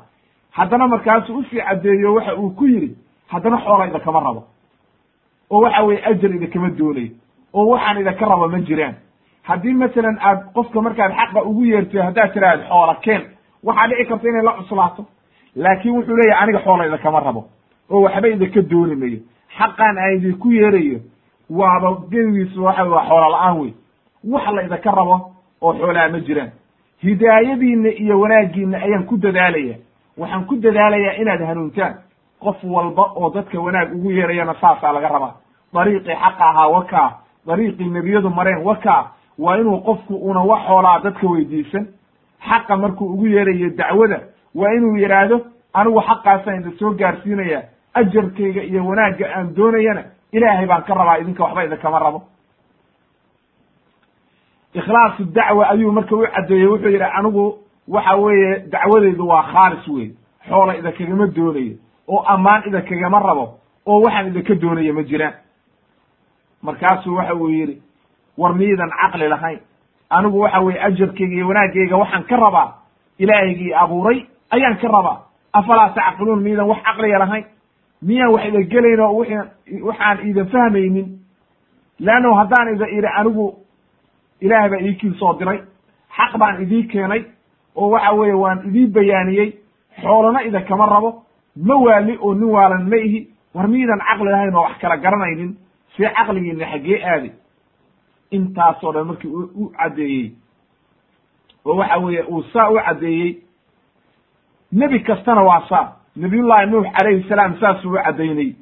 haddana 0.51 0.87
markaasuu 0.87 1.37
u 1.37 1.43
sii 1.43 1.61
caddeeyo 1.61 2.13
waxa 2.13 2.35
uu 2.35 2.49
ku 2.49 2.65
yidhi 2.67 2.95
haddana 3.27 3.57
xoola 3.57 3.87
idinkama 3.87 4.19
rabo. 4.19 4.43
Oo 5.51 5.59
waxa 5.61 5.83
weye 5.83 6.01
ajar 6.05 6.31
idinkama 6.35 6.69
doonayo. 6.69 7.09
Oo 7.53 7.67
waxaan 7.67 7.97
idinka 8.01 8.25
rabo 8.25 8.47
ma 8.47 8.59
jiraan. 8.59 8.95
Haddii 9.43 9.73
masalan 9.73 10.17
aad 10.21 10.39
qofka 10.53 10.81
markaad 10.81 11.11
xaqa 11.19 11.43
ugu 11.43 11.65
yeertay 11.65 12.01
haddaad 12.01 12.33
tiraahd 12.33 12.61
xoola 12.69 12.95
keen 13.01 13.21
waxaa 13.63 13.87
dhici 13.87 14.05
karta 14.09 14.27
inay 14.29 14.43
la 14.43 14.53
cuslaato. 14.53 15.05
Laakin 15.55 15.91
wuxuu 15.95 16.15
leeyahy 16.15 16.43
aniga 16.43 16.59
xoola 16.59 16.85
idinkama 16.87 17.19
rabo. 17.19 17.41
Oo 17.89 18.01
waxba 18.01 18.27
idinka 18.27 18.61
dooni 18.61 18.95
mayo. 18.95 19.19
Xaqaan 19.57 19.97
aan 19.97 20.15
idinku 20.17 20.51
yeerayo 20.51 20.99
waaba 21.49 21.89
gebigiisu 22.11 22.63
waxa 22.63 22.83
waa 22.83 23.05
xoola 23.09 23.29
la'aan 23.29 23.59
wey 23.61 23.73
wax 24.31 24.45
la 24.55 24.61
idinka 24.63 24.91
rabo 24.91 25.15
oo 25.61 25.73
xoolaa 25.73 26.09
ma 26.09 26.19
jiraan 26.19 26.51
hidaayadiinna 27.03 27.89
iyo 27.89 28.19
wanaaggiinna 28.19 28.77
ayaan 28.77 29.05
ku 29.05 29.17
dadaalaya 29.17 29.75
waxaan 30.17 30.45
ku 30.45 30.55
dadaalayaa 30.55 31.13
inaad 31.21 31.41
hanuuntaan. 31.41 31.93
Qof 32.39 32.63
walba 32.63 33.03
oo 33.15 33.29
dadka 33.33 33.59
wanaag 33.59 33.95
ugu 33.95 34.11
yeerayana 34.11 34.53
saasaa 34.61 34.93
laga 34.93 35.07
rabaa. 35.09 35.33
Dariiqii 35.73 36.15
xaqa 36.15 36.45
ahaa 36.49 36.67
wakaa 36.69 37.09
dariiqii 37.47 37.89
nebiyadu 37.89 38.29
mareen 38.29 38.63
wakaa 38.63 39.11
waa 39.39 39.57
inuu 39.57 39.79
qofku 39.81 40.15
una 40.15 40.41
wax 40.43 40.61
xoolaa 40.67 40.99
dadka 41.03 41.27
weydiisan. 41.27 41.85
Xaqa 42.49 42.77
markuu 42.77 43.13
ugu 43.13 43.25
yeerayo 43.27 43.69
dacwada 43.69 44.19
waa 44.55 44.73
inuu 44.73 44.95
yidhaahdo 44.97 45.41
anigu 45.73 46.01
xaqaasaan 46.01 46.59
idin 46.59 46.77
soo 46.79 46.91
gaarsiinaya 46.93 47.61
ajarkayga 47.93 48.61
iyo 48.63 48.85
wanaagga 48.85 49.25
aan 49.35 49.55
doonayana 49.55 50.03
ilaahay 50.31 50.65
baan 50.67 50.83
ka 50.83 50.93
rabaa 50.93 51.17
idinka 51.19 51.43
waxba 51.43 51.63
idinkama 51.65 51.99
rabo 51.99 52.21
ikhlaasu 54.79 55.23
dacwa 55.35 55.69
ayuu 55.69 55.91
marka 55.91 56.15
u 56.15 56.27
caddeeyey 56.35 56.67
wuxuu 56.67 56.89
yidhi 56.89 57.03
anigu 57.17 57.45
waxa 57.87 58.15
weeye 58.15 58.59
dacwadeydu 58.71 59.27
waa 59.27 59.43
khaalis 59.51 59.87
wey 59.87 60.07
xoola 60.49 60.75
idinkagama 60.77 61.27
doonayo 61.35 61.75
oo 62.07 62.23
ammaan 62.33 62.63
idinkagama 62.67 63.19
rabo 63.19 63.45
oo 63.85 64.01
waxaan 64.01 64.27
idinka 64.27 64.55
doonaya 64.55 64.93
ma 64.93 65.03
jiraan. 65.03 65.33
Markaasuu 66.61 67.15
waxa 67.15 67.33
uu 67.35 67.49
yidhi 67.49 67.81
war 68.37 68.53
miidan 68.55 68.89
caqli 69.01 69.27
lahayn. 69.29 69.59
Anigu 70.09 70.39
waxa 70.39 70.59
weye 70.61 70.79
ajarkayga 70.83 71.35
iyo 71.35 71.47
wanaaggayga 71.47 71.97
waxaan 71.97 72.23
ka 72.23 72.35
rabaa 72.35 72.73
ilaahaygii 73.19 73.73
abuuray 73.73 74.25
ayaan 74.51 74.77
ka 74.77 74.87
rabaa. 74.87 75.17
Afalaa 75.53 75.89
tacqiluun 75.89 76.41
miidan 76.43 76.67
wax 76.67 76.79
caqliga 76.83 77.19
lahayn. 77.19 77.45
Miyaan 78.01 78.31
wax 78.33 78.45
ida 78.45 78.61
gelayn 78.63 78.99
oo 78.99 79.25
waxaan 79.87 80.17
iidan 80.25 80.47
fahmaynin? 80.47 81.07
Leanno 81.99 82.33
haddaan 82.33 82.75
ida 82.75 82.87
idhi 82.89 83.07
anigu 83.19 83.53
ilaahay 84.41 84.69
baa 84.69 84.79
iikii 84.81 85.13
soo 85.19 85.33
diray. 85.39 85.59
Xaq 86.17 86.37
baan 86.37 86.61
idii 86.61 86.83
keenay. 86.87 87.25
Oo 87.75 87.89
waxa 87.89 88.11
weeye 88.13 88.33
waan 88.33 88.67
idii 88.67 88.87
bayaaniyey. 88.87 89.53
Xoolana 90.01 90.43
idinkama 90.43 90.85
rabo. 90.85 91.23
Ma 91.55 91.75
waali 91.75 92.17
oo 92.21 92.33
nin 92.33 92.49
waalan 92.49 92.89
ma 92.89 92.95
ihi. 92.97 93.27
War 93.53 93.67
miidan 93.67 93.99
caqli 93.99 94.29
lahayn 94.31 94.55
oo 94.55 94.61
wax 94.63 94.77
kala 94.81 94.97
garanaynin. 94.97 95.55
See 95.97 96.03
caqligiina 96.15 96.65
xaggee 96.71 97.03
aadi. 97.03 97.31
Intaasoo 98.31 98.91
dhan 98.93 99.07
markii 99.07 99.29
u 99.31 99.71
caddeeyey. 99.77 100.31
Oo 101.65 101.75
waxa 101.77 101.97
weeye 101.99 102.23
uu 102.23 102.43
saa 102.53 102.69
u 102.71 102.75
caddeeyey. 102.75 103.37
Nebi 104.71 104.99
kastana 104.99 105.41
waa 105.43 105.61
saa. 105.69 105.91
Nabiyullahi 106.15 106.65
nuux 106.69 106.87
calayhi 106.97 107.27
salaam 107.29 107.57
saasuu 107.59 107.91
u 107.91 107.97
caddaynay 108.03 108.55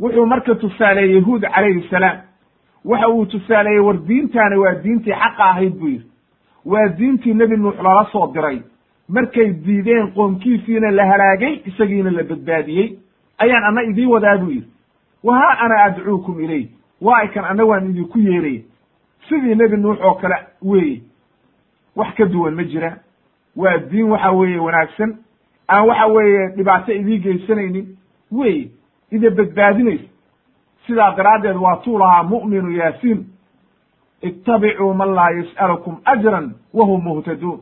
wuxuu 0.00 0.26
marka 0.26 0.54
tusaaleeyey 0.54 1.14
yahuud 1.16 1.42
calayhi 1.42 1.88
salaam 1.90 2.18
waxa 2.84 3.08
uu 3.08 3.26
tusaaleeyey 3.26 3.80
war 3.80 3.96
diintaani 4.08 4.56
waa 4.56 4.74
diintii 4.74 5.12
xaqa 5.12 5.44
ahayd 5.44 5.74
buu 5.78 5.88
yidhi. 5.88 6.06
Waa 6.64 6.88
diintii 6.98 7.34
nebi 7.34 7.56
nuux 7.56 7.76
lala 7.82 8.04
soo 8.12 8.26
diray. 8.34 8.62
Markay 9.08 9.52
diideen 9.64 10.12
qoomkiisiina 10.14 10.90
la 10.90 11.04
halaagay 11.06 11.60
isagiina 11.66 12.10
la 12.10 12.22
badbaadiyey. 12.22 12.98
Ayaan 13.38 13.64
ana 13.64 13.82
idiin 13.82 14.08
wadaa 14.08 14.38
buu 14.38 14.50
yidhi. 14.50 14.68
Wa 15.22 15.36
haa 15.38 15.58
ana 15.64 15.82
adcuukum 15.84 16.40
ilayh. 16.40 16.68
Waa 17.00 17.22
ikan 17.24 17.44
anna 17.44 17.64
waan 17.64 17.90
idinku 17.90 18.18
yeeraya 18.18 18.60
sidii 19.28 19.54
nebi 19.54 19.76
nuux 19.76 19.98
oo 20.04 20.14
kale 20.14 20.36
weeye. 20.62 21.02
Wax 21.96 22.14
ka 22.16 22.24
duwan 22.26 22.54
ma 22.54 22.64
jiraan 22.64 22.98
waa 23.56 23.78
diin 23.78 24.10
waxa 24.10 24.30
weeye 24.32 24.58
wanaagsan. 24.58 25.16
Aan 25.68 25.86
waxa 25.88 26.06
weeye 26.06 26.48
dhibaato 26.56 26.92
idii 26.92 27.18
geysanaynin. 27.18 27.96
Wey 28.32 28.68
ida 29.12 29.30
badbaadinaysa 29.30 30.04
sidaa 30.86 31.16
daraaddeed 31.16 31.56
waa 31.56 31.76
tuu 31.76 31.98
lahaa 31.98 32.22
mu'minu 32.22 32.70
yaasiin. 32.70 33.26
Ittabicuu 34.22 34.94
man 34.94 35.14
laa 35.14 35.30
yas'alukum 35.30 35.96
ajran 36.04 36.54
wahum 36.74 37.02
muhtaduun 37.04 37.60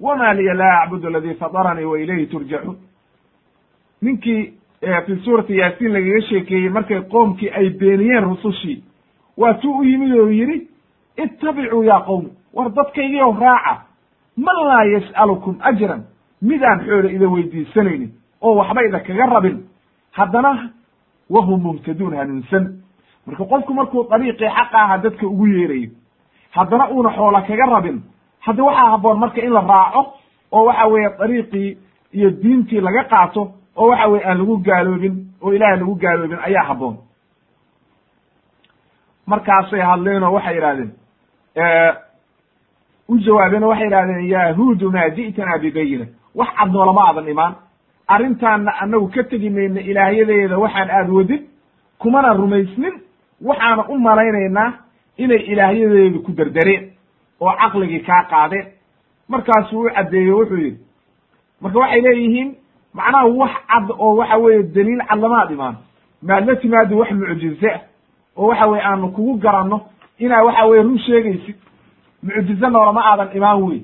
wama 0.00 0.34
liya 0.34 0.54
laa 0.54 0.82
acbudu 0.82 1.06
aladii 1.08 1.34
fadaranii 1.34 1.84
wa 1.84 1.98
ilayhi 2.00 2.26
turjacuun 2.26 2.76
ninkii 4.02 4.52
fi 5.06 5.16
suurati 5.24 5.56
yaasiin 5.58 5.92
lagaga 5.92 6.20
sheekeeyey 6.28 6.68
markay 6.70 7.00
qoomkii 7.00 7.50
ay 7.50 7.70
beeniyeen 7.70 8.24
rusushii 8.24 8.82
waa 9.36 9.54
tuu 9.54 9.78
u 9.78 9.84
yimid 9.84 10.12
oo 10.18 10.28
yidhi 10.28 10.68
ittabicuu 11.16 11.82
ya 11.82 12.00
qowmi 12.00 12.30
war 12.54 12.70
dadkaygiiow 12.72 13.32
raaca. 13.40 13.80
Man 14.36 14.56
laa 14.66 14.84
yas'alukum 14.84 15.56
ajran 15.60 16.02
midaan 16.42 16.80
xoole 16.86 17.12
ida 17.12 17.28
weydiisanaynin 17.28 18.10
oo 18.40 18.56
waxba 18.56 18.82
ida 18.84 19.00
kaga 19.00 19.26
rabin. 19.26 19.64
Haddana 20.12 20.70
wahum 21.30 21.60
muhtaduun 21.62 22.16
hanuunsan 22.16 22.64
marka 23.26 23.44
qofku 23.44 23.74
markuu 23.74 24.06
dariiqii 24.10 24.48
xaqa 24.56 24.78
aha 24.84 24.98
dadka 24.98 25.26
ugu 25.26 25.46
yeerayo 25.46 25.90
haddana 26.50 26.88
uuna 26.90 27.10
xoola 27.16 27.42
kaga 27.42 27.66
rabin 27.74 28.02
hadda 28.40 28.62
waxaa 28.64 28.90
habboon 28.90 29.18
marka 29.18 29.40
in 29.42 29.52
la 29.52 29.60
raaco 29.60 30.02
oo 30.52 30.64
waxa 30.64 30.86
weeye 30.86 31.08
dariiqii 31.18 31.78
iyo 32.12 32.30
diintii 32.30 32.80
laga 32.80 33.04
qaato 33.04 33.42
oo 33.76 33.88
waxa 33.90 34.06
weye 34.08 34.24
aan 34.28 34.38
lagu 34.38 34.56
gaaloobin 34.58 35.14
oo 35.42 35.52
ilaah 35.52 35.78
lagu 35.78 35.94
gaaloobin 35.94 36.38
ayaa 36.46 36.64
habboon 36.68 36.96
markaasay 39.26 39.80
hadleen 39.80 40.22
oo 40.22 40.32
waxay 40.32 40.54
yidhahdeen 40.54 40.90
u 43.08 43.18
jawaabeen 43.18 43.62
oo 43.64 43.68
waxay 43.70 43.84
yidhahdeen 43.86 44.28
yahuudu 44.30 44.90
maa 44.90 45.08
ji'tana 45.16 45.58
bibayina 45.58 46.06
wax 46.34 46.48
cad 46.58 46.70
noolama 46.72 47.02
aadan 47.08 47.28
imaan 47.28 47.54
arrintaanna 48.08 48.72
annagu 48.80 49.08
ka 49.08 49.22
tegi 49.24 49.50
mayna 49.50 49.80
ilaahyadeeda 49.80 50.58
waxaan 50.58 50.90
aad 50.90 51.10
wadin 51.10 51.42
kumana 51.98 52.32
rumaysnin 52.34 52.92
waxaana 53.42 53.84
u 53.88 53.98
malaynaynaa 53.98 54.72
inay 55.16 55.38
ilaahyadeedu 55.52 56.20
ku 56.22 56.32
derdereen 56.32 56.90
oo 57.40 57.52
caqligii 57.60 58.00
kaa 58.00 58.22
qaadeen. 58.30 58.66
Markaasuu 59.28 59.80
u 59.86 59.90
caddeeyo 59.94 60.36
wuxuu 60.38 60.56
yidhi 60.56 60.78
marka 61.60 61.78
waxay 61.78 62.00
leeyihiin 62.00 62.54
macnaha 62.94 63.26
wax 63.26 63.52
cad 63.68 63.90
oo 63.98 64.16
waxa 64.16 64.36
weeye 64.36 64.62
daliil 64.62 65.00
cad 65.08 65.18
lamaad 65.20 65.50
imaan 65.50 65.76
maad 66.22 66.46
la 66.48 66.56
timaado 66.56 66.98
wax 66.98 67.10
mucjize 67.10 67.70
ah 67.70 67.80
oo 68.36 68.46
waxa 68.48 68.70
weye 68.70 68.82
aanu 68.84 69.08
kugu 69.08 69.34
garanno 69.38 69.80
inaa 70.18 70.42
waxa 70.44 70.64
weye 70.66 70.82
run 70.82 70.98
sheegaysid. 70.98 71.56
Mucjize 72.22 72.68
noolama 72.70 73.00
aadan 73.04 73.28
imaan 73.36 73.62
wey 73.62 73.80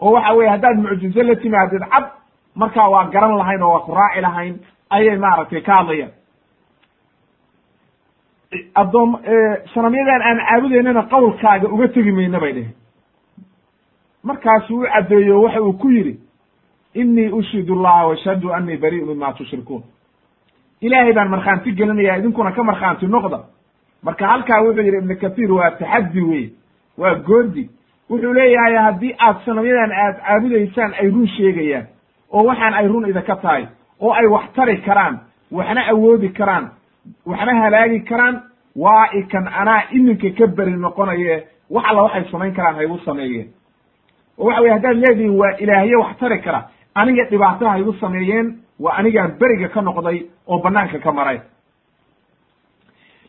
oo 0.00 0.12
waxa 0.12 0.32
weye 0.34 0.50
haddaad 0.50 0.76
mucjize 0.78 1.22
la 1.22 1.34
timaadid 1.36 1.80
cad 1.90 2.04
markaa 2.54 2.88
waa 2.88 3.04
garan 3.12 3.36
lahayn 3.38 3.62
oo 3.62 3.72
waa 3.72 3.80
ku 3.86 3.92
raaci 3.94 4.20
lahayn 4.20 4.54
ayay 4.90 5.16
maaragtay 5.18 5.60
ka 5.60 5.76
hadlayaan. 5.76 6.12
Addoom 8.74 9.16
sanamyadan 9.74 10.22
aan 10.22 10.38
caabudaynana 10.48 11.02
qawlkaaga 11.12 11.68
uga 11.74 11.88
tegi 11.88 12.12
mayna 12.12 12.38
bay 12.40 12.52
dheheen 12.52 12.74
markaasuu 14.22 14.80
u 14.82 14.86
caddeeyo 14.92 15.42
waxa 15.42 15.60
uu 15.62 15.72
ku 15.72 15.88
yidhi 15.90 16.14
inii 16.94 17.28
ushidu 17.38 17.74
llaha 17.74 18.06
washhadu 18.08 18.52
anii 18.54 18.76
bari'u 18.76 19.06
mima 19.06 19.32
tushrikuun. 19.32 19.82
Ilaahay 20.80 21.12
baan 21.12 21.28
markhaanti 21.30 21.72
gelinaya 21.72 22.16
idinkuna 22.18 22.52
ka 22.52 22.62
markhaanti 22.62 23.06
noqda. 23.06 23.38
Marka 24.02 24.26
halkaa 24.28 24.62
wuxuu 24.62 24.82
yidhi 24.86 24.98
ibnu 24.98 25.16
kathiir 25.16 25.52
waa 25.52 25.70
taxaddi 25.70 26.20
wey 26.22 26.46
waa 26.98 27.14
goodi. 27.14 27.68
Wuxuu 28.10 28.32
leeyahay 28.34 28.76
haddii 28.76 29.14
aad 29.18 29.36
sanamyadan 29.44 29.92
aad 29.92 30.16
caabudaysaan 30.26 30.92
ay 31.00 31.10
run 31.10 31.26
sheegayaan 31.36 31.86
oo 32.34 32.44
waxaan 32.48 32.74
ay 32.74 32.86
run 32.88 33.06
idinka 33.10 33.36
tahay 33.36 33.62
oo 34.00 34.12
ay 34.12 34.26
wax 34.34 34.44
tari 34.56 34.76
karaan 34.86 35.14
waxna 35.52 35.82
awoodi 35.92 36.28
karaan 36.38 36.64
waxna 37.26 37.52
halaagi 37.62 38.00
karaan 38.10 38.36
waa 38.76 39.06
ikan 39.20 39.46
anaa 39.60 39.82
iminka 39.96 40.30
ka 40.38 40.46
beri 40.56 40.72
noqonaye 40.84 41.34
wax 41.70 41.84
alla 41.90 42.02
waxay 42.02 42.24
samayn 42.30 42.54
karaan 42.54 42.74
haygu 42.78 42.98
sameeyeen 43.04 43.48
oo 44.38 44.46
waxa 44.46 44.60
weye 44.62 44.72
haddaad 44.72 44.96
leedihiin 45.04 45.38
waa 45.40 45.52
ilaahye 45.64 45.96
wax 46.02 46.16
tari 46.20 46.38
kara 46.46 46.60
aniga 46.94 47.24
dhibaato 47.30 47.68
haygu 47.68 47.92
sameeyeen 48.00 48.46
waa 48.80 48.94
anigaan 48.98 49.32
beriga 49.40 49.68
ka 49.68 49.80
noqday 49.82 50.18
oo 50.46 50.58
banaanka 50.58 50.98
ka 50.98 51.12
maray. 51.12 51.38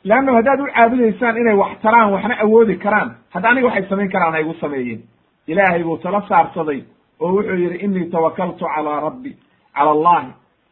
Leanno 0.04 0.34
haddaad 0.38 0.60
u 0.62 0.66
caabudaysaan 0.76 1.38
inay 1.38 1.56
wax 1.56 1.72
taraan 1.82 2.12
waxna 2.14 2.36
awoodi 2.44 2.76
karaan 2.78 3.10
hadda 3.34 3.50
aniga 3.50 3.68
waxay 3.68 3.86
samayn 3.90 4.10
karaan 4.12 4.34
haygu 4.34 4.54
sameeyeen. 4.62 5.02
Ilaahay 5.48 5.84
buu 5.84 5.98
tala 5.98 6.22
saarsaday 6.30 6.84
oo 7.22 7.32
wuxuu 7.36 7.56
yidhi 7.64 7.78
inii 7.86 8.06
tawakaltu 8.12 8.66
calaa 8.76 9.00
rabbi 9.00 9.32
cala 9.76 9.92
allahi 9.92 10.28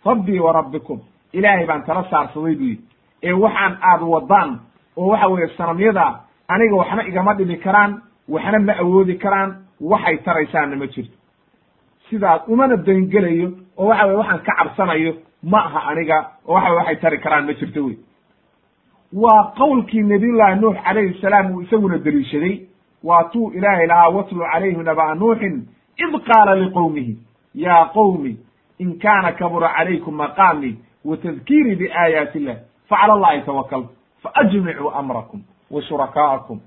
rabbii 0.05 0.39
wa 0.39 0.51
rabbikum. 0.53 0.99
Ilaahay 1.33 1.65
baan 1.65 1.83
tala 1.85 2.03
saarsaday 2.09 2.55
buu 2.55 2.65
yidhi. 2.67 2.81
Ee 3.23 3.31
waxaan 3.33 3.77
aad 3.81 4.01
wadaan 4.01 4.59
oo 4.97 5.07
waxa 5.07 5.27
weeye 5.27 5.47
sanamyada 5.57 6.19
aniga 6.47 6.75
waxna 6.75 7.07
igama 7.07 7.33
dhimi 7.33 7.57
karaan 7.57 8.01
waxna 8.29 8.59
ma 8.59 8.73
awoodi 8.79 9.15
karaan 9.17 9.55
waxay 9.81 10.17
taraysaanna 10.17 10.75
ma 10.75 10.87
jirto. 10.87 11.17
Sidaas 12.09 12.41
umana 12.47 12.75
dangelayo 12.77 13.51
oo 13.77 13.87
waxa 13.87 14.05
weye 14.05 14.17
waxaan 14.17 14.39
ka 14.43 14.53
cabsanayo 14.57 15.13
ma 15.43 15.59
aha 15.65 15.79
aniga 15.91 16.17
oo 16.47 16.53
waxa 16.53 16.69
weye 16.69 16.77
waxay 16.79 16.95
tari 17.01 17.17
karaan 17.19 17.45
ma 17.45 17.53
jirto 17.53 17.85
wey. 17.85 17.97
Waa 19.13 19.53
qowlkii 19.57 20.01
nabiyullahi 20.03 20.59
nuux 20.59 20.75
calayhi 20.85 21.19
salaam 21.21 21.51
uu 21.55 21.61
isaguna 21.61 21.97
deliishaday 21.97 22.55
waa 23.03 23.23
tuu 23.23 23.51
ilaahay 23.53 23.87
lahaa 23.87 24.09
watlu 24.09 24.39
calayhi 24.51 24.77
naba'a 24.83 25.15
nuuxin 25.15 25.67
id 25.97 26.13
qaala 26.27 26.55
liqowmihi 26.55 27.17
ya 27.55 27.85
qowmi 27.93 28.37
in 28.79 28.99
kaana 28.99 29.31
kabura 29.31 29.69
calaykum 29.77 30.15
maqaamii 30.15 30.75
wa 31.05 31.17
tadkiirii 31.17 31.75
biaayaati 31.75 32.37
illah 32.39 32.57
facala 32.89 33.13
allahi 33.13 33.41
tawakaltu 33.45 33.89
faajmicuu 34.23 34.89
amrakum 34.91 35.41
wa 35.71 35.81
shurakaa'akum 35.81 36.59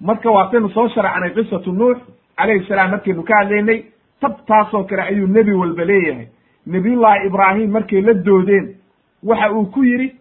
marka 0.00 0.30
waataynu 0.30 0.70
soo 0.70 0.88
sharacnay 0.88 1.30
qisatu 1.34 1.72
nuux 1.72 1.96
calayhi 2.36 2.66
salaam 2.68 2.90
markaynu 2.90 3.22
ka 3.22 3.36
hadlaynay 3.38 3.84
tabtaasoo 4.20 4.84
kale 4.84 5.02
ayuu 5.02 5.26
nebi 5.26 5.52
walba 5.52 5.84
leeyahay. 5.84 6.26
Nebiyullahi 6.66 7.26
ibraahim 7.26 7.70
markay 7.70 8.00
la 8.00 8.12
doodeen 8.14 8.74
waxa 9.22 9.52
uu 9.52 9.66
ku 9.66 9.84
yidhi 9.84 10.14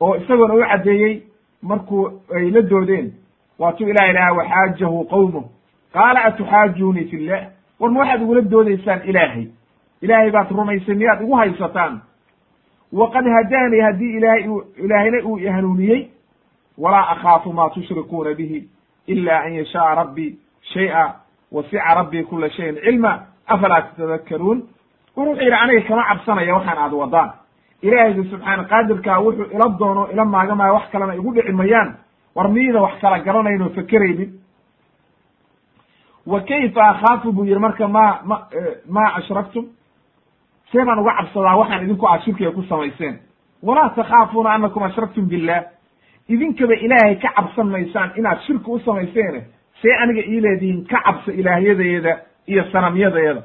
oo 0.00 0.16
isagoona 0.16 0.54
u 0.54 0.60
caddeeyey 0.60 1.22
markuu 1.62 2.10
ay 2.36 2.50
la 2.50 2.62
doodeen 2.62 3.12
waatuu 3.58 3.88
ilahi 3.88 4.12
lahaa 4.12 4.32
waxaajahu 4.32 5.04
qowmuh 5.04 5.44
qaala 5.94 6.24
atuxaajuunii 6.24 7.04
fi 7.10 7.16
llah 7.16 7.42
war 7.80 7.90
ma 7.90 8.00
waxaad 8.00 8.22
igula 8.22 8.40
doodaysaan 8.40 9.00
ilaahay. 9.04 9.46
Ilaahay 10.02 10.30
baad 10.30 10.50
rumaysay 10.50 10.94
miyaad 10.94 11.20
igu 11.22 11.34
haysataan. 11.36 12.00
Waqad 12.92 13.24
hadaanii 13.26 13.80
haddii 13.80 14.16
ilaahay 14.16 14.48
uu 14.48 14.62
ilaahayna 14.76 15.18
uu 15.26 15.38
ihanuuniyey 15.38 16.08
walaa 16.78 17.08
akhaafu 17.12 17.52
ma 17.52 17.70
tushrikuuna 17.70 18.34
bihi 18.34 18.68
ila 19.06 19.40
an 19.40 19.52
yashaaa 19.54 19.94
rabbii 19.94 20.38
shay'a 20.72 21.14
wasica 21.52 21.94
rabbii 21.94 22.22
kula 22.24 22.50
shayin 22.50 22.76
cilma. 22.84 23.22
Afalaa 23.46 23.80
tatadakkaruun? 23.82 24.62
War 25.16 25.28
wuxuu 25.28 25.42
yidhi 25.44 25.54
aniga 25.56 25.80
kama 25.88 26.04
cabsanaya 26.08 26.54
waxaan 26.54 26.78
aad 26.78 26.92
wadaan 26.92 27.30
ilaahayga 27.82 28.22
subxaana 28.30 28.64
qaadirkaa 28.64 29.18
wuxuu 29.20 29.46
ila 29.54 29.68
doono 29.78 30.08
ila 30.12 30.24
maagamaayo 30.24 30.74
wax 30.74 30.90
kalena 30.92 31.14
igu 31.14 31.32
dhici 31.34 31.52
mayaan. 31.52 31.94
War 32.34 32.48
miyida 32.48 32.80
wax 32.82 33.00
kala 33.00 33.18
garanayn 33.18 33.62
oo 33.62 33.68
fakeraynin 33.68 34.30
wa 36.26 36.40
kayfa 36.40 36.82
akhaafu? 36.88 37.32
buu 37.32 37.44
yihi 37.44 37.58
marka 37.58 37.88
ma 37.88 38.20
ma 38.24 38.46
ma 38.88 39.14
ashraktum 39.16 39.66
see 40.72 40.84
baan 40.84 40.98
uga 40.98 41.12
cabsadaa 41.18 41.56
waxaan 41.56 41.84
idinku 41.84 42.06
aad 42.06 42.22
shirkiga 42.24 42.50
ku 42.50 42.62
samayseen. 42.62 43.18
Walaa 43.62 43.88
takhaafuuna 43.94 44.50
anakum 44.52 44.82
ashraktum 44.82 45.26
billah. 45.28 45.62
Idinkaba 46.28 46.74
ilaahay 46.74 47.16
ka 47.18 47.28
cabsan 47.36 47.66
maysaan 47.70 48.10
inaad 48.16 48.38
shirki 48.46 48.70
u 48.70 48.78
samayseene 48.80 49.40
see 49.82 49.92
aniga 50.02 50.22
ii 50.26 50.40
leedihiin 50.40 50.84
ka 50.86 51.00
cabsa 51.04 51.32
ilaahyadeeda 51.32 52.18
iyo 52.46 52.64
sanamyadeeda 52.72 53.42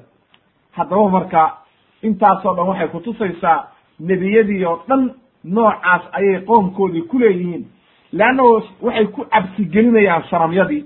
haddaba 0.72 1.10
marka 1.10 1.58
intaasoo 2.04 2.54
dhan 2.56 2.68
waxay 2.68 2.88
kutusaysaa 2.88 3.68
nebiyadii 3.99 4.66
oo 4.66 4.84
dhan 4.88 5.12
noocaas 5.44 6.02
ayay 6.12 6.41
qoomkoodii 6.45 7.02
ku 7.02 7.20
leeyihiin. 7.20 7.66
Leanno 8.14 8.44
waxay 8.82 9.06
ku 9.08 9.26
cabsi 9.26 9.66
gelinayaan 9.66 10.24
sanamyadii 10.30 10.86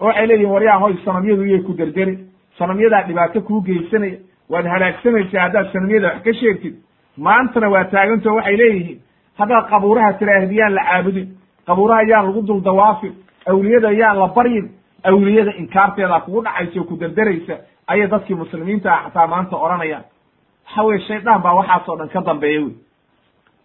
oo 0.00 0.06
waxay 0.06 0.26
leeyihiin 0.26 0.50
waryaa 0.54 0.78
hoy 0.78 0.94
sanamyadu 1.04 1.44
iyay 1.46 1.62
ku 1.62 1.72
derderi 1.72 2.18
sanamyadaa 2.58 3.02
dhibaato 3.08 3.40
kuu 3.40 3.60
geysanaya 3.60 4.18
waad 4.50 4.66
halaagsanaysaa 4.66 5.42
haddaad 5.46 5.72
sanamyada 5.72 6.08
wax 6.08 6.22
ka 6.24 6.32
sheegtid 6.40 6.74
maantana 7.16 7.68
waa 7.74 7.84
taagantao 7.84 8.34
waxay 8.36 8.56
leeyihiin 8.56 8.98
haddaad 9.38 9.68
qabuuraha 9.70 10.12
tiraahdi 10.12 10.56
yaan 10.60 10.74
la 10.74 10.82
caabudin 10.90 11.28
qabuuraha 11.66 12.02
yaan 12.10 12.26
lagu 12.26 12.42
dul 12.46 12.60
dawaafin 12.68 13.12
awliyada 13.46 13.90
yaan 14.00 14.18
la 14.18 14.28
baryin 14.36 14.66
awliyada 15.04 15.52
inkaarteeda 15.62 16.20
kugu 16.20 16.42
dhacaysa 16.44 16.80
oo 16.80 16.84
ku 16.84 16.96
derderaysa 17.00 17.54
ayay 17.86 18.06
dadkii 18.08 18.34
muslimiinta 18.42 18.88
ah 18.94 19.02
xataa 19.04 19.26
maanta 19.26 19.56
odhanayaan. 19.56 20.04
Waxa 20.66 20.82
weye 20.86 21.00
shaydaan 21.08 21.42
baa 21.42 21.54
waxaasoo 21.54 21.96
dhan 21.98 22.08
ka 22.08 22.20
dambeeya 22.20 22.60
wey. 22.60 22.74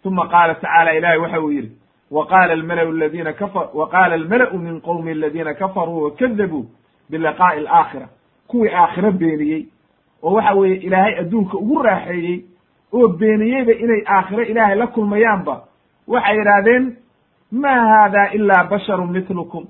Uma 0.04 0.24
qaala 0.32 0.54
tacaala 0.54 0.90
ilahi 0.98 1.18
waxa 1.18 1.40
uu 1.40 1.50
yidhi 1.50 1.70
wa 2.10 2.26
qaala 2.26 4.14
almalau 4.14 4.58
min 4.58 4.80
qowmi 4.80 5.10
aladina 5.12 5.54
kafaruu 5.54 6.02
wakadabuu 6.02 6.66
biliqaa'i 7.10 7.58
alaakhira 7.58 8.08
kuwii 8.48 8.70
aakhiro 8.74 9.12
beeniyey 9.12 9.66
oo 10.22 10.32
waxa 10.34 10.54
weeye 10.54 10.76
ilaahay 10.76 11.18
adduunka 11.18 11.58
ugu 11.58 11.82
raaxeeyey 11.82 12.44
oo 12.92 13.08
beeniyeyba 13.08 13.72
inay 13.72 14.02
aakhiro 14.06 14.42
ilaahay 14.42 14.76
la 14.78 14.86
kulmayaanba 14.86 15.64
waxay 16.08 16.36
yidhaahdeen 16.38 16.96
ma 17.52 17.68
haada 17.74 18.30
ila 18.32 18.64
basharu 18.64 19.06
mitlukum 19.06 19.64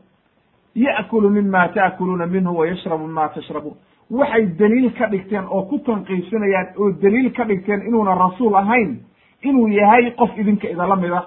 ya'kulu 0.75 1.31
mima 1.31 1.69
ta'kuluuna 1.69 2.27
minhu 2.27 2.59
wa 2.59 2.67
yashrabu 2.67 3.07
mima 3.07 3.29
tashrabuun 3.29 3.77
waxay 4.11 4.47
daliil 4.47 4.93
ka 4.99 5.07
dhigteen 5.07 5.45
oo 5.51 5.63
ku 5.63 5.79
tanqiisinayaan 5.79 6.67
oo 6.79 6.93
daliil 7.03 7.33
ka 7.33 7.45
dhigteen 7.45 7.83
inuuna 7.89 8.15
rasuul 8.15 8.55
ahayn 8.57 9.01
inuu 9.43 9.69
yahay 9.69 10.11
qof 10.11 10.31
idinka 10.39 10.69
idala 10.69 10.97
mid 10.97 11.13
ah 11.13 11.25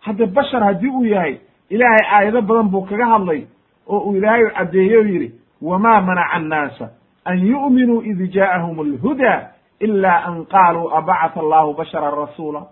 hadde 0.00 0.26
bashar 0.26 0.62
haddii 0.64 0.88
uu 0.90 1.04
yahay 1.04 1.38
ilaahay 1.70 2.04
aayado 2.12 2.42
badan 2.42 2.68
buu 2.70 2.82
kaga 2.86 3.06
hadlay 3.06 3.46
oo 3.86 3.98
uu 3.98 4.16
ilaahay 4.16 4.50
caddeeye 4.56 4.96
o 4.96 5.02
yidhi 5.02 5.32
wama 5.62 6.00
manaca 6.00 6.32
annaasa 6.32 6.90
an 7.24 7.38
yu'minuu 7.46 8.02
id 8.02 8.30
jaa'ahum 8.34 8.80
alhudaa 8.80 9.40
ila 9.80 10.12
an 10.26 10.44
qaaluu 10.46 10.90
abacata 10.96 11.40
allahu 11.40 11.74
basharan 11.74 12.14
rasuula. 12.14 12.62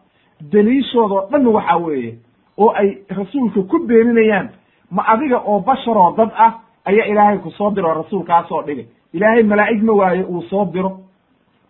Daliishoodoo 0.52 1.28
dhan 1.30 1.46
waxa 1.46 1.76
weeye 1.76 2.18
oo 2.58 2.70
ay 2.74 2.98
rasuulka 3.10 3.62
ku 3.62 3.78
beeninayaan 3.86 4.48
ma 4.90 5.02
adiga 5.12 5.38
oo 5.44 5.60
basharoo 5.60 6.14
dad 6.16 6.30
ah 6.36 6.52
ayaa 6.84 7.06
ilaahay 7.06 7.38
ku 7.38 7.50
soo 7.50 7.70
diro 7.70 7.94
rasuulkaasoo 7.94 8.62
dhigay. 8.62 8.86
Ilaahay 9.12 9.42
malaa'ig 9.42 9.82
ma 9.82 9.92
waayo 9.92 10.24
uu 10.28 10.42
soo 10.42 10.64
diro. 10.72 11.00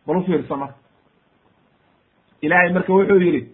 Bal 0.06 0.16
u 0.16 0.22
fiirsa 0.22 0.56
marka. 0.56 0.74
Ilaahay 2.42 2.72
marka 2.72 2.92
wuxuu 2.92 3.20
yidhi 3.20 3.48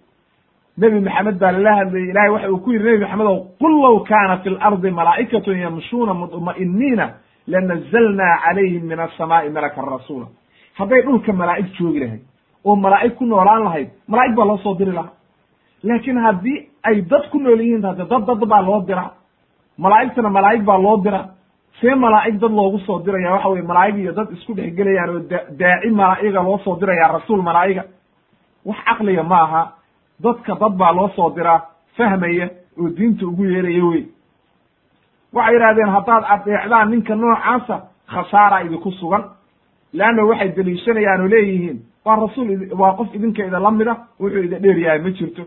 nebi 0.78 1.00
maxamed 1.00 1.38
baa 1.38 1.52
lala 1.52 1.72
hadlayay. 1.78 2.08
Ilahay 2.10 2.30
waxa 2.34 2.50
uu 2.52 2.58
ku 2.64 2.70
yidhi 2.72 2.84
nebi 2.84 3.00
maxamedow 3.04 3.36
qul 3.60 3.72
low 3.82 3.96
kaana 4.10 4.36
fi 4.42 4.50
lardi 4.50 4.90
malaa'ikatun 4.90 5.56
yamshuuna 5.64 6.14
mudma'iniina 6.14 7.06
lanazalnaa 7.52 8.34
calayhim 8.44 8.84
min 8.90 8.98
asamaai 9.00 9.50
malakan 9.50 9.84
rasuula. 9.94 10.26
Hadday 10.78 11.02
dhulka 11.06 11.32
malaa'ig 11.32 11.68
joogi 11.78 12.00
lahayd 12.00 12.22
oo 12.64 12.76
malaa'ig 12.76 13.14
ku 13.18 13.24
noolaan 13.26 13.62
lahayd 13.64 13.88
malaa'ig 14.08 14.34
baa 14.36 14.44
loo 14.46 14.58
soo 14.64 14.74
diri 14.78 14.92
lahaa. 14.92 15.12
Laakiin 15.84 16.18
haddii 16.26 16.58
ay 16.88 17.02
dad 17.10 17.24
ku 17.30 17.38
nool 17.38 17.60
yihiin 17.60 17.82
hadde 17.84 18.04
dad 18.10 18.22
dad 18.26 18.42
baa 18.52 18.62
loo 18.62 18.80
dira 18.86 19.04
malaa'igtana 19.78 20.28
malaa'ig 20.30 20.62
baa 20.64 20.78
loo 20.78 20.96
dira 21.04 21.20
see 21.80 21.94
malaa'ig 21.94 22.38
dad 22.40 22.50
loogu 22.52 22.78
soo 22.86 22.98
diraya 23.04 23.32
waxa 23.34 23.48
weye 23.48 23.62
malaa'ig 23.62 23.96
iyo 23.98 24.12
dad 24.12 24.28
isku 24.32 24.54
dhex 24.54 24.74
gelayaan 24.76 25.10
oo 25.10 25.18
da 25.30 25.38
daaci 25.60 25.90
malaa'iga 25.90 26.42
loo 26.42 26.58
soo 26.64 26.76
diraya 26.80 27.08
rasuul 27.18 27.42
malaa'iga 27.42 27.84
wax 28.64 28.78
caqliga 28.86 29.22
ma 29.22 29.38
aha 29.46 29.62
dadka 30.22 30.54
dad 30.60 30.74
baa 30.76 30.92
loo 30.92 31.08
soo 31.16 31.30
diraa 31.36 31.60
fahmaya 31.96 32.48
oo 32.80 32.88
diinta 32.96 33.26
ugu 33.26 33.44
yeeraya 33.44 33.84
wey 33.84 34.04
waxay 35.32 35.54
yidhahdeen 35.54 35.88
haddaad 35.96 36.24
adeecdaan 36.34 36.90
ninka 36.90 37.14
noocaasa 37.14 37.76
khasaara 38.12 38.62
idinku 38.64 38.90
sugan. 38.92 39.24
Leanna 39.92 40.24
waxay 40.24 40.48
deliishanayaan 40.56 41.20
oo 41.20 41.28
leeyihiin 41.28 41.78
waa 42.04 42.16
rasuul 42.16 42.48
waa 42.80 42.92
qof 42.96 43.14
idinka 43.14 43.42
idinla 43.44 43.70
mida 43.70 43.94
wuxuu 44.20 44.42
idin 44.42 44.62
dheer 44.62 44.78
yahay 44.78 44.98
ma 44.98 45.10
jirto. 45.10 45.42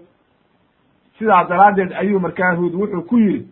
Sidaa 1.20 1.44
daraaddeed 1.50 1.92
ayuu 1.94 2.20
markaa 2.20 2.56
huud 2.56 2.74
wuxuu 2.74 3.02
ku 3.10 3.18
yidhi 3.18 3.48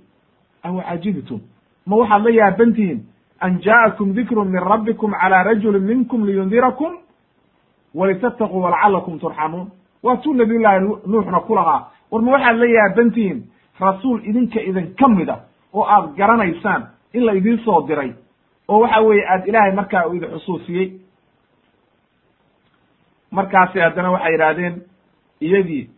aw 0.63 0.75
cajibtum 0.89 1.39
ma 1.85 1.95
waxaad 1.95 2.23
la 2.23 2.29
yaabantihiin 2.31 2.99
an 3.39 3.59
jaa'akum 3.61 4.13
dikrun 4.15 4.47
min 4.49 4.61
rabbikum 4.61 5.11
calى 5.21 5.43
rajulin 5.43 5.83
minkum 5.83 6.25
liyundirakum 6.25 6.91
walitattaquu 7.95 8.61
walacalakum 8.63 9.19
turxamuun 9.19 9.67
waa 10.03 10.15
tuu 10.17 10.33
nabiy 10.33 10.59
llaahi 10.59 10.79
nuuxna 11.07 11.39
ku 11.39 11.55
lahaa. 11.55 11.87
War 12.11 12.21
ma 12.21 12.31
waxaad 12.31 12.57
la 12.57 12.65
yaabantihiin 12.65 13.43
rasuul 13.79 14.19
idinka 14.29 14.59
idinka 14.61 15.07
mida 15.07 15.35
oo 15.73 15.83
aad 15.85 16.15
garanaysaan 16.17 16.83
in 17.13 17.25
la 17.25 17.33
idiin 17.33 17.57
soo 17.65 17.81
diray 17.87 18.11
oo 18.67 18.79
waxa 18.79 19.01
weeye 19.01 19.25
aad 19.29 19.47
ilaahay 19.47 19.71
markaa 19.75 20.05
uu 20.07 20.13
idin 20.13 20.29
xusuusiyey. 20.29 20.91
Markaasi 23.31 23.79
haddana 23.79 24.11
waxay 24.11 24.31
yidhaahdeen 24.31 24.75
iyagii 25.41 25.89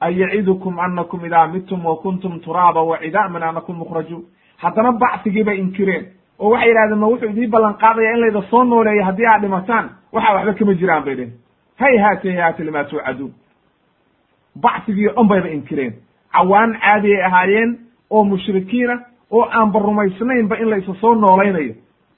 an 0.00 0.12
yacidukum 0.18 0.78
anakum 0.78 1.24
idaa 1.26 1.46
midtum 1.46 1.84
wa 1.86 1.96
kuntum 1.96 2.40
turaaba 2.40 2.82
wa 2.82 2.98
cidaaman 2.98 3.42
anakum 3.42 3.76
mukhrajuun. 3.76 4.24
Haddana 4.56 4.92
bacsigii 4.92 5.44
bay 5.44 5.58
inkireen 5.60 6.06
oo 6.38 6.50
waxay 6.50 6.68
yidhahdeen 6.68 6.98
ma 6.98 7.06
wuxuu 7.06 7.28
idii 7.30 7.46
ballan 7.46 7.74
qaadaya 7.74 8.12
in 8.14 8.20
layda 8.20 8.42
soo 8.50 8.64
nooleeyo 8.64 9.04
haddii 9.04 9.26
aad 9.26 9.40
dhimataan? 9.42 9.90
Waxa 10.12 10.32
waxba 10.34 10.52
kama 10.54 10.74
jiraan 10.74 11.04
bay 11.04 11.14
dhehen 11.16 11.32
hay 11.78 11.98
haate 11.98 12.24
hay 12.30 12.40
haate 12.40 12.64
limaa 12.64 12.84
tuucaduun 12.84 13.32
bacsigii 14.62 15.08
o 15.08 15.12
dhan 15.16 15.28
bayba 15.28 15.48
inkireen 15.48 15.92
cawaan 16.32 16.70
caadi 16.80 17.14
ay 17.16 17.22
ahaayeen 17.28 17.70
oo 18.10 18.24
mushrikiina 18.24 18.94
oo 19.30 19.44
aanba 19.58 19.78
rumaysnaynba 19.80 20.56
in 20.58 20.68
laysa 20.70 20.94
soo 21.00 21.14
noolaynayo 21.14 21.74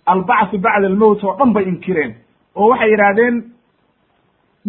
albacthu 0.06 0.58
bacda 0.58 0.86
almowt 0.86 1.24
oo 1.24 1.36
dhan 1.38 1.52
bay 1.52 1.64
inkireen 1.64 2.14
oo 2.56 2.68
waxay 2.70 2.90
yidhaahdeen 2.90 3.36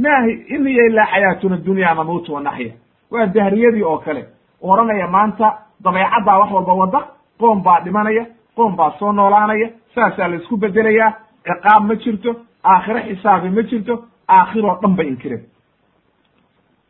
maahi 0.04 0.32
in 0.56 0.68
ilaa 0.68 1.06
xayaatuna 1.12 1.58
dunya 1.66 1.94
namuutu 1.96 2.34
wa 2.34 2.42
naxya 2.42 2.74
waa 3.12 3.26
dahriyadii 3.26 3.84
oo 3.84 3.98
kale. 3.98 4.26
Oranaya 4.62 5.08
maanta 5.08 5.58
dabeecaddaa 5.84 6.40
wax 6.40 6.52
walba 6.52 6.74
wadda 6.74 7.00
qoom 7.40 7.64
baa 7.64 7.80
dhimanaya 7.84 8.26
qoom 8.56 8.76
baa 8.76 8.92
soo 9.00 9.12
noolaanaya 9.12 9.70
saasaa 9.96 10.28
la 10.28 10.36
isku 10.36 10.58
bedelayaa 10.58 11.12
ciqaab 11.46 11.84
ma 11.88 11.96
jirto 11.96 12.36
aakhiro 12.64 13.00
xisaabi 13.08 13.50
ma 13.50 13.62
jirto 13.62 13.94
aakhiroo 14.28 14.78
dhan 14.82 14.96
bay 14.96 15.08
inkireen 15.08 15.44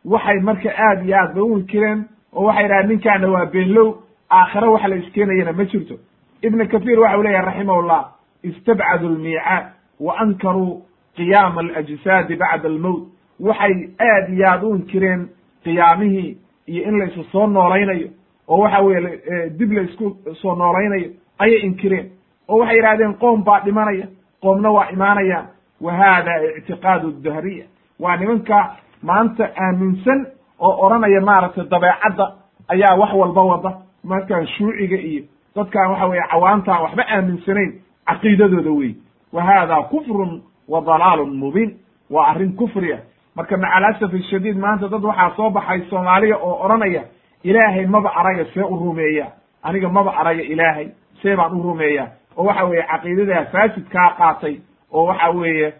waxay 0.04 0.40
marka 0.40 0.70
aad 0.78 1.04
iyo 1.06 1.16
aad 1.16 1.34
bay 1.34 1.42
u 1.42 1.58
inkireen 1.58 2.04
oo 2.32 2.44
waxay 2.44 2.64
idhahdeen 2.64 2.88
ninkaana 2.88 3.28
waa 3.30 3.46
beenlow 3.46 3.94
aakhiro 4.30 4.72
wax 4.72 4.84
la 4.88 4.96
iskeenayana 4.96 5.52
ma 5.52 5.64
jirto. 5.64 5.94
Ibn 6.42 6.66
kathir 6.66 6.98
waxa 7.00 7.18
u 7.18 7.22
leeyahay 7.22 7.46
raximahullah 7.46 8.02
istabcadu 8.42 9.08
lmiicaad 9.08 9.64
wa 10.00 10.18
ankaruu 10.20 10.82
qiyaama 11.16 11.60
alajsaadi 11.60 12.36
bacda 12.36 12.68
almowt 12.68 13.02
waxay 13.40 13.74
aad 14.00 14.28
iyo 14.34 14.46
aad 14.50 14.62
u 14.64 14.74
inkireen 14.76 15.28
qiyaamihii 15.64 16.36
iyo 16.66 16.82
in 16.88 16.98
la 16.98 17.04
isu 17.04 17.24
soo 17.24 17.46
noolaynayo 17.46 18.08
oo 18.48 18.58
waxa 18.58 18.80
weye 18.82 19.50
dib 19.58 19.72
la 19.72 19.82
isku 19.82 20.16
soo 20.42 20.54
noolaynayo 20.54 21.10
ayay 21.38 21.60
inkireen 21.60 22.10
oo 22.48 22.58
waxay 22.58 22.76
yidhahdeen 22.76 23.14
qoom 23.14 23.44
baa 23.44 23.60
dhimanaya 23.60 24.06
qoomna 24.42 24.70
waa 24.70 24.90
imaanayaan 24.92 25.46
wa 25.80 25.92
hada 25.92 26.32
ictiqaadu 26.58 27.10
dahriya 27.22 27.64
waa 28.00 28.16
nimanka 28.16 28.76
maanta 29.02 29.44
aaminsan 29.56 30.26
oo 30.58 30.86
odhanaya 30.86 31.20
maaragtay 31.20 31.64
dabeecadda 31.70 32.26
ayaa 32.68 32.96
wax 33.00 33.12
walba 33.14 33.42
wada. 33.42 33.70
Markaan 34.04 34.46
shuuciga 34.46 34.96
iyo 34.96 35.22
dadkaan 35.56 35.90
waxa 35.90 36.06
weye 36.06 36.22
cawaantaan 36.30 36.82
waxba 36.82 37.02
aaminsanayn 37.08 37.72
caqiidadooda 38.06 38.70
wey 38.70 38.94
wa 39.32 39.42
hada 39.42 39.76
kufrun 39.82 40.42
wa 40.68 40.80
dalaalun 40.80 41.36
mubiin. 41.36 41.76
Waa 42.10 42.26
arrin 42.30 42.52
kufri 42.56 42.92
ah. 42.92 42.98
Marka 43.36 43.56
maca 43.56 43.72
alasaf 43.76 44.14
ashadiid 44.14 44.56
maanta 44.58 44.88
dad 44.88 45.04
waxaa 45.04 45.30
soo 45.36 45.50
baxay 45.50 45.80
soomaaliya 45.90 46.36
oo 46.38 46.64
odhanaya 46.64 47.02
ilaahay 47.44 47.86
maba 47.86 48.10
araga 48.16 48.44
see 48.54 48.60
u 48.60 48.76
rumeeya 48.76 49.26
aniga 49.62 49.88
maba 49.88 50.10
araga 50.20 50.42
ilaahay 50.42 50.88
see 51.22 51.36
baan 51.36 51.52
u 51.56 51.62
rumeeya 51.62 52.08
oo 52.36 52.44
waxa 52.44 52.64
weeye 52.64 52.82
caqiidadaa 52.90 53.44
faasidkaa 53.52 54.10
qaatay 54.18 54.56
oo 54.92 55.04
waxa 55.06 55.30
weeye 55.30 55.72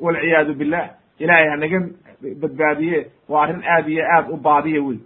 walciyaadu 0.00 0.54
billah 0.54 0.88
ilaahay 1.18 1.48
hanaga 1.48 1.80
badbaadiye 2.40 3.06
waa 3.28 3.42
arrin 3.42 3.62
aad 3.64 3.88
iyo 3.88 4.04
aad 4.16 4.30
u 4.30 4.36
baadiya 4.36 4.82
wey 4.82 4.98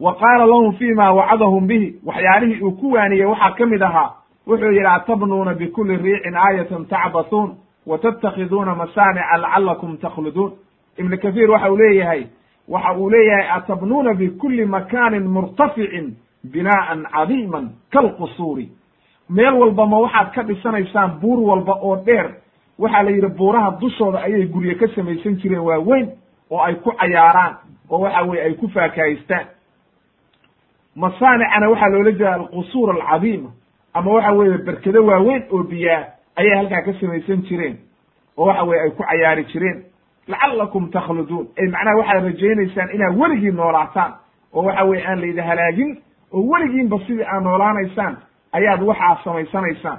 wa 0.00 0.14
qaala 0.16 0.46
lahum 0.46 0.72
fima 0.76 1.12
wacadahum 1.12 1.66
bihi. 1.66 1.94
Waxyaalihii 2.04 2.60
uu 2.62 2.72
ku 2.72 2.92
waaniyey 2.92 3.24
waxaa 3.26 3.50
ka 3.54 3.66
mid 3.66 3.82
ahaa 3.82 4.10
wuxuu 4.46 4.72
yidhi 4.72 4.86
atabnuuna 4.86 5.54
bikuli 5.54 5.96
riicin 5.96 6.36
aayatan 6.36 6.84
tacbathuun 6.86 7.56
wa 7.86 7.98
tattakiduuna 7.98 8.74
masaanica 8.74 9.36
lacalakum 9.38 9.96
takhluduun 9.96 10.52
ibnu 10.98 11.18
kathiir 11.18 11.50
waxa 11.50 11.70
uu 11.72 11.76
leeyahay 11.76 12.26
waxa 12.68 12.92
uu 12.98 13.10
leeyahay 13.10 13.48
atabnuuna 13.50 14.14
bikuli 14.14 14.64
makaanin 14.66 15.26
murtaficin 15.28 16.16
binaa'an 16.52 17.06
cadiiman 17.12 17.70
kalqusuuri. 17.92 18.68
Meel 19.30 19.54
walba 19.54 19.86
ma 19.86 19.98
waxaad 19.98 20.32
ka 20.34 20.42
dhisanaysaan 20.42 21.20
buur 21.20 21.38
walba 21.38 21.72
oo 21.82 21.96
dheer 21.96 22.34
waxaa 22.78 23.02
la 23.02 23.10
yidhi 23.10 23.28
buuraha 23.28 23.70
dushooda 23.80 24.18
ayay 24.22 24.46
gurye 24.46 24.74
ka 24.74 24.86
samaysan 24.94 25.36
jireen 25.36 25.60
waa 25.62 25.78
weyn 25.78 26.08
oo 26.50 26.60
ay 26.62 26.74
ku 26.74 26.90
cayaaraan 26.92 27.56
oo 27.90 27.98
waxa 28.00 28.22
weye 28.22 28.42
ay 28.42 28.54
ku 28.54 28.68
faakahaystaan. 28.68 29.46
Masaanicana 30.96 31.68
waxaa 31.70 31.88
loola 31.88 32.10
jeeda 32.12 32.34
alqusuur 32.34 32.90
alcadiima 32.90 33.50
ama 33.94 34.10
waxa 34.12 34.32
weeye 34.32 34.58
berkado 34.58 35.06
waaweyn 35.06 35.42
oo 35.52 35.62
biyaa 35.62 36.04
ayay 36.36 36.56
halkaa 36.56 36.82
ka 36.82 36.92
samaysan 37.00 37.42
jireen 37.42 37.76
oo 38.36 38.46
waxa 38.46 38.64
weye 38.64 38.80
ay 38.82 38.90
ku 38.90 39.02
cayaari 39.02 39.44
jireen. 39.44 39.84
Lacalakum 40.28 40.90
takhluduun. 40.90 41.48
Ay 41.58 41.68
macnaha 41.68 41.96
waxaad 41.98 42.24
rajaynaysaan 42.24 42.90
inaad 42.94 43.16
weligii 43.18 43.50
noolaataan 43.50 44.12
oo 44.52 44.62
waxa 44.64 44.84
weye 44.84 45.06
aan 45.06 45.20
laydi 45.20 45.40
halaagin 45.40 46.02
oo 46.32 46.42
weligiinba 46.50 46.98
sidii 47.06 47.24
aad 47.24 47.42
noolaanaysaan 47.42 48.16
ayaad 48.52 48.82
waxaa 48.82 49.18
samaysanaysaan 49.24 49.98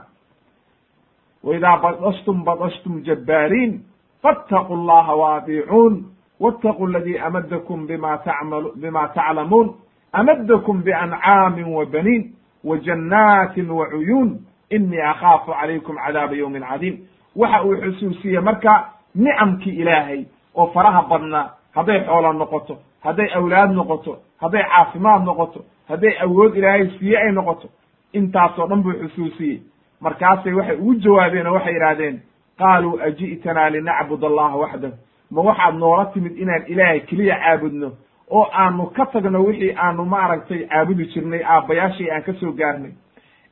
waidaa 1.46 1.78
badashtum 1.78 2.44
badashtum 2.44 3.02
jabbaariin 3.04 3.82
faataquu 4.24 4.76
llaha 4.88 5.16
waadiicuun 5.16 6.04
waataquu 6.40 6.86
aladii 6.88 7.18
amadakum 7.18 7.88
bima 7.88 8.18
tacmalu 8.18 8.72
bima 8.76 9.08
taclamuun 9.08 9.74
amadakum 10.14 10.82
biancaamin 10.84 11.66
wa 11.76 11.86
baniin 11.86 12.34
wa 12.64 12.78
jannaatin 12.78 13.70
wa 13.70 13.86
cuyuun 13.90 14.40
inii 14.70 15.02
akhaafu 15.02 15.52
calaykum 15.52 15.96
cadaaba 16.06 16.36
yowmin 16.36 16.64
cadiim 16.64 16.98
waxa 17.36 17.64
uu 17.64 17.76
xusuusiyey 17.82 18.40
marka 18.42 18.90
nicamkii 19.16 19.76
ilaahay 19.82 20.26
oo 20.56 20.68
faraha 20.74 21.02
badnaa 21.10 21.50
hadday 21.76 22.00
xoolo 22.06 22.34
noqoto 22.34 22.78
hadday 23.04 23.30
awlaad 23.36 23.72
noqoto 23.72 24.18
hadday 24.42 24.64
caafimaad 24.64 25.24
noqoto 25.26 25.60
hadday 25.90 26.14
awood 26.24 26.58
ilaahay 26.58 26.88
siiye 27.00 27.18
ay 27.18 27.32
noqoto 27.32 27.68
intaasoo 28.14 28.68
dhan 28.68 28.82
buu 28.84 28.94
xusuusiyey 29.02 29.60
markaasay 30.02 30.54
waxay 30.54 30.76
ugu 30.78 30.96
jawaabeen 30.96 31.48
oo 31.48 31.54
waxay 31.54 31.74
yidhaahdeen 31.74 32.22
qaaluu 32.60 33.00
aji'tanaa 33.08 33.70
linacbud 33.70 34.24
allaha 34.24 34.58
waxdah 34.58 34.92
ma 35.32 35.42
waxaad 35.42 35.76
noola 35.76 36.06
timid 36.14 36.38
inaan 36.38 36.64
ilaahay 36.68 37.00
keliya 37.00 37.36
caabudno 37.44 37.92
oo 38.32 38.48
aanu 38.54 38.86
ka 38.96 39.06
tagno 39.06 39.44
wixii 39.46 39.74
aanu 39.78 40.06
maaragtay 40.06 40.66
caabudi 40.68 41.06
jirnay 41.14 41.44
aabbayaashii 41.44 42.10
aan 42.12 42.24
ka 42.24 42.34
soo 42.34 42.52
gaarnay. 42.52 42.92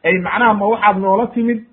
Ay 0.03 0.17
macnaha 0.19 0.53
ma 0.53 0.65
waxaad 0.67 0.97
noola 0.99 1.27
timid 1.27 1.63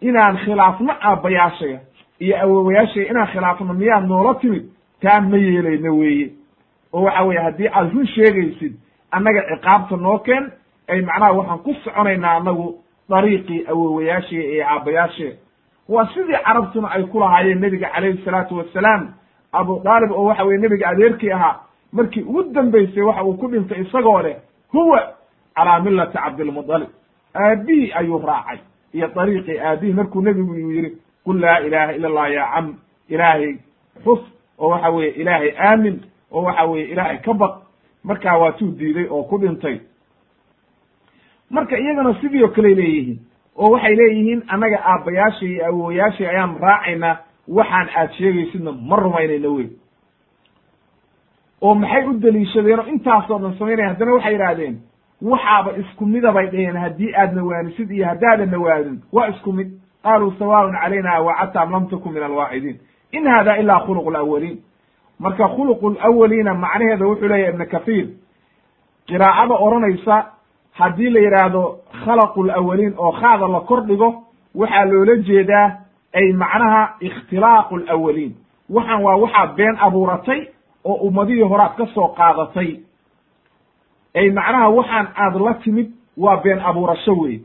inaan 0.00 0.36
khilaafno 0.44 0.92
aabbayaashaya 1.02 1.80
iyo 2.20 2.36
awowayaashaya 2.42 3.10
inaan 3.10 3.26
khilaafno 3.32 3.74
miyaad 3.74 4.06
noola 4.08 4.34
timid? 4.34 4.64
Taa 5.02 5.20
ma 5.20 5.36
yeelayno 5.36 5.96
weeye. 5.98 6.30
Oo 6.92 7.02
waxa 7.02 7.22
weeye 7.24 7.42
haddii 7.42 7.68
aad 7.68 7.92
run 7.94 8.06
sheegaysid 8.06 8.74
annaga 9.10 9.42
ciqaabta 9.50 9.96
noo 9.96 10.18
keen 10.18 10.50
ay 10.88 11.00
macnaha 11.02 11.32
waxaan 11.32 11.58
ku 11.58 11.74
soconaynaa 11.84 12.36
annagu 12.36 12.80
dariiqii 13.08 13.64
awowayaashaya 13.68 14.42
ee 14.54 14.62
aabbayaashaya 14.64 15.32
waa 15.88 16.06
sidii 16.14 16.42
carabtuna 16.46 16.90
ay 16.90 17.02
ku 17.02 17.20
lahaayeen 17.20 17.60
nebiga 17.60 17.88
calayhi 17.94 18.24
salaatu 18.24 18.56
wassalaam 18.58 19.12
abu 19.52 19.80
daalib 19.84 20.10
oo 20.12 20.24
waxa 20.24 20.44
weye 20.44 20.58
nebiga 20.60 20.88
adeerkii 20.88 21.30
ahaa 21.32 21.60
markii 21.92 22.22
ugu 22.22 22.42
dambaysay 22.42 23.02
waxa 23.02 23.24
uu 23.24 23.34
ku 23.34 23.48
dhintay 23.48 23.80
isagoo 23.82 24.22
leh 24.22 24.36
huwa 24.72 25.12
calaa 25.54 25.80
millati 25.80 26.18
cabdilmudalib 26.18 26.88
aabihii 27.34 27.92
ayuu 27.92 28.18
raacay 28.26 28.58
iyo 28.92 29.08
dariiqii 29.14 29.58
aabihii 29.60 29.92
markuu 29.92 30.22
nebigu 30.22 30.52
uu 30.52 30.70
yidhi 30.70 30.92
qul 31.24 31.40
laa 31.40 31.58
ilaha 31.60 31.92
ila 31.92 32.08
allah 32.08 32.32
ya 32.32 32.46
cam 32.54 32.74
ilaahay 33.08 33.56
xus 34.04 34.20
oo 34.58 34.68
waxa 34.68 34.88
weeye 34.90 35.10
ilaahay 35.12 35.52
aamin 35.58 36.00
oo 36.32 36.42
waxa 36.42 36.64
weeye 36.64 36.86
ilaahay 36.88 37.18
ka 37.18 37.34
baq 37.34 37.54
markaa 38.04 38.36
waatuu 38.38 38.70
diiday 38.78 39.06
oo 39.10 39.22
ku 39.22 39.38
dhintay 39.38 39.80
marka 41.50 41.78
iyagana 41.78 42.14
sidii 42.20 42.42
oo 42.42 42.48
kaley 42.48 42.74
leeyihiin 42.74 43.18
oo 43.56 43.70
waxay 43.70 43.96
leeyihiin 43.96 44.42
annaga 44.48 44.78
aabbayaashay 44.84 45.48
iyo 45.52 45.66
awowayaashay 45.66 46.26
ayaan 46.28 46.56
raacaynaa 46.60 47.16
waxaan 47.48 47.88
aad 47.96 48.10
sheegaysidna 48.18 48.72
ma 48.72 48.96
rumaynayno 48.96 49.54
wey 49.54 49.68
oo 51.62 51.74
maxay 51.74 52.04
u 52.06 52.12
deliishadeen 52.22 52.78
oo 52.80 52.86
intaasoo 52.86 53.38
dhan 53.38 53.54
samaynaya 53.58 53.88
haddana 53.88 54.12
waxay 54.14 54.32
yidhaahdeen 54.32 54.76
waxaaba 55.22 55.70
isku 55.82 56.06
midabay 56.06 56.46
dhaheen 56.46 56.76
haddii 56.76 57.14
aad 57.14 57.32
nawaanisid 57.34 57.90
iyo 57.90 58.06
haddaadan 58.06 58.50
nawaadin 58.50 59.02
waa 59.12 59.26
isku 59.28 59.52
mid. 59.52 59.68
Qaaluu 60.02 60.32
sawaaun 60.38 60.72
calayna 60.82 61.20
wacadta 61.20 61.60
am 61.60 61.72
lam 61.72 61.86
takun 61.88 62.12
min 62.12 62.22
alwaacidiin 62.22 62.76
in 63.12 63.26
hada 63.26 63.56
ilaa 63.56 63.80
khuluqu 63.86 64.10
lawaliin 64.10 64.58
marka 65.18 65.48
khuluqu 65.48 65.90
lawaliina 65.90 66.54
macnaheeda 66.54 67.06
wuxuu 67.06 67.28
leeyahy 67.28 67.52
ibna 67.52 67.66
kahiir 67.66 68.06
qiraa'ada 69.08 69.54
odhanaysa 69.54 70.16
haddii 70.78 71.10
la 71.10 71.20
yidhaahdo 71.20 71.62
khalaqu 72.04 72.42
lawaliin 72.44 72.94
oo 72.98 73.12
khaada 73.12 73.48
la 73.48 73.60
kor 73.60 73.80
dhigo 73.86 74.08
waxaa 74.54 74.84
loola 74.84 75.16
jeedaa 75.28 75.68
ay 76.14 76.32
macnaha 76.32 76.82
ikhtilaaqu 77.00 77.76
lawaliin 77.88 78.32
waxaan 78.70 79.02
waa 79.02 79.16
waxaa 79.16 79.46
been 79.56 79.76
abuuratay 79.86 80.40
oo 80.84 80.94
ummadihii 81.08 81.42
horaad 81.42 81.76
ka 81.76 81.86
soo 81.94 82.08
qaadatay. 82.18 82.70
Ay 84.14 84.30
macnaha 84.30 84.68
waxaan 84.70 85.06
aad 85.16 85.34
la 85.40 85.54
timid 85.64 85.88
waa 86.16 86.36
been 86.42 86.60
abuurasho 86.60 87.12
wey 87.22 87.40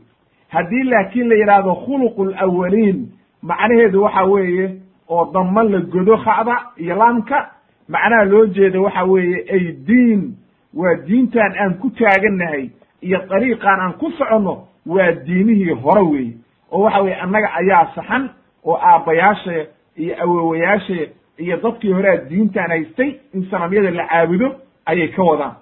haddii 0.48 0.82
laakiin 0.82 1.28
la 1.28 1.34
yidhaahdo 1.34 1.74
khuluqu 1.74 2.24
lawaliin 2.24 2.98
macnaheedu 3.42 4.02
waxa 4.02 4.24
weeye 4.24 4.66
oo 5.08 5.24
dama 5.34 5.62
la 5.62 5.78
godo 5.80 6.16
kha'da 6.16 6.56
iyo 6.76 6.94
laamka 6.96 7.50
macnaha 7.88 8.24
loo 8.24 8.46
jeeda 8.46 8.80
waxa 8.80 9.04
weeye 9.04 9.44
ay 9.52 9.72
diin. 9.86 10.36
Waa 10.74 10.94
diintan 11.06 11.52
aan 11.58 11.74
ku 11.78 11.90
taagannahay 11.90 12.70
iyo 13.06 13.18
dariiqan 13.30 13.80
aan 13.80 13.92
ku 14.00 14.10
soconno 14.18 14.54
waa 14.86 15.12
diinihii 15.26 15.74
hore 15.84 16.00
weeye 16.12 16.32
oo 16.72 16.82
waxa 16.84 17.00
weye 17.04 17.16
annaga 17.24 17.48
ayaa 17.60 17.84
saxan 17.94 18.30
oo 18.64 18.76
aabbayaasha 18.90 19.52
iyo 19.96 20.14
awowayaasha 20.22 20.96
iyo 21.44 21.56
dadkii 21.62 21.92
horea 21.92 22.16
diintan 22.30 22.70
haystay 22.70 23.10
in 23.34 23.46
sanamyada 23.50 23.90
la 23.90 24.06
caabudo 24.08 24.48
ayay 24.86 25.08
ka 25.08 25.22
wadaan. 25.22 25.54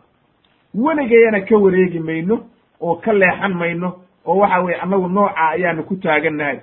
Weligayana 0.74 1.40
ka 1.48 1.56
wareegi 1.58 1.98
mayno 2.00 2.36
oo 2.80 2.94
ka 2.96 3.12
leexan 3.12 3.54
mayno 3.54 3.88
oo 4.26 4.36
waxa 4.40 4.60
weye 4.64 4.76
annagu 4.80 5.08
nooca 5.08 5.36
ayaanu 5.52 5.82
ku 5.84 5.96
taagannahay 5.96 6.58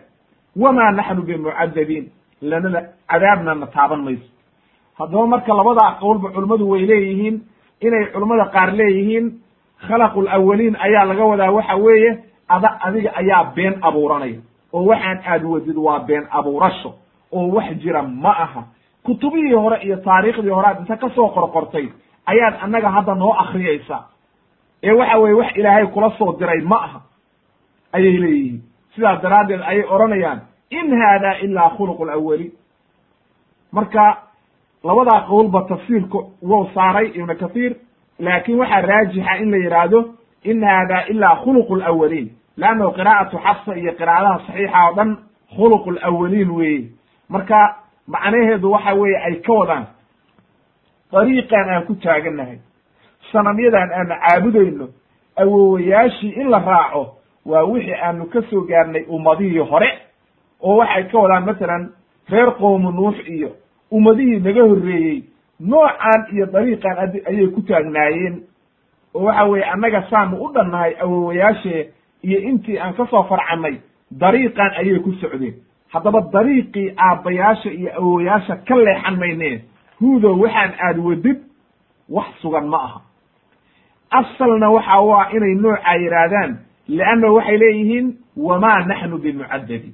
wamaa 0.56 0.91
naxnu 0.91 1.22
bimucadabiin 1.22 2.06
lanana 2.41 2.81
cadaabna 3.10 3.56
na 3.56 3.68
taaban 3.68 4.01
mayso. 4.03 4.26
Haddaba 4.97 5.27
marka 5.27 5.53
labadaa 5.53 5.99
qowlba 6.01 6.30
culimmadu 6.34 6.69
way 6.69 6.85
leeyihiin 6.85 7.38
inay 7.81 8.06
culimmada 8.14 8.45
qaar 8.53 8.72
leeyihiin 8.73 9.26
khalaqu 9.88 10.22
lawaliin 10.22 10.76
ayaa 10.80 11.06
laga 11.06 11.23
wadaa 11.26 11.51
waxa 11.51 11.76
weeye 11.76 12.11
ada 12.49 12.69
adiga 12.81 13.11
ayaa 13.15 13.43
been 13.56 13.76
abuuranaya. 13.81 14.39
Oo 14.73 14.85
waxaan 14.85 15.19
aad 15.26 15.43
wadid 15.43 15.77
waa 15.77 15.99
been 15.99 16.27
abuurasho. 16.31 16.93
Oo 17.31 17.47
wax 17.56 17.77
jira 17.81 18.01
ma 18.03 18.30
aha. 18.31 18.64
Kutubihii 19.03 19.53
hore 19.53 19.77
iyo 19.84 19.97
taariikhdii 19.97 20.49
hore 20.49 20.68
aad 20.68 20.80
inta 20.80 20.97
ka 20.97 21.10
soo 21.10 21.27
qorqortay 21.30 21.88
ayaad 22.26 22.56
annaga 22.64 22.89
hadda 22.89 23.15
noo 23.15 23.34
akriyaysaa 23.34 24.03
ee 24.84 24.91
waxa 24.91 25.18
weye 25.18 25.34
wax 25.34 25.56
ilaahay 25.56 25.88
kula 25.88 26.11
soo 26.18 26.34
diray 26.39 26.61
ma 26.61 26.76
aha. 26.76 27.01
Ayay 27.93 28.18
leeyihiin. 28.18 28.61
Sidaas 28.95 29.22
daraaddeed 29.22 29.61
ayay 29.61 29.84
odhanayaan 29.89 30.39
in 30.69 31.01
haada 31.01 31.38
ilaa 31.41 31.69
khuluqu 31.77 32.06
lawaliin 32.06 32.51
marka 33.72 34.18
labadaa 34.84 35.22
qowlba 35.30 35.61
tafsiirka 35.69 36.18
wou 36.41 36.69
saaray 36.73 37.07
ibnu 37.18 37.35
kathiir 37.35 37.76
laakin 38.19 38.55
waxaa 38.59 38.81
raajixa 38.81 39.37
in 39.41 39.51
la 39.51 39.57
yidhaahdo 39.57 39.99
in 40.43 40.63
haada 40.63 41.05
ilaa 41.07 41.35
khuluqu 41.43 41.75
lawaliin 41.75 42.29
leannahu 42.57 42.91
qiraa'atu 42.97 43.37
xafsa 43.45 43.75
iyo 43.77 43.91
qiraa'adaha 43.99 44.39
saxiixa 44.47 44.79
oo 44.87 44.93
dhan 44.95 45.17
khuluqu 45.55 45.91
lawaliin 45.91 46.49
weeye. 46.51 46.89
Marka 47.29 47.75
macnaheedu 48.07 48.71
waxa 48.71 48.93
weeye 48.93 49.17
ay 49.27 49.35
ka 49.45 49.53
wadaan. 49.53 49.85
Dariiqan 51.11 51.69
aan 51.69 51.85
ku 51.87 51.95
taagannahay 51.95 52.59
sanamyadan 53.31 53.89
aanu 53.91 54.15
caabudayno 54.23 54.85
awowayaashii 55.41 56.33
in 56.41 56.49
la 56.49 56.59
raaco 56.59 57.15
waa 57.45 57.63
wixii 57.65 57.93
aanu 57.93 58.25
ka 58.29 58.41
soo 58.49 58.61
gaarnay 58.69 59.03
ummadihii 59.09 59.57
hore 59.71 59.89
oo 60.61 60.77
waxay 60.77 61.03
ka 61.11 61.17
wadaan 61.19 61.45
masalan 61.45 61.89
reer 62.29 62.51
qowmu 62.59 62.91
nuux 62.91 63.17
iyo 63.27 63.49
ummadihii 63.91 64.39
naga 64.39 64.61
horreeyey 64.63 65.23
noocan 65.60 66.22
iyo 66.34 66.45
dariiqan 66.45 66.98
ayay 67.30 67.48
ku 67.48 67.61
taagnaayeen. 67.61 68.44
Oo 69.14 69.23
waxa 69.26 69.44
weeye 69.45 69.65
annaga 69.65 70.02
saanu 70.10 70.38
u 70.44 70.52
dhannahay 70.53 70.94
awowayaashee 71.02 71.90
iyo 72.23 72.40
intii 72.40 72.80
aan 72.80 72.94
ka 72.94 73.06
soo 73.07 73.23
farcannay 73.23 73.76
dariiqan 74.11 74.72
ayay 74.80 74.99
ku 74.99 75.11
socdeen. 75.22 75.56
Haddaba 75.94 76.22
dariiqii 76.34 76.94
aabbayaasha 76.98 77.69
iyo 77.72 77.90
awowayaasha 77.98 78.56
ka 78.68 78.76
leexan 78.76 79.18
maynee 79.19 79.61
huudo 79.99 80.38
waxaan 80.40 80.73
aad 80.80 80.98
wadid 80.98 81.40
wax 82.10 82.27
sugan 82.41 82.68
ma 82.68 82.77
aha. 82.77 82.99
Asalna 84.11 84.69
waxa 84.72 85.02
u 85.02 85.11
ah 85.14 85.30
inay 85.36 85.56
noocaa 85.56 85.95
yidhaahdaan 86.02 86.57
leanna 86.88 87.27
waxay 87.31 87.57
leeyihiin 87.57 88.07
wamaa 88.38 88.86
naxnu 88.86 89.18
bimucadadin 89.18 89.94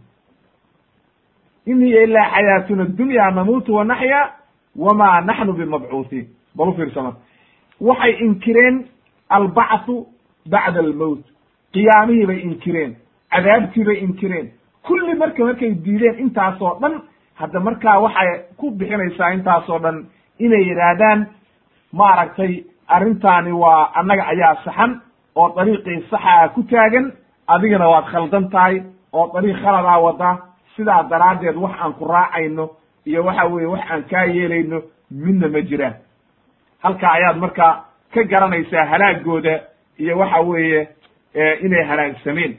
in 1.66 1.82
hiya 1.82 2.04
ilaa 2.04 2.30
xayaatuna 2.32 2.86
dunya 2.86 3.32
namuutu 3.32 3.74
wa 3.76 3.84
naxya 3.84 4.32
wamaa 4.84 5.22
naxnu 5.22 5.54
bimabcuuhiin 5.54 6.26
bal 6.58 6.68
u 6.70 6.74
fiirsa 6.78 7.02
marka 7.02 7.20
waxay 7.88 8.14
inkireen 8.26 8.76
albacthu 9.30 9.96
bacda 10.52 10.80
almowt 10.80 11.24
qiyaamihii 11.74 12.26
bay 12.30 12.40
inkireen 12.50 12.92
cadaabtii 13.32 13.86
bay 13.86 13.98
inkireen 14.06 14.48
kulli 14.88 15.14
marka 15.22 15.46
markay 15.46 15.72
diideen 15.86 16.20
intaasoo 16.24 16.74
dhan 16.82 16.94
hadda 17.40 17.60
markaa 17.60 18.00
waxay 18.06 18.30
ku 18.58 18.72
bixinaysaa 18.72 19.30
intaasoo 19.38 19.80
dhan 19.80 19.98
inay 20.40 20.64
yidhaahdaan 20.70 21.20
maaragtay 22.00 22.54
arrintaani 22.88 23.52
waa 23.52 23.92
annaga 24.00 24.24
ayaa 24.34 24.56
saxan 24.66 25.02
oo 25.36 25.50
dariiqii 25.56 26.00
saxaa 26.12 26.48
ku 26.56 26.64
taagan 26.64 27.06
adigana 27.48 27.88
waad 27.94 28.06
khaldan 28.14 28.50
tahay 28.50 28.76
oo 29.14 29.26
dariiq 29.34 29.58
khaladaa 29.64 30.00
wada 30.06 30.30
sidaa 30.76 31.04
daraaddeed 31.12 31.56
wax 31.64 31.74
aan 31.82 31.94
ku 31.94 32.06
raacayno 32.14 32.66
iyo 33.06 33.24
waxa 33.26 33.46
weeye 33.46 33.68
wax 33.68 33.82
aan 33.92 34.04
kaa 34.04 34.26
yeelayno 34.26 34.82
midna 35.12 35.48
ma 35.48 35.62
jiraan 35.62 35.94
halkaa 36.80 37.12
ayaad 37.12 37.38
markaa 37.38 37.86
ka 38.14 38.24
garanaysaa 38.24 38.86
halaagooda 38.86 39.60
iyo 40.00 40.18
waxa 40.18 40.40
weeye 40.42 40.88
inay 41.62 41.84
halaagsameen 41.84 42.58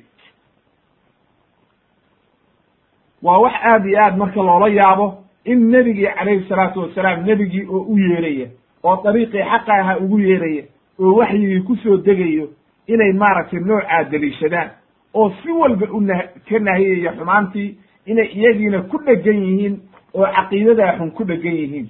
waa 3.22 3.38
wax 3.38 3.54
aad 3.64 3.86
iyo 3.86 3.98
aad 4.04 4.16
marka 4.16 4.42
loola 4.42 4.68
yaabo 4.68 5.24
in 5.44 5.70
nebigii 5.70 6.06
calayhi 6.18 6.48
salaatu 6.48 6.80
wasalaam 6.80 7.24
nebigii 7.24 7.66
oo 7.70 7.80
u 7.80 7.98
yeeraya 7.98 8.48
oo 8.84 9.02
dariiqii 9.04 9.42
xaqa 9.42 9.72
aha 9.80 9.96
ugu 9.98 10.18
yeeraya 10.20 10.62
oo 11.00 11.14
waxyigii 11.14 11.60
ku 11.60 11.76
soo 11.76 11.96
degayo 11.96 12.48
inay 12.86 13.12
maaragtay 13.12 13.60
noocaa 13.60 14.04
deliishadaan 14.04 14.70
oo 15.14 15.30
si 15.42 15.50
walba 15.50 15.86
u 15.92 16.00
nah 16.00 16.22
ka 16.48 16.58
nahiyaya 16.58 17.12
xumaantii 17.12 17.78
inay 18.06 18.26
iyagiina 18.26 18.82
ku 18.82 18.98
dhegan 18.98 19.42
yihiin 19.44 19.80
oo 20.16 20.26
caqiidadaa 20.36 20.96
xun 20.98 21.10
ku 21.10 21.24
dhegan 21.24 21.54
yihiin. 21.60 21.86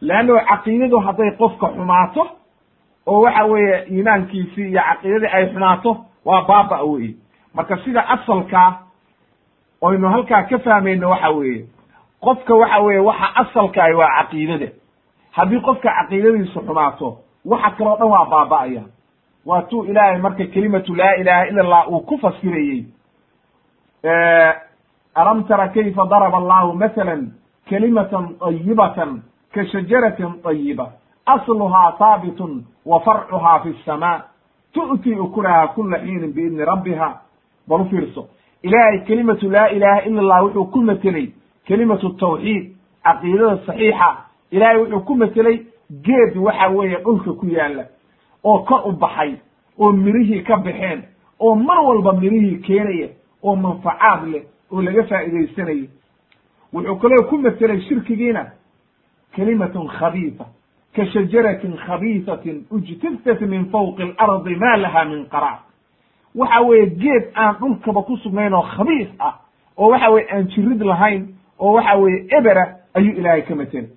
Leanno 0.00 0.34
caqiidadu 0.50 0.98
hadday 1.06 1.30
qofka 1.38 1.66
xumaato 1.76 2.22
oo 3.06 3.20
waxa 3.24 3.44
weeye 3.44 3.84
iimaankiisii 3.90 4.68
iyo 4.70 4.82
caqiidadii 4.88 5.30
ay 5.36 5.46
xumaato 5.52 5.90
waa 6.24 6.42
baaba 6.48 6.82
weye 6.82 7.14
marka 7.54 7.76
sida 7.84 8.00
asalkaa 8.08 8.70
oynu 9.80 10.08
halkaa 10.08 10.42
ka 10.42 10.58
fahmayno 10.58 11.10
waxa 11.10 11.30
weeye. 11.30 11.64
Qofka 12.20 12.54
waxa 12.54 12.78
weeye 12.80 13.00
waxa 13.00 13.26
asalkaahi 13.42 13.94
waa 13.94 14.10
caqiidada. 14.18 14.68
Haddii 15.36 15.60
qofka 15.60 15.88
caqiidadiisu 15.98 16.60
xumaato 16.66 17.16
waxa 17.44 17.70
kaloo 17.70 17.96
dhan 17.98 18.08
waa 18.10 18.24
baaba'aya 18.30 18.82
waa 19.46 19.62
tuu 19.62 19.84
ilaahay 19.84 20.18
marka 20.18 20.44
kelimatu 20.46 20.94
laa 20.94 21.14
ilaha 21.20 21.46
ila 21.48 21.62
allah 21.62 21.88
uu 21.92 22.00
ku 22.00 22.18
fasirayey. 22.18 22.84
Alam 25.14 25.44
tara 25.48 25.68
kayfa 25.68 26.06
daraba 26.10 26.36
allahu 26.36 26.72
mathala 26.74 27.16
kalimatan 27.70 28.28
ayibatan 28.40 29.22
ka 29.54 29.64
shajaratin 29.66 30.32
ayiba 30.44 30.92
asluhaa 31.26 31.90
haabitun 31.98 32.64
wa 32.86 33.00
farcuhaa 33.00 33.60
fi 33.60 33.68
lsamaa 33.68 34.22
tu'tii 34.72 35.14
ukulahaa 35.14 35.66
kula 35.66 35.98
xiinin 35.98 36.32
biidni 36.32 36.64
rabbiha 36.64 37.20
bal 37.68 37.80
u 37.80 37.84
fiirso 37.90 38.28
ilaahay 38.62 38.98
kelimatu 39.06 39.50
laa 39.50 39.68
ilaaha 39.68 40.02
ila 40.02 40.20
allah 40.20 40.44
wuxuu 40.44 40.64
ku 40.64 40.78
metelay 40.82 41.28
kelimatu 41.66 42.10
tawxiid 42.10 42.72
caqiidada 43.04 43.58
saxiixa 43.66 44.16
ilaahay 44.50 44.78
wuxuu 44.80 45.00
ku 45.00 45.14
metelay 45.14 45.58
geed 46.02 46.36
waxa 46.36 46.68
weeye 46.68 46.96
dhulka 47.04 47.32
ku 47.32 47.46
yaalla 47.46 47.84
oo 48.44 48.58
ka 48.58 48.84
u 48.84 48.92
baxay 48.92 49.34
oo 49.78 49.92
mirihii 49.92 50.42
ka 50.42 50.56
baxeen 50.56 51.02
oo 51.40 51.54
mar 51.54 51.80
walba 51.80 52.12
mirihii 52.12 52.56
keenaya 52.66 53.08
oo 53.42 53.56
manfacaad 53.56 54.28
leh 54.28 54.42
oo 54.72 54.82
laga 54.82 55.02
faa'iidaysanayo 55.02 55.86
wuxuu 56.72 56.96
kaloo 56.96 57.22
ku 57.28 57.38
metelay 57.38 57.80
shirkigiina 57.80 58.46
kelimatun 59.34 59.88
khabiisa 59.88 60.44
ka 60.96 61.04
shajaratin 61.06 61.76
khabiisatin 61.76 62.64
ujtiftat 62.70 63.40
min 63.40 63.64
fawqi 63.70 64.14
alardi 64.18 64.56
ma 64.56 64.76
laha 64.76 65.04
min 65.04 65.24
qaraar 65.32 65.58
waxa 66.34 66.60
weeye 66.62 66.86
geed 66.86 67.24
aan 67.34 67.54
dhulkaba 67.60 68.02
ku 68.02 68.16
sugnayn 68.16 68.54
oo 68.54 68.62
khabiis 68.62 69.08
ah 69.18 69.34
oo 69.78 69.90
waxa 69.90 70.10
weye 70.10 70.26
aan 70.32 70.48
jirid 70.48 70.82
lahayn 70.82 71.26
oo 71.58 71.72
waxa 71.72 71.96
weeye 71.98 72.26
ebera 72.38 72.64
ayuu 72.94 73.12
ilaahay 73.18 73.42
ka 73.42 73.54
metelay. 73.54 73.88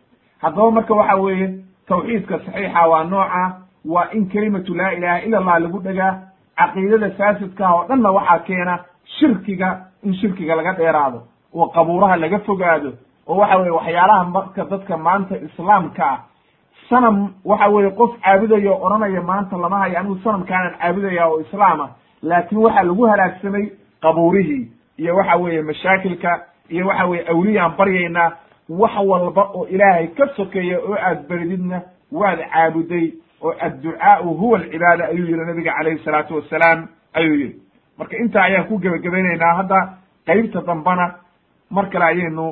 Haddaba 0.41 0.71
marka 0.71 0.93
waxa 0.93 1.15
weeye 1.17 1.47
tawxiidka 1.87 2.39
saxiixa 2.45 2.87
waa 2.89 3.03
nooca 3.03 3.43
waa 3.85 4.09
in 4.13 4.25
kelimatu 4.29 4.73
laa 4.75 4.91
ilaha 4.93 5.21
ila 5.25 5.37
allah 5.37 5.59
lagu 5.59 5.79
dhegaa 5.79 6.13
caqiidada 6.57 7.09
faasidka 7.17 7.73
oo 7.73 7.85
dhanna 7.87 8.11
waxaa 8.11 8.39
keena 8.39 8.79
shirkiga 9.19 9.85
in 10.03 10.13
shirkiga 10.13 10.55
laga 10.55 10.73
dheeraado 10.73 11.23
oo 11.55 11.67
qabuuraha 11.67 12.15
laga 12.15 12.39
fogaado 12.39 12.93
oo 13.27 13.37
waxa 13.37 13.57
weye 13.57 13.71
waxyaalaha 13.71 14.23
marka 14.25 14.65
dadka 14.65 14.97
maanta 14.97 15.35
islaamka 15.37 16.05
ah 16.11 16.19
sanam 16.89 17.33
waxa 17.45 17.67
weeye 17.69 17.91
qof 17.91 18.11
caabudaya 18.21 18.71
o 18.71 18.85
odhanaya 18.85 19.21
maanta 19.21 19.57
lama 19.57 19.77
hayo 19.79 19.99
anigu 19.99 20.17
sanamkaanaan 20.23 20.75
caabudaya 20.79 21.27
oo 21.27 21.39
islaama 21.41 21.89
laakin 22.23 22.57
waxaa 22.57 22.83
lagu 22.83 23.03
halaagsamay 23.11 23.65
qabuurihii 24.01 24.71
iyo 24.97 25.15
waxa 25.15 25.35
weeye 25.35 25.61
mashaakilka 25.61 26.31
iyo 26.69 26.87
waxa 26.87 27.05
weye 27.05 27.27
awliyaan 27.29 27.75
baryaynaa 27.77 28.31
wax 28.69 28.91
walba 29.05 29.43
oo 29.53 29.67
ilaahay 29.67 30.07
ka 30.07 30.27
sokeeya 30.35 30.79
oo 30.79 30.95
aad 31.07 31.27
berididna 31.27 31.81
waad 32.11 32.39
caabuday 32.53 33.11
oo 33.43 33.53
adducaau 33.59 34.33
huwa 34.33 34.59
alcibaada 34.59 35.05
ayuu 35.05 35.25
yihi 35.25 35.37
nabiga 35.37 35.73
calayhi 35.77 36.03
salaatu 36.05 36.35
wassalaam 36.35 36.87
ayuu 37.13 37.35
yihi 37.35 37.55
marka 37.97 38.17
intaa 38.17 38.43
ayaan 38.43 38.63
ku 38.67 38.77
gebagabaynaynaa 38.79 39.53
hadda 39.59 39.79
qeybta 40.25 40.61
dambana 40.61 41.13
mar 41.71 41.89
kale 41.89 42.05
ayaynu 42.05 42.45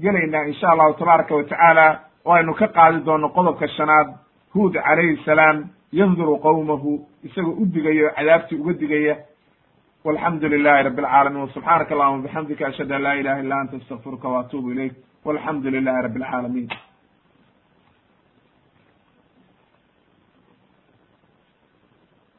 gelaynaa 0.00 0.44
insha 0.50 0.68
allahu 0.72 0.94
tabaaraka 1.00 1.34
wa 1.34 1.44
tacaala 1.44 1.86
oo 2.24 2.32
aynu 2.32 2.54
ka 2.54 2.66
qaadi 2.68 3.04
doono 3.04 3.28
qodobka 3.28 3.68
shanaad. 3.68 4.08
Huud 4.54 4.72
calayhi 4.72 5.16
salaam 5.24 5.68
yanduru 5.92 6.38
qowmahu 6.38 6.92
isagoo 7.24 7.56
u 7.62 7.66
digayo 7.66 8.10
cadaabtii 8.16 8.58
uga 8.60 8.72
digaya. 8.72 9.16
Walxamdu 10.04 10.48
lilahi 10.48 10.84
rabi 10.84 11.02
alcaalamiin 11.02 11.42
wsubxaanaka 11.48 11.94
allahuma 11.94 12.22
bixamdika 12.22 12.66
ashhadu 12.66 12.94
an 12.94 13.02
laa 13.02 13.14
ilaha 13.20 13.40
illa 13.42 13.56
anta 13.60 13.76
astaqfiruka 13.76 14.28
waatuubu 14.28 14.70
ilayk. 14.72 14.94
Walxamdu 15.24 15.70
lilahi 15.70 16.02
rabi 16.06 16.22
alcaalamiin 16.22 16.68